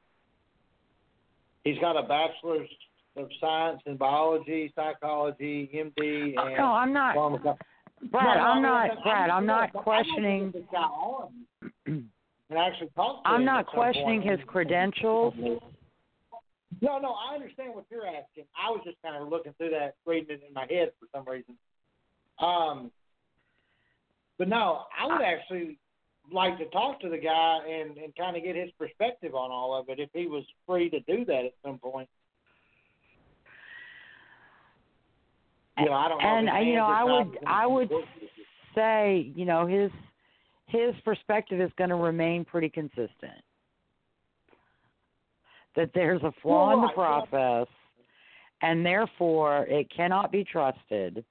he's 1.63 1.77
got 1.79 1.97
a 1.97 2.07
bachelor's 2.07 2.69
of 3.17 3.29
science 3.39 3.81
in 3.85 3.95
biology, 3.97 4.73
psychology, 4.75 5.69
MD, 5.73 6.33
and 6.37 6.57
no, 6.57 6.65
I'm 6.65 6.91
not. 6.91 7.15
pharmacology. 7.15 7.59
Brad, 8.11 8.37
No, 8.37 8.43
I'm 8.43 8.61
not. 8.61 8.87
no, 8.87 9.01
Brad, 9.03 9.29
I'm 9.29 9.45
not 9.45 9.73
questioning. 9.73 10.25
I'm 10.25 10.51
gonna 10.51 10.51
get 10.51 10.61
this 10.61 10.69
guy 10.71 10.81
on 10.81 11.29
and 12.49 12.59
actually 12.59 12.89
talk 12.95 13.23
to 13.23 13.29
I'm 13.29 13.45
not 13.45 13.67
questioning 13.67 14.21
his 14.21 14.39
credentials. 14.47 15.33
No, 16.81 16.97
no, 16.99 17.13
I 17.13 17.35
understand 17.35 17.73
what 17.73 17.85
you're 17.89 18.05
asking. 18.05 18.45
I 18.55 18.69
was 18.69 18.81
just 18.83 18.97
kind 19.01 19.21
of 19.21 19.29
looking 19.29 19.53
through 19.57 19.71
that, 19.71 19.95
reading 20.05 20.37
it 20.37 20.43
in 20.47 20.53
my 20.53 20.65
head 20.69 20.91
for 20.99 21.07
some 21.13 21.27
reason. 21.27 21.55
Um, 22.39 22.91
but 24.37 24.49
no, 24.49 24.83
I 24.99 25.05
would 25.05 25.21
actually 25.21 25.77
like 26.31 26.57
to 26.57 26.65
talk 26.65 26.99
to 27.01 27.09
the 27.09 27.17
guy 27.17 27.59
and 27.69 27.97
and 27.97 28.15
kind 28.15 28.35
of 28.35 28.43
get 28.43 28.55
his 28.55 28.71
perspective 28.77 29.35
on 29.35 29.51
all 29.51 29.77
of 29.77 29.89
it 29.89 29.99
if 29.99 30.09
he 30.13 30.27
was 30.27 30.43
free 30.65 30.89
to 30.89 30.99
do 31.01 31.23
that 31.25 31.45
at 31.45 31.53
some 31.63 31.77
point. 31.77 32.09
You 35.77 35.85
know, 35.85 35.93
I 35.93 36.07
don't 36.07 36.21
know. 36.21 36.27
And 36.27 36.67
you 36.67 36.75
know, 36.75 36.85
I 36.85 37.03
would. 37.03 37.37
I 37.45 37.67
would 37.67 37.91
say, 38.73 39.31
you 39.35 39.45
know, 39.45 39.67
his 39.67 39.91
his 40.67 40.93
perspective 41.03 41.61
is 41.61 41.71
going 41.77 41.89
to 41.89 41.95
remain 41.95 42.45
pretty 42.45 42.69
consistent. 42.69 43.41
That 45.75 45.91
there's 45.93 46.21
a 46.23 46.31
flaw 46.41 46.73
in 46.73 46.81
the 46.81 46.93
process, 46.93 47.67
and 48.61 48.85
therefore 48.85 49.65
it 49.65 49.87
cannot 49.95 50.31
be 50.31 50.43
trusted, 50.45 51.25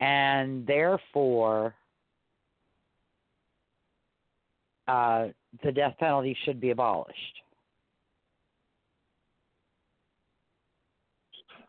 and 0.00 0.66
therefore 0.66 1.74
uh, 4.86 5.28
the 5.64 5.72
death 5.72 5.94
penalty 5.98 6.36
should 6.44 6.60
be 6.60 6.70
abolished. 6.70 7.16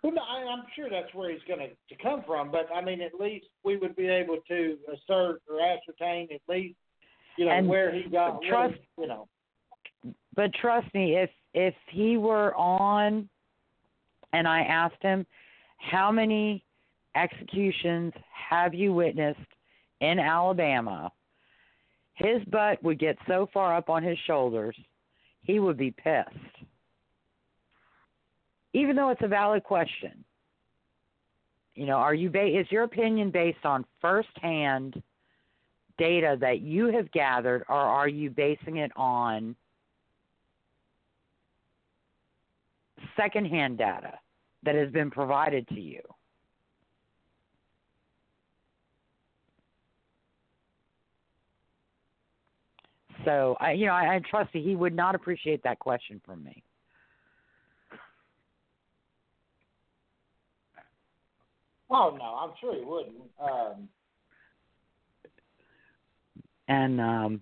Well, 0.02 0.11
no, 0.11 0.22
I, 0.22 0.44
I'm 0.52 0.65
sure 0.76 0.90
that's 0.90 1.14
where 1.14 1.31
he's 1.31 1.40
going 1.48 1.60
to 1.61 1.68
to 1.95 2.03
come 2.03 2.23
from, 2.27 2.52
but 2.52 2.68
I 2.76 2.81
mean, 2.81 2.99
at 3.02 3.14
least 3.18 3.45
we 3.64 3.77
would 3.77 3.95
be 3.95 4.07
able 4.07 4.38
to 4.49 4.77
assert 4.91 5.41
or 5.49 5.61
ascertain 5.61 6.27
at 6.34 6.41
least, 6.49 6.76
you 7.38 7.45
know, 7.45 7.52
And 7.52 7.68
where 7.69 7.94
he 7.94 8.10
got. 8.10 8.41
where- 8.41 8.76
you 8.98 9.07
know. 9.07 9.30
but 10.35 10.53
trust 10.56 10.94
me, 10.94 11.15
if 11.15 11.30
if 11.54 11.76
he 11.90 12.18
were 12.18 12.56
on 12.56 13.30
and 14.34 14.48
I 14.48 14.62
asked 14.62 15.02
him 15.02 15.26
how 15.78 16.12
many 16.12 16.64
executions 17.16 18.14
have 18.50 18.74
you 18.74 18.94
witnessed 18.94 19.40
in 20.02 20.20
Alabama, 20.20 21.12
his 22.16 22.44
butt 22.52 22.82
would 22.84 23.00
get 23.00 23.18
so 23.28 23.50
far 23.54 23.76
up 23.76 23.90
on 23.90 24.04
his 24.04 24.18
shoulders, 24.26 24.76
he 25.42 25.60
would 25.60 25.78
be 25.78 25.92
pissed. 25.92 26.30
Even 28.74 28.96
though 28.96 29.10
it's 29.10 29.22
a 29.24 29.28
valid 29.28 29.64
question. 29.64 30.24
You 31.76 31.86
know, 31.88 31.98
are 31.98 32.14
you 32.14 32.30
ba- 32.30 32.60
is 32.60 32.72
your 32.72 32.84
opinion 32.84 33.32
based 33.32 33.66
on 33.66 33.86
firsthand 34.00 35.02
data 35.98 36.38
that 36.40 36.62
you 36.62 36.88
have 36.88 37.12
gathered 37.12 37.64
or 37.70 37.76
are 37.76 38.08
you 38.08 38.30
basing 38.30 38.78
it 38.78 38.92
on 38.96 39.56
secondhand 43.15 43.77
data 43.77 44.14
that 44.64 44.76
has 44.76 44.91
been 44.91 45.11
provided 45.11 45.68
to 45.69 45.80
you. 45.80 46.02
So 53.26 53.56
I, 53.60 53.72
you 53.72 53.85
know, 53.85 53.94
I, 53.94 54.15
I 54.15 54.22
trust 54.30 54.52
that 54.53 54.64
he 54.64 54.76
would 54.76 54.95
not 54.95 55.15
appreciate 55.15 55.64
that 55.64 55.80
question 55.80 56.19
from 56.26 56.44
me. 56.44 56.64
Oh 61.90 62.18
no, 62.18 62.26
I'm 62.26 62.52
sure 62.60 62.76
he 62.76 62.84
wouldn't. 62.84 63.15
Um, 63.40 63.88
and 66.68 67.02
um 67.02 67.41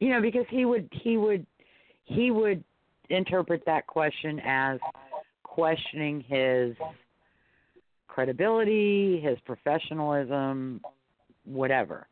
you 0.00 0.08
know 0.08 0.20
because 0.20 0.46
he 0.50 0.64
would 0.64 0.88
he 0.92 1.16
would 1.16 1.46
he 2.04 2.30
would 2.30 2.64
interpret 3.10 3.62
that 3.66 3.86
question 3.86 4.40
as 4.44 4.78
questioning 5.42 6.24
his 6.26 6.76
credibility, 8.08 9.20
his 9.20 9.38
professionalism, 9.44 10.80
whatever. 11.44 12.06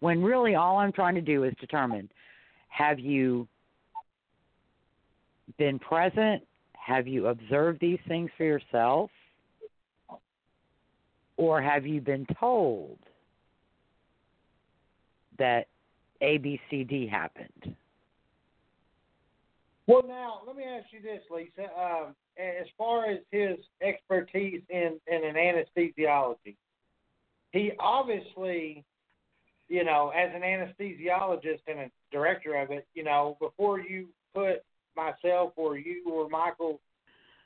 When 0.00 0.22
really 0.22 0.54
all 0.54 0.78
I'm 0.78 0.92
trying 0.92 1.14
to 1.14 1.20
do 1.20 1.44
is 1.44 1.54
determine 1.60 2.08
have 2.68 2.98
you 2.98 3.48
been 5.58 5.78
present? 5.78 6.42
Have 6.74 7.06
you 7.06 7.28
observed 7.28 7.80
these 7.80 7.98
things 8.06 8.30
for 8.36 8.44
yourself? 8.44 9.10
Or 11.36 11.60
have 11.60 11.86
you 11.86 12.00
been 12.00 12.26
told 12.38 12.98
that 15.38 15.66
ABCD 16.22 17.10
happened? 17.10 17.74
Well, 19.86 20.02
now 20.06 20.40
let 20.46 20.56
me 20.56 20.64
ask 20.64 20.86
you 20.92 21.00
this, 21.00 21.22
Lisa. 21.30 21.70
Um, 21.78 22.14
as 22.38 22.66
far 22.76 23.06
as 23.06 23.18
his 23.30 23.56
expertise 23.82 24.62
in 24.68 24.98
in 25.06 25.24
an 25.24 25.34
anesthesiology, 25.36 26.56
he 27.52 27.72
obviously, 27.78 28.84
you 29.68 29.84
know, 29.84 30.12
as 30.16 30.30
an 30.34 30.42
anesthesiologist 30.42 31.60
and 31.66 31.80
a 31.80 31.90
director 32.12 32.54
of 32.56 32.70
it, 32.70 32.86
you 32.94 33.04
know, 33.04 33.36
before 33.40 33.80
you 33.80 34.08
put 34.34 34.62
myself 34.96 35.52
or 35.56 35.78
you 35.78 36.02
or 36.10 36.28
Michael 36.28 36.80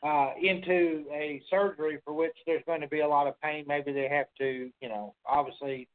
uh, 0.02 0.30
into 0.42 1.04
a 1.12 1.42
surgery 1.50 1.98
for 2.04 2.14
which 2.14 2.34
there's 2.46 2.62
going 2.66 2.80
to 2.80 2.88
be 2.88 3.00
a 3.00 3.08
lot 3.08 3.26
of 3.26 3.40
pain, 3.40 3.64
maybe 3.68 3.92
they 3.92 4.08
have 4.08 4.26
to, 4.38 4.70
you 4.80 4.88
know, 4.88 5.14
obviously 5.26 5.88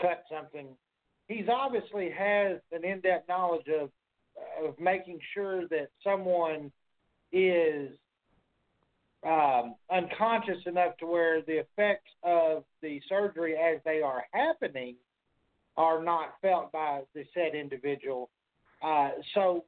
cut 0.00 0.24
something. 0.30 0.66
He's 1.28 1.48
obviously 1.48 2.10
has 2.10 2.58
an 2.72 2.84
in-depth 2.84 3.28
knowledge 3.28 3.66
of 3.68 3.90
of 4.64 4.78
making 4.78 5.18
sure 5.34 5.68
that 5.68 5.88
someone 6.02 6.70
is 7.32 7.90
um, 9.26 9.74
unconscious 9.90 10.58
enough 10.66 10.96
to 10.98 11.06
where 11.06 11.42
the 11.42 11.60
effects 11.60 12.10
of 12.22 12.64
the 12.82 13.00
surgery 13.08 13.54
as 13.56 13.80
they 13.84 14.00
are 14.02 14.24
happening 14.32 14.96
are 15.76 16.02
not 16.02 16.34
felt 16.40 16.72
by 16.72 17.02
the 17.14 17.24
said 17.34 17.54
individual. 17.54 18.30
Uh, 18.82 19.10
so 19.34 19.64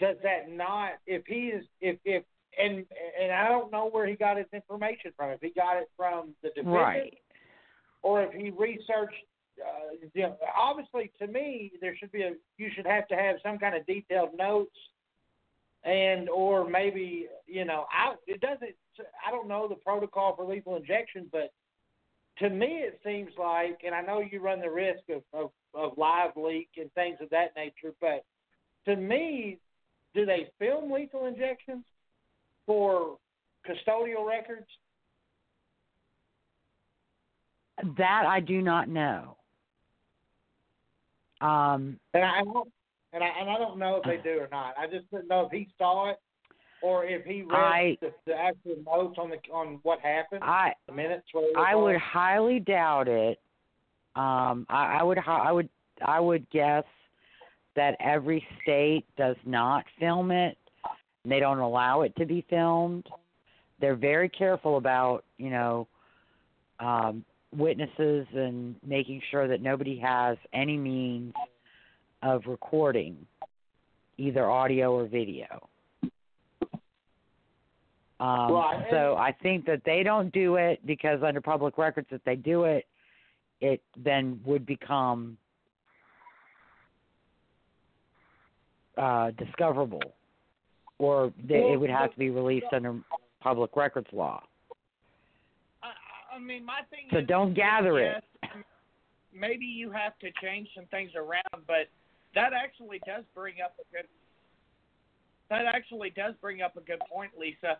does 0.00 0.16
that 0.22 0.50
not 0.50 0.92
if 1.06 1.24
he 1.26 1.48
is 1.48 1.64
if 1.80 1.98
if 2.04 2.22
and 2.58 2.84
and 3.20 3.32
I 3.32 3.48
don't 3.48 3.72
know 3.72 3.88
where 3.90 4.06
he 4.06 4.14
got 4.14 4.36
his 4.36 4.46
information 4.52 5.12
from. 5.16 5.30
If 5.30 5.40
he 5.40 5.50
got 5.50 5.76
it 5.76 5.90
from 5.96 6.34
the 6.42 6.50
defendant, 6.50 6.76
Right. 6.76 7.18
or 8.02 8.22
if 8.22 8.32
he 8.32 8.50
researched. 8.50 9.16
Uh, 9.60 10.06
you 10.14 10.22
know, 10.22 10.36
obviously, 10.56 11.10
to 11.18 11.26
me, 11.26 11.72
there 11.80 11.96
should 11.96 12.12
be 12.12 12.22
a. 12.22 12.32
You 12.56 12.70
should 12.74 12.86
have 12.86 13.08
to 13.08 13.16
have 13.16 13.36
some 13.42 13.58
kind 13.58 13.76
of 13.76 13.86
detailed 13.86 14.30
notes, 14.36 14.76
and 15.84 16.28
or 16.28 16.68
maybe 16.68 17.26
you 17.46 17.64
know, 17.64 17.86
I 17.90 18.14
it 18.26 18.40
doesn't. 18.40 18.74
I 19.26 19.30
don't 19.30 19.48
know 19.48 19.68
the 19.68 19.76
protocol 19.76 20.34
for 20.36 20.44
lethal 20.44 20.76
injection, 20.76 21.28
but 21.30 21.52
to 22.38 22.50
me, 22.50 22.82
it 22.82 23.00
seems 23.04 23.30
like, 23.38 23.80
and 23.84 23.94
I 23.94 24.02
know 24.02 24.20
you 24.20 24.40
run 24.40 24.60
the 24.60 24.70
risk 24.70 25.02
of 25.08 25.22
of, 25.32 25.50
of 25.74 25.96
LiveLeak 25.96 26.68
and 26.76 26.92
things 26.94 27.18
of 27.20 27.30
that 27.30 27.54
nature, 27.56 27.94
but 28.00 28.24
to 28.84 28.96
me, 28.96 29.58
do 30.14 30.24
they 30.24 30.48
film 30.58 30.90
lethal 30.90 31.26
injections 31.26 31.84
for 32.66 33.18
custodial 33.66 34.26
records? 34.26 34.66
That 37.96 38.24
I 38.26 38.40
do 38.40 38.60
not 38.60 38.88
know. 38.88 39.37
Um, 41.40 41.98
And 42.14 42.24
I, 42.24 42.40
and 43.12 43.24
I 43.24 43.28
and 43.40 43.50
I 43.50 43.58
don't 43.58 43.78
know 43.78 43.96
if 43.96 44.04
they 44.04 44.16
do 44.22 44.38
or 44.38 44.48
not. 44.50 44.74
I 44.78 44.86
just 44.86 45.10
didn't 45.10 45.28
know 45.28 45.46
if 45.46 45.52
he 45.52 45.68
saw 45.78 46.10
it 46.10 46.18
or 46.82 47.04
if 47.04 47.24
he 47.24 47.42
read 47.42 47.54
I- 47.54 47.98
the, 48.00 48.12
the 48.26 48.34
actual 48.34 48.76
notes 48.84 49.16
on 49.18 49.30
the 49.30 49.36
on 49.52 49.80
what 49.82 50.00
happened, 50.00 50.42
I 50.42 50.74
the 50.86 50.92
minutes. 50.92 51.26
I 51.56 51.72
call 51.72 51.84
would 51.84 51.96
highly 51.96 52.60
doubt 52.60 53.08
it. 53.08 53.38
Um, 54.16 54.66
I, 54.68 54.98
I 55.00 55.02
would 55.02 55.18
I 55.26 55.52
would 55.52 55.68
I 56.04 56.20
would 56.20 56.48
guess 56.50 56.84
that 57.76 57.96
every 58.00 58.44
state 58.62 59.04
does 59.16 59.36
not 59.44 59.84
film 59.98 60.30
it. 60.30 60.58
They 61.24 61.40
don't 61.40 61.58
allow 61.58 62.02
it 62.02 62.14
to 62.16 62.26
be 62.26 62.44
filmed. 62.48 63.06
They're 63.80 63.96
very 63.96 64.28
careful 64.28 64.76
about 64.76 65.24
you 65.36 65.50
know 65.50 65.88
um, 66.80 67.24
witnesses 67.56 68.26
and 68.34 68.76
making 68.86 69.22
sure 69.30 69.48
that 69.48 69.62
nobody 69.62 69.98
has 69.98 70.36
any 70.52 70.76
means 70.76 71.32
of 72.22 72.42
recording 72.46 73.16
either 74.18 74.50
audio 74.50 74.92
or 74.92 75.06
video. 75.06 75.68
Um, 78.20 78.52
Right, 78.52 78.84
So 78.90 79.16
I 79.16 79.32
think 79.42 79.64
that 79.66 79.82
they 79.86 80.02
don't 80.02 80.32
do 80.32 80.56
it 80.56 80.84
because 80.84 81.22
under 81.22 81.40
public 81.40 81.78
records, 81.78 82.08
if 82.10 82.22
they 82.24 82.34
do 82.34 82.64
it, 82.64 82.84
it 83.60 83.80
then 83.96 84.40
would 84.44 84.66
become 84.66 85.36
uh, 88.96 89.30
discoverable, 89.38 90.02
or 90.98 91.32
they, 91.48 91.72
it 91.72 91.78
would 91.78 91.90
have 91.90 92.10
to 92.12 92.18
be 92.18 92.30
released 92.30 92.66
under 92.72 93.00
public 93.40 93.76
records 93.76 94.08
law. 94.12 94.42
I, 96.38 96.42
mean, 96.44 96.64
my 96.64 96.80
thing 96.90 97.08
So 97.12 97.18
is, 97.18 97.26
don't 97.26 97.54
gather 97.54 97.98
it. 97.98 98.22
Maybe 99.34 99.64
you 99.64 99.90
have 99.90 100.18
to 100.20 100.28
change 100.42 100.68
some 100.74 100.86
things 100.86 101.12
around, 101.16 101.64
but 101.66 101.88
that 102.34 102.52
actually 102.52 103.00
does 103.06 103.24
bring 103.34 103.56
up 103.64 103.74
a 103.80 103.94
good. 103.94 104.06
That 105.50 105.64
actually 105.66 106.10
does 106.10 106.34
bring 106.40 106.62
up 106.62 106.76
a 106.76 106.80
good 106.80 107.00
point, 107.10 107.32
Lisa. 107.38 107.78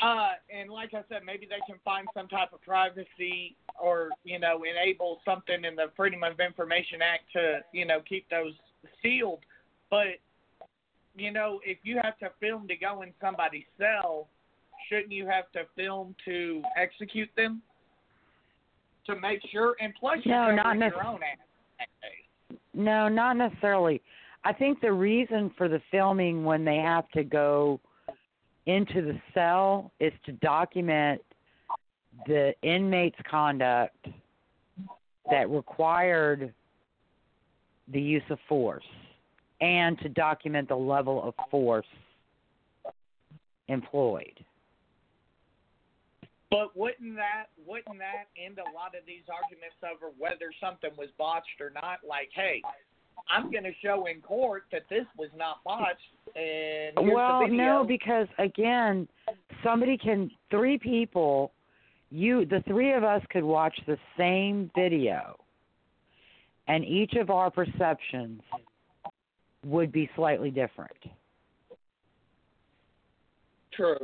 Uh, 0.00 0.32
and 0.54 0.70
like 0.70 0.92
I 0.92 1.02
said, 1.08 1.22
maybe 1.24 1.46
they 1.46 1.60
can 1.66 1.78
find 1.84 2.06
some 2.14 2.28
type 2.28 2.52
of 2.52 2.60
privacy 2.62 3.56
or 3.80 4.10
you 4.24 4.38
know 4.38 4.62
enable 4.64 5.20
something 5.24 5.64
in 5.64 5.76
the 5.76 5.86
Freedom 5.96 6.22
of 6.24 6.40
Information 6.40 7.00
Act 7.02 7.24
to 7.34 7.60
you 7.72 7.86
know 7.86 8.00
keep 8.08 8.28
those 8.28 8.52
sealed. 9.02 9.40
But 9.90 10.18
you 11.16 11.30
know, 11.30 11.60
if 11.64 11.78
you 11.84 12.00
have 12.02 12.18
to 12.18 12.30
film 12.40 12.66
to 12.68 12.76
go 12.76 13.02
in 13.02 13.12
somebody's 13.20 13.64
cell, 13.78 14.28
shouldn't 14.88 15.12
you 15.12 15.26
have 15.26 15.50
to 15.52 15.60
film 15.76 16.14
to 16.24 16.62
execute 16.76 17.28
them? 17.36 17.62
To 19.06 19.16
make 19.20 19.40
sure, 19.52 19.76
and 19.80 19.92
plus 19.98 20.18
No, 20.24 20.46
you're 20.46 20.56
not 20.56 20.78
nec- 20.78 20.92
your 20.92 21.06
own 21.06 21.20
ass. 21.22 22.56
No, 22.72 23.08
not 23.08 23.36
necessarily. 23.36 24.00
I 24.44 24.52
think 24.52 24.80
the 24.80 24.92
reason 24.92 25.50
for 25.56 25.68
the 25.68 25.80
filming 25.90 26.44
when 26.44 26.64
they 26.64 26.76
have 26.76 27.08
to 27.10 27.22
go 27.22 27.80
into 28.66 29.02
the 29.02 29.20
cell 29.32 29.92
is 30.00 30.12
to 30.24 30.32
document 30.32 31.20
the 32.26 32.54
inmate's 32.62 33.18
conduct 33.30 34.06
that 35.30 35.48
required 35.50 36.52
the 37.92 38.00
use 38.00 38.22
of 38.30 38.38
force 38.48 38.84
and 39.60 39.98
to 40.00 40.08
document 40.08 40.68
the 40.68 40.76
level 40.76 41.22
of 41.22 41.34
force 41.50 41.86
employed. 43.68 44.44
But 46.54 46.76
wouldn't 46.76 47.16
that 47.16 47.46
wouldn't 47.66 47.98
that 47.98 48.28
end 48.40 48.58
a 48.58 48.70
lot 48.72 48.94
of 48.94 49.04
these 49.06 49.24
arguments 49.28 49.74
over 49.82 50.12
whether 50.16 50.52
something 50.60 50.90
was 50.96 51.08
botched 51.18 51.60
or 51.60 51.70
not? 51.70 51.98
Like, 52.08 52.28
hey, 52.32 52.62
I'm 53.28 53.50
going 53.50 53.64
to 53.64 53.72
show 53.82 54.06
in 54.06 54.20
court 54.20 54.64
that 54.70 54.82
this 54.88 55.04
was 55.18 55.30
not 55.36 55.64
botched, 55.64 55.98
and 56.36 57.12
well, 57.12 57.48
no, 57.48 57.84
because 57.86 58.28
again, 58.38 59.08
somebody 59.64 59.98
can 59.98 60.30
three 60.48 60.78
people, 60.78 61.50
you 62.10 62.44
the 62.44 62.62
three 62.68 62.92
of 62.92 63.02
us 63.02 63.22
could 63.30 63.44
watch 63.44 63.76
the 63.88 63.98
same 64.16 64.70
video, 64.76 65.36
and 66.68 66.84
each 66.84 67.14
of 67.14 67.30
our 67.30 67.50
perceptions 67.50 68.40
would 69.66 69.90
be 69.90 70.08
slightly 70.14 70.52
different. 70.52 70.96
True. 73.72 73.98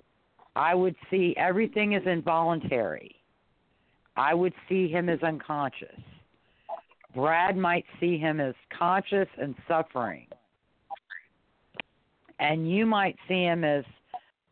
I 0.61 0.75
would 0.75 0.95
see 1.11 1.35
everything 1.39 1.95
as 1.95 2.03
involuntary. 2.05 3.17
I 4.15 4.35
would 4.35 4.53
see 4.69 4.89
him 4.89 5.09
as 5.09 5.23
unconscious. 5.23 5.99
Brad 7.15 7.57
might 7.57 7.87
see 7.99 8.19
him 8.19 8.41
as 8.41 8.55
conscious 8.79 9.29
and 9.41 9.55
suffering. 9.67 10.27
And 12.41 12.71
you 12.71 12.85
might 12.85 13.17
see 13.27 13.43
him 13.43 13.65
as 13.65 13.85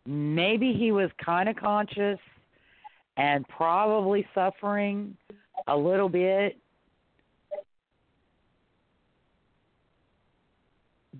maybe 0.06 0.72
he 0.72 0.92
was 0.92 1.10
kind 1.22 1.46
of 1.46 1.56
conscious 1.56 2.18
and 3.18 3.46
probably 3.46 4.26
suffering 4.34 5.14
a 5.66 5.76
little 5.76 6.08
bit. 6.08 6.56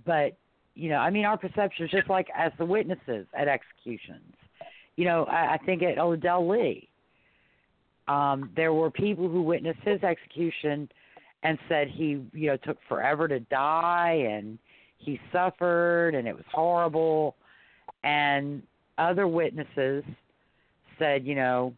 But, 0.07 0.35
you 0.75 0.89
know, 0.89 0.97
I 0.97 1.11
mean, 1.11 1.27
our 1.27 1.37
perceptions, 1.37 1.91
just 1.91 2.09
like 2.09 2.29
as 2.35 2.53
the 2.57 2.65
witnesses 2.65 3.27
at 3.35 3.49
executions, 3.49 4.38
you 4.99 5.05
know, 5.05 5.27
I, 5.27 5.55
I 5.55 5.59
think 5.65 5.85
at 5.85 5.97
Odell 5.97 6.49
Lee, 6.49 6.89
um, 8.09 8.51
there 8.57 8.73
were 8.73 8.91
people 8.91 9.29
who 9.29 9.43
witnessed 9.43 9.79
his 9.85 10.03
execution 10.03 10.89
and 11.45 11.57
said 11.69 11.87
he, 11.89 12.21
you 12.33 12.49
know, 12.49 12.57
took 12.57 12.79
forever 12.89 13.29
to 13.29 13.39
die 13.39 14.27
and 14.29 14.59
he 14.99 15.21
suffered 15.33 16.17
and 16.17 16.27
it 16.27 16.35
was 16.35 16.45
horrible. 16.53 17.37
And 18.03 18.61
other 18.99 19.29
witnesses 19.29 20.03
said, 20.99 21.25
you 21.25 21.37
know, 21.37 21.73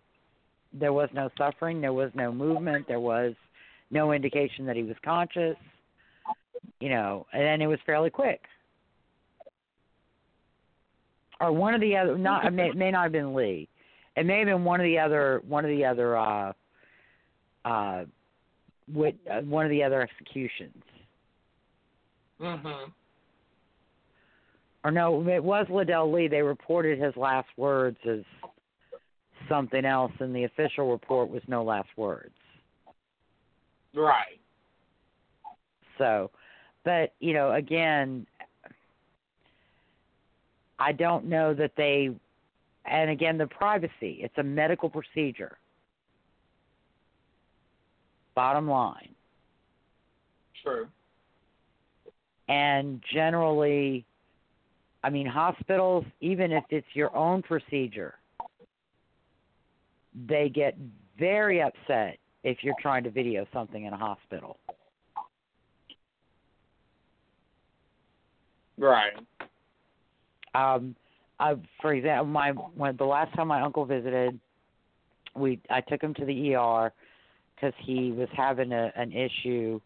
there 0.73 0.95
was 0.95 1.11
no 1.13 1.29
suffering, 1.37 1.83
there 1.83 1.93
was 1.93 2.11
no 2.15 2.33
movement, 2.33 2.89
there 2.89 3.01
was 3.01 3.35
no 3.91 4.13
indication 4.13 4.65
that 4.65 4.77
he 4.77 4.83
was 4.83 4.97
conscious, 5.05 5.57
you 6.81 6.89
know, 6.89 7.27
and 7.35 7.61
it 7.61 7.67
was 7.67 7.81
fairly 7.85 8.09
quick. 8.09 8.41
Or 11.41 11.53
one 11.53 11.75
of 11.75 11.81
the 11.81 11.97
other, 11.97 12.19
not 12.19 12.45
it 12.45 12.53
may, 12.53 12.71
may 12.75 12.91
not 12.91 13.05
have 13.05 13.13
been 13.13 13.35
Lee. 13.35 13.69
It 14.17 14.27
may 14.27 14.39
have 14.39 14.47
been 14.47 14.65
one 14.65 14.81
of 14.81 14.85
the 14.85 14.99
other, 14.99 15.43
one 15.49 15.65
of 15.65 15.71
the 15.71 15.85
other, 15.85 16.17
uh, 16.17 16.53
uh, 17.65 18.05
with 18.93 19.15
uh, 19.31 19.41
one 19.43 19.65
of 19.65 19.71
the 19.71 19.83
other 19.83 20.03
executions. 20.03 20.83
Mhm. 22.41 22.93
Or 24.83 24.91
no, 24.91 25.29
it 25.29 25.45
was 25.45 25.67
Ledell 25.69 26.13
Lee. 26.13 26.27
They 26.27 26.43
reported 26.43 26.99
his 26.99 27.15
last 27.17 27.49
words 27.57 27.99
as 28.09 28.21
something 29.49 29.85
else, 29.85 30.13
and 30.21 30.35
the 30.35 30.45
official 30.45 30.91
report 30.91 31.29
was 31.29 31.43
no 31.49 31.63
last 31.63 31.91
words. 31.97 32.35
Right. 33.95 34.41
So, 35.99 36.31
but 36.85 37.13
you 37.21 37.35
know, 37.35 37.53
again, 37.53 38.27
I 40.81 40.93
don't 40.93 41.27
know 41.27 41.53
that 41.55 41.73
they, 41.77 42.11
and 42.87 43.11
again, 43.11 43.37
the 43.37 43.47
privacy. 43.47 44.19
It's 44.21 44.39
a 44.39 44.43
medical 44.43 44.89
procedure. 44.89 45.59
Bottom 48.35 48.69
line, 48.69 49.15
True. 50.63 50.89
and 52.49 53.03
generally, 53.13 54.07
I 55.03 55.11
mean, 55.11 55.27
hospitals, 55.27 56.07
even 56.21 56.53
if 56.53 56.65
it's 56.71 56.87
your 56.95 57.15
own 57.15 57.43
procedure, 57.43 58.15
they 60.27 60.49
get 60.49 60.77
very 61.19 61.61
upset 61.61 62.19
if 62.43 62.59
you're 62.63 62.77
trying 62.81 63.05
to 63.05 63.11
video 63.11 63.47
something 63.53 63.85
in 63.85 63.93
a 63.93 63.99
hospital. 63.99 64.59
Right. 68.79 69.13
Um 70.55 70.95
I, 71.39 71.55
for 71.81 71.95
example 71.95 72.27
my 72.27 72.51
when 72.51 72.97
the 72.97 73.05
last 73.05 73.35
time 73.35 73.49
my 73.49 73.63
uncle 73.63 73.85
visited 73.85 74.39
we 75.35 75.61
I 75.71 75.81
took 75.81 76.03
him 76.03 76.15
to 76.15 76.25
the 76.25 76.55
ER 76.55 76.93
cuz 77.61 77.73
he 77.79 78.13
was 78.13 78.29
having 78.37 78.73
a 78.73 78.93
an 78.97 79.13
issue. 79.13 79.81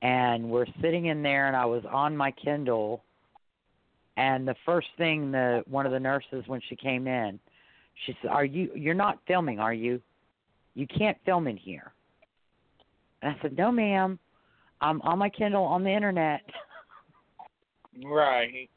And 0.00 0.48
we're 0.48 0.66
sitting 0.80 1.06
in 1.06 1.22
there 1.22 1.48
and 1.48 1.56
I 1.56 1.64
was 1.64 1.84
on 1.84 2.16
my 2.16 2.30
Kindle. 2.30 3.02
And 4.16 4.46
the 4.46 4.54
first 4.64 4.88
thing 4.96 5.30
the 5.32 5.64
one 5.68 5.86
of 5.86 5.92
the 5.92 6.00
nurses 6.00 6.46
when 6.46 6.60
she 6.68 6.76
came 6.76 7.06
in 7.06 7.38
she 8.06 8.16
said 8.20 8.30
are 8.30 8.44
you 8.44 8.70
you're 8.74 8.94
not 8.94 9.18
filming 9.26 9.58
are 9.58 9.74
you? 9.74 10.00
You 10.74 10.86
can't 10.86 11.16
film 11.24 11.48
in 11.48 11.56
here. 11.56 11.92
And 13.22 13.34
I 13.34 13.42
said 13.42 13.56
no 13.56 13.72
ma'am. 13.72 14.18
I'm 14.80 15.02
on 15.02 15.18
my 15.18 15.28
Kindle 15.28 15.64
on 15.64 15.82
the 15.82 15.90
internet. 15.90 16.42
Right. 18.04 18.70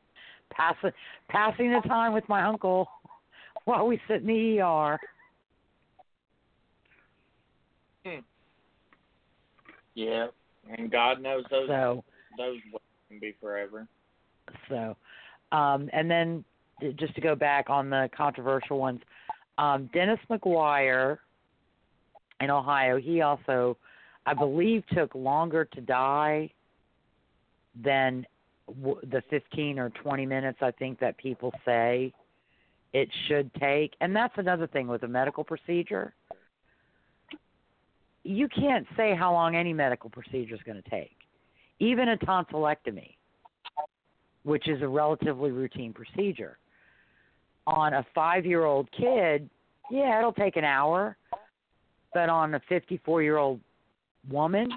Passing 0.51 0.91
passing 1.29 1.71
the 1.71 1.81
time 1.87 2.13
with 2.13 2.27
my 2.29 2.43
uncle 2.43 2.87
while 3.65 3.87
we 3.87 3.99
sit 4.07 4.21
in 4.21 4.27
the 4.27 4.59
ER. 4.59 4.99
Yeah. 9.93 10.27
And 10.77 10.89
God 10.91 11.21
knows 11.21 11.43
those 11.51 11.67
So 11.67 12.03
those 12.37 12.59
can 13.09 13.19
be 13.19 13.35
forever. 13.41 13.87
so 14.69 14.95
um 15.51 15.89
and 15.93 16.09
then 16.09 16.43
just 16.95 17.13
to 17.15 17.21
go 17.21 17.35
back 17.35 17.69
on 17.69 17.89
the 17.89 18.09
controversial 18.15 18.79
ones, 18.79 19.01
um 19.57 19.89
Dennis 19.93 20.19
McGuire 20.29 21.17
in 22.39 22.49
Ohio, 22.49 22.97
he 22.97 23.21
also 23.21 23.77
I 24.25 24.33
believe 24.33 24.83
took 24.93 25.13
longer 25.15 25.65
to 25.65 25.81
die 25.81 26.51
than 27.83 28.25
the 29.03 29.21
15 29.29 29.79
or 29.79 29.89
20 29.89 30.25
minutes 30.25 30.59
I 30.61 30.71
think 30.71 30.99
that 30.99 31.17
people 31.17 31.53
say 31.65 32.13
it 32.93 33.09
should 33.27 33.53
take. 33.55 33.93
And 34.01 34.15
that's 34.15 34.33
another 34.37 34.67
thing 34.67 34.87
with 34.87 35.03
a 35.03 35.07
medical 35.07 35.43
procedure. 35.43 36.13
You 38.23 38.47
can't 38.49 38.85
say 38.95 39.15
how 39.15 39.33
long 39.33 39.55
any 39.55 39.73
medical 39.73 40.09
procedure 40.09 40.55
is 40.55 40.61
going 40.65 40.81
to 40.81 40.89
take. 40.89 41.15
Even 41.79 42.09
a 42.09 42.17
tonsillectomy, 42.17 43.15
which 44.43 44.67
is 44.67 44.81
a 44.81 44.87
relatively 44.87 45.51
routine 45.51 45.93
procedure. 45.93 46.57
On 47.65 47.93
a 47.93 48.05
5-year-old 48.15 48.91
kid, 48.91 49.49
yeah, 49.89 50.19
it'll 50.19 50.33
take 50.33 50.57
an 50.57 50.63
hour. 50.63 51.17
But 52.13 52.29
on 52.29 52.53
a 52.55 52.59
54-year-old 52.69 53.59
woman, 54.29 54.69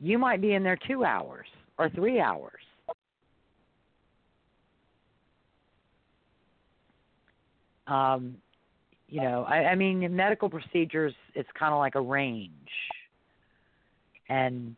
you 0.00 0.16
might 0.16 0.40
be 0.40 0.54
in 0.54 0.62
there 0.62 0.78
2 0.88 1.04
hours 1.04 1.46
or 1.78 1.90
3 1.90 2.20
hours. 2.20 2.52
Um, 7.86 8.36
you 9.08 9.20
know, 9.20 9.44
I, 9.44 9.64
I 9.66 9.74
mean, 9.74 10.02
in 10.02 10.14
medical 10.16 10.48
procedures, 10.48 11.12
it's 11.34 11.48
kind 11.58 11.72
of 11.74 11.78
like 11.78 11.94
a 11.94 12.00
range, 12.00 12.50
and 14.28 14.74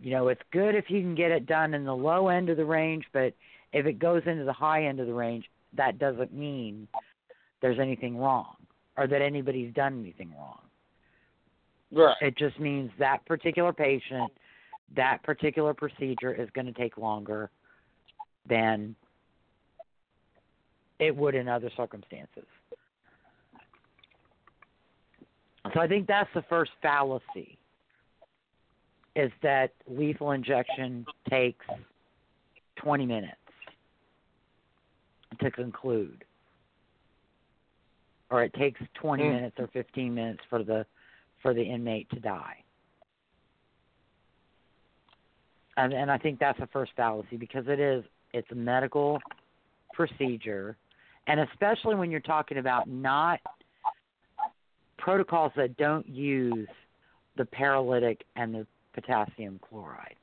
you 0.00 0.10
know, 0.10 0.28
it's 0.28 0.42
good 0.52 0.74
if 0.74 0.84
you 0.88 1.00
can 1.00 1.14
get 1.14 1.30
it 1.30 1.46
done 1.46 1.72
in 1.72 1.84
the 1.84 1.94
low 1.94 2.28
end 2.28 2.50
of 2.50 2.58
the 2.58 2.64
range, 2.64 3.04
but 3.12 3.32
if 3.72 3.86
it 3.86 3.98
goes 3.98 4.22
into 4.26 4.44
the 4.44 4.52
high 4.52 4.84
end 4.84 5.00
of 5.00 5.06
the 5.06 5.14
range, 5.14 5.46
that 5.76 5.98
doesn't 5.98 6.32
mean 6.32 6.86
there's 7.62 7.78
anything 7.78 8.18
wrong 8.18 8.54
or 8.98 9.06
that 9.06 9.22
anybody's 9.22 9.72
done 9.74 10.00
anything 10.00 10.30
wrong. 10.36 10.60
Right. 11.90 12.16
It 12.20 12.36
just 12.36 12.60
means 12.60 12.90
that 12.98 13.24
particular 13.24 13.72
patient, 13.72 14.30
that 14.96 15.22
particular 15.22 15.74
procedure 15.74 16.32
is 16.32 16.48
going 16.54 16.66
to 16.66 16.72
take 16.72 16.96
longer 16.96 17.50
than 18.48 18.94
it 20.98 21.14
would 21.14 21.34
in 21.34 21.48
other 21.48 21.70
circumstances. 21.76 22.44
So 25.72 25.80
I 25.80 25.88
think 25.88 26.06
that's 26.06 26.30
the 26.34 26.42
first 26.42 26.72
fallacy 26.82 27.58
is 29.16 29.30
that 29.42 29.72
lethal 29.88 30.32
injection 30.32 31.06
takes 31.30 31.64
20 32.76 33.06
minutes 33.06 33.36
to 35.40 35.50
conclude 35.50 36.24
or 38.30 38.42
it 38.42 38.52
takes 38.54 38.80
20 38.94 39.22
Mm. 39.22 39.32
minutes 39.32 39.58
or 39.58 39.68
15 39.68 40.14
minutes 40.14 40.42
for 40.50 40.62
the 40.62 40.84
for 41.40 41.54
the 41.54 41.62
inmate 41.62 42.08
to 42.10 42.18
die. 42.18 42.63
And, 45.76 45.92
and 45.92 46.10
I 46.10 46.18
think 46.18 46.38
that's 46.38 46.58
the 46.60 46.68
first 46.68 46.92
fallacy 46.96 47.36
because 47.36 47.64
it 47.66 47.80
is 47.80 48.04
it's 48.32 48.50
a 48.50 48.54
medical 48.54 49.18
procedure, 49.92 50.76
and 51.26 51.40
especially 51.40 51.94
when 51.94 52.10
you're 52.10 52.20
talking 52.20 52.58
about 52.58 52.88
not 52.88 53.40
protocols 54.98 55.52
that 55.56 55.76
don't 55.76 56.08
use 56.08 56.68
the 57.36 57.44
paralytic 57.44 58.24
and 58.36 58.54
the 58.54 58.66
potassium 58.92 59.60
chloride. 59.68 60.16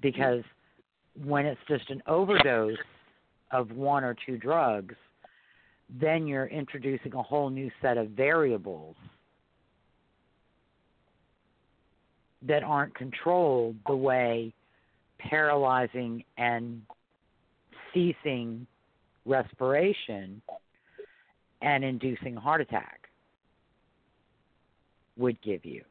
Because 0.00 0.42
when 1.24 1.46
it's 1.46 1.60
just 1.68 1.88
an 1.90 2.02
overdose 2.06 2.76
of 3.50 3.70
one 3.72 4.04
or 4.04 4.14
two 4.26 4.36
drugs, 4.36 4.94
then 5.88 6.26
you're 6.26 6.46
introducing 6.46 7.14
a 7.14 7.22
whole 7.22 7.50
new 7.50 7.70
set 7.80 7.96
of 7.96 8.08
variables 8.10 8.96
that 12.42 12.62
aren't 12.62 12.94
controlled 12.94 13.76
the 13.86 13.96
way 13.96 14.52
paralyzing 15.18 16.22
and 16.36 16.82
ceasing 17.92 18.66
respiration 19.24 20.40
and 21.62 21.84
inducing 21.84 22.36
heart 22.36 22.60
attack 22.60 23.08
would 25.16 25.40
give 25.42 25.64
you. 25.64 25.82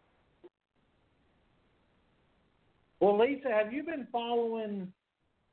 Well, 2.99 3.19
Lisa, 3.19 3.49
have 3.49 3.73
you 3.73 3.83
been 3.83 4.07
following, 4.11 4.91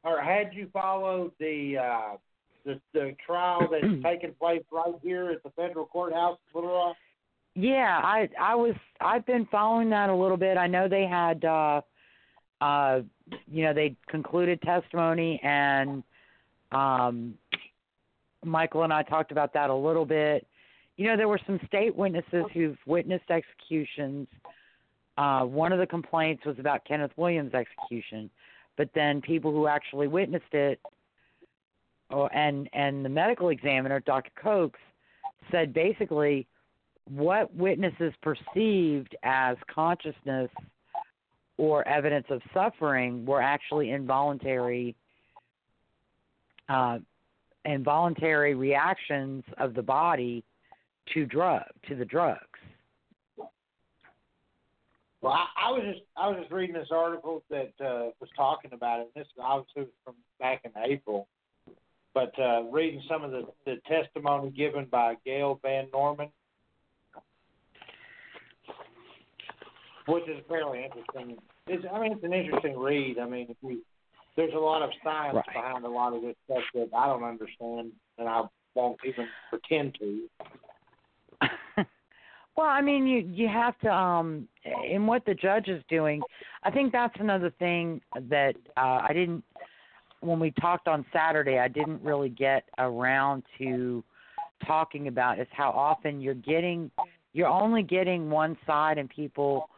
or 0.05 0.21
had 0.21 0.51
you 0.53 0.69
followed 0.73 1.33
the 1.41 1.79
uh, 1.79 2.17
the, 2.65 2.81
the 2.93 3.15
trial 3.25 3.69
that's 3.71 3.85
taking 4.03 4.35
place 4.35 4.63
right 4.71 4.95
here 5.03 5.31
at 5.31 5.43
the 5.43 5.51
federal 5.51 5.87
courthouse 5.87 6.39
in 6.55 6.61
Little 6.61 6.75
Rock? 6.75 6.97
Yeah, 7.55 8.01
I 8.03 8.29
I 8.41 8.55
was 8.55 8.75
I've 9.01 9.27
been 9.27 9.47
following 9.51 9.91
that 9.91 10.09
a 10.09 10.15
little 10.15 10.39
bit. 10.39 10.57
I 10.57 10.67
know 10.67 10.89
they 10.89 11.07
had 11.07 11.45
uh 11.45 11.83
uh, 12.63 13.01
you 13.51 13.65
know, 13.65 13.75
they 13.75 13.97
concluded 14.09 14.63
testimony, 14.63 15.41
and 15.43 16.05
um, 16.71 17.35
Michael 18.45 18.85
and 18.85 18.93
I 18.93 19.03
talked 19.03 19.33
about 19.33 19.53
that 19.55 19.69
a 19.69 19.75
little 19.75 20.07
bit. 20.07 20.47
You 20.97 21.09
know, 21.09 21.17
there 21.17 21.27
were 21.27 21.41
some 21.45 21.59
state 21.67 21.97
witnesses 21.97 22.45
who've 22.55 22.79
witnessed 22.87 23.31
executions. 23.31 24.29
Uh, 25.19 25.41
one 25.41 25.73
of 25.73 25.81
the 25.81 25.87
complaints 25.87 26.45
was 26.47 26.57
about 26.61 26.85
Kenneth 26.85 27.11
Williams' 27.17 27.53
execution, 27.53 28.31
but 28.77 28.89
then 28.95 29.21
people 29.21 29.51
who 29.51 29.67
actually 29.67 30.07
witnessed 30.07 30.53
it, 30.53 30.81
oh, 32.13 32.29
and 32.29 32.69
and 32.73 33.05
the 33.05 33.09
medical 33.09 33.49
examiner, 33.49 34.01
Dr. 34.01 34.31
Kokes, 34.43 34.79
said 35.51 35.73
basically 35.73 36.47
what 37.09 37.55
witnesses 37.55 38.13
perceived 38.23 39.17
as 39.23 39.57
consciousness 39.73 40.51
or 41.59 41.87
evidence 41.87 42.27
of 42.31 42.41
suffering 42.55 43.27
were 43.27 43.43
actually 43.43 43.91
involuntary 43.91 44.95
uh, 46.69 46.99
involuntary 47.65 48.55
reactions 48.55 49.45
of 49.59 49.75
the 49.75 49.83
body 49.83 50.43
to 51.13 51.27
drug 51.27 51.63
to 51.89 51.95
the 51.95 52.05
drugs. 52.05 52.41
Well, 55.21 55.35
I, 55.35 55.69
I 55.69 55.71
was 55.71 55.83
just 55.85 56.01
I 56.17 56.29
was 56.29 56.39
just 56.41 56.53
reading 56.53 56.75
this 56.75 56.89
article 56.91 57.43
that 57.51 57.73
uh, 57.81 58.11
was 58.21 58.29
talking 58.37 58.73
about 58.73 59.01
it. 59.01 59.11
This 59.15 59.27
obviously 59.41 59.83
was 59.83 59.93
from 60.05 60.15
back 60.41 60.63
in 60.65 60.73
April, 60.85 61.29
but 62.15 62.33
uh, 62.39 62.65
reading 62.65 63.03
some 63.09 63.25
of 63.25 63.31
the, 63.31 63.47
the 63.65 63.77
testimony 63.89 64.51
given 64.51 64.87
by 64.91 65.15
Gail 65.25 65.59
Van 65.63 65.87
Norman, 65.93 66.29
which 70.07 70.29
is 70.29 70.43
fairly 70.49 70.85
interesting. 70.85 71.37
It's, 71.67 71.85
I 71.93 72.01
mean, 72.01 72.13
it's 72.13 72.25
an 72.25 72.33
interesting 72.33 72.79
read. 72.79 73.19
I 73.19 73.27
mean, 73.27 73.47
if 73.51 73.57
you, 73.63 73.83
there's 74.37 74.53
a 74.55 74.59
lot 74.59 74.83
of 74.83 74.91
science 75.05 75.37
Right. 75.37 75.55
behind 75.55 75.85
a 75.85 75.89
lot 75.89 76.15
of 76.15 76.23
this 76.23 76.35
stuff 76.45 76.63
that 76.75 76.89
I 76.97 77.07
don't 77.07 77.25
understand, 77.25 77.93
and 78.19 78.29
I 78.29 78.43
won't 78.75 78.99
even 79.07 79.27
pretend 79.51 79.97
to. 80.01 80.29
well, 82.57 82.67
I 82.67 82.81
mean, 82.81 83.07
you 83.07 83.19
you 83.21 83.49
have 83.49 83.79
to 83.81 83.93
um 83.93 84.49
in 84.91 85.07
what 85.07 85.25
the 85.25 85.35
judge 85.35 85.69
is 85.69 85.83
doing. 85.89 86.23
I 86.63 86.71
think 86.71 86.93
that's 86.93 87.15
another 87.19 87.51
thing 87.59 88.01
that 88.29 88.55
uh, 88.77 89.01
I 89.09 89.11
didn't 89.13 89.45
when 90.23 90.39
we 90.39 90.53
talked 90.53 90.89
on 90.89 91.05
Saturday. 91.13 91.59
I 91.59 91.69
didn't 91.69 92.03
really 92.03 92.29
get 92.29 92.65
around 92.79 93.43
to 93.59 94.03
talking 94.67 95.09
about 95.09 95.41
is 95.41 95.49
how 95.51 95.71
often 95.71 96.21
you're 96.21 96.35
getting 96.35 96.91
you're 97.35 97.49
only 97.49 97.83
getting 97.83 98.29
one 98.29 98.59
side, 98.67 98.99
and 98.99 99.09
people 99.09 99.71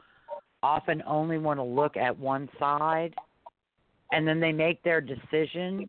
often 0.63 1.03
only 1.07 1.39
want 1.39 1.59
to 1.59 1.65
look 1.65 1.97
at 1.97 2.19
one 2.19 2.49
side, 2.59 3.15
and 4.13 4.27
then 4.27 4.41
they 4.41 4.51
make 4.51 4.83
their 4.83 5.01
decision 5.01 5.89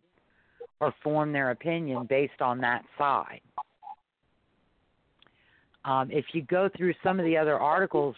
or 0.79 0.93
form 1.03 1.31
their 1.31 1.51
opinion 1.51 2.05
based 2.07 2.39
on 2.39 2.59
that 2.59 2.83
side. 2.97 3.41
Um, 5.85 6.09
if 6.11 6.25
you 6.33 6.43
go 6.43 6.69
through 6.77 6.93
some 7.03 7.19
of 7.19 7.25
the 7.25 7.35
other 7.35 7.59
articles 7.59 8.15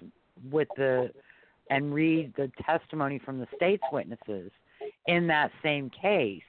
with 0.52 0.68
the 0.76 1.10
and 1.70 1.94
read 1.94 2.34
the 2.38 2.52
testimony 2.66 3.20
from 3.24 3.40
the 3.40 3.48
state's 3.56 3.84
witnesses 3.92 4.52
in 5.08 5.28
that 5.28 5.52
same 5.64 5.90
case, 5.90 6.42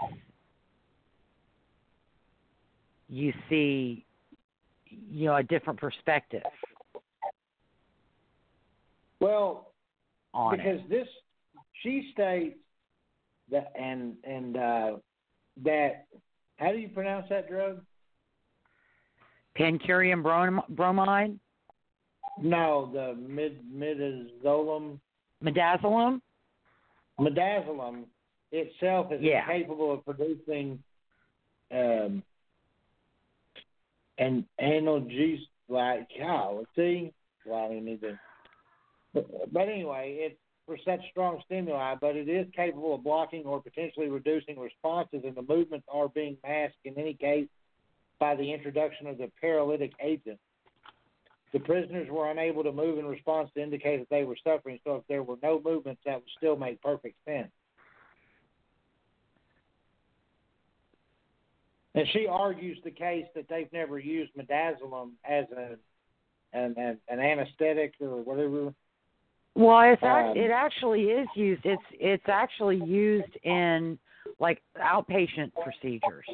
you 3.08 3.32
see, 3.48 4.04
you 5.10 5.26
know, 5.26 5.36
a 5.36 5.42
different 5.42 5.78
perspective 5.78 6.42
Well, 9.20 9.72
on 10.34 10.56
because 10.56 10.80
it. 10.80 10.88
this 10.90 11.08
she 11.82 12.10
states 12.12 12.58
that 13.50 13.72
and 13.78 14.14
and 14.24 14.56
uh 14.56 14.96
that 15.64 16.06
how 16.56 16.72
do 16.72 16.78
you 16.78 16.88
pronounce 16.88 17.26
that 17.30 17.48
drug? 17.48 17.80
Pancurium 19.58 20.22
brom- 20.22 20.62
bromide, 20.68 21.38
No, 22.40 22.90
the 22.92 23.14
mid 23.20 23.60
midazolam 23.72 25.00
midazolam. 25.42 26.20
midazolam 27.18 28.04
itself 28.52 29.12
is 29.12 29.20
Yeah. 29.22 29.42
incapable 29.42 29.92
of 29.92 30.04
producing 30.04 30.82
um 31.70 32.22
an 34.18 34.48
analgesic 34.60 35.48
like 35.68 36.08
cow. 36.16 36.64
See, 36.74 37.12
need 37.46 38.00
to. 38.00 38.18
But, 39.14 39.52
but 39.52 39.68
anyway, 39.68 40.16
it's 40.18 40.38
for 40.66 40.76
such 40.84 41.00
strong 41.10 41.40
stimuli, 41.46 41.94
but 42.00 42.16
it 42.16 42.28
is 42.28 42.46
capable 42.54 42.94
of 42.94 43.04
blocking 43.04 43.44
or 43.44 43.62
potentially 43.62 44.08
reducing 44.08 44.58
responses, 44.58 45.22
and 45.24 45.34
the 45.34 45.42
movements 45.42 45.86
are 45.90 46.08
being 46.08 46.36
masked 46.42 46.76
in 46.84 46.98
any 46.98 47.14
case 47.14 47.48
by 48.18 48.34
the 48.34 48.52
introduction 48.52 49.06
of 49.06 49.18
the 49.18 49.30
paralytic 49.40 49.92
agent. 50.02 50.38
The 51.52 51.60
prisoners 51.60 52.08
were 52.10 52.30
unable 52.30 52.62
to 52.64 52.72
move 52.72 52.98
in 52.98 53.06
response 53.06 53.50
to 53.54 53.62
indicate 53.62 53.98
that 54.00 54.10
they 54.10 54.24
were 54.24 54.36
suffering, 54.44 54.78
so 54.84 54.96
if 54.96 55.06
there 55.08 55.22
were 55.22 55.38
no 55.42 55.60
movements, 55.64 56.02
that 56.04 56.16
would 56.16 56.30
still 56.36 56.56
make 56.56 56.82
perfect 56.82 57.16
sense. 57.24 57.50
And 61.98 62.08
she 62.12 62.26
argues 62.26 62.78
the 62.84 62.90
case 62.90 63.26
that 63.34 63.48
they've 63.48 63.72
never 63.72 63.98
used 63.98 64.32
midazolam 64.36 65.10
as 65.28 65.46
a 65.56 65.76
an, 66.52 66.74
an, 66.78 66.98
an 67.08 67.20
anesthetic 67.20 67.94
or 68.00 68.22
whatever. 68.22 68.72
Well, 69.54 69.80
it's 69.92 70.02
act- 70.02 70.30
Um, 70.30 70.36
it 70.36 70.50
actually 70.50 71.04
is 71.04 71.28
used. 71.34 71.62
It's 71.64 71.82
it's 71.92 72.28
actually 72.28 72.80
used 72.84 73.36
in 73.42 73.98
like 74.38 74.62
outpatient 74.80 75.52
procedures. 75.62 76.26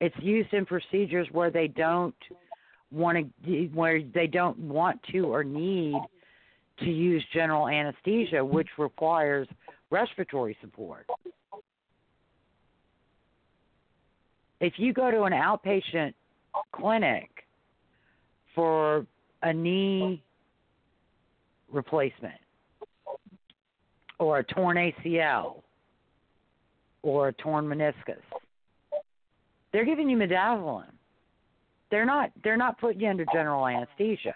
It's 0.00 0.14
used 0.20 0.52
in 0.52 0.66
procedures 0.66 1.26
where 1.32 1.50
they 1.50 1.68
don't 1.68 2.14
want 2.90 3.16
to 3.44 3.66
where 3.74 4.02
they 4.02 4.26
don't 4.26 4.58
want 4.58 5.02
to 5.12 5.20
or 5.32 5.42
need 5.42 6.00
to 6.80 6.90
use 6.90 7.24
general 7.32 7.68
anesthesia, 7.68 8.44
which 8.44 8.68
requires 8.78 9.48
respiratory 9.90 10.56
support. 10.60 11.06
If 14.60 14.74
you 14.76 14.92
go 14.92 15.10
to 15.10 15.22
an 15.22 15.32
outpatient 15.32 16.14
clinic 16.72 17.28
for 18.54 19.06
a 19.42 19.52
knee 19.52 20.22
replacement 21.70 22.40
or 24.18 24.38
a 24.38 24.44
torn 24.44 24.76
ACL 24.76 25.62
or 27.02 27.28
a 27.28 27.32
torn 27.34 27.66
meniscus. 27.66 28.16
They're 29.72 29.84
giving 29.84 30.08
you 30.08 30.16
midazolam. 30.16 30.90
They're 31.90 32.06
not 32.06 32.32
they're 32.42 32.56
not 32.56 32.80
putting 32.80 33.00
you 33.00 33.08
under 33.08 33.24
general 33.32 33.66
anesthesia. 33.66 34.34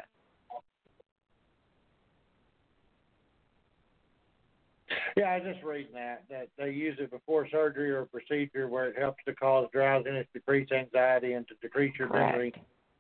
Yeah, 5.17 5.25
I 5.25 5.39
was 5.39 5.55
just 5.55 5.65
reading 5.65 5.93
that 5.95 6.25
that 6.31 6.49
they 6.59 6.71
use 6.71 6.97
it 6.99 7.11
before 7.11 7.49
surgery 7.49 7.91
or 7.91 8.07
procedure 8.07 8.69
where 8.69 8.87
it 8.87 8.99
helps 8.99 9.23
to 9.27 9.35
cause 9.35 9.69
drowsiness, 9.73 10.27
decrease 10.33 10.71
anxiety, 10.73 11.35
and 11.35 11.47
to 11.49 11.55
decrease 11.61 11.93
your 11.99 12.09
Correct. 12.09 12.33
memory 12.33 12.55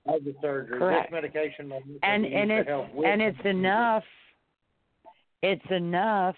of 0.07 0.25
the 0.25 0.35
surgery. 0.41 0.79
Correct. 0.79 1.11
This 1.11 1.13
medication 1.13 1.69
may 1.69 1.81
And 2.03 2.27
and 2.27 2.51
it's 2.51 2.69
help 2.69 2.93
with 2.95 3.07
and 3.07 3.23
it's 3.23 3.39
enough 3.45 4.05
it's 5.43 5.71
enough 5.71 6.37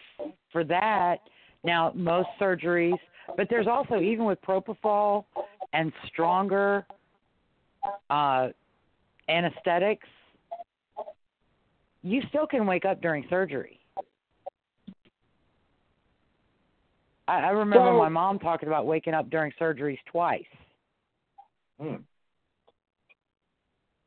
for 0.52 0.64
that. 0.64 1.18
Now 1.64 1.92
most 1.94 2.28
surgeries 2.40 2.98
but 3.36 3.48
there's 3.50 3.66
also 3.66 4.00
even 4.00 4.24
with 4.24 4.40
propofol 4.42 5.24
and 5.72 5.92
stronger 6.06 6.86
uh 8.10 8.48
anesthetics 9.28 10.08
you 12.02 12.20
still 12.28 12.46
can 12.46 12.66
wake 12.66 12.84
up 12.84 13.00
during 13.00 13.24
surgery. 13.30 13.80
I, 17.26 17.38
I 17.38 17.48
remember 17.50 17.92
my 17.92 18.08
mom 18.08 18.38
talking 18.38 18.68
about 18.68 18.86
waking 18.86 19.14
up 19.14 19.30
during 19.30 19.52
surgeries 19.60 19.98
twice. 20.10 20.44
Hmm. 21.80 21.96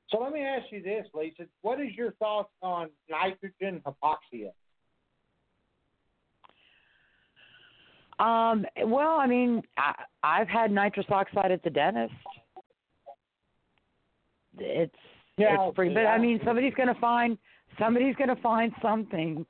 So 0.10 0.20
let 0.20 0.32
me 0.32 0.42
ask 0.42 0.66
you 0.72 0.82
this, 0.82 1.06
Lisa. 1.14 1.44
What 1.64 1.82
is 1.82 1.94
your 1.96 2.12
thoughts 2.14 2.50
on 2.62 2.90
nitrogen 3.10 3.82
hypoxia? 3.86 4.52
Um, 8.20 8.66
well, 8.86 9.18
I 9.20 9.28
mean, 9.28 9.62
I, 9.78 9.94
I've 10.24 10.48
had 10.48 10.72
nitrous 10.72 11.06
oxide 11.10 11.52
at 11.52 11.62
the 11.64 11.70
dentist. 11.70 12.14
It's 14.58 14.96
Yeah, 15.38 15.68
it's 15.68 15.76
pretty, 15.76 15.94
but 15.94 16.06
I 16.08 16.16
I- 16.16 16.18
mean, 16.18 16.40
somebody's 16.44 16.74
gonna 16.74 16.96
find 17.00 17.38
somebody's 17.78 18.16
gonna 18.16 18.36
find 18.38 18.72
something 18.82 19.46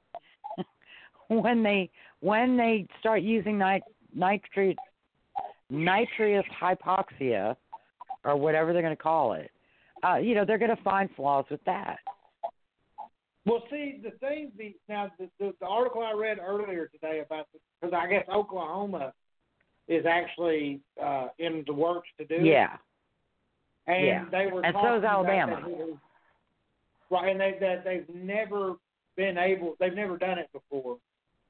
when 1.30 1.64
they 1.64 1.90
when 2.22 2.58
they 2.58 2.88
start 3.00 3.22
using 3.22 3.58
nit 3.58 3.84
nitrate 4.14 4.78
nitrous 5.70 6.46
hypoxia 6.62 7.56
or 8.24 8.36
whatever 8.36 8.74
they're 8.74 8.82
gonna 8.82 8.96
call 8.96 9.34
it. 9.34 9.52
Uh, 10.04 10.16
you 10.16 10.36
know, 10.36 10.46
they're 10.46 10.58
gonna 10.58 10.78
find 10.84 11.10
flaws 11.16 11.46
with 11.50 11.64
that. 11.66 11.98
Well, 13.46 13.64
see, 13.70 14.02
the 14.04 14.12
thing, 14.12 14.52
the 14.58 14.76
now 14.90 15.12
the, 15.20 15.30
the, 15.40 15.54
the 15.62 15.66
article 15.66 16.02
I 16.02 16.14
read 16.14 16.38
earlier 16.40 16.88
today 16.88 17.22
about 17.26 17.48
because 17.82 17.94
I 17.94 18.08
guess 18.10 18.26
Oklahoma 18.30 19.14
is 19.88 20.06
actually 20.06 20.82
uh, 21.02 21.28
in 21.40 21.64
the 21.66 21.74
works 21.74 22.10
to 22.18 22.26
do 22.26 22.36
it. 22.36 22.46
Yeah. 22.46 22.76
and 23.88 24.06
yeah. 24.06 24.26
they 24.32 24.52
were 24.52 24.66
And 24.66 24.76
so 24.82 24.98
is 24.98 25.04
Alabama. 25.04 25.62
it 25.66 25.98
right, 27.10 27.32
and 27.32 27.40
they 27.40 27.58
that 27.62 27.84
they've 27.84 28.08
never 28.14 28.76
been 29.16 29.38
able, 29.38 29.76
they've 29.80 29.94
never 29.94 30.18
done 30.18 30.38
it 30.38 30.50
before, 30.52 30.98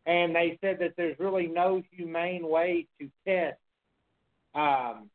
and 0.07 0.33
they 0.33 0.57
said 0.61 0.79
that 0.79 0.93
there's 0.95 1.19
really 1.19 1.47
no 1.47 1.83
humane 1.91 2.47
way 2.47 2.87
to 2.99 3.09
test 3.27 3.59
um, 4.55 5.09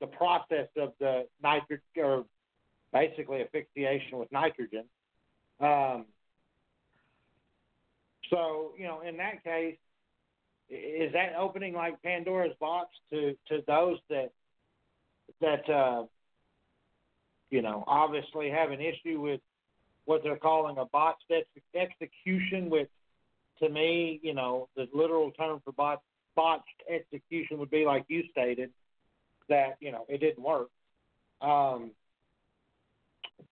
the 0.00 0.06
process 0.06 0.66
of 0.78 0.94
the 0.98 1.26
nitrogen 1.42 1.80
or 1.98 2.24
basically 2.92 3.42
asphyxiation 3.42 4.18
with 4.18 4.32
nitrogen. 4.32 4.84
Um, 5.60 6.06
so 8.30 8.72
you 8.78 8.84
know, 8.84 9.02
in 9.06 9.18
that 9.18 9.44
case, 9.44 9.76
is 10.70 11.12
that 11.12 11.34
opening 11.38 11.74
like 11.74 12.02
Pandora's 12.02 12.56
box 12.58 12.88
to 13.10 13.36
to 13.48 13.62
those 13.66 13.98
that 14.08 14.30
that 15.42 15.68
uh, 15.68 16.04
you 17.50 17.60
know 17.60 17.84
obviously 17.86 18.48
have 18.48 18.70
an 18.70 18.80
issue 18.80 19.20
with 19.20 19.40
what 20.06 20.22
they're 20.22 20.36
calling 20.36 20.78
a 20.78 20.86
botched 20.86 21.30
ex- 21.30 21.46
execution, 21.74 22.70
which 22.70 22.88
to 23.62 23.68
me, 23.68 24.20
you 24.22 24.34
know, 24.34 24.68
the 24.76 24.88
literal 24.92 25.30
term 25.32 25.60
for 25.64 25.72
bot, 25.72 26.02
botched 26.34 26.64
execution 26.88 27.58
would 27.58 27.70
be 27.70 27.84
like 27.84 28.04
you 28.08 28.24
stated 28.30 28.70
that 29.48 29.76
you 29.80 29.92
know 29.92 30.04
it 30.08 30.18
didn't 30.18 30.42
work. 30.42 30.68
Um, 31.40 31.92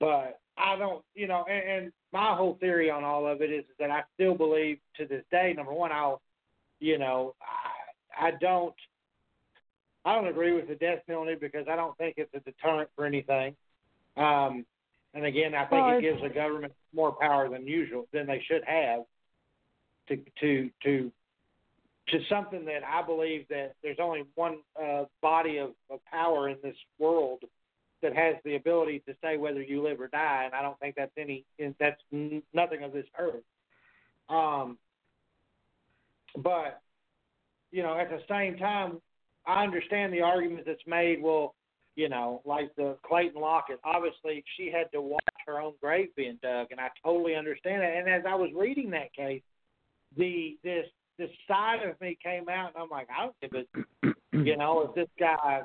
but 0.00 0.40
I 0.56 0.76
don't, 0.76 1.04
you 1.14 1.26
know, 1.26 1.44
and, 1.48 1.84
and 1.84 1.92
my 2.12 2.34
whole 2.34 2.56
theory 2.60 2.90
on 2.90 3.04
all 3.04 3.26
of 3.26 3.42
it 3.42 3.50
is 3.50 3.64
that 3.78 3.90
I 3.90 4.02
still 4.14 4.34
believe 4.34 4.78
to 4.96 5.06
this 5.06 5.24
day. 5.30 5.54
Number 5.56 5.72
one, 5.72 5.92
I'll, 5.92 6.20
you 6.80 6.98
know, 6.98 7.34
I, 8.20 8.28
I 8.28 8.30
don't, 8.40 8.74
I 10.04 10.14
don't 10.14 10.28
agree 10.28 10.52
with 10.52 10.68
the 10.68 10.74
death 10.74 11.00
penalty 11.06 11.36
because 11.40 11.66
I 11.70 11.76
don't 11.76 11.96
think 11.98 12.14
it's 12.18 12.32
a 12.34 12.40
deterrent 12.40 12.90
for 12.96 13.06
anything. 13.06 13.54
Um, 14.16 14.64
and 15.14 15.24
again, 15.24 15.54
I 15.54 15.64
think 15.64 15.86
Well, 15.86 15.98
it 15.98 16.02
gives 16.02 16.22
the 16.22 16.28
government 16.28 16.72
more 16.94 17.12
power 17.12 17.48
than 17.48 17.66
usual 17.66 18.06
than 18.12 18.26
they 18.26 18.42
should 18.46 18.62
have 18.64 19.02
to 20.08 20.16
to 20.40 20.70
to 20.84 21.12
to 22.08 22.18
something 22.28 22.64
that 22.64 22.82
I 22.84 23.02
believe 23.02 23.46
that 23.48 23.74
there's 23.82 23.98
only 24.00 24.24
one 24.34 24.58
uh, 24.82 25.04
body 25.20 25.58
of, 25.58 25.70
of 25.90 26.04
power 26.06 26.48
in 26.48 26.56
this 26.62 26.76
world 26.98 27.40
that 28.02 28.14
has 28.14 28.36
the 28.44 28.56
ability 28.56 29.02
to 29.06 29.14
say 29.22 29.36
whether 29.36 29.62
you 29.62 29.82
live 29.82 30.00
or 30.00 30.08
die, 30.08 30.44
and 30.44 30.54
I 30.54 30.62
don't 30.62 30.78
think 30.78 30.94
that's 30.96 31.12
any 31.18 31.44
that's 31.78 32.00
nothing 32.54 32.82
of 32.82 32.92
this 32.92 33.06
earth. 33.18 33.42
Um, 34.28 34.78
but 36.36 36.80
you 37.70 37.82
know, 37.82 37.98
at 37.98 38.08
the 38.08 38.20
same 38.28 38.56
time, 38.56 39.00
I 39.46 39.64
understand 39.64 40.12
the 40.12 40.22
argument 40.22 40.64
that's 40.66 40.86
made. 40.86 41.22
Well, 41.22 41.54
you 41.96 42.08
know, 42.08 42.40
like 42.44 42.74
the 42.76 42.96
Clayton 43.02 43.40
Lockett. 43.40 43.80
Obviously, 43.84 44.44
she 44.56 44.70
had 44.70 44.90
to 44.92 45.00
watch 45.00 45.24
her 45.46 45.60
own 45.60 45.74
grave 45.80 46.08
being 46.16 46.38
dug, 46.42 46.68
and 46.70 46.78
I 46.78 46.88
totally 47.04 47.34
understand 47.34 47.82
it. 47.82 47.96
And 47.96 48.08
as 48.08 48.22
I 48.26 48.36
was 48.36 48.50
reading 48.54 48.90
that 48.90 49.12
case, 49.12 49.42
the 50.16 50.56
this 50.62 50.86
this 51.18 51.30
side 51.46 51.82
of 51.88 52.00
me 52.00 52.16
came 52.22 52.48
out, 52.48 52.72
and 52.74 52.82
I'm 52.82 52.90
like, 52.90 53.08
I 53.10 53.24
don't 53.24 53.40
give 53.40 53.66
a 54.02 54.08
you 54.44 54.56
know, 54.56 54.82
if 54.88 54.94
this 54.94 55.08
guy 55.18 55.62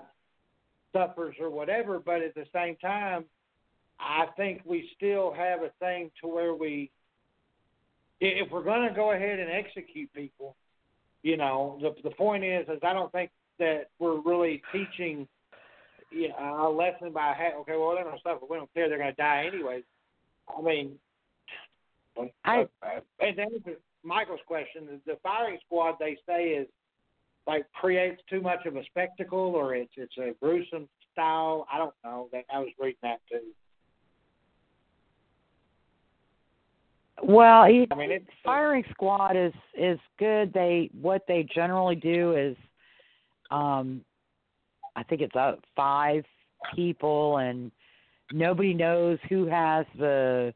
suffers 0.91 1.35
or 1.39 1.49
whatever, 1.49 1.99
but 1.99 2.21
at 2.21 2.35
the 2.35 2.45
same 2.53 2.75
time, 2.77 3.25
I 3.99 4.25
think 4.37 4.61
we 4.65 4.89
still 4.95 5.33
have 5.33 5.61
a 5.61 5.69
thing 5.79 6.11
to 6.21 6.27
where 6.27 6.53
we, 6.53 6.91
if 8.19 8.51
we're 8.51 8.63
going 8.63 8.87
to 8.87 8.93
go 8.93 9.11
ahead 9.11 9.39
and 9.39 9.49
execute 9.51 10.11
people, 10.13 10.55
you 11.21 11.37
know, 11.37 11.79
the 11.81 11.95
the 12.07 12.15
point 12.15 12.43
is, 12.43 12.67
is 12.67 12.79
I 12.83 12.93
don't 12.93 13.11
think 13.11 13.31
that 13.59 13.89
we're 13.99 14.19
really 14.21 14.61
teaching 14.71 15.27
you 16.11 16.29
know, 16.29 16.67
a 16.67 16.69
lesson 16.69 17.11
by 17.11 17.33
ha- 17.35 17.57
okay, 17.61 17.75
well 17.75 17.93
they're 17.95 18.03
going 18.03 18.15
to 18.15 18.21
suffer, 18.23 18.45
we 18.49 18.57
don't 18.57 18.73
care, 18.73 18.87
they're 18.87 18.97
going 18.97 19.13
to 19.13 19.21
die 19.21 19.49
anyways. 19.51 19.83
I 20.55 20.61
mean, 20.61 20.99
I- 22.45 22.67
and 23.19 23.37
then 23.37 23.49
to 23.65 23.75
Michael's 24.03 24.41
question, 24.45 24.85
the- 24.85 25.13
the 25.13 25.17
firing 25.17 25.59
squad 25.65 25.97
they 25.99 26.17
say 26.25 26.49
is 26.49 26.67
like 27.47 27.69
creates 27.73 28.21
too 28.29 28.41
much 28.41 28.65
of 28.65 28.75
a 28.75 28.83
spectacle 28.85 29.55
or 29.55 29.75
it's 29.75 29.91
it's 29.97 30.17
a 30.17 30.33
gruesome 30.41 30.87
style. 31.11 31.67
I 31.71 31.77
don't 31.77 31.95
know. 32.03 32.29
That 32.31 32.45
I 32.49 32.59
was 32.59 32.69
reading 32.79 32.97
that 33.01 33.19
too. 33.29 33.41
Well, 37.21 37.61
I 37.61 37.87
mean, 37.95 38.11
it's 38.11 38.29
firing 38.43 38.83
squad 38.91 39.37
is 39.37 39.53
is 39.75 39.99
good. 40.17 40.51
They 40.53 40.89
what 40.99 41.25
they 41.27 41.43
generally 41.43 41.95
do 41.95 42.35
is, 42.35 42.57
um, 43.51 44.03
I 44.95 45.03
think 45.03 45.21
it's 45.21 45.35
up 45.35 45.63
five 45.75 46.25
people, 46.75 47.37
and 47.37 47.71
nobody 48.31 48.73
knows 48.73 49.19
who 49.29 49.45
has 49.45 49.85
the 49.97 50.53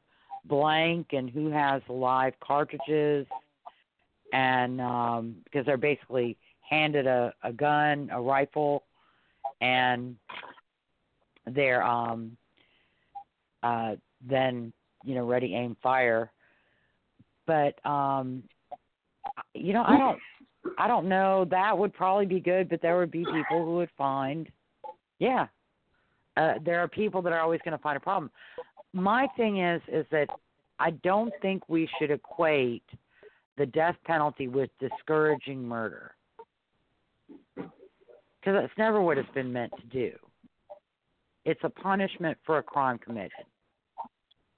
blank 0.48 1.08
and 1.14 1.30
who 1.30 1.50
has 1.50 1.82
live 1.90 2.34
cartridges, 2.40 3.26
and 4.34 4.82
um, 4.82 5.36
because 5.44 5.66
they're 5.66 5.78
basically 5.78 6.38
handed 6.62 7.08
a 7.08 7.34
a 7.44 7.52
gun, 7.52 8.10
a 8.12 8.22
rifle, 8.22 8.84
and 9.62 10.16
they're 11.46 11.84
um, 11.84 12.36
uh, 13.64 13.96
then 14.28 14.72
you 15.04 15.16
know 15.16 15.26
ready 15.26 15.56
aim 15.56 15.76
fire. 15.82 16.32
But 17.46 17.84
um 17.86 18.44
you 19.54 19.74
know 19.74 19.84
i 19.86 19.98
don't 19.98 20.20
i 20.78 20.88
don't 20.88 21.08
know. 21.08 21.46
That 21.50 21.78
would 21.78 21.94
probably 21.94 22.26
be 22.26 22.40
good 22.40 22.70
but 22.70 22.82
there 22.82 22.98
would 22.98 23.12
be 23.12 23.26
people 23.26 23.66
who 23.66 23.76
would 23.76 23.90
find 23.98 24.48
yeah 25.20 25.48
uh 26.36 26.56
there 26.64 26.80
are 26.80 26.88
people 26.88 27.22
that 27.22 27.34
are 27.34 27.40
always 27.40 27.60
going 27.64 27.78
to 27.78 27.82
find 27.82 27.98
a 27.98 28.00
problem 28.00 28.32
my 29.02 29.28
thing 29.38 29.60
is 29.60 29.82
is 29.88 30.06
that 30.12 30.28
i 30.80 30.92
don't 30.92 31.34
think 31.42 31.64
we 31.68 31.90
should 31.98 32.12
equate 32.12 32.84
the 33.58 33.66
death 33.66 33.96
penalty 34.06 34.48
with 34.48 34.70
discouraging 34.80 35.64
murder 35.64 36.14
because 37.56 38.54
that's 38.54 38.78
never 38.78 39.02
what 39.02 39.18
it's 39.18 39.30
been 39.34 39.52
meant 39.52 39.72
to 39.80 39.86
do 39.88 40.12
it's 41.46 41.62
a 41.64 41.70
punishment 41.70 42.38
for 42.46 42.58
a 42.58 42.64
crime 42.64 42.98
committed 42.98 43.32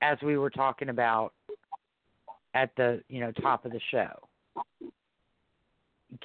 as 0.02 0.18
we 0.24 0.38
were 0.38 0.50
talking 0.50 0.90
about 0.90 1.34
at 2.54 2.72
the 2.78 3.02
you 3.10 3.20
know 3.20 3.32
top 3.32 3.66
of 3.66 3.72
the 3.72 3.80
show. 3.92 4.28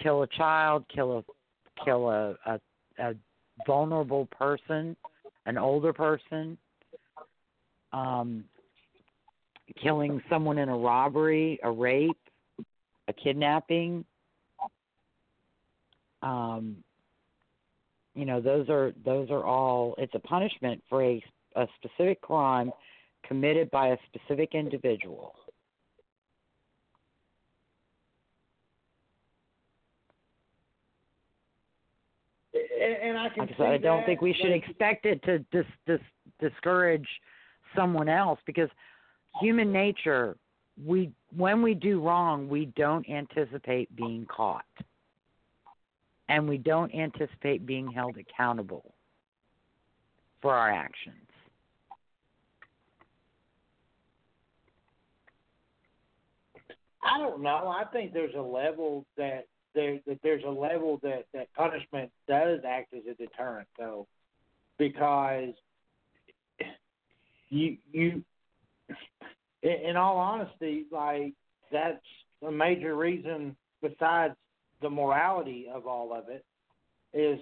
Kill 0.02 0.22
a 0.22 0.26
child, 0.26 0.84
kill 0.94 1.18
a 1.18 1.84
kill 1.84 2.08
a, 2.08 2.36
a 2.46 2.60
a 2.98 3.14
vulnerable 3.66 4.26
person, 4.26 4.96
an 5.46 5.58
older 5.58 5.92
person, 5.92 6.56
um, 7.94 8.44
killing 9.80 10.20
someone 10.28 10.58
in 10.58 10.68
a 10.68 10.76
robbery, 10.76 11.58
a 11.62 11.70
rape, 11.70 12.18
a 13.08 13.12
kidnapping. 13.12 14.04
Um, 16.22 16.76
you 18.14 18.24
know, 18.24 18.40
those 18.40 18.68
are 18.68 18.92
those 19.04 19.30
are 19.30 19.44
all. 19.44 19.94
It's 19.98 20.14
a 20.14 20.18
punishment 20.18 20.82
for 20.88 21.02
a 21.02 21.22
a 21.56 21.66
specific 21.76 22.20
crime 22.20 22.72
committed 23.26 23.70
by 23.70 23.88
a 23.88 23.96
specific 24.08 24.54
individual. 24.54 25.34
and, 32.54 33.10
and 33.10 33.18
I 33.18 33.28
can. 33.28 33.48
I 33.58 33.74
I 33.74 33.78
don't 33.78 33.98
that, 33.98 34.06
think 34.06 34.20
we 34.20 34.34
should 34.34 34.52
expect 34.52 35.06
it 35.06 35.22
to 35.24 35.38
dis, 35.50 35.64
dis, 35.86 36.00
discourage 36.40 37.08
someone 37.76 38.08
else 38.08 38.38
because 38.46 38.68
human 39.40 39.72
nature, 39.72 40.36
we 40.84 41.10
when 41.36 41.62
we 41.62 41.74
do 41.74 42.00
wrong, 42.00 42.48
we 42.48 42.66
don't 42.76 43.08
anticipate 43.08 43.94
being 43.96 44.26
caught, 44.26 44.64
and 46.28 46.48
we 46.48 46.58
don't 46.58 46.94
anticipate 46.94 47.66
being 47.66 47.90
held 47.90 48.16
accountable 48.16 48.94
for 50.40 50.52
our 50.52 50.70
actions. 50.70 51.16
I 57.04 57.18
don't 57.18 57.42
know. 57.42 57.68
I 57.68 57.84
think 57.92 58.12
there's 58.12 58.34
a 58.34 58.40
level 58.40 59.04
that 59.16 59.46
there 59.74 59.98
that 60.06 60.18
there's 60.22 60.44
a 60.44 60.50
level 60.50 60.98
that 61.02 61.26
that 61.34 61.52
punishment 61.54 62.10
does 62.26 62.60
act 62.66 62.94
as 62.94 63.02
a 63.10 63.14
deterrent, 63.14 63.68
though, 63.78 64.06
because 64.78 65.52
you 67.54 67.76
you 67.92 68.24
in, 69.62 69.96
all 69.96 70.18
honesty, 70.18 70.84
like 70.90 71.32
that's 71.72 72.04
a 72.46 72.50
major 72.50 72.96
reason 72.96 73.56
besides 73.82 74.34
the 74.82 74.90
morality 74.90 75.66
of 75.72 75.86
all 75.86 76.12
of 76.12 76.28
it 76.28 76.44
is 77.12 77.38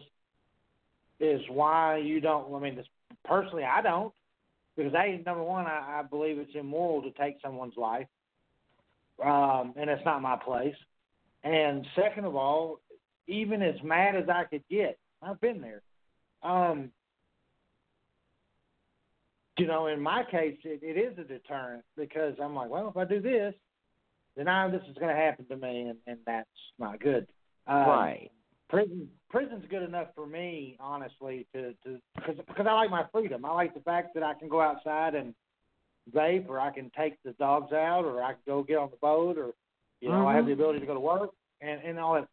is 1.20 1.40
why 1.48 1.98
you 1.98 2.20
don't. 2.20 2.54
I 2.54 2.58
mean, 2.60 2.76
this, 2.76 2.86
personally, 3.24 3.64
I 3.64 3.82
don't 3.82 4.12
because 4.76 4.92
a 4.94 5.22
number 5.24 5.42
one, 5.42 5.66
I, 5.66 6.00
I 6.00 6.02
believe 6.02 6.38
it's 6.38 6.54
immoral 6.54 7.02
to 7.02 7.10
take 7.12 7.36
someone's 7.42 7.76
life. 7.76 8.06
um, 9.22 9.74
and 9.76 9.90
it's 9.90 10.04
not 10.04 10.22
my 10.22 10.36
place. 10.36 10.74
And 11.44 11.86
second 11.96 12.24
of 12.24 12.36
all, 12.36 12.80
even 13.26 13.62
as 13.62 13.76
mad 13.82 14.16
as 14.16 14.28
I 14.28 14.44
could 14.44 14.64
get, 14.70 14.98
I've 15.22 15.40
been 15.40 15.60
there. 15.60 15.82
Um, 16.42 16.90
you 19.58 19.66
know, 19.66 19.86
in 19.86 20.00
my 20.00 20.22
case, 20.30 20.56
it, 20.64 20.80
it 20.82 20.98
is 20.98 21.18
a 21.18 21.24
deterrent 21.24 21.84
because 21.96 22.34
I'm 22.42 22.54
like, 22.54 22.70
well, 22.70 22.88
if 22.88 22.96
I 22.96 23.04
do 23.04 23.20
this, 23.20 23.54
then 24.36 24.48
I 24.48 24.68
this 24.70 24.82
is 24.88 24.96
going 24.96 25.14
to 25.14 25.20
happen 25.20 25.46
to 25.46 25.56
me, 25.56 25.82
and, 25.82 25.98
and 26.06 26.18
that's 26.26 26.48
not 26.78 27.00
good. 27.00 27.26
Um, 27.66 27.76
right. 27.76 28.30
Prison 28.68 29.08
prison's 29.28 29.64
good 29.68 29.82
enough 29.82 30.08
for 30.14 30.26
me, 30.26 30.76
honestly, 30.80 31.46
to 31.54 31.74
to 31.84 32.00
because 32.16 32.36
because 32.48 32.66
I 32.66 32.72
like 32.72 32.90
my 32.90 33.04
freedom. 33.12 33.44
I 33.44 33.52
like 33.52 33.74
the 33.74 33.80
fact 33.80 34.14
that 34.14 34.22
I 34.22 34.32
can 34.34 34.48
go 34.48 34.62
outside 34.62 35.14
and 35.14 35.34
vape, 36.14 36.48
or 36.48 36.58
I 36.58 36.70
can 36.70 36.90
take 36.96 37.22
the 37.22 37.32
dogs 37.32 37.72
out, 37.72 38.06
or 38.06 38.22
I 38.22 38.32
can 38.32 38.40
go 38.46 38.62
get 38.62 38.78
on 38.78 38.90
the 38.90 38.96
boat, 38.96 39.36
or 39.36 39.52
you 40.00 40.08
know, 40.08 40.26
I 40.26 40.34
have 40.34 40.46
the 40.46 40.52
ability 40.52 40.80
to 40.80 40.86
go 40.86 40.94
to 40.94 41.00
work 41.00 41.30
and 41.60 41.82
and 41.82 41.98
all 41.98 42.14
that. 42.14 42.28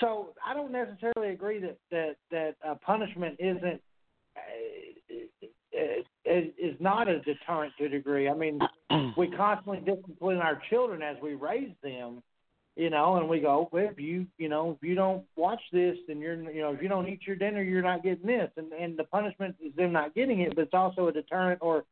So 0.00 0.34
I 0.46 0.52
don't 0.52 0.70
necessarily 0.70 1.32
agree 1.32 1.60
that 1.60 1.78
that 1.90 2.16
that 2.30 2.56
uh, 2.66 2.74
punishment 2.84 3.36
isn't 3.38 3.80
uh, 4.36 6.02
is, 6.28 6.52
is 6.58 6.80
not 6.80 7.08
a 7.08 7.20
deterrent 7.20 7.72
to 7.78 7.86
a 7.86 7.88
degree. 7.88 8.28
I 8.28 8.34
mean, 8.34 8.60
we 9.16 9.28
constantly 9.28 9.80
discipline 9.80 10.38
our 10.38 10.60
children 10.70 11.02
as 11.02 11.16
we 11.22 11.34
raise 11.34 11.72
them, 11.82 12.22
you 12.76 12.90
know, 12.90 13.16
and 13.16 13.28
we 13.28 13.40
go, 13.40 13.68
well, 13.72 13.88
if 13.90 13.98
you, 13.98 14.26
you 14.36 14.48
know, 14.48 14.76
if 14.80 14.88
you 14.88 14.94
don't 14.94 15.24
watch 15.36 15.60
this, 15.72 15.96
then 16.06 16.20
you're, 16.20 16.40
you 16.50 16.62
know, 16.62 16.72
if 16.72 16.82
you 16.82 16.88
don't 16.88 17.08
eat 17.08 17.20
your 17.26 17.36
dinner, 17.36 17.62
you're 17.62 17.82
not 17.82 18.02
getting 18.02 18.26
this, 18.26 18.50
and 18.56 18.72
and 18.72 18.96
the 18.96 19.04
punishment 19.04 19.56
is 19.64 19.74
them 19.74 19.92
not 19.92 20.14
getting 20.14 20.40
it, 20.40 20.54
but 20.54 20.62
it's 20.62 20.74
also 20.74 21.08
a 21.08 21.12
deterrent 21.12 21.60
or 21.60 21.84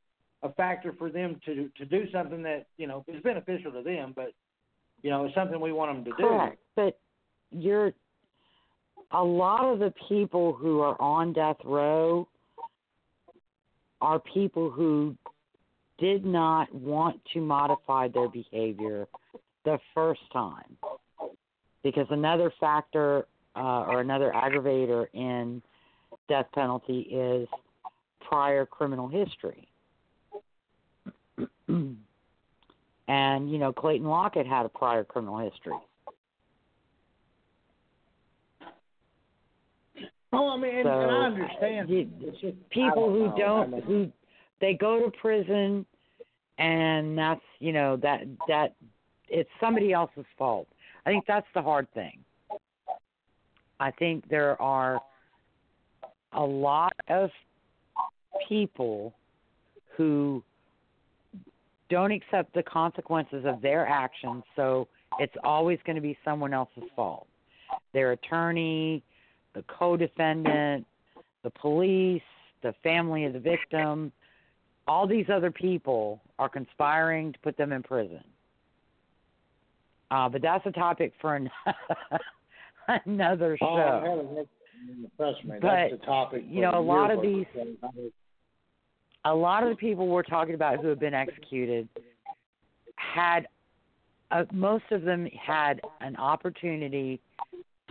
a 0.42 0.52
factor 0.52 0.92
for 0.96 1.10
them 1.10 1.40
to 1.44 1.68
to 1.76 1.84
do 1.84 2.04
something 2.12 2.42
that 2.42 2.66
you 2.76 2.86
know 2.86 3.04
is 3.08 3.22
beneficial 3.22 3.72
to 3.72 3.82
them, 3.82 4.12
but 4.14 4.32
you 5.02 5.10
know, 5.10 5.24
it's 5.24 5.34
something 5.34 5.60
we 5.60 5.72
want 5.72 6.04
them 6.04 6.04
to 6.04 6.22
do. 6.22 6.28
Correct. 6.28 6.58
But 6.74 6.98
you're 7.50 7.92
a 9.12 9.22
lot 9.22 9.64
of 9.64 9.78
the 9.78 9.92
people 10.08 10.52
who 10.52 10.80
are 10.80 11.00
on 11.00 11.32
death 11.32 11.58
row 11.64 12.26
are 14.06 14.20
people 14.20 14.70
who 14.70 15.16
did 15.98 16.24
not 16.24 16.72
want 16.72 17.20
to 17.34 17.40
modify 17.40 18.06
their 18.06 18.28
behavior 18.28 19.08
the 19.64 19.80
first 19.94 20.20
time. 20.32 20.76
Because 21.82 22.06
another 22.10 22.52
factor 22.60 23.26
uh, 23.56 23.84
or 23.88 24.00
another 24.00 24.30
aggravator 24.32 25.06
in 25.12 25.60
death 26.28 26.46
penalty 26.54 27.00
is 27.00 27.48
prior 28.20 28.64
criminal 28.64 29.08
history. 29.08 29.66
and, 31.68 31.98
you 33.50 33.58
know, 33.58 33.72
Clayton 33.72 34.06
Lockett 34.06 34.46
had 34.46 34.66
a 34.66 34.68
prior 34.68 35.02
criminal 35.02 35.38
history. 35.38 35.78
Oh, 40.36 40.50
I 40.50 40.56
mean, 40.58 40.74
and, 40.76 40.84
So, 40.86 41.00
and 41.00 41.10
I 41.10 41.24
understand. 41.26 41.90
you- 41.90 42.10
It's 42.20 42.40
just, 42.40 42.56
I 42.56 42.74
people 42.74 43.10
who 43.10 43.26
know. 43.28 43.32
I 43.32 43.36
don't 43.36 43.70
mean, 43.72 43.82
who 43.82 44.12
they 44.60 44.74
go 44.74 45.00
to 45.04 45.10
prison 45.18 45.84
and 46.58 47.16
that's 47.18 47.42
you 47.58 47.72
know 47.72 47.96
that 47.96 48.22
that 48.48 48.74
it's 49.28 49.50
somebody 49.60 49.92
else's 49.92 50.24
fault 50.38 50.66
i 51.04 51.10
think 51.10 51.24
that's 51.26 51.46
the 51.54 51.60
hard 51.60 51.86
thing 51.92 52.18
i 53.78 53.90
think 53.90 54.26
there 54.30 54.60
are 54.62 54.98
a 56.32 56.42
lot 56.42 56.94
of 57.08 57.28
people 58.48 59.12
who 59.96 60.42
don't 61.90 62.10
accept 62.10 62.54
the 62.54 62.62
consequences 62.62 63.44
of 63.44 63.60
their 63.60 63.86
actions 63.86 64.42
so 64.54 64.88
it's 65.18 65.34
always 65.44 65.78
going 65.84 65.96
to 65.96 66.02
be 66.02 66.16
someone 66.24 66.54
else's 66.54 66.84
fault 66.94 67.26
their 67.92 68.12
attorney 68.12 69.02
the 69.56 69.64
co-defendant 69.68 70.86
the 71.42 71.50
police 71.50 72.22
the 72.62 72.72
family 72.82 73.24
of 73.24 73.32
the 73.32 73.40
victim 73.40 74.12
all 74.88 75.06
these 75.06 75.26
other 75.32 75.50
people 75.50 76.20
are 76.38 76.48
conspiring 76.48 77.32
to 77.32 77.38
put 77.40 77.56
them 77.56 77.72
in 77.72 77.82
prison. 77.82 78.22
Uh, 80.10 80.28
but 80.28 80.40
that's 80.40 80.64
a 80.66 80.70
topic 80.70 81.12
for 81.20 81.34
an 81.34 81.50
another 83.04 83.58
Oh, 83.60 83.66
show. 83.66 84.46
trust 85.16 85.44
me, 85.44 85.56
But, 85.60 85.68
that's 85.68 85.90
the 86.00 86.06
topic. 86.06 86.44
you 86.48 86.60
know, 86.60 86.78
a 86.78 86.80
lot 86.80 87.10
of 87.10 87.20
these, 87.20 87.46
A 89.24 89.34
lot 89.34 89.64
of 89.64 89.70
the 89.70 89.74
people 89.76 90.06
we're 90.06 90.22
talking 90.22 90.54
about 90.54 90.78
who 90.80 90.86
have 90.86 91.00
been 91.00 91.14
executed 91.14 91.88
had, 92.94 93.48
uh, 94.30 94.44
most 94.52 94.84
of 94.92 95.02
them 95.02 95.26
had 95.26 95.80
an 96.00 96.14
opportunity 96.16 97.20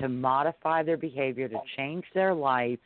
to 0.05 0.09
modify 0.09 0.83
their 0.83 0.97
behavior, 0.97 1.47
to 1.47 1.59
change 1.75 2.05
their 2.13 2.33
life, 2.33 2.79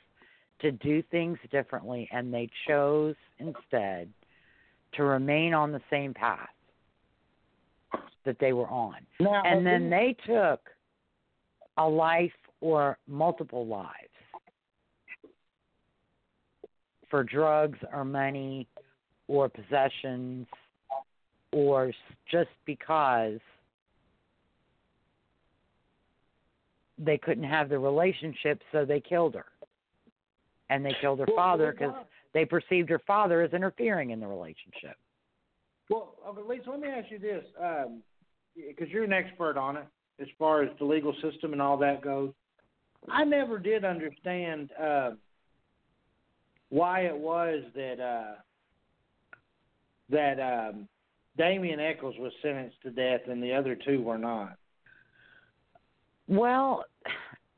to 0.61 0.71
do 0.71 1.03
things 1.11 1.37
differently, 1.51 2.07
and 2.13 2.33
they 2.33 2.49
chose 2.65 3.15
instead 3.39 4.09
to 4.93 5.03
remain 5.03 5.53
on 5.53 5.73
the 5.73 5.81
same 5.89 6.13
path 6.13 6.49
that 8.25 8.37
they 8.39 8.53
were 8.53 8.67
on. 8.67 8.95
Now, 9.19 9.43
And 9.43 9.65
then 9.65 9.89
they 9.89 10.15
took 10.25 10.61
a 11.77 11.87
life 11.87 12.31
or 12.61 12.97
multiple 13.07 13.67
lives 13.67 13.93
for 17.09 17.23
drugs 17.23 17.79
or 17.93 18.05
money 18.05 18.65
or 19.27 19.49
possessions 19.49 20.47
or 21.51 21.91
just 22.31 22.49
because 22.65 23.39
they 26.99 27.17
couldn't 27.17 27.45
have 27.45 27.69
the 27.69 27.79
relationship, 27.79 28.61
so 28.71 28.85
they 28.85 28.99
killed 28.99 29.35
her. 29.35 29.45
And 30.69 30.85
they 30.85 30.93
killed 31.01 31.19
her 31.19 31.25
Well, 31.27 31.35
father 31.35 31.71
because 31.71 31.95
they 32.33 32.45
perceived 32.45 32.89
her 32.89 33.01
father 33.07 33.41
as 33.41 33.53
interfering 33.53 34.11
in 34.11 34.19
the 34.19 34.27
relationship. 34.27 34.97
Well, 35.89 36.15
okay, 36.27 36.41
Lisa, 36.47 36.69
let 36.69 36.79
me 36.79 36.87
ask 36.87 37.09
you 37.09 37.17
this, 37.17 37.43
because 38.55 38.89
you're 38.89 39.05
an 39.05 39.13
expert 39.13 39.57
on 39.57 39.77
it 39.77 39.85
as 40.21 40.27
far 40.37 40.61
as 40.61 40.69
the 40.77 40.85
legal 40.85 41.13
system 41.23 41.53
and 41.53 41.61
all 41.61 41.77
that 41.77 42.01
goes. 42.01 42.31
I 43.07 43.23
never 43.23 43.57
did 43.57 43.85
understand 43.85 44.69
uh, 44.79 45.11
why 46.69 47.01
it 47.01 47.17
was 47.17 47.63
that 47.73 47.99
uh, 47.99 48.35
that 50.09 50.39
um, 50.39 50.87
Damien 51.37 51.79
Echols 51.79 52.15
was 52.19 52.33
sentenced 52.41 52.81
to 52.83 52.91
death 52.91 53.21
and 53.27 53.41
the 53.41 53.53
other 53.53 53.75
two 53.75 54.01
were 54.01 54.17
not. 54.17 54.57
Well, 56.29 56.85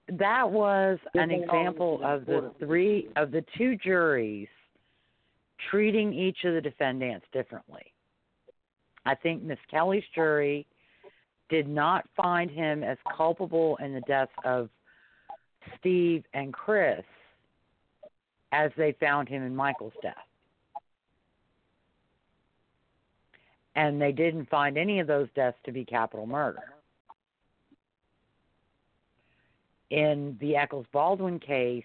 that 0.07 0.49
was 0.49 0.97
an 1.13 1.29
example 1.29 1.99
of 2.03 2.25
the 2.25 2.51
three 2.57 3.09
of 3.17 3.31
the 3.31 3.43
two 3.57 3.75
juries 3.75 4.47
treating 5.69 6.13
each 6.13 6.37
of 6.45 6.53
the 6.53 6.61
defendants 6.61 7.25
differently. 7.33 7.83
I 9.05 9.15
think 9.15 9.43
Miss 9.43 9.59
Kelly's 9.69 10.03
jury 10.15 10.65
did 11.49 11.67
not 11.67 12.07
find 12.15 12.49
him 12.49 12.81
as 12.81 12.97
culpable 13.15 13.77
in 13.83 13.93
the 13.93 14.01
deaths 14.01 14.31
of 14.45 14.69
Steve 15.77 16.23
and 16.33 16.53
Chris 16.53 17.03
as 18.53 18.71
they 18.77 18.95
found 19.01 19.27
him 19.27 19.43
in 19.43 19.53
Michael's 19.53 19.93
death. 20.01 20.15
And 23.75 24.01
they 24.01 24.13
didn't 24.13 24.49
find 24.49 24.77
any 24.77 24.99
of 24.99 25.07
those 25.07 25.27
deaths 25.35 25.57
to 25.65 25.73
be 25.73 25.83
capital 25.83 26.25
murder. 26.25 26.63
In 29.91 30.37
the 30.39 30.55
Echols 30.55 30.85
Baldwin 30.93 31.37
case, 31.37 31.83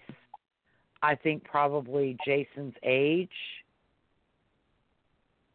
I 1.03 1.13
think 1.13 1.43
probably 1.43 2.17
Jason's 2.25 2.73
age 2.81 3.29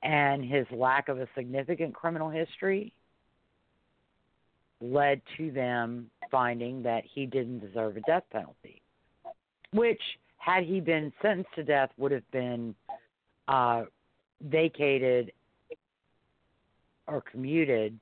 and 0.03 0.45
his 0.45 0.67
lack 0.71 1.09
of 1.09 1.19
a 1.19 1.27
significant 1.35 1.95
criminal 1.95 2.29
history 2.29 2.93
led 4.83 5.23
to 5.39 5.51
them 5.51 6.11
finding 6.31 6.83
that 6.83 7.05
he 7.15 7.25
didn't 7.25 7.61
deserve 7.61 7.97
a 7.97 8.01
death 8.03 8.25
penalty, 8.31 8.83
which, 9.73 10.03
had 10.37 10.65
he 10.65 10.81
been 10.81 11.11
sentenced 11.23 11.55
to 11.55 11.63
death, 11.65 11.89
would 11.97 12.13
have 12.13 12.29
been 12.33 12.75
uh, 13.49 13.85
vacated 14.43 15.33
or 17.07 17.23
commuted 17.23 17.99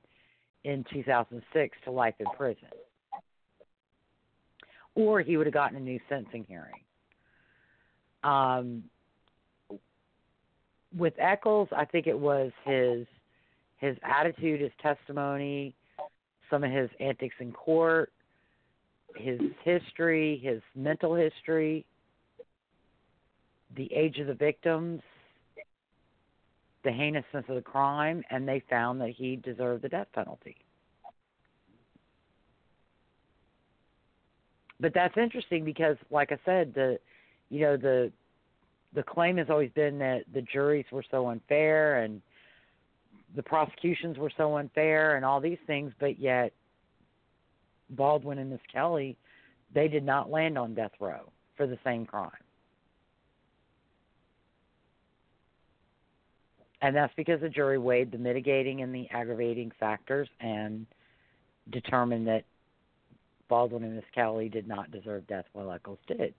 in 0.65 0.85
2006 0.93 1.79
to 1.85 1.91
life 1.93 2.15
in 2.19 2.27
prison. 2.37 2.69
Or 5.01 5.21
he 5.21 5.37
would 5.37 5.47
have 5.47 5.55
gotten 5.55 5.77
a 5.77 5.81
new 5.81 5.99
sentencing 6.09 6.47
hearing. 6.49 6.81
Um, 8.23 8.85
with 10.97 11.15
Echols, 11.19 11.69
I 11.77 11.85
think 11.85 12.07
it 12.07 12.19
was 12.19 12.53
his 12.65 13.07
his 13.79 13.97
attitude, 14.03 14.61
his 14.61 14.73
testimony, 14.83 15.75
some 16.51 16.65
of 16.65 16.71
his 16.71 16.91
antics 17.01 17.37
in 17.39 17.53
court, 17.53 18.13
his 19.17 19.41
history, 19.65 20.39
his 20.43 20.61
mental 20.75 21.15
history, 21.15 21.87
the 23.77 23.91
age 23.95 24.19
of 24.19 24.27
the 24.27 24.35
victims. 24.35 25.01
the 26.83 26.91
heinousness 26.93 27.45
of 27.49 27.55
the 27.57 27.63
crime, 27.63 28.23
and 28.31 28.49
they 28.49 28.63
found 28.71 29.01
that 29.01 29.11
he 29.11 29.37
deserved 29.37 29.83
the 29.83 29.89
death 29.89 30.09
penalty. 30.15 30.57
But 34.81 34.95
that's 34.95 35.17
interesting 35.17 35.65
because, 35.65 35.97
like 36.11 36.33
I 36.33 36.39
said, 36.45 36.73
the 36.75 36.99
you 37.51 37.61
know 37.61 37.77
the 37.77 38.11
the 38.95 39.03
claim 39.03 39.37
has 39.37 39.49
always 39.51 39.71
been 39.73 39.99
that 39.99 40.25
the 40.33 40.43
juries 40.43 40.87
were 40.91 41.05
so 41.11 41.29
unfair 41.29 42.03
and 42.03 42.21
the 43.37 43.43
prosecutions 43.43 44.19
were 44.19 44.33
so 44.37 44.57
unfair 44.57 45.17
and 45.17 45.25
all 45.25 45.41
these 45.41 45.59
things, 45.67 45.93
but 46.01 46.19
yet 46.19 46.53
Baldwin 47.91 48.39
and 48.39 48.51
Miss 48.51 48.61
Kelly, 48.73 49.17
they 49.73 49.87
did 49.87 50.05
not 50.05 50.31
land 50.31 50.59
on 50.59 50.75
death 50.75 50.93
row 50.99 51.31
for 51.57 51.67
the 51.67 51.79
same 51.85 52.07
crime. 52.07 52.31
And 56.83 56.97
that's 56.97 57.13
because 57.17 57.41
the 57.41 57.49
jury 57.49 57.79
weighed 57.79 58.11
the 58.11 58.19
mitigating 58.19 58.83
and 58.83 58.95
the 58.95 59.07
aggravating 59.11 59.71
factors 59.79 60.29
and 60.41 60.87
determined 61.71 62.27
that 62.27 62.45
Baldwin 63.51 63.83
and 63.83 63.97
Miss 63.97 64.05
Kelly 64.15 64.49
did 64.49 64.67
not 64.67 64.93
deserve 64.93 65.27
death 65.27 65.45
while 65.53 65.73
Echols 65.73 65.99
did. 66.07 66.33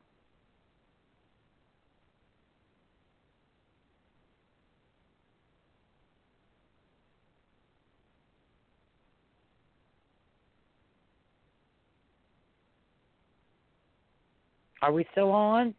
Are 14.81 14.91
we 14.91 15.05
still 15.11 15.31
on? 15.31 15.75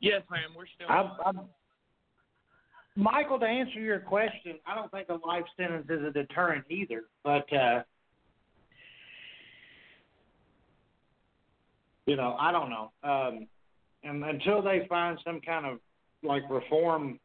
Yes, 0.00 0.22
ma'am. 0.30 0.50
We're 0.54 0.66
still. 0.74 0.88
I'm, 0.90 1.06
on. 1.06 1.18
I'm, 1.24 1.40
Michael, 2.96 3.38
to 3.38 3.46
answer 3.46 3.78
your 3.78 4.00
question, 4.00 4.58
I 4.66 4.74
don't 4.74 4.90
think 4.90 5.08
a 5.10 5.26
life 5.26 5.44
sentence 5.56 5.86
is 5.90 6.02
a 6.02 6.10
deterrent 6.10 6.64
either. 6.70 7.04
But 7.22 7.52
uh, 7.52 7.82
you 12.06 12.16
know, 12.16 12.36
I 12.40 12.52
don't 12.52 12.70
know. 12.70 12.92
Um, 13.02 13.46
and 14.02 14.24
until 14.24 14.62
they 14.62 14.86
find 14.88 15.18
some 15.24 15.40
kind 15.40 15.66
of 15.66 15.78
like 16.22 16.42
reform 16.48 17.20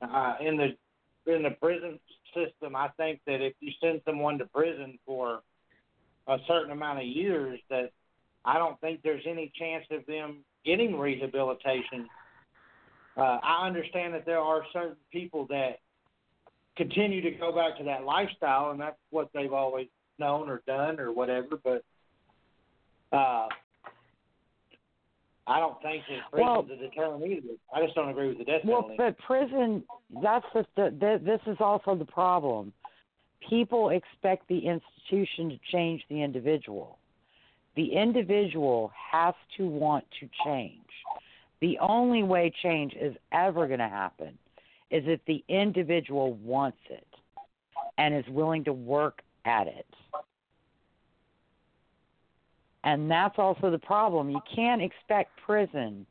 uh, 0.00 0.36
in 0.40 0.56
the 0.56 0.68
in 1.32 1.42
the 1.42 1.50
prison 1.60 2.00
system, 2.34 2.74
I 2.74 2.88
think 2.96 3.20
that 3.26 3.44
if 3.44 3.52
you 3.60 3.72
send 3.82 4.00
someone 4.06 4.38
to 4.38 4.46
prison 4.46 4.98
for 5.04 5.40
a 6.26 6.38
certain 6.46 6.70
amount 6.70 7.00
of 7.00 7.04
years, 7.04 7.60
that 7.68 7.90
I 8.44 8.58
don't 8.58 8.80
think 8.80 9.02
there's 9.02 9.24
any 9.26 9.52
chance 9.58 9.84
of 9.90 10.06
them 10.06 10.38
getting 10.64 10.98
rehabilitation. 10.98 12.08
Uh, 13.18 13.38
I 13.42 13.66
understand 13.66 14.14
that 14.14 14.24
there 14.24 14.38
are 14.38 14.62
certain 14.72 14.96
people 15.10 15.46
that 15.48 15.80
continue 16.76 17.20
to 17.20 17.32
go 17.32 17.52
back 17.52 17.76
to 17.78 17.84
that 17.84 18.04
lifestyle, 18.04 18.70
and 18.70 18.80
that's 18.80 18.96
what 19.10 19.28
they've 19.34 19.52
always 19.52 19.88
known 20.20 20.48
or 20.48 20.62
done 20.66 21.00
or 21.00 21.12
whatever. 21.12 21.58
But 21.62 21.84
uh, 23.12 23.48
I 25.48 25.58
don't 25.58 25.80
think 25.82 26.04
that 26.08 26.30
prison's 26.30 26.46
Well- 26.46 26.66
a 26.72 26.76
deterrent 26.76 27.24
either. 27.24 27.54
I 27.74 27.82
just 27.82 27.96
don't 27.96 28.08
agree 28.08 28.28
with 28.28 28.38
the 28.38 28.44
death 28.44 28.62
penalty. 28.62 28.94
Well, 28.96 29.10
but 29.10 29.18
prison, 29.18 29.82
that's 30.22 30.46
the, 30.54 30.66
the, 30.76 31.20
this 31.24 31.40
is 31.46 31.56
also 31.58 31.96
the 31.96 32.04
problem. 32.04 32.72
People 33.48 33.90
expect 33.90 34.46
the 34.48 34.58
institution 34.58 35.48
to 35.48 35.58
change 35.72 36.02
the 36.08 36.22
individual. 36.22 36.98
The 37.74 37.92
individual 37.94 38.92
has 39.12 39.34
to 39.56 39.66
want 39.66 40.04
to 40.20 40.28
change. 40.44 40.82
The 41.60 41.78
only 41.80 42.22
way 42.22 42.52
change 42.62 42.94
is 42.94 43.14
ever 43.32 43.66
going 43.66 43.80
to 43.80 43.88
happen 43.88 44.38
is 44.90 45.04
if 45.06 45.20
the 45.26 45.44
individual 45.48 46.34
wants 46.34 46.78
it 46.88 47.06
and 47.98 48.14
is 48.14 48.24
willing 48.28 48.64
to 48.64 48.72
work 48.72 49.22
at 49.44 49.66
it. 49.66 49.86
And 52.84 53.10
that's 53.10 53.38
also 53.38 53.70
the 53.70 53.78
problem. 53.78 54.30
You 54.30 54.40
can't 54.54 54.80
expect 54.80 55.30
prison 55.44 56.06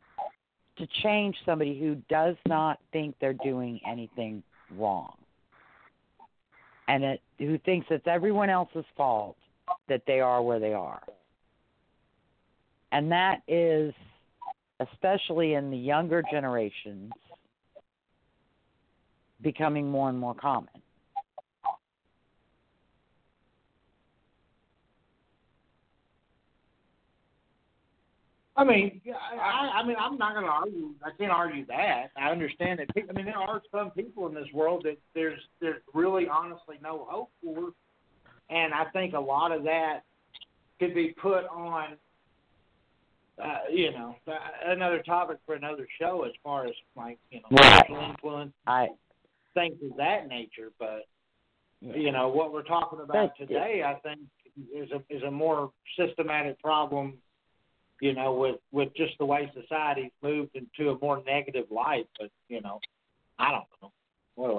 to 0.78 0.88
change 1.02 1.36
somebody 1.46 1.80
who 1.80 1.96
does 2.10 2.36
not 2.46 2.80
think 2.92 3.16
they're 3.20 3.34
doing 3.34 3.80
anything 3.88 4.44
wrong 4.78 5.14
and 6.88 7.04
it, 7.04 7.22
who 7.38 7.58
thinks 7.60 7.88
it's 7.90 8.08
everyone 8.08 8.50
else's 8.50 8.86
fault 8.96 9.36
that 9.90 10.02
they 10.08 10.20
are 10.20 10.42
where 10.42 10.60
they 10.60 10.74
are. 10.74 11.02
And 12.92 13.12
that 13.12 13.42
is, 13.48 13.94
especially 14.80 15.54
in 15.54 15.72
the 15.72 15.78
younger 15.78 16.24
generations, 16.32 17.12
becoming 19.42 19.90
more 19.90 20.10
and 20.10 20.18
more 20.18 20.36
common. 20.36 20.70
I 28.58 28.64
mean, 28.64 29.02
I, 29.40 29.82
I 29.82 29.86
mean, 29.86 29.96
I'm 30.00 30.18
not 30.18 30.34
going 30.34 30.46
to 30.46 30.52
argue. 30.52 30.90
I 31.06 31.12
can't 31.16 31.32
argue 31.32 31.64
that. 31.68 32.08
I 32.18 32.32
understand 32.32 32.80
that. 32.80 32.88
I 33.08 33.14
mean, 33.14 33.26
there 33.26 33.38
are 33.38 33.62
some 33.72 33.92
people 33.92 34.26
in 34.28 34.34
this 34.34 34.48
world 34.52 34.82
that 34.86 34.98
there's 35.14 35.40
there's 35.62 35.82
really 35.94 36.28
honestly 36.28 36.78
no 36.82 37.06
hope 37.08 37.30
for, 37.44 37.70
and 38.50 38.74
I 38.74 38.86
think 38.94 39.14
a 39.14 39.20
lot 39.20 39.52
of 39.52 39.64
that 39.66 40.00
could 40.80 40.96
be 40.96 41.14
put 41.22 41.46
on. 41.46 41.98
Uh, 43.44 43.60
you 43.72 43.92
know, 43.92 44.16
another 44.66 45.04
topic 45.04 45.38
for 45.46 45.54
another 45.54 45.88
show 46.00 46.24
as 46.24 46.32
far 46.44 46.66
as 46.66 46.74
like 46.96 47.20
you 47.30 47.40
know 47.40 47.48
Right. 47.52 47.86
social 47.88 48.04
influence, 48.04 48.54
I 48.66 48.90
things 49.54 49.76
of 49.84 49.96
that 49.98 50.28
nature. 50.28 50.72
But 50.80 51.06
you 51.82 52.12
know 52.12 52.30
what 52.30 52.52
we're 52.52 52.64
talking 52.64 53.00
about 53.00 53.14
But- 53.38 53.38
today, 53.38 53.84
I 53.84 53.96
think, 54.00 54.22
is 54.74 54.90
a 54.92 55.04
is 55.10 55.22
a 55.24 55.30
more 55.30 55.72
systematic 55.96 56.60
problem. 56.62 57.22
You 58.02 58.14
know, 58.14 58.34
with 58.34 58.60
with 58.72 58.94
just 58.96 59.18
the 59.20 59.26
way 59.26 59.52
society's 59.54 60.12
moved 60.24 60.56
into 60.56 60.92
a 60.92 60.98
more 61.00 61.22
negative 61.24 61.70
light. 61.70 62.08
But 62.20 62.32
you 62.48 62.62
know, 62.62 62.80
I 63.38 63.52
don't 63.52 63.66
know. 63.82 63.92
What 64.34 64.48
do 64.50 64.58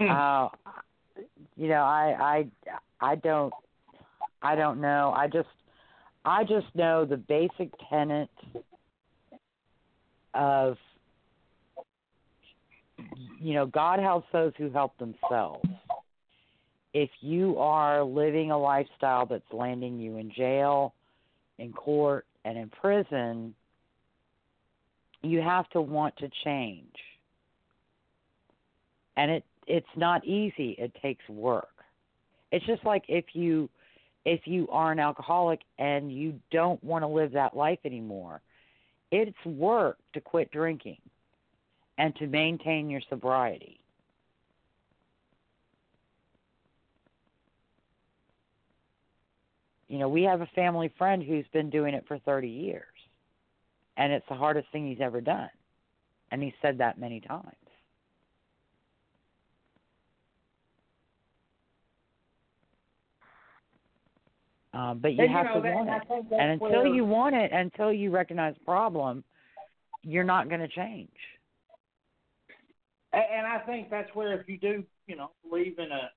I? 0.00 0.06
uh, 0.08 0.48
you 1.56 1.68
know, 1.68 1.82
I 1.82 2.46
I 2.70 3.08
I 3.12 3.14
don't 3.16 3.52
I 4.40 4.54
don't 4.54 4.80
know. 4.80 5.12
I 5.14 5.26
just 5.26 5.48
I 6.24 6.44
just 6.44 6.66
know 6.74 7.04
the 7.04 7.16
basic 7.16 7.70
tenet 7.88 8.30
of 10.34 10.76
you 13.40 13.54
know, 13.54 13.66
God 13.66 13.98
helps 14.00 14.26
those 14.32 14.52
who 14.58 14.70
help 14.70 14.96
themselves. 14.98 15.66
If 16.92 17.10
you 17.20 17.58
are 17.58 18.02
living 18.02 18.50
a 18.50 18.58
lifestyle 18.58 19.26
that's 19.26 19.44
landing 19.52 19.98
you 19.98 20.16
in 20.16 20.30
jail, 20.30 20.94
in 21.58 21.72
court, 21.72 22.26
and 22.44 22.58
in 22.58 22.68
prison, 22.68 23.54
you 25.22 25.40
have 25.40 25.68
to 25.70 25.80
want 25.80 26.16
to 26.18 26.28
change. 26.44 26.94
And 29.16 29.30
it 29.30 29.44
it's 29.66 29.86
not 29.96 30.24
easy. 30.24 30.74
It 30.78 30.92
takes 31.00 31.26
work. 31.28 31.68
It's 32.50 32.66
just 32.66 32.84
like 32.84 33.04
if 33.08 33.24
you 33.34 33.68
if 34.24 34.46
you 34.46 34.68
are 34.70 34.92
an 34.92 34.98
alcoholic 34.98 35.60
and 35.78 36.12
you 36.12 36.40
don't 36.50 36.82
want 36.84 37.02
to 37.02 37.08
live 37.08 37.32
that 37.32 37.56
life 37.56 37.78
anymore, 37.84 38.40
it's 39.10 39.44
work 39.44 39.98
to 40.14 40.20
quit 40.20 40.50
drinking 40.50 40.98
and 41.98 42.14
to 42.16 42.26
maintain 42.26 42.90
your 42.90 43.00
sobriety. 43.08 43.80
You 49.88 49.98
know, 49.98 50.08
we 50.08 50.22
have 50.22 50.40
a 50.40 50.46
family 50.54 50.92
friend 50.96 51.22
who's 51.22 51.46
been 51.52 51.68
doing 51.68 51.94
it 51.94 52.04
for 52.06 52.18
30 52.20 52.46
years, 52.46 52.84
and 53.96 54.12
it's 54.12 54.26
the 54.28 54.36
hardest 54.36 54.68
thing 54.70 54.88
he's 54.88 55.00
ever 55.00 55.20
done. 55.20 55.50
And 56.30 56.40
he 56.40 56.54
said 56.62 56.78
that 56.78 56.98
many 56.98 57.20
times. 57.20 57.56
Um, 64.72 64.98
but 65.00 65.14
you 65.14 65.24
And, 65.24 65.32
have 65.32 65.46
know, 65.46 65.54
to 65.54 65.60
that- 65.62 65.74
want 65.74 65.88
it. 65.88 66.32
And 66.32 66.50
until 66.52 66.84
where- 66.84 66.86
you 66.86 67.04
want 67.04 67.34
it, 67.34 67.50
until 67.52 67.92
you 67.92 68.10
recognize 68.10 68.54
the 68.54 68.64
problem, 68.64 69.24
you're 70.02 70.24
not 70.24 70.48
going 70.48 70.60
to 70.60 70.68
change. 70.68 71.10
A- 73.12 73.16
And 73.16 73.46
I 73.46 73.58
think 73.60 73.90
that's 73.90 74.14
where 74.14 74.40
if 74.40 74.48
you 74.48 74.56
do, 74.58 74.84
you 75.06 75.16
know, 75.16 75.32
believe 75.48 75.78
in 75.80 75.90
a, 75.90 76.10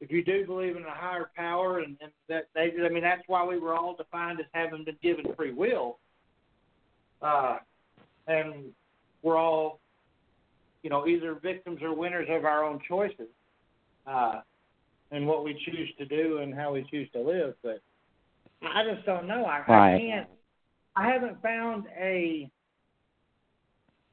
if 0.00 0.10
you 0.10 0.24
do 0.24 0.46
believe 0.46 0.76
in 0.76 0.84
a 0.84 0.90
higher 0.90 1.30
power, 1.36 1.80
and, 1.80 1.96
and 2.00 2.10
that 2.28 2.48
they, 2.54 2.72
I 2.82 2.88
mean, 2.88 3.02
that's 3.02 3.22
why 3.28 3.44
we 3.44 3.58
were 3.58 3.74
all 3.74 3.94
defined 3.94 4.40
as 4.40 4.46
having 4.52 4.84
been 4.84 4.96
given 5.02 5.34
free 5.34 5.52
will. 5.52 5.98
Uh, 7.20 7.58
and 8.26 8.72
we're 9.22 9.36
all, 9.36 9.80
you 10.82 10.90
know, 10.90 11.06
either 11.06 11.34
victims 11.34 11.82
or 11.82 11.94
winners 11.94 12.28
of 12.30 12.44
our 12.44 12.64
own 12.64 12.80
choices, 12.88 13.28
uh, 14.06 14.40
and 15.10 15.26
what 15.26 15.44
we 15.44 15.54
choose 15.64 15.90
to 15.98 16.04
do 16.04 16.38
and 16.38 16.54
how 16.54 16.72
we 16.72 16.86
choose 16.90 17.08
to 17.12 17.20
live. 17.20 17.54
But 17.62 17.80
I 18.62 18.84
just 18.84 19.06
don't 19.06 19.26
know. 19.26 19.44
I, 19.44 19.62
I 19.66 19.98
can't. 19.98 20.28
I 20.96 21.08
haven't 21.10 21.40
found 21.42 21.84
a 21.98 22.50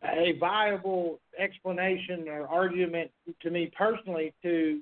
a 0.03 0.37
viable 0.37 1.19
explanation 1.39 2.27
or 2.27 2.47
argument 2.47 3.09
to 3.41 3.49
me 3.49 3.71
personally 3.75 4.33
to 4.43 4.81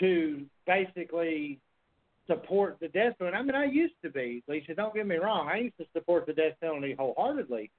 to 0.00 0.46
basically 0.66 1.60
support 2.26 2.78
the 2.80 2.88
death 2.88 3.14
penalty. 3.18 3.36
I 3.36 3.42
mean, 3.42 3.54
I 3.54 3.66
used 3.66 3.94
to 4.02 4.10
be, 4.10 4.42
Lisa. 4.48 4.74
Don't 4.74 4.94
get 4.94 5.06
me 5.06 5.16
wrong. 5.16 5.48
I 5.52 5.58
used 5.58 5.76
to 5.78 5.86
support 5.92 6.26
the 6.26 6.32
death 6.32 6.54
penalty 6.60 6.94
wholeheartedly. 6.98 7.70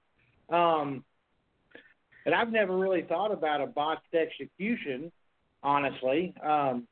Um, 0.49 1.03
but 2.23 2.33
I've 2.33 2.51
never 2.51 2.77
really 2.77 3.03
thought 3.03 3.31
about 3.31 3.61
a 3.61 3.65
botched 3.65 4.13
execution, 4.13 5.11
honestly. 5.63 6.33
Um, 6.43 6.87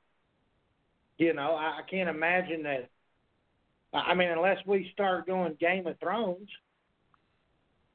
you 1.21 1.33
know, 1.33 1.51
I, 1.51 1.79
I 1.79 1.81
can't 1.87 2.09
imagine 2.09 2.63
that. 2.63 2.89
I 3.93 4.15
mean, 4.15 4.29
unless 4.29 4.57
we 4.65 4.89
start 4.91 5.27
going 5.27 5.55
Game 5.59 5.85
of 5.85 5.99
Thrones, 5.99 6.49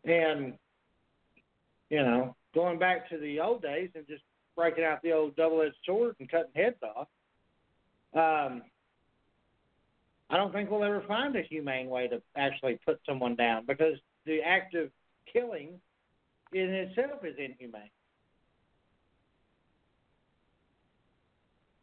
and 0.04 0.54
you 1.90 2.02
know, 2.04 2.36
going 2.54 2.78
back 2.78 3.10
to 3.10 3.18
the 3.18 3.40
old 3.40 3.62
days 3.62 3.90
and 3.96 4.06
just 4.06 4.22
breaking 4.54 4.84
out 4.84 5.02
the 5.02 5.12
old 5.12 5.34
double-edged 5.34 5.74
sword 5.84 6.14
and 6.20 6.30
cutting 6.30 6.52
heads 6.54 6.76
off. 6.82 7.08
Um, 8.14 8.62
I 10.30 10.36
don't 10.36 10.52
think 10.52 10.70
we'll 10.70 10.84
ever 10.84 11.02
find 11.06 11.34
a 11.36 11.42
humane 11.42 11.88
way 11.88 12.08
to 12.08 12.22
actually 12.36 12.78
put 12.84 13.00
someone 13.06 13.34
down 13.34 13.64
because 13.66 13.96
the 14.24 14.40
act 14.40 14.74
of 14.74 14.90
killing 15.30 15.80
in 16.52 16.70
itself 16.70 17.24
is 17.24 17.34
inhumane. 17.38 17.90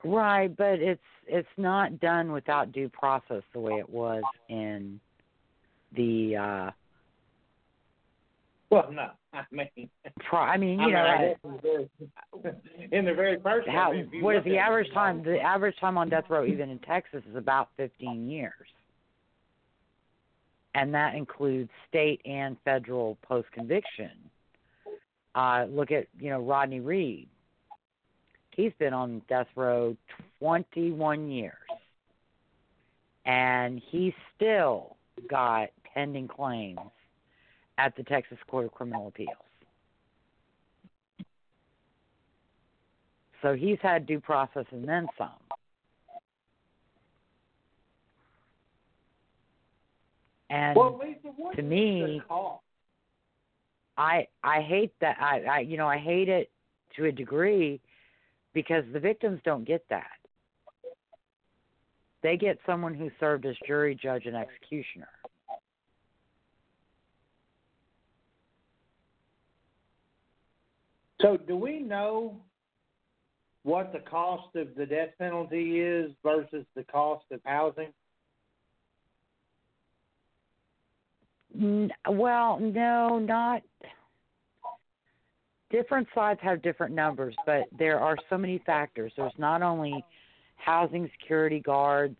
Right, 0.06 0.56
but 0.56 0.80
it's 0.80 1.02
it's 1.28 1.48
not 1.58 2.00
done 2.00 2.32
without 2.32 2.72
due 2.74 2.90
process 2.90 3.44
the 3.54 3.60
way 3.60 3.74
it 3.74 3.90
was 3.90 4.24
in 4.50 5.00
the 5.96 6.36
uh 6.36 6.72
Well, 8.70 8.92
no, 8.92 9.12
I 9.34 9.44
mean, 9.52 9.90
pro, 10.30 10.40
I 10.40 10.58
mean, 10.58 10.80
you 10.80 10.94
I 10.96 11.36
know, 11.36 11.36
mean, 11.64 11.90
in 12.92 13.06
the 13.06 13.14
very 13.14 13.40
first 13.40 13.68
how 13.70 13.90
one, 13.90 13.98
if 14.00 14.14
you 14.14 14.24
what 14.24 14.36
is 14.36 14.44
the 14.44 14.52
at 14.52 14.56
it, 14.56 14.60
average 14.60 14.94
time 14.94 15.24
the 15.24 15.40
average 15.40 15.76
time 15.80 15.98
on 15.98 16.10
death 16.10 16.26
row 16.30 16.46
even 16.46 16.70
in 16.70 16.80
Texas 16.80 17.24
is 17.30 17.36
about 17.36 17.70
15 17.78 18.30
years. 18.30 18.54
And 20.76 20.94
that 20.96 21.16
includes 21.16 21.70
state 21.88 22.20
and 22.26 22.58
federal 22.66 23.18
post 23.22 23.52
conviction. 23.52 24.12
Uh 25.36 25.66
look 25.70 25.92
at, 25.92 26.08
you 26.20 26.30
know, 26.30 26.40
Rodney 26.42 26.80
Reed. 26.80 27.30
He's 28.56 28.72
been 28.80 28.94
on 28.94 29.22
death 29.28 29.48
row 29.56 29.96
21 30.40 31.30
years. 31.32 31.54
And 33.26 33.82
he 33.90 34.14
still 34.36 34.98
got 35.30 35.70
pending 35.94 36.28
claims 36.28 36.80
at 37.78 37.96
the 37.96 38.04
Texas 38.04 38.38
Court 38.48 38.66
of 38.66 38.72
Criminal 38.74 39.08
Appeals. 39.08 39.36
So 43.42 43.56
he's 43.56 43.78
had 43.82 44.06
due 44.06 44.20
process 44.20 44.66
and 44.72 44.88
then 44.88 45.08
some. 45.18 45.30
And 50.50 50.78
Well, 50.78 51.00
Lisa, 51.04 51.56
to 51.56 51.62
me- 51.62 52.22
I 53.98 54.28
I 54.44 54.62
hate 54.62 54.94
that 55.02 55.18
I, 55.20 55.42
I 55.44 55.60
you 55.60 55.78
know 55.78 55.88
I 55.88 55.98
hate 55.98 56.30
it 56.30 56.50
to 56.96 57.06
a 57.06 57.12
degree 57.12 57.80
because 58.54 58.84
the 58.94 59.00
victims 59.00 59.40
don't 59.44 59.66
get 59.66 59.84
that. 59.90 60.18
They 62.22 62.38
get 62.38 62.58
someone 62.66 62.94
who 62.94 63.12
served 63.20 63.46
as 63.46 63.56
jury, 63.68 63.96
judge, 64.02 64.26
and 64.26 64.36
executioner. 64.36 65.10
So, 71.22 71.38
do 71.38 71.56
we 71.56 71.80
know 71.80 72.36
what 73.64 73.94
the 73.94 74.00
cost 74.00 74.56
of 74.56 74.76
the 74.76 74.86
death 74.86 75.10
penalty 75.18 75.80
is 75.80 76.12
versus 76.22 76.66
the 76.76 76.84
cost 76.84 77.26
of 77.32 77.40
housing? 77.46 77.94
Well, 82.10 82.60
no, 82.60 83.20
not. 83.20 83.62
Different 85.74 86.08
sides 86.14 86.40
have 86.44 86.62
different 86.62 86.94
numbers, 86.94 87.36
but 87.48 87.64
there 87.78 88.00
are 88.00 88.16
so 88.30 88.38
many 88.38 88.62
factors. 88.64 89.12
There's 89.18 89.34
not 89.40 89.64
only 89.64 90.06
housing 90.58 91.10
security 91.20 91.60
guards, 91.60 92.16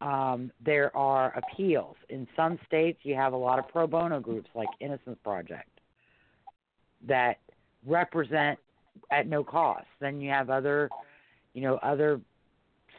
um, 0.00 0.52
there 0.64 0.96
are 0.96 1.36
appeals. 1.36 1.96
In 2.10 2.28
some 2.36 2.56
states, 2.64 3.00
you 3.02 3.16
have 3.16 3.32
a 3.32 3.36
lot 3.36 3.58
of 3.58 3.66
pro 3.66 3.88
bono 3.88 4.20
groups 4.20 4.48
like 4.54 4.68
Innocence 4.78 5.18
Project 5.24 5.68
that 7.08 7.38
represent 7.84 8.56
at 9.10 9.26
no 9.26 9.42
cost. 9.42 9.86
Then 9.98 10.20
you 10.20 10.30
have 10.30 10.48
other, 10.48 10.90
you 11.54 11.62
know, 11.62 11.80
other 11.82 12.20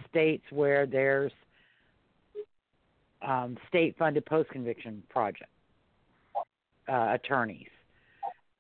states 0.10 0.44
where 0.50 0.86
there's 0.86 1.32
um, 3.22 3.58
state-funded 3.70 4.26
post-conviction 4.26 5.02
project 5.10 5.50
uh, 6.90 7.12
attorneys, 7.14 7.68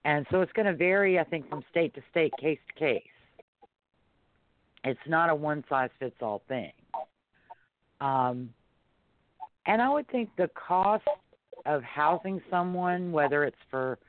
and 0.06 0.26
so 0.32 0.42
it's 0.42 0.52
going 0.54 0.66
to 0.66 0.76
vary, 0.76 1.20
I 1.20 1.24
think, 1.24 1.50
from 1.50 1.64
state 1.70 1.94
to 1.96 2.02
state, 2.12 2.32
case 2.40 2.60
to 2.68 2.80
case. 2.80 3.04
It's 4.84 5.00
not 5.08 5.30
a 5.30 5.36
one-size-fits-all 5.36 6.42
thing. 6.48 6.72
Um, 8.00 8.50
and 9.66 9.82
I 9.82 9.90
would 9.90 10.08
think 10.10 10.30
the 10.38 10.50
cost 10.56 11.04
of 11.66 11.84
housing 11.84 12.42
someone, 12.50 13.12
whether 13.12 13.44
it's 13.44 13.58
for 13.70 14.00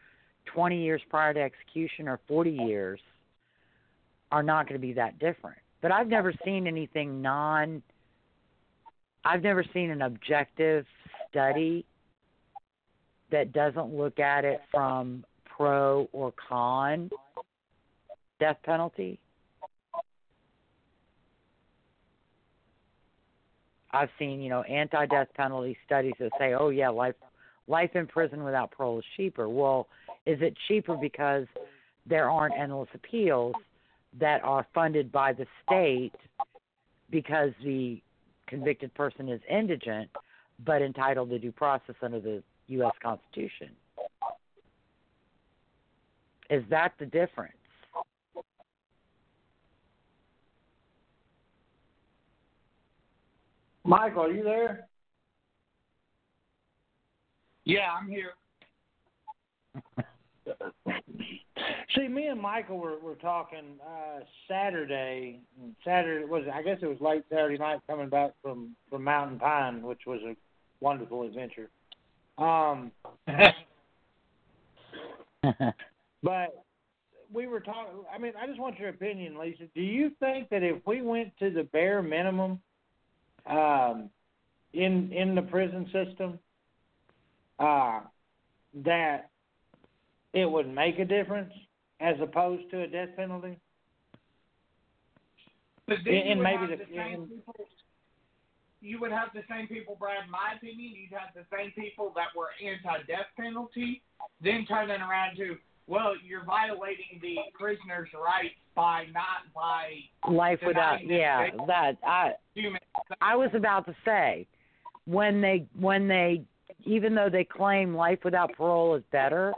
20 0.47 0.81
years 0.81 1.03
prior 1.11 1.35
to 1.35 1.41
execution 1.41 2.09
or 2.09 2.21
40 2.29 2.51
years, 2.51 3.01
are 4.31 4.45
not 4.45 4.69
going 4.69 4.81
to 4.81 4.87
be 4.87 4.93
that 4.93 5.19
different. 5.19 5.59
But 5.83 5.91
I've 5.91 6.07
never 6.07 6.33
seen 6.45 6.67
anything 6.67 7.21
non 7.21 7.83
I've 9.25 9.43
never 9.43 9.65
seen 9.75 9.91
an 9.91 10.03
objective 10.03 10.87
study 11.29 11.85
that 13.31 13.53
doesn't 13.53 13.95
look 13.95 14.19
at 14.19 14.45
it 14.45 14.61
from 14.71 15.25
pro 15.61 16.09
or 16.13 16.33
con 16.49 17.11
death 18.39 18.57
penalty. 18.65 19.21
I've 23.93 24.09
seen, 24.19 24.41
you 24.41 24.49
know, 24.49 24.63
anti-death 24.63 25.29
penalty 25.35 25.77
studies 25.85 26.15
that 26.19 26.31
say, 26.39 26.55
"Oh 26.55 26.71
yeah, 26.71 26.89
life 26.89 27.15
life 27.67 27.95
in 27.95 28.07
prison 28.07 28.43
without 28.43 28.71
parole 28.71 29.01
is 29.01 29.05
cheaper." 29.19 29.51
Well, 29.51 29.87
is 30.25 30.41
it 30.41 30.57
cheaper 30.67 30.97
because 30.97 31.47
there 32.07 32.31
aren't 32.31 32.57
endless 32.57 32.89
appeals 32.95 33.55
that 34.19 34.43
are 34.43 34.67
funded 34.73 35.13
by 35.13 35.35
the 35.35 35.47
state 35.67 36.15
because 37.11 37.51
the 37.63 38.01
convicted 38.47 38.95
person 38.95 39.29
is 39.29 39.43
indigent 39.49 40.09
but 40.65 40.81
entitled 40.81 41.29
to 41.31 41.39
due 41.39 41.53
process 41.53 41.97
under 42.03 42.19
the 42.19 42.43
U.S. 42.69 42.95
Constitution. 43.03 43.69
Is 46.51 46.65
that 46.69 46.93
the 46.99 47.07
difference? 47.07 47.55
Michael, 53.85 54.25
are 54.25 54.33
you 54.33 54.43
there? 54.43 54.89
Yeah, 57.65 57.93
I'm 57.99 58.09
here. 58.09 58.33
See, 61.97 62.09
me 62.09 62.27
and 62.27 62.41
Michael 62.41 62.79
were 62.79 62.99
were 62.99 63.15
talking 63.17 63.79
uh 63.85 64.21
Saturday. 64.49 65.41
Saturday 65.85 66.25
was 66.25 66.45
I 66.53 66.63
guess 66.63 66.79
it 66.83 66.87
was 66.87 67.01
late 67.01 67.25
Saturday 67.31 67.59
night 67.59 67.81
coming 67.87 68.09
back 68.09 68.33
from 68.43 68.75
from 68.89 69.05
Mountain 69.05 69.39
Pine, 69.39 69.83
which 69.83 70.01
was 70.07 70.21
a 70.25 70.35
wonderful 70.81 71.23
adventure. 71.23 71.69
Um, 72.39 72.91
but 76.23 76.65
we 77.33 77.47
were 77.47 77.61
talking. 77.61 78.05
I 78.13 78.19
mean, 78.19 78.33
I 78.41 78.47
just 78.47 78.59
want 78.59 78.79
your 78.79 78.89
opinion, 78.89 79.39
Lisa. 79.39 79.65
Do 79.75 79.81
you 79.83 80.11
think 80.21 80.49
that 80.51 80.63
if 80.63 80.85
we 80.87 81.01
went 81.03 81.37
to 81.39 81.51
the 81.51 81.65
bare 81.65 82.03
minimum 82.03 82.61
um, 83.47 84.11
in 84.73 85.13
in 85.13 85.35
the 85.35 85.43
prison 85.43 85.87
system, 85.93 86.39
uh, 87.59 88.01
that 88.85 89.31
it 90.33 90.51
would 90.51 90.69
make 90.69 90.99
a 90.99 91.05
difference 91.05 91.53
as 92.01 92.17
opposed 92.21 92.71
to 92.71 92.83
a 92.83 92.87
death 92.87 93.11
penalty? 93.17 93.59
But 95.87 95.99
then 96.05 96.15
And- 96.15 96.25
you 96.25 96.31
and 96.33 96.39
would 96.41 96.45
maybe 96.45 96.57
have 96.61 96.71
the- 96.71 96.85
the 96.85 96.95
same 96.95 97.15
and- 97.15 97.29
people. 97.29 97.55
You 98.83 98.99
would 99.01 99.13
have 99.13 99.33
the 99.35 99.43
same 99.51 99.69
people, 99.69 99.95
Brad. 99.97 100.25
In 100.25 100.31
my 100.31 100.55
opinion, 100.57 100.95
you'd 100.95 101.13
have 101.13 101.35
the 101.35 101.45
same 101.55 101.71
people 101.73 102.11
that 102.17 102.35
were 102.35 102.49
anti-death 102.63 103.27
penalty, 103.37 104.03
then 104.41 104.65
turning 104.65 105.03
around 105.03 105.37
to, 105.37 105.59
well, 105.91 106.13
you're 106.25 106.45
violating 106.45 107.19
the 107.21 107.35
prisoner's 107.59 108.09
rights 108.15 108.55
by 108.77 109.07
not 109.13 109.53
by 109.53 109.91
Life 110.33 110.61
without, 110.65 111.05
yeah, 111.05 111.49
that 111.67 111.97
I. 112.07 112.35
I 113.21 113.35
was 113.35 113.51
about 113.55 113.87
to 113.87 113.95
say 114.05 114.47
when 115.07 115.41
they 115.41 115.67
when 115.79 116.07
they 116.07 116.43
even 116.85 117.15
though 117.15 117.29
they 117.29 117.45
claim 117.45 117.95
life 117.95 118.21
without 118.25 118.53
parole 118.57 118.95
is 118.95 119.03
better, 119.11 119.53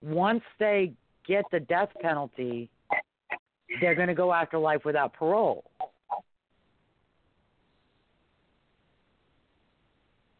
once 0.00 0.42
they 0.58 0.92
get 1.26 1.44
the 1.52 1.60
death 1.60 1.90
penalty, 2.00 2.70
they're 3.80 3.94
going 3.94 4.08
to 4.08 4.14
go 4.14 4.32
after 4.32 4.58
life 4.58 4.84
without 4.84 5.12
parole. 5.12 5.64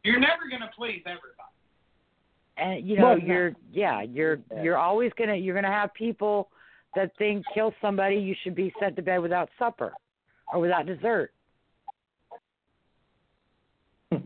You're 0.04 0.18
never 0.18 0.48
going 0.50 0.62
to 0.62 0.70
please 0.76 1.02
everybody. 1.04 1.41
And 2.56 2.86
you 2.86 2.96
know, 2.96 3.10
Well, 3.10 3.18
you're 3.18 3.52
yeah, 3.72 4.02
you're 4.02 4.38
you're 4.62 4.76
always 4.78 5.10
going 5.16 5.30
to 5.30 5.36
you're 5.36 5.54
going 5.54 5.64
to 5.64 5.70
have 5.70 5.92
people 5.94 6.50
that 6.94 7.10
think 7.16 7.44
kill 7.54 7.72
somebody 7.80 8.16
you 8.16 8.34
should 8.42 8.54
be 8.54 8.72
sent 8.78 8.96
to 8.96 9.02
bed 9.02 9.18
without 9.18 9.48
supper 9.58 9.92
or 10.52 10.60
without 10.60 10.86
dessert. 10.86 11.32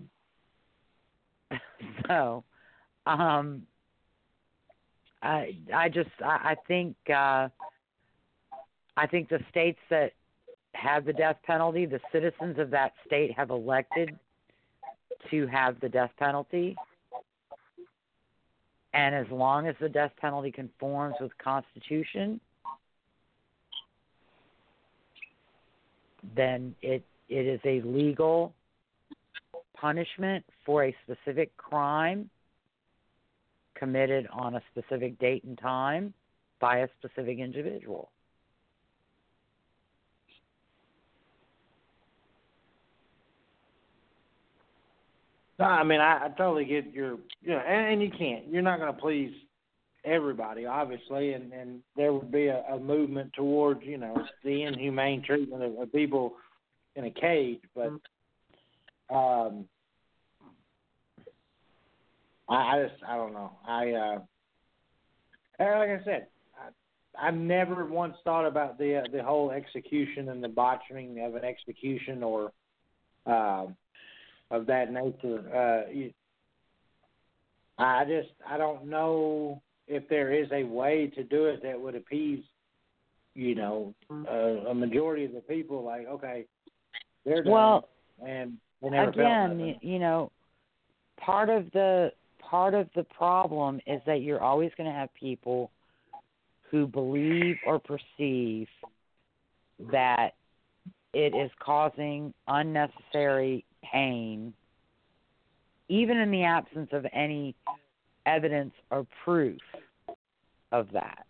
so, 2.09 2.43
um 3.07 3.63
I 5.23 5.57
I 5.73 5.89
just 5.89 6.11
I, 6.21 6.27
I 6.51 6.57
think 6.67 6.97
uh 7.09 7.49
I 8.97 9.07
think 9.09 9.29
the 9.29 9.41
states 9.51 9.79
that 9.91 10.13
have 10.75 11.05
the 11.05 11.13
death 11.13 11.37
penalty, 11.45 11.87
the 11.87 12.01
citizens 12.13 12.59
of 12.59 12.71
that 12.71 12.93
state 13.07 13.33
have 13.37 13.51
elected 13.51 14.19
to 15.31 15.47
have 15.47 15.79
the 15.81 15.89
death 15.89 16.11
penalty. 16.19 16.77
And 18.97 19.15
as 19.15 19.27
long 19.31 19.69
as 19.69 19.75
the 19.79 19.91
death 19.91 20.13
penalty 20.19 20.51
conforms 20.51 21.17
with 21.21 21.31
Constitution, 21.37 22.41
then 26.35 26.75
it 26.81 27.05
it 27.29 27.47
is 27.47 27.61
a 27.65 27.87
legal 27.87 28.55
punishment 29.75 30.45
for 30.65 30.85
a 30.85 30.97
specific 31.05 31.55
crime 31.59 32.31
committed 33.75 34.27
on 34.33 34.55
a 34.55 34.63
specific 34.73 35.19
date 35.19 35.45
and 35.45 35.59
time 35.59 36.15
by 36.59 36.79
a 36.79 36.89
specific 36.99 37.39
individual. 37.39 38.11
No, 45.59 45.65
I 45.65 45.85
mean 45.85 46.01
I, 46.01 46.27
I 46.27 46.29
totally 46.37 46.65
get 46.65 46.93
your 46.93 47.19
you 47.41 47.51
know, 47.51 47.59
and, 47.59 47.93
and 47.93 48.03
you 48.03 48.11
can't. 48.17 48.47
You're 48.49 48.63
not 48.63 48.79
going 48.79 48.93
to 48.93 49.01
please 49.01 49.33
everybody, 50.05 50.67
obviously, 50.67 51.33
and 51.33 51.53
and 51.53 51.81
there 51.97 52.13
would 52.13 52.31
be 52.31 52.47
a, 52.47 52.63
a 52.71 52.79
movement 52.79 53.33
towards 53.35 53.83
you 53.83 53.99
know 53.99 54.17
the 54.45 54.63
inhumane 54.63 55.23
treatment 55.23 55.63
of, 55.63 55.79
of 55.79 55.93
people 55.93 56.35
in 56.95 57.05
a 57.05 57.11
cage, 57.11 57.61
but 57.75 57.89
um, 59.15 59.65
I, 62.49 62.55
I 62.55 62.87
just 62.89 63.03
I 63.07 63.17
don't 63.17 63.33
know. 63.33 63.53
I 63.67 63.91
uh, 63.93 64.19
like 65.59 65.89
I 65.89 66.01
said, 66.05 66.27
I, 66.59 67.29
I've 67.29 67.35
never 67.35 67.85
once 67.87 68.17
thought 68.25 68.47
about 68.47 68.79
the 68.79 68.99
uh, 68.99 69.03
the 69.13 69.23
whole 69.23 69.51
execution 69.51 70.29
and 70.29 70.43
the 70.43 70.49
botching 70.49 71.21
of 71.25 71.35
an 71.35 71.45
execution 71.45 72.23
or. 72.23 72.53
Um, 73.27 73.75
of 74.51 74.67
that 74.67 74.93
nature. 74.93 75.43
Uh, 75.55 75.91
you, 75.93 76.13
I 77.79 78.05
just 78.05 78.33
I 78.49 78.57
don't 78.57 78.87
know 78.87 79.61
if 79.87 80.09
there 80.09 80.33
is 80.33 80.49
a 80.53 80.65
way 80.65 81.13
to 81.15 81.23
do 81.23 81.47
it 81.47 81.63
that 81.63 81.81
would 81.81 81.95
appease, 81.95 82.43
you 83.35 83.55
know, 83.55 83.95
a, 84.29 84.71
a 84.71 84.75
majority 84.75 85.25
of 85.25 85.33
the 85.33 85.41
people. 85.41 85.85
Like, 85.85 86.07
okay, 86.07 86.47
they're 87.25 87.43
done, 87.43 87.53
Well, 87.53 87.89
and 88.27 88.55
they 88.83 88.91
never 88.91 89.11
again, 89.11 89.61
you, 89.61 89.75
you 89.83 89.99
know, 89.99 90.31
part 91.19 91.49
of 91.51 91.71
the 91.73 92.13
part 92.41 92.75
of 92.75 92.89
the 92.95 93.05
problem 93.05 93.81
is 93.87 94.01
that 94.07 94.23
you're 94.23 94.43
always 94.43 94.71
going 94.77 94.89
to 94.89 94.97
have 94.97 95.13
people 95.15 95.71
who 96.71 96.87
believe 96.87 97.57
or 97.67 97.79
perceive 97.79 98.69
that 99.93 100.31
it 101.13 101.35
is 101.35 101.51
causing 101.59 102.33
unnecessary 102.49 103.65
pain 103.93 104.53
even 105.89 106.17
in 106.17 106.31
the 106.31 106.43
absence 106.43 106.89
of 106.93 107.07
any 107.13 107.55
evidence 108.27 108.73
or 108.91 109.07
proof 109.25 109.61
of 110.73 110.89
that. 110.93 111.27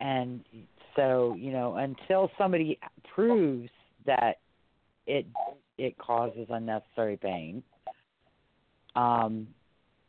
And 0.00 0.44
so, 0.96 1.36
you 1.38 1.52
know, 1.52 1.76
until 1.76 2.30
somebody 2.38 2.78
proves 3.14 3.68
that 4.06 4.38
it 5.06 5.26
it 5.76 5.96
causes 5.98 6.46
unnecessary 6.50 7.16
pain, 7.16 7.62
um, 8.96 9.46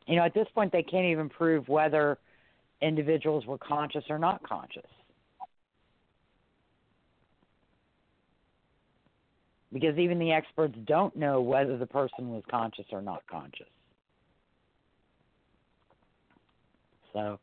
you 0.09 0.15
know, 0.15 0.23
at 0.23 0.33
this 0.33 0.47
point 0.55 0.71
they 0.71 0.81
can't 0.81 1.05
even 1.05 1.29
prove 1.29 1.69
whether 1.69 2.17
individuals 2.81 3.45
were 3.45 3.59
conscious 3.59 4.03
or 4.09 4.17
not 4.17 4.41
conscious. 4.41 4.89
Because 9.71 9.99
even 9.99 10.17
the 10.17 10.31
experts 10.31 10.73
don't 10.85 11.15
know 11.15 11.41
whether 11.41 11.77
the 11.77 11.85
person 11.85 12.31
was 12.31 12.41
conscious 12.49 12.85
or 12.91 13.03
not 13.03 13.21
conscious. 13.29 13.67
So, 17.13 17.39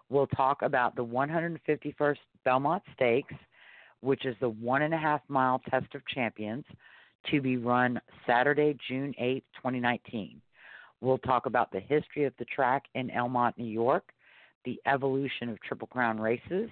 We'll 0.09 0.25
talk 0.25 0.63
about 0.63 0.95
the 0.95 1.05
151st 1.05 2.15
Belmont 2.43 2.81
Stakes, 2.95 3.35
which 3.99 4.25
is 4.25 4.35
the 4.41 4.49
one 4.49 4.81
and 4.81 4.95
a 4.95 4.97
half 4.97 5.21
mile 5.27 5.61
test 5.69 5.93
of 5.93 6.01
champions 6.07 6.65
to 7.29 7.39
be 7.39 7.57
run 7.57 8.01
Saturday, 8.25 8.75
June 8.87 9.13
8, 9.19 9.43
2019. 9.57 10.41
We'll 11.01 11.19
talk 11.19 11.45
about 11.45 11.71
the 11.71 11.81
history 11.81 12.23
of 12.23 12.33
the 12.39 12.45
track 12.45 12.85
in 12.95 13.09
Elmont, 13.09 13.59
New 13.59 13.65
York, 13.65 14.05
the 14.65 14.81
evolution 14.87 15.49
of 15.49 15.61
Triple 15.61 15.87
Crown 15.87 16.19
races 16.19 16.71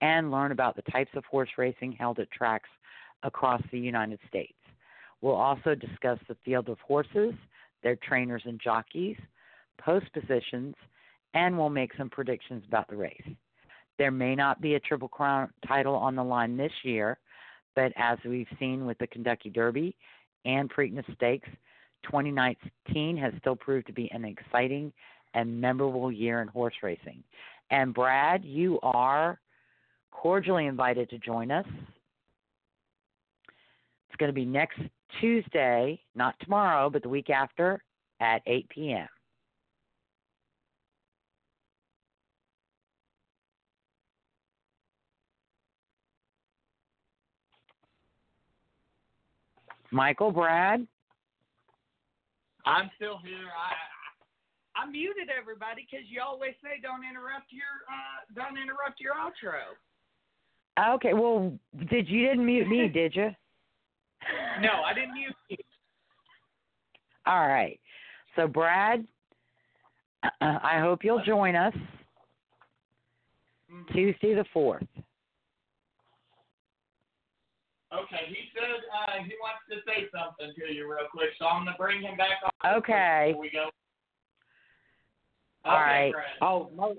and 0.00 0.30
learn 0.30 0.52
about 0.52 0.74
the 0.74 0.90
types 0.90 1.10
of 1.14 1.24
horse 1.26 1.50
racing 1.58 1.92
held 1.92 2.18
at 2.18 2.30
tracks 2.30 2.70
across 3.22 3.60
the 3.72 3.78
United 3.78 4.18
States. 4.26 4.54
We'll 5.24 5.36
also 5.36 5.74
discuss 5.74 6.18
the 6.28 6.36
field 6.44 6.68
of 6.68 6.78
horses, 6.80 7.32
their 7.82 7.96
trainers 7.96 8.42
and 8.44 8.60
jockeys, 8.62 9.16
post 9.80 10.04
positions, 10.12 10.74
and 11.32 11.56
we'll 11.56 11.70
make 11.70 11.92
some 11.96 12.10
predictions 12.10 12.62
about 12.68 12.90
the 12.90 12.96
race. 12.96 13.26
There 13.96 14.10
may 14.10 14.34
not 14.34 14.60
be 14.60 14.74
a 14.74 14.80
Triple 14.80 15.08
Crown 15.08 15.48
title 15.66 15.94
on 15.94 16.14
the 16.14 16.22
line 16.22 16.58
this 16.58 16.72
year, 16.82 17.16
but 17.74 17.90
as 17.96 18.18
we've 18.22 18.46
seen 18.60 18.84
with 18.84 18.98
the 18.98 19.06
Kentucky 19.06 19.48
Derby 19.48 19.96
and 20.44 20.70
Preakness 20.70 21.10
Stakes, 21.14 21.48
2019 22.02 23.16
has 23.16 23.32
still 23.40 23.56
proved 23.56 23.86
to 23.86 23.94
be 23.94 24.10
an 24.12 24.26
exciting 24.26 24.92
and 25.32 25.58
memorable 25.58 26.12
year 26.12 26.42
in 26.42 26.48
horse 26.48 26.74
racing. 26.82 27.24
And 27.70 27.94
Brad, 27.94 28.44
you 28.44 28.78
are 28.82 29.40
cordially 30.10 30.66
invited 30.66 31.08
to 31.08 31.18
join 31.18 31.50
us. 31.50 31.66
It's 34.14 34.20
going 34.20 34.28
to 34.28 34.32
be 34.32 34.44
next 34.44 34.78
Tuesday, 35.20 36.00
not 36.14 36.36
tomorrow, 36.38 36.88
but 36.88 37.02
the 37.02 37.08
week 37.08 37.30
after 37.30 37.82
at 38.20 38.42
8 38.46 38.68
p.m. 38.68 39.08
Michael, 49.90 50.30
Brad, 50.30 50.86
I'm 52.64 52.88
still 52.94 53.18
here. 53.18 53.34
I 53.34 54.80
I 54.80 54.86
muted 54.88 55.28
everybody 55.28 55.88
because 55.90 56.06
you 56.08 56.20
always 56.24 56.52
say 56.62 56.80
don't 56.80 57.02
interrupt 57.04 57.50
your 57.50 57.64
uh 57.88 58.22
don't 58.34 58.56
interrupt 58.62 59.00
your 59.00 59.14
outro. 59.14 59.74
Okay, 60.94 61.14
well, 61.14 61.52
did 61.90 62.08
you 62.08 62.28
didn't 62.28 62.46
mute 62.46 62.68
me, 62.68 62.88
did 62.94 63.16
you? 63.16 63.30
No, 64.60 64.82
I 64.84 64.94
didn't 64.94 65.16
use 65.16 65.34
you. 65.48 65.56
All 67.26 67.48
right. 67.48 67.78
So, 68.36 68.46
Brad, 68.46 69.06
I 70.40 70.80
hope 70.80 71.04
you'll 71.04 71.22
join 71.24 71.56
us 71.56 71.74
Mhm. 73.74 73.92
Tuesday 73.92 74.34
the 74.34 74.44
4th. 74.54 74.86
Okay, 77.92 78.26
he 78.26 78.50
said 78.52 78.82
uh, 78.92 79.22
he 79.22 79.34
wants 79.40 79.62
to 79.70 79.76
say 79.86 80.08
something 80.10 80.52
to 80.56 80.72
you 80.72 80.90
real 80.90 81.06
quick, 81.12 81.30
so 81.38 81.46
I'm 81.46 81.64
gonna 81.64 81.76
bring 81.78 82.02
him 82.02 82.16
back 82.16 82.40
on. 82.42 82.74
Okay. 82.78 83.26
Before 83.28 83.40
we 83.40 83.50
go. 83.50 83.70
All 85.64 85.76
okay, 85.76 85.84
right. 85.84 86.12
Brad. 86.12 86.26
Oh, 86.40 86.70
most, 86.74 86.98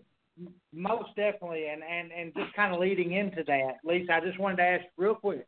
most 0.72 1.16
definitely, 1.18 1.68
and 1.68 1.84
and 1.84 2.12
and 2.12 2.34
just 2.34 2.54
kind 2.54 2.74
of 2.74 2.80
leading 2.80 3.12
into 3.14 3.44
that, 3.44 3.80
Lisa, 3.84 4.14
I 4.14 4.20
just 4.22 4.40
wanted 4.40 4.58
to 4.58 4.64
ask 4.64 4.86
real 4.98 5.16
quick. 5.16 5.46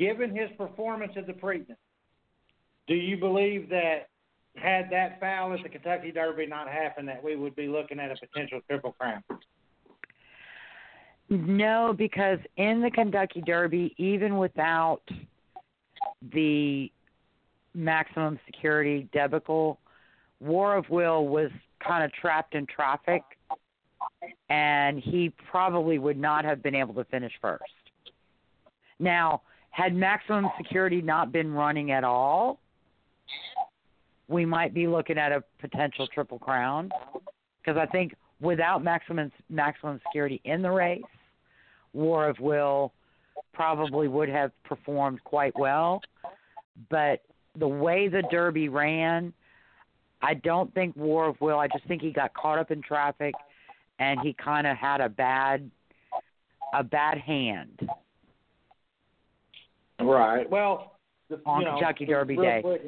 Given 0.00 0.34
his 0.34 0.48
performance 0.56 1.12
at 1.16 1.26
the 1.26 1.34
Preakness, 1.34 1.76
do 2.88 2.94
you 2.94 3.18
believe 3.18 3.68
that 3.68 4.08
had 4.56 4.88
that 4.90 5.20
foul 5.20 5.52
at 5.52 5.62
the 5.62 5.68
Kentucky 5.68 6.10
Derby 6.10 6.46
not 6.46 6.68
happened, 6.68 7.06
that 7.08 7.22
we 7.22 7.36
would 7.36 7.54
be 7.54 7.68
looking 7.68 8.00
at 8.00 8.10
a 8.10 8.16
potential 8.16 8.60
triple 8.66 8.92
crown? 8.92 9.22
No, 11.28 11.94
because 11.96 12.38
in 12.56 12.80
the 12.80 12.90
Kentucky 12.90 13.42
Derby, 13.42 13.94
even 13.98 14.38
without 14.38 15.02
the 16.32 16.90
maximum 17.74 18.40
security 18.46 19.06
debacle, 19.12 19.78
War 20.40 20.76
of 20.76 20.88
Will 20.88 21.28
was 21.28 21.50
kind 21.86 22.02
of 22.02 22.10
trapped 22.14 22.54
in 22.54 22.66
traffic, 22.66 23.22
and 24.48 24.98
he 24.98 25.30
probably 25.50 25.98
would 25.98 26.18
not 26.18 26.46
have 26.46 26.62
been 26.62 26.74
able 26.74 26.94
to 26.94 27.04
finish 27.04 27.32
first. 27.42 27.62
Now, 28.98 29.42
had 29.70 29.94
maximum 29.94 30.50
security 30.56 31.00
not 31.00 31.32
been 31.32 31.52
running 31.52 31.90
at 31.92 32.04
all, 32.04 32.60
we 34.28 34.44
might 34.44 34.74
be 34.74 34.86
looking 34.86 35.18
at 35.18 35.32
a 35.32 35.42
potential 35.60 36.06
triple 36.06 36.38
crown. 36.38 36.90
Because 37.62 37.78
I 37.78 37.86
think 37.86 38.14
without 38.40 38.82
maximum 38.82 39.30
maximum 39.48 40.00
security 40.06 40.40
in 40.44 40.62
the 40.62 40.70
race, 40.70 41.02
War 41.92 42.28
of 42.28 42.38
Will 42.38 42.92
probably 43.52 44.08
would 44.08 44.28
have 44.28 44.52
performed 44.64 45.22
quite 45.24 45.58
well. 45.58 46.00
But 46.88 47.22
the 47.58 47.68
way 47.68 48.08
the 48.08 48.22
Derby 48.30 48.68
ran, 48.68 49.32
I 50.22 50.34
don't 50.34 50.72
think 50.74 50.96
War 50.96 51.28
of 51.28 51.40
Will. 51.40 51.58
I 51.58 51.68
just 51.68 51.84
think 51.86 52.00
he 52.00 52.12
got 52.12 52.32
caught 52.34 52.58
up 52.58 52.70
in 52.70 52.82
traffic, 52.82 53.34
and 53.98 54.20
he 54.20 54.32
kind 54.32 54.66
of 54.66 54.76
had 54.76 55.00
a 55.00 55.08
bad 55.08 55.70
a 56.72 56.84
bad 56.84 57.18
hand. 57.18 57.88
Right. 60.02 60.48
Well, 60.50 60.96
the, 61.28 61.40
On 61.46 61.60
you 61.60 61.66
know, 61.66 61.74
Kentucky 61.78 62.06
Derby 62.06 62.36
Day. 62.36 62.60
quick, 62.62 62.82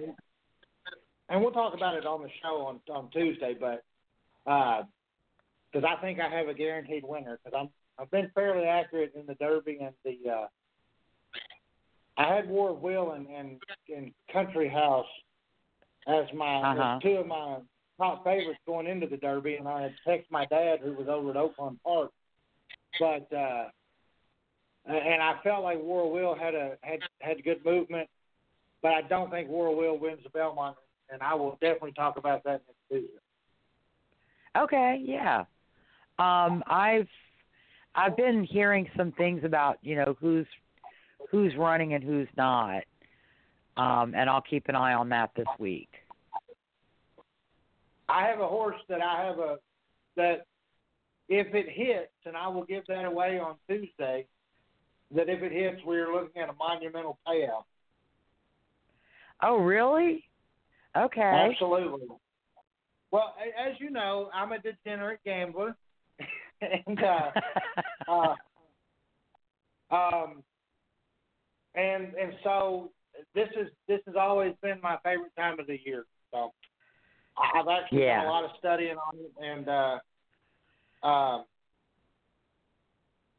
and 1.29 1.41
we'll 1.41 1.53
talk 1.53 1.75
about 1.75 1.95
it 1.97 2.07
on 2.07 2.23
the 2.23 2.29
show 2.43 2.63
on 2.67 2.81
on 2.95 3.11
Tuesday, 3.11 3.55
but 3.59 3.85
because 4.45 5.85
I 5.89 6.01
think 6.01 6.19
I 6.21 6.29
have 6.29 6.49
a 6.49 6.55
guaranteed 6.55 7.05
winner 7.05 7.39
because 7.43 7.59
I'm 7.59 7.69
I've 7.99 8.11
been 8.11 8.31
fairly 8.35 8.67
accurate 8.67 9.13
in 9.15 9.27
the 9.27 9.35
Derby 9.35 9.79
and 9.81 9.95
the 10.05 10.31
uh, 10.31 10.47
I 12.17 12.35
had 12.35 12.49
War 12.49 12.71
of 12.71 12.81
Will 12.81 13.13
and 13.13 13.27
and, 13.29 13.61
and 13.95 14.13
Country 14.33 14.69
House 14.69 15.07
as 16.09 16.25
my 16.35 16.57
Uh-huh. 16.63 16.99
two 17.03 17.17
of 17.17 17.27
my 17.27 17.59
top 17.99 18.25
favorites 18.25 18.59
going 18.67 18.87
into 18.87 19.07
the 19.07 19.19
Derby, 19.19 19.55
and 19.57 19.69
I 19.69 19.83
had 19.83 19.95
texted 20.07 20.31
my 20.31 20.47
dad 20.47 20.81
who 20.83 20.95
was 20.95 21.07
over 21.09 21.31
at 21.31 21.37
Oaklawn 21.37 21.77
Park, 21.85 22.11
but. 22.99 23.33
uh 23.33 23.69
and 24.87 25.23
I 25.23 25.35
felt 25.43 25.63
like 25.63 25.81
War 25.81 26.11
Will 26.11 26.35
had 26.35 26.55
a 26.55 26.77
had 26.83 27.01
had 27.21 27.45
good 27.45 27.65
movement, 27.65 28.09
but 28.83 28.93
I 28.93 29.03
don't 29.03 29.31
think 29.31 29.49
War 29.49 29.75
Will 29.75 29.99
wins 29.99 30.21
the 30.23 30.31
Belmont, 30.31 30.77
and 31.11 31.23
I 31.23 31.35
will 31.35 31.53
definitely 31.61 31.93
talk 31.93 32.17
about 32.17 32.43
that 32.45 32.63
next 32.67 32.79
Tuesday. 32.91 33.19
Okay, 34.57 35.01
yeah. 35.05 35.45
Um, 36.19 36.63
I've 36.67 37.09
I've 37.95 38.17
been 38.17 38.45
hearing 38.45 38.89
some 38.97 39.13
things 39.13 39.45
about 39.45 39.79
you 39.83 39.97
know 39.97 40.17
who's 40.21 40.47
who's 41.31 41.55
running 41.57 41.95
and 41.95 42.03
who's 42.03 42.29
not, 42.37 42.83
um, 43.77 44.15
and 44.15 44.29
I'll 44.29 44.43
keep 44.43 44.69
an 44.69 44.75
eye 44.75 44.95
on 44.95 45.09
that 45.11 45.31
this 45.37 45.47
week. 45.59 45.89
I 48.09 48.27
have 48.27 48.41
a 48.41 48.49
horse 48.49 48.81
that 48.89 49.01
I 49.01 49.25
have 49.25 49.39
a 49.39 49.57
that 50.17 50.47
if 51.29 51.55
it 51.55 51.67
hits, 51.71 52.13
and 52.27 52.37
I 52.37 52.49
will 52.49 52.65
give 52.65 52.85
that 52.89 53.05
away 53.05 53.39
on 53.39 53.55
Tuesday. 53.69 54.27
That 55.15 55.29
if 55.29 55.43
it 55.43 55.53
hits, 55.53 55.83
we're 55.85 56.13
looking 56.13 56.43
at 56.43 56.49
a 56.49 56.55
monumental 56.55 57.19
payout. 57.27 57.65
Oh, 59.43 59.57
really? 59.57 60.25
Okay. 60.97 61.21
Absolutely. 61.21 62.09
Well, 63.11 63.35
as 63.59 63.75
you 63.79 63.91
know, 63.91 64.31
I'm 64.33 64.53
a 64.53 64.59
degenerate 64.59 65.21
gambler, 65.25 65.77
and 66.63 67.03
uh, 67.03 67.31
uh, 68.09 68.35
um, 69.95 70.43
and 71.75 72.15
and 72.15 72.33
so 72.43 72.91
this 73.35 73.49
is 73.61 73.69
this 73.89 74.01
has 74.07 74.15
always 74.19 74.55
been 74.63 74.81
my 74.83 74.97
favorite 75.05 75.33
time 75.37 75.61
of 75.61 75.67
the 75.67 75.79
year. 75.85 76.07
So 76.31 76.53
I've 77.37 77.69
actually 77.69 78.03
Yeah. 78.03 78.21
done 78.21 78.27
a 78.27 78.31
lot 78.31 78.45
of 78.45 78.51
studying 78.59 78.97
on 78.97 79.19
it, 79.19 79.33
and 79.45 79.69
uh, 79.69 81.07
um, 81.07 81.45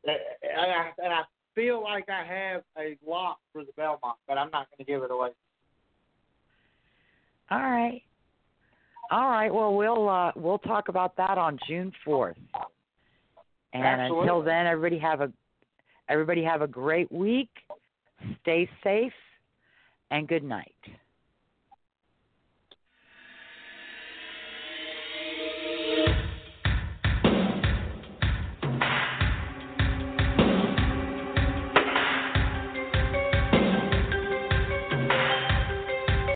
and 0.05 0.17
I 0.59 0.91
and 0.97 1.13
I 1.13 1.23
feel 1.55 1.81
like 1.81 2.05
I 2.09 2.23
have 2.23 2.63
a 2.77 2.97
lock 3.05 3.39
for 3.51 3.63
the 3.63 3.71
Belmont, 3.75 4.17
but 4.27 4.37
I'm 4.37 4.49
not 4.51 4.67
going 4.69 4.79
to 4.79 4.83
give 4.83 5.03
it 5.03 5.11
away. 5.11 5.29
All 7.51 7.59
right. 7.59 8.01
All 9.11 9.29
right. 9.29 9.53
Well, 9.53 9.75
we'll 9.75 10.09
uh, 10.09 10.31
we'll 10.35 10.59
talk 10.59 10.87
about 10.87 11.15
that 11.17 11.37
on 11.37 11.59
June 11.67 11.91
fourth. 12.03 12.37
And 13.73 14.01
until 14.01 14.41
then, 14.41 14.65
everybody 14.67 14.99
have 14.99 15.21
a 15.21 15.31
everybody 16.09 16.43
have 16.43 16.61
a 16.61 16.67
great 16.67 17.11
week. 17.11 17.49
Stay 18.41 18.69
safe, 18.83 19.13
and 20.11 20.27
good 20.27 20.43
night. 20.43 20.73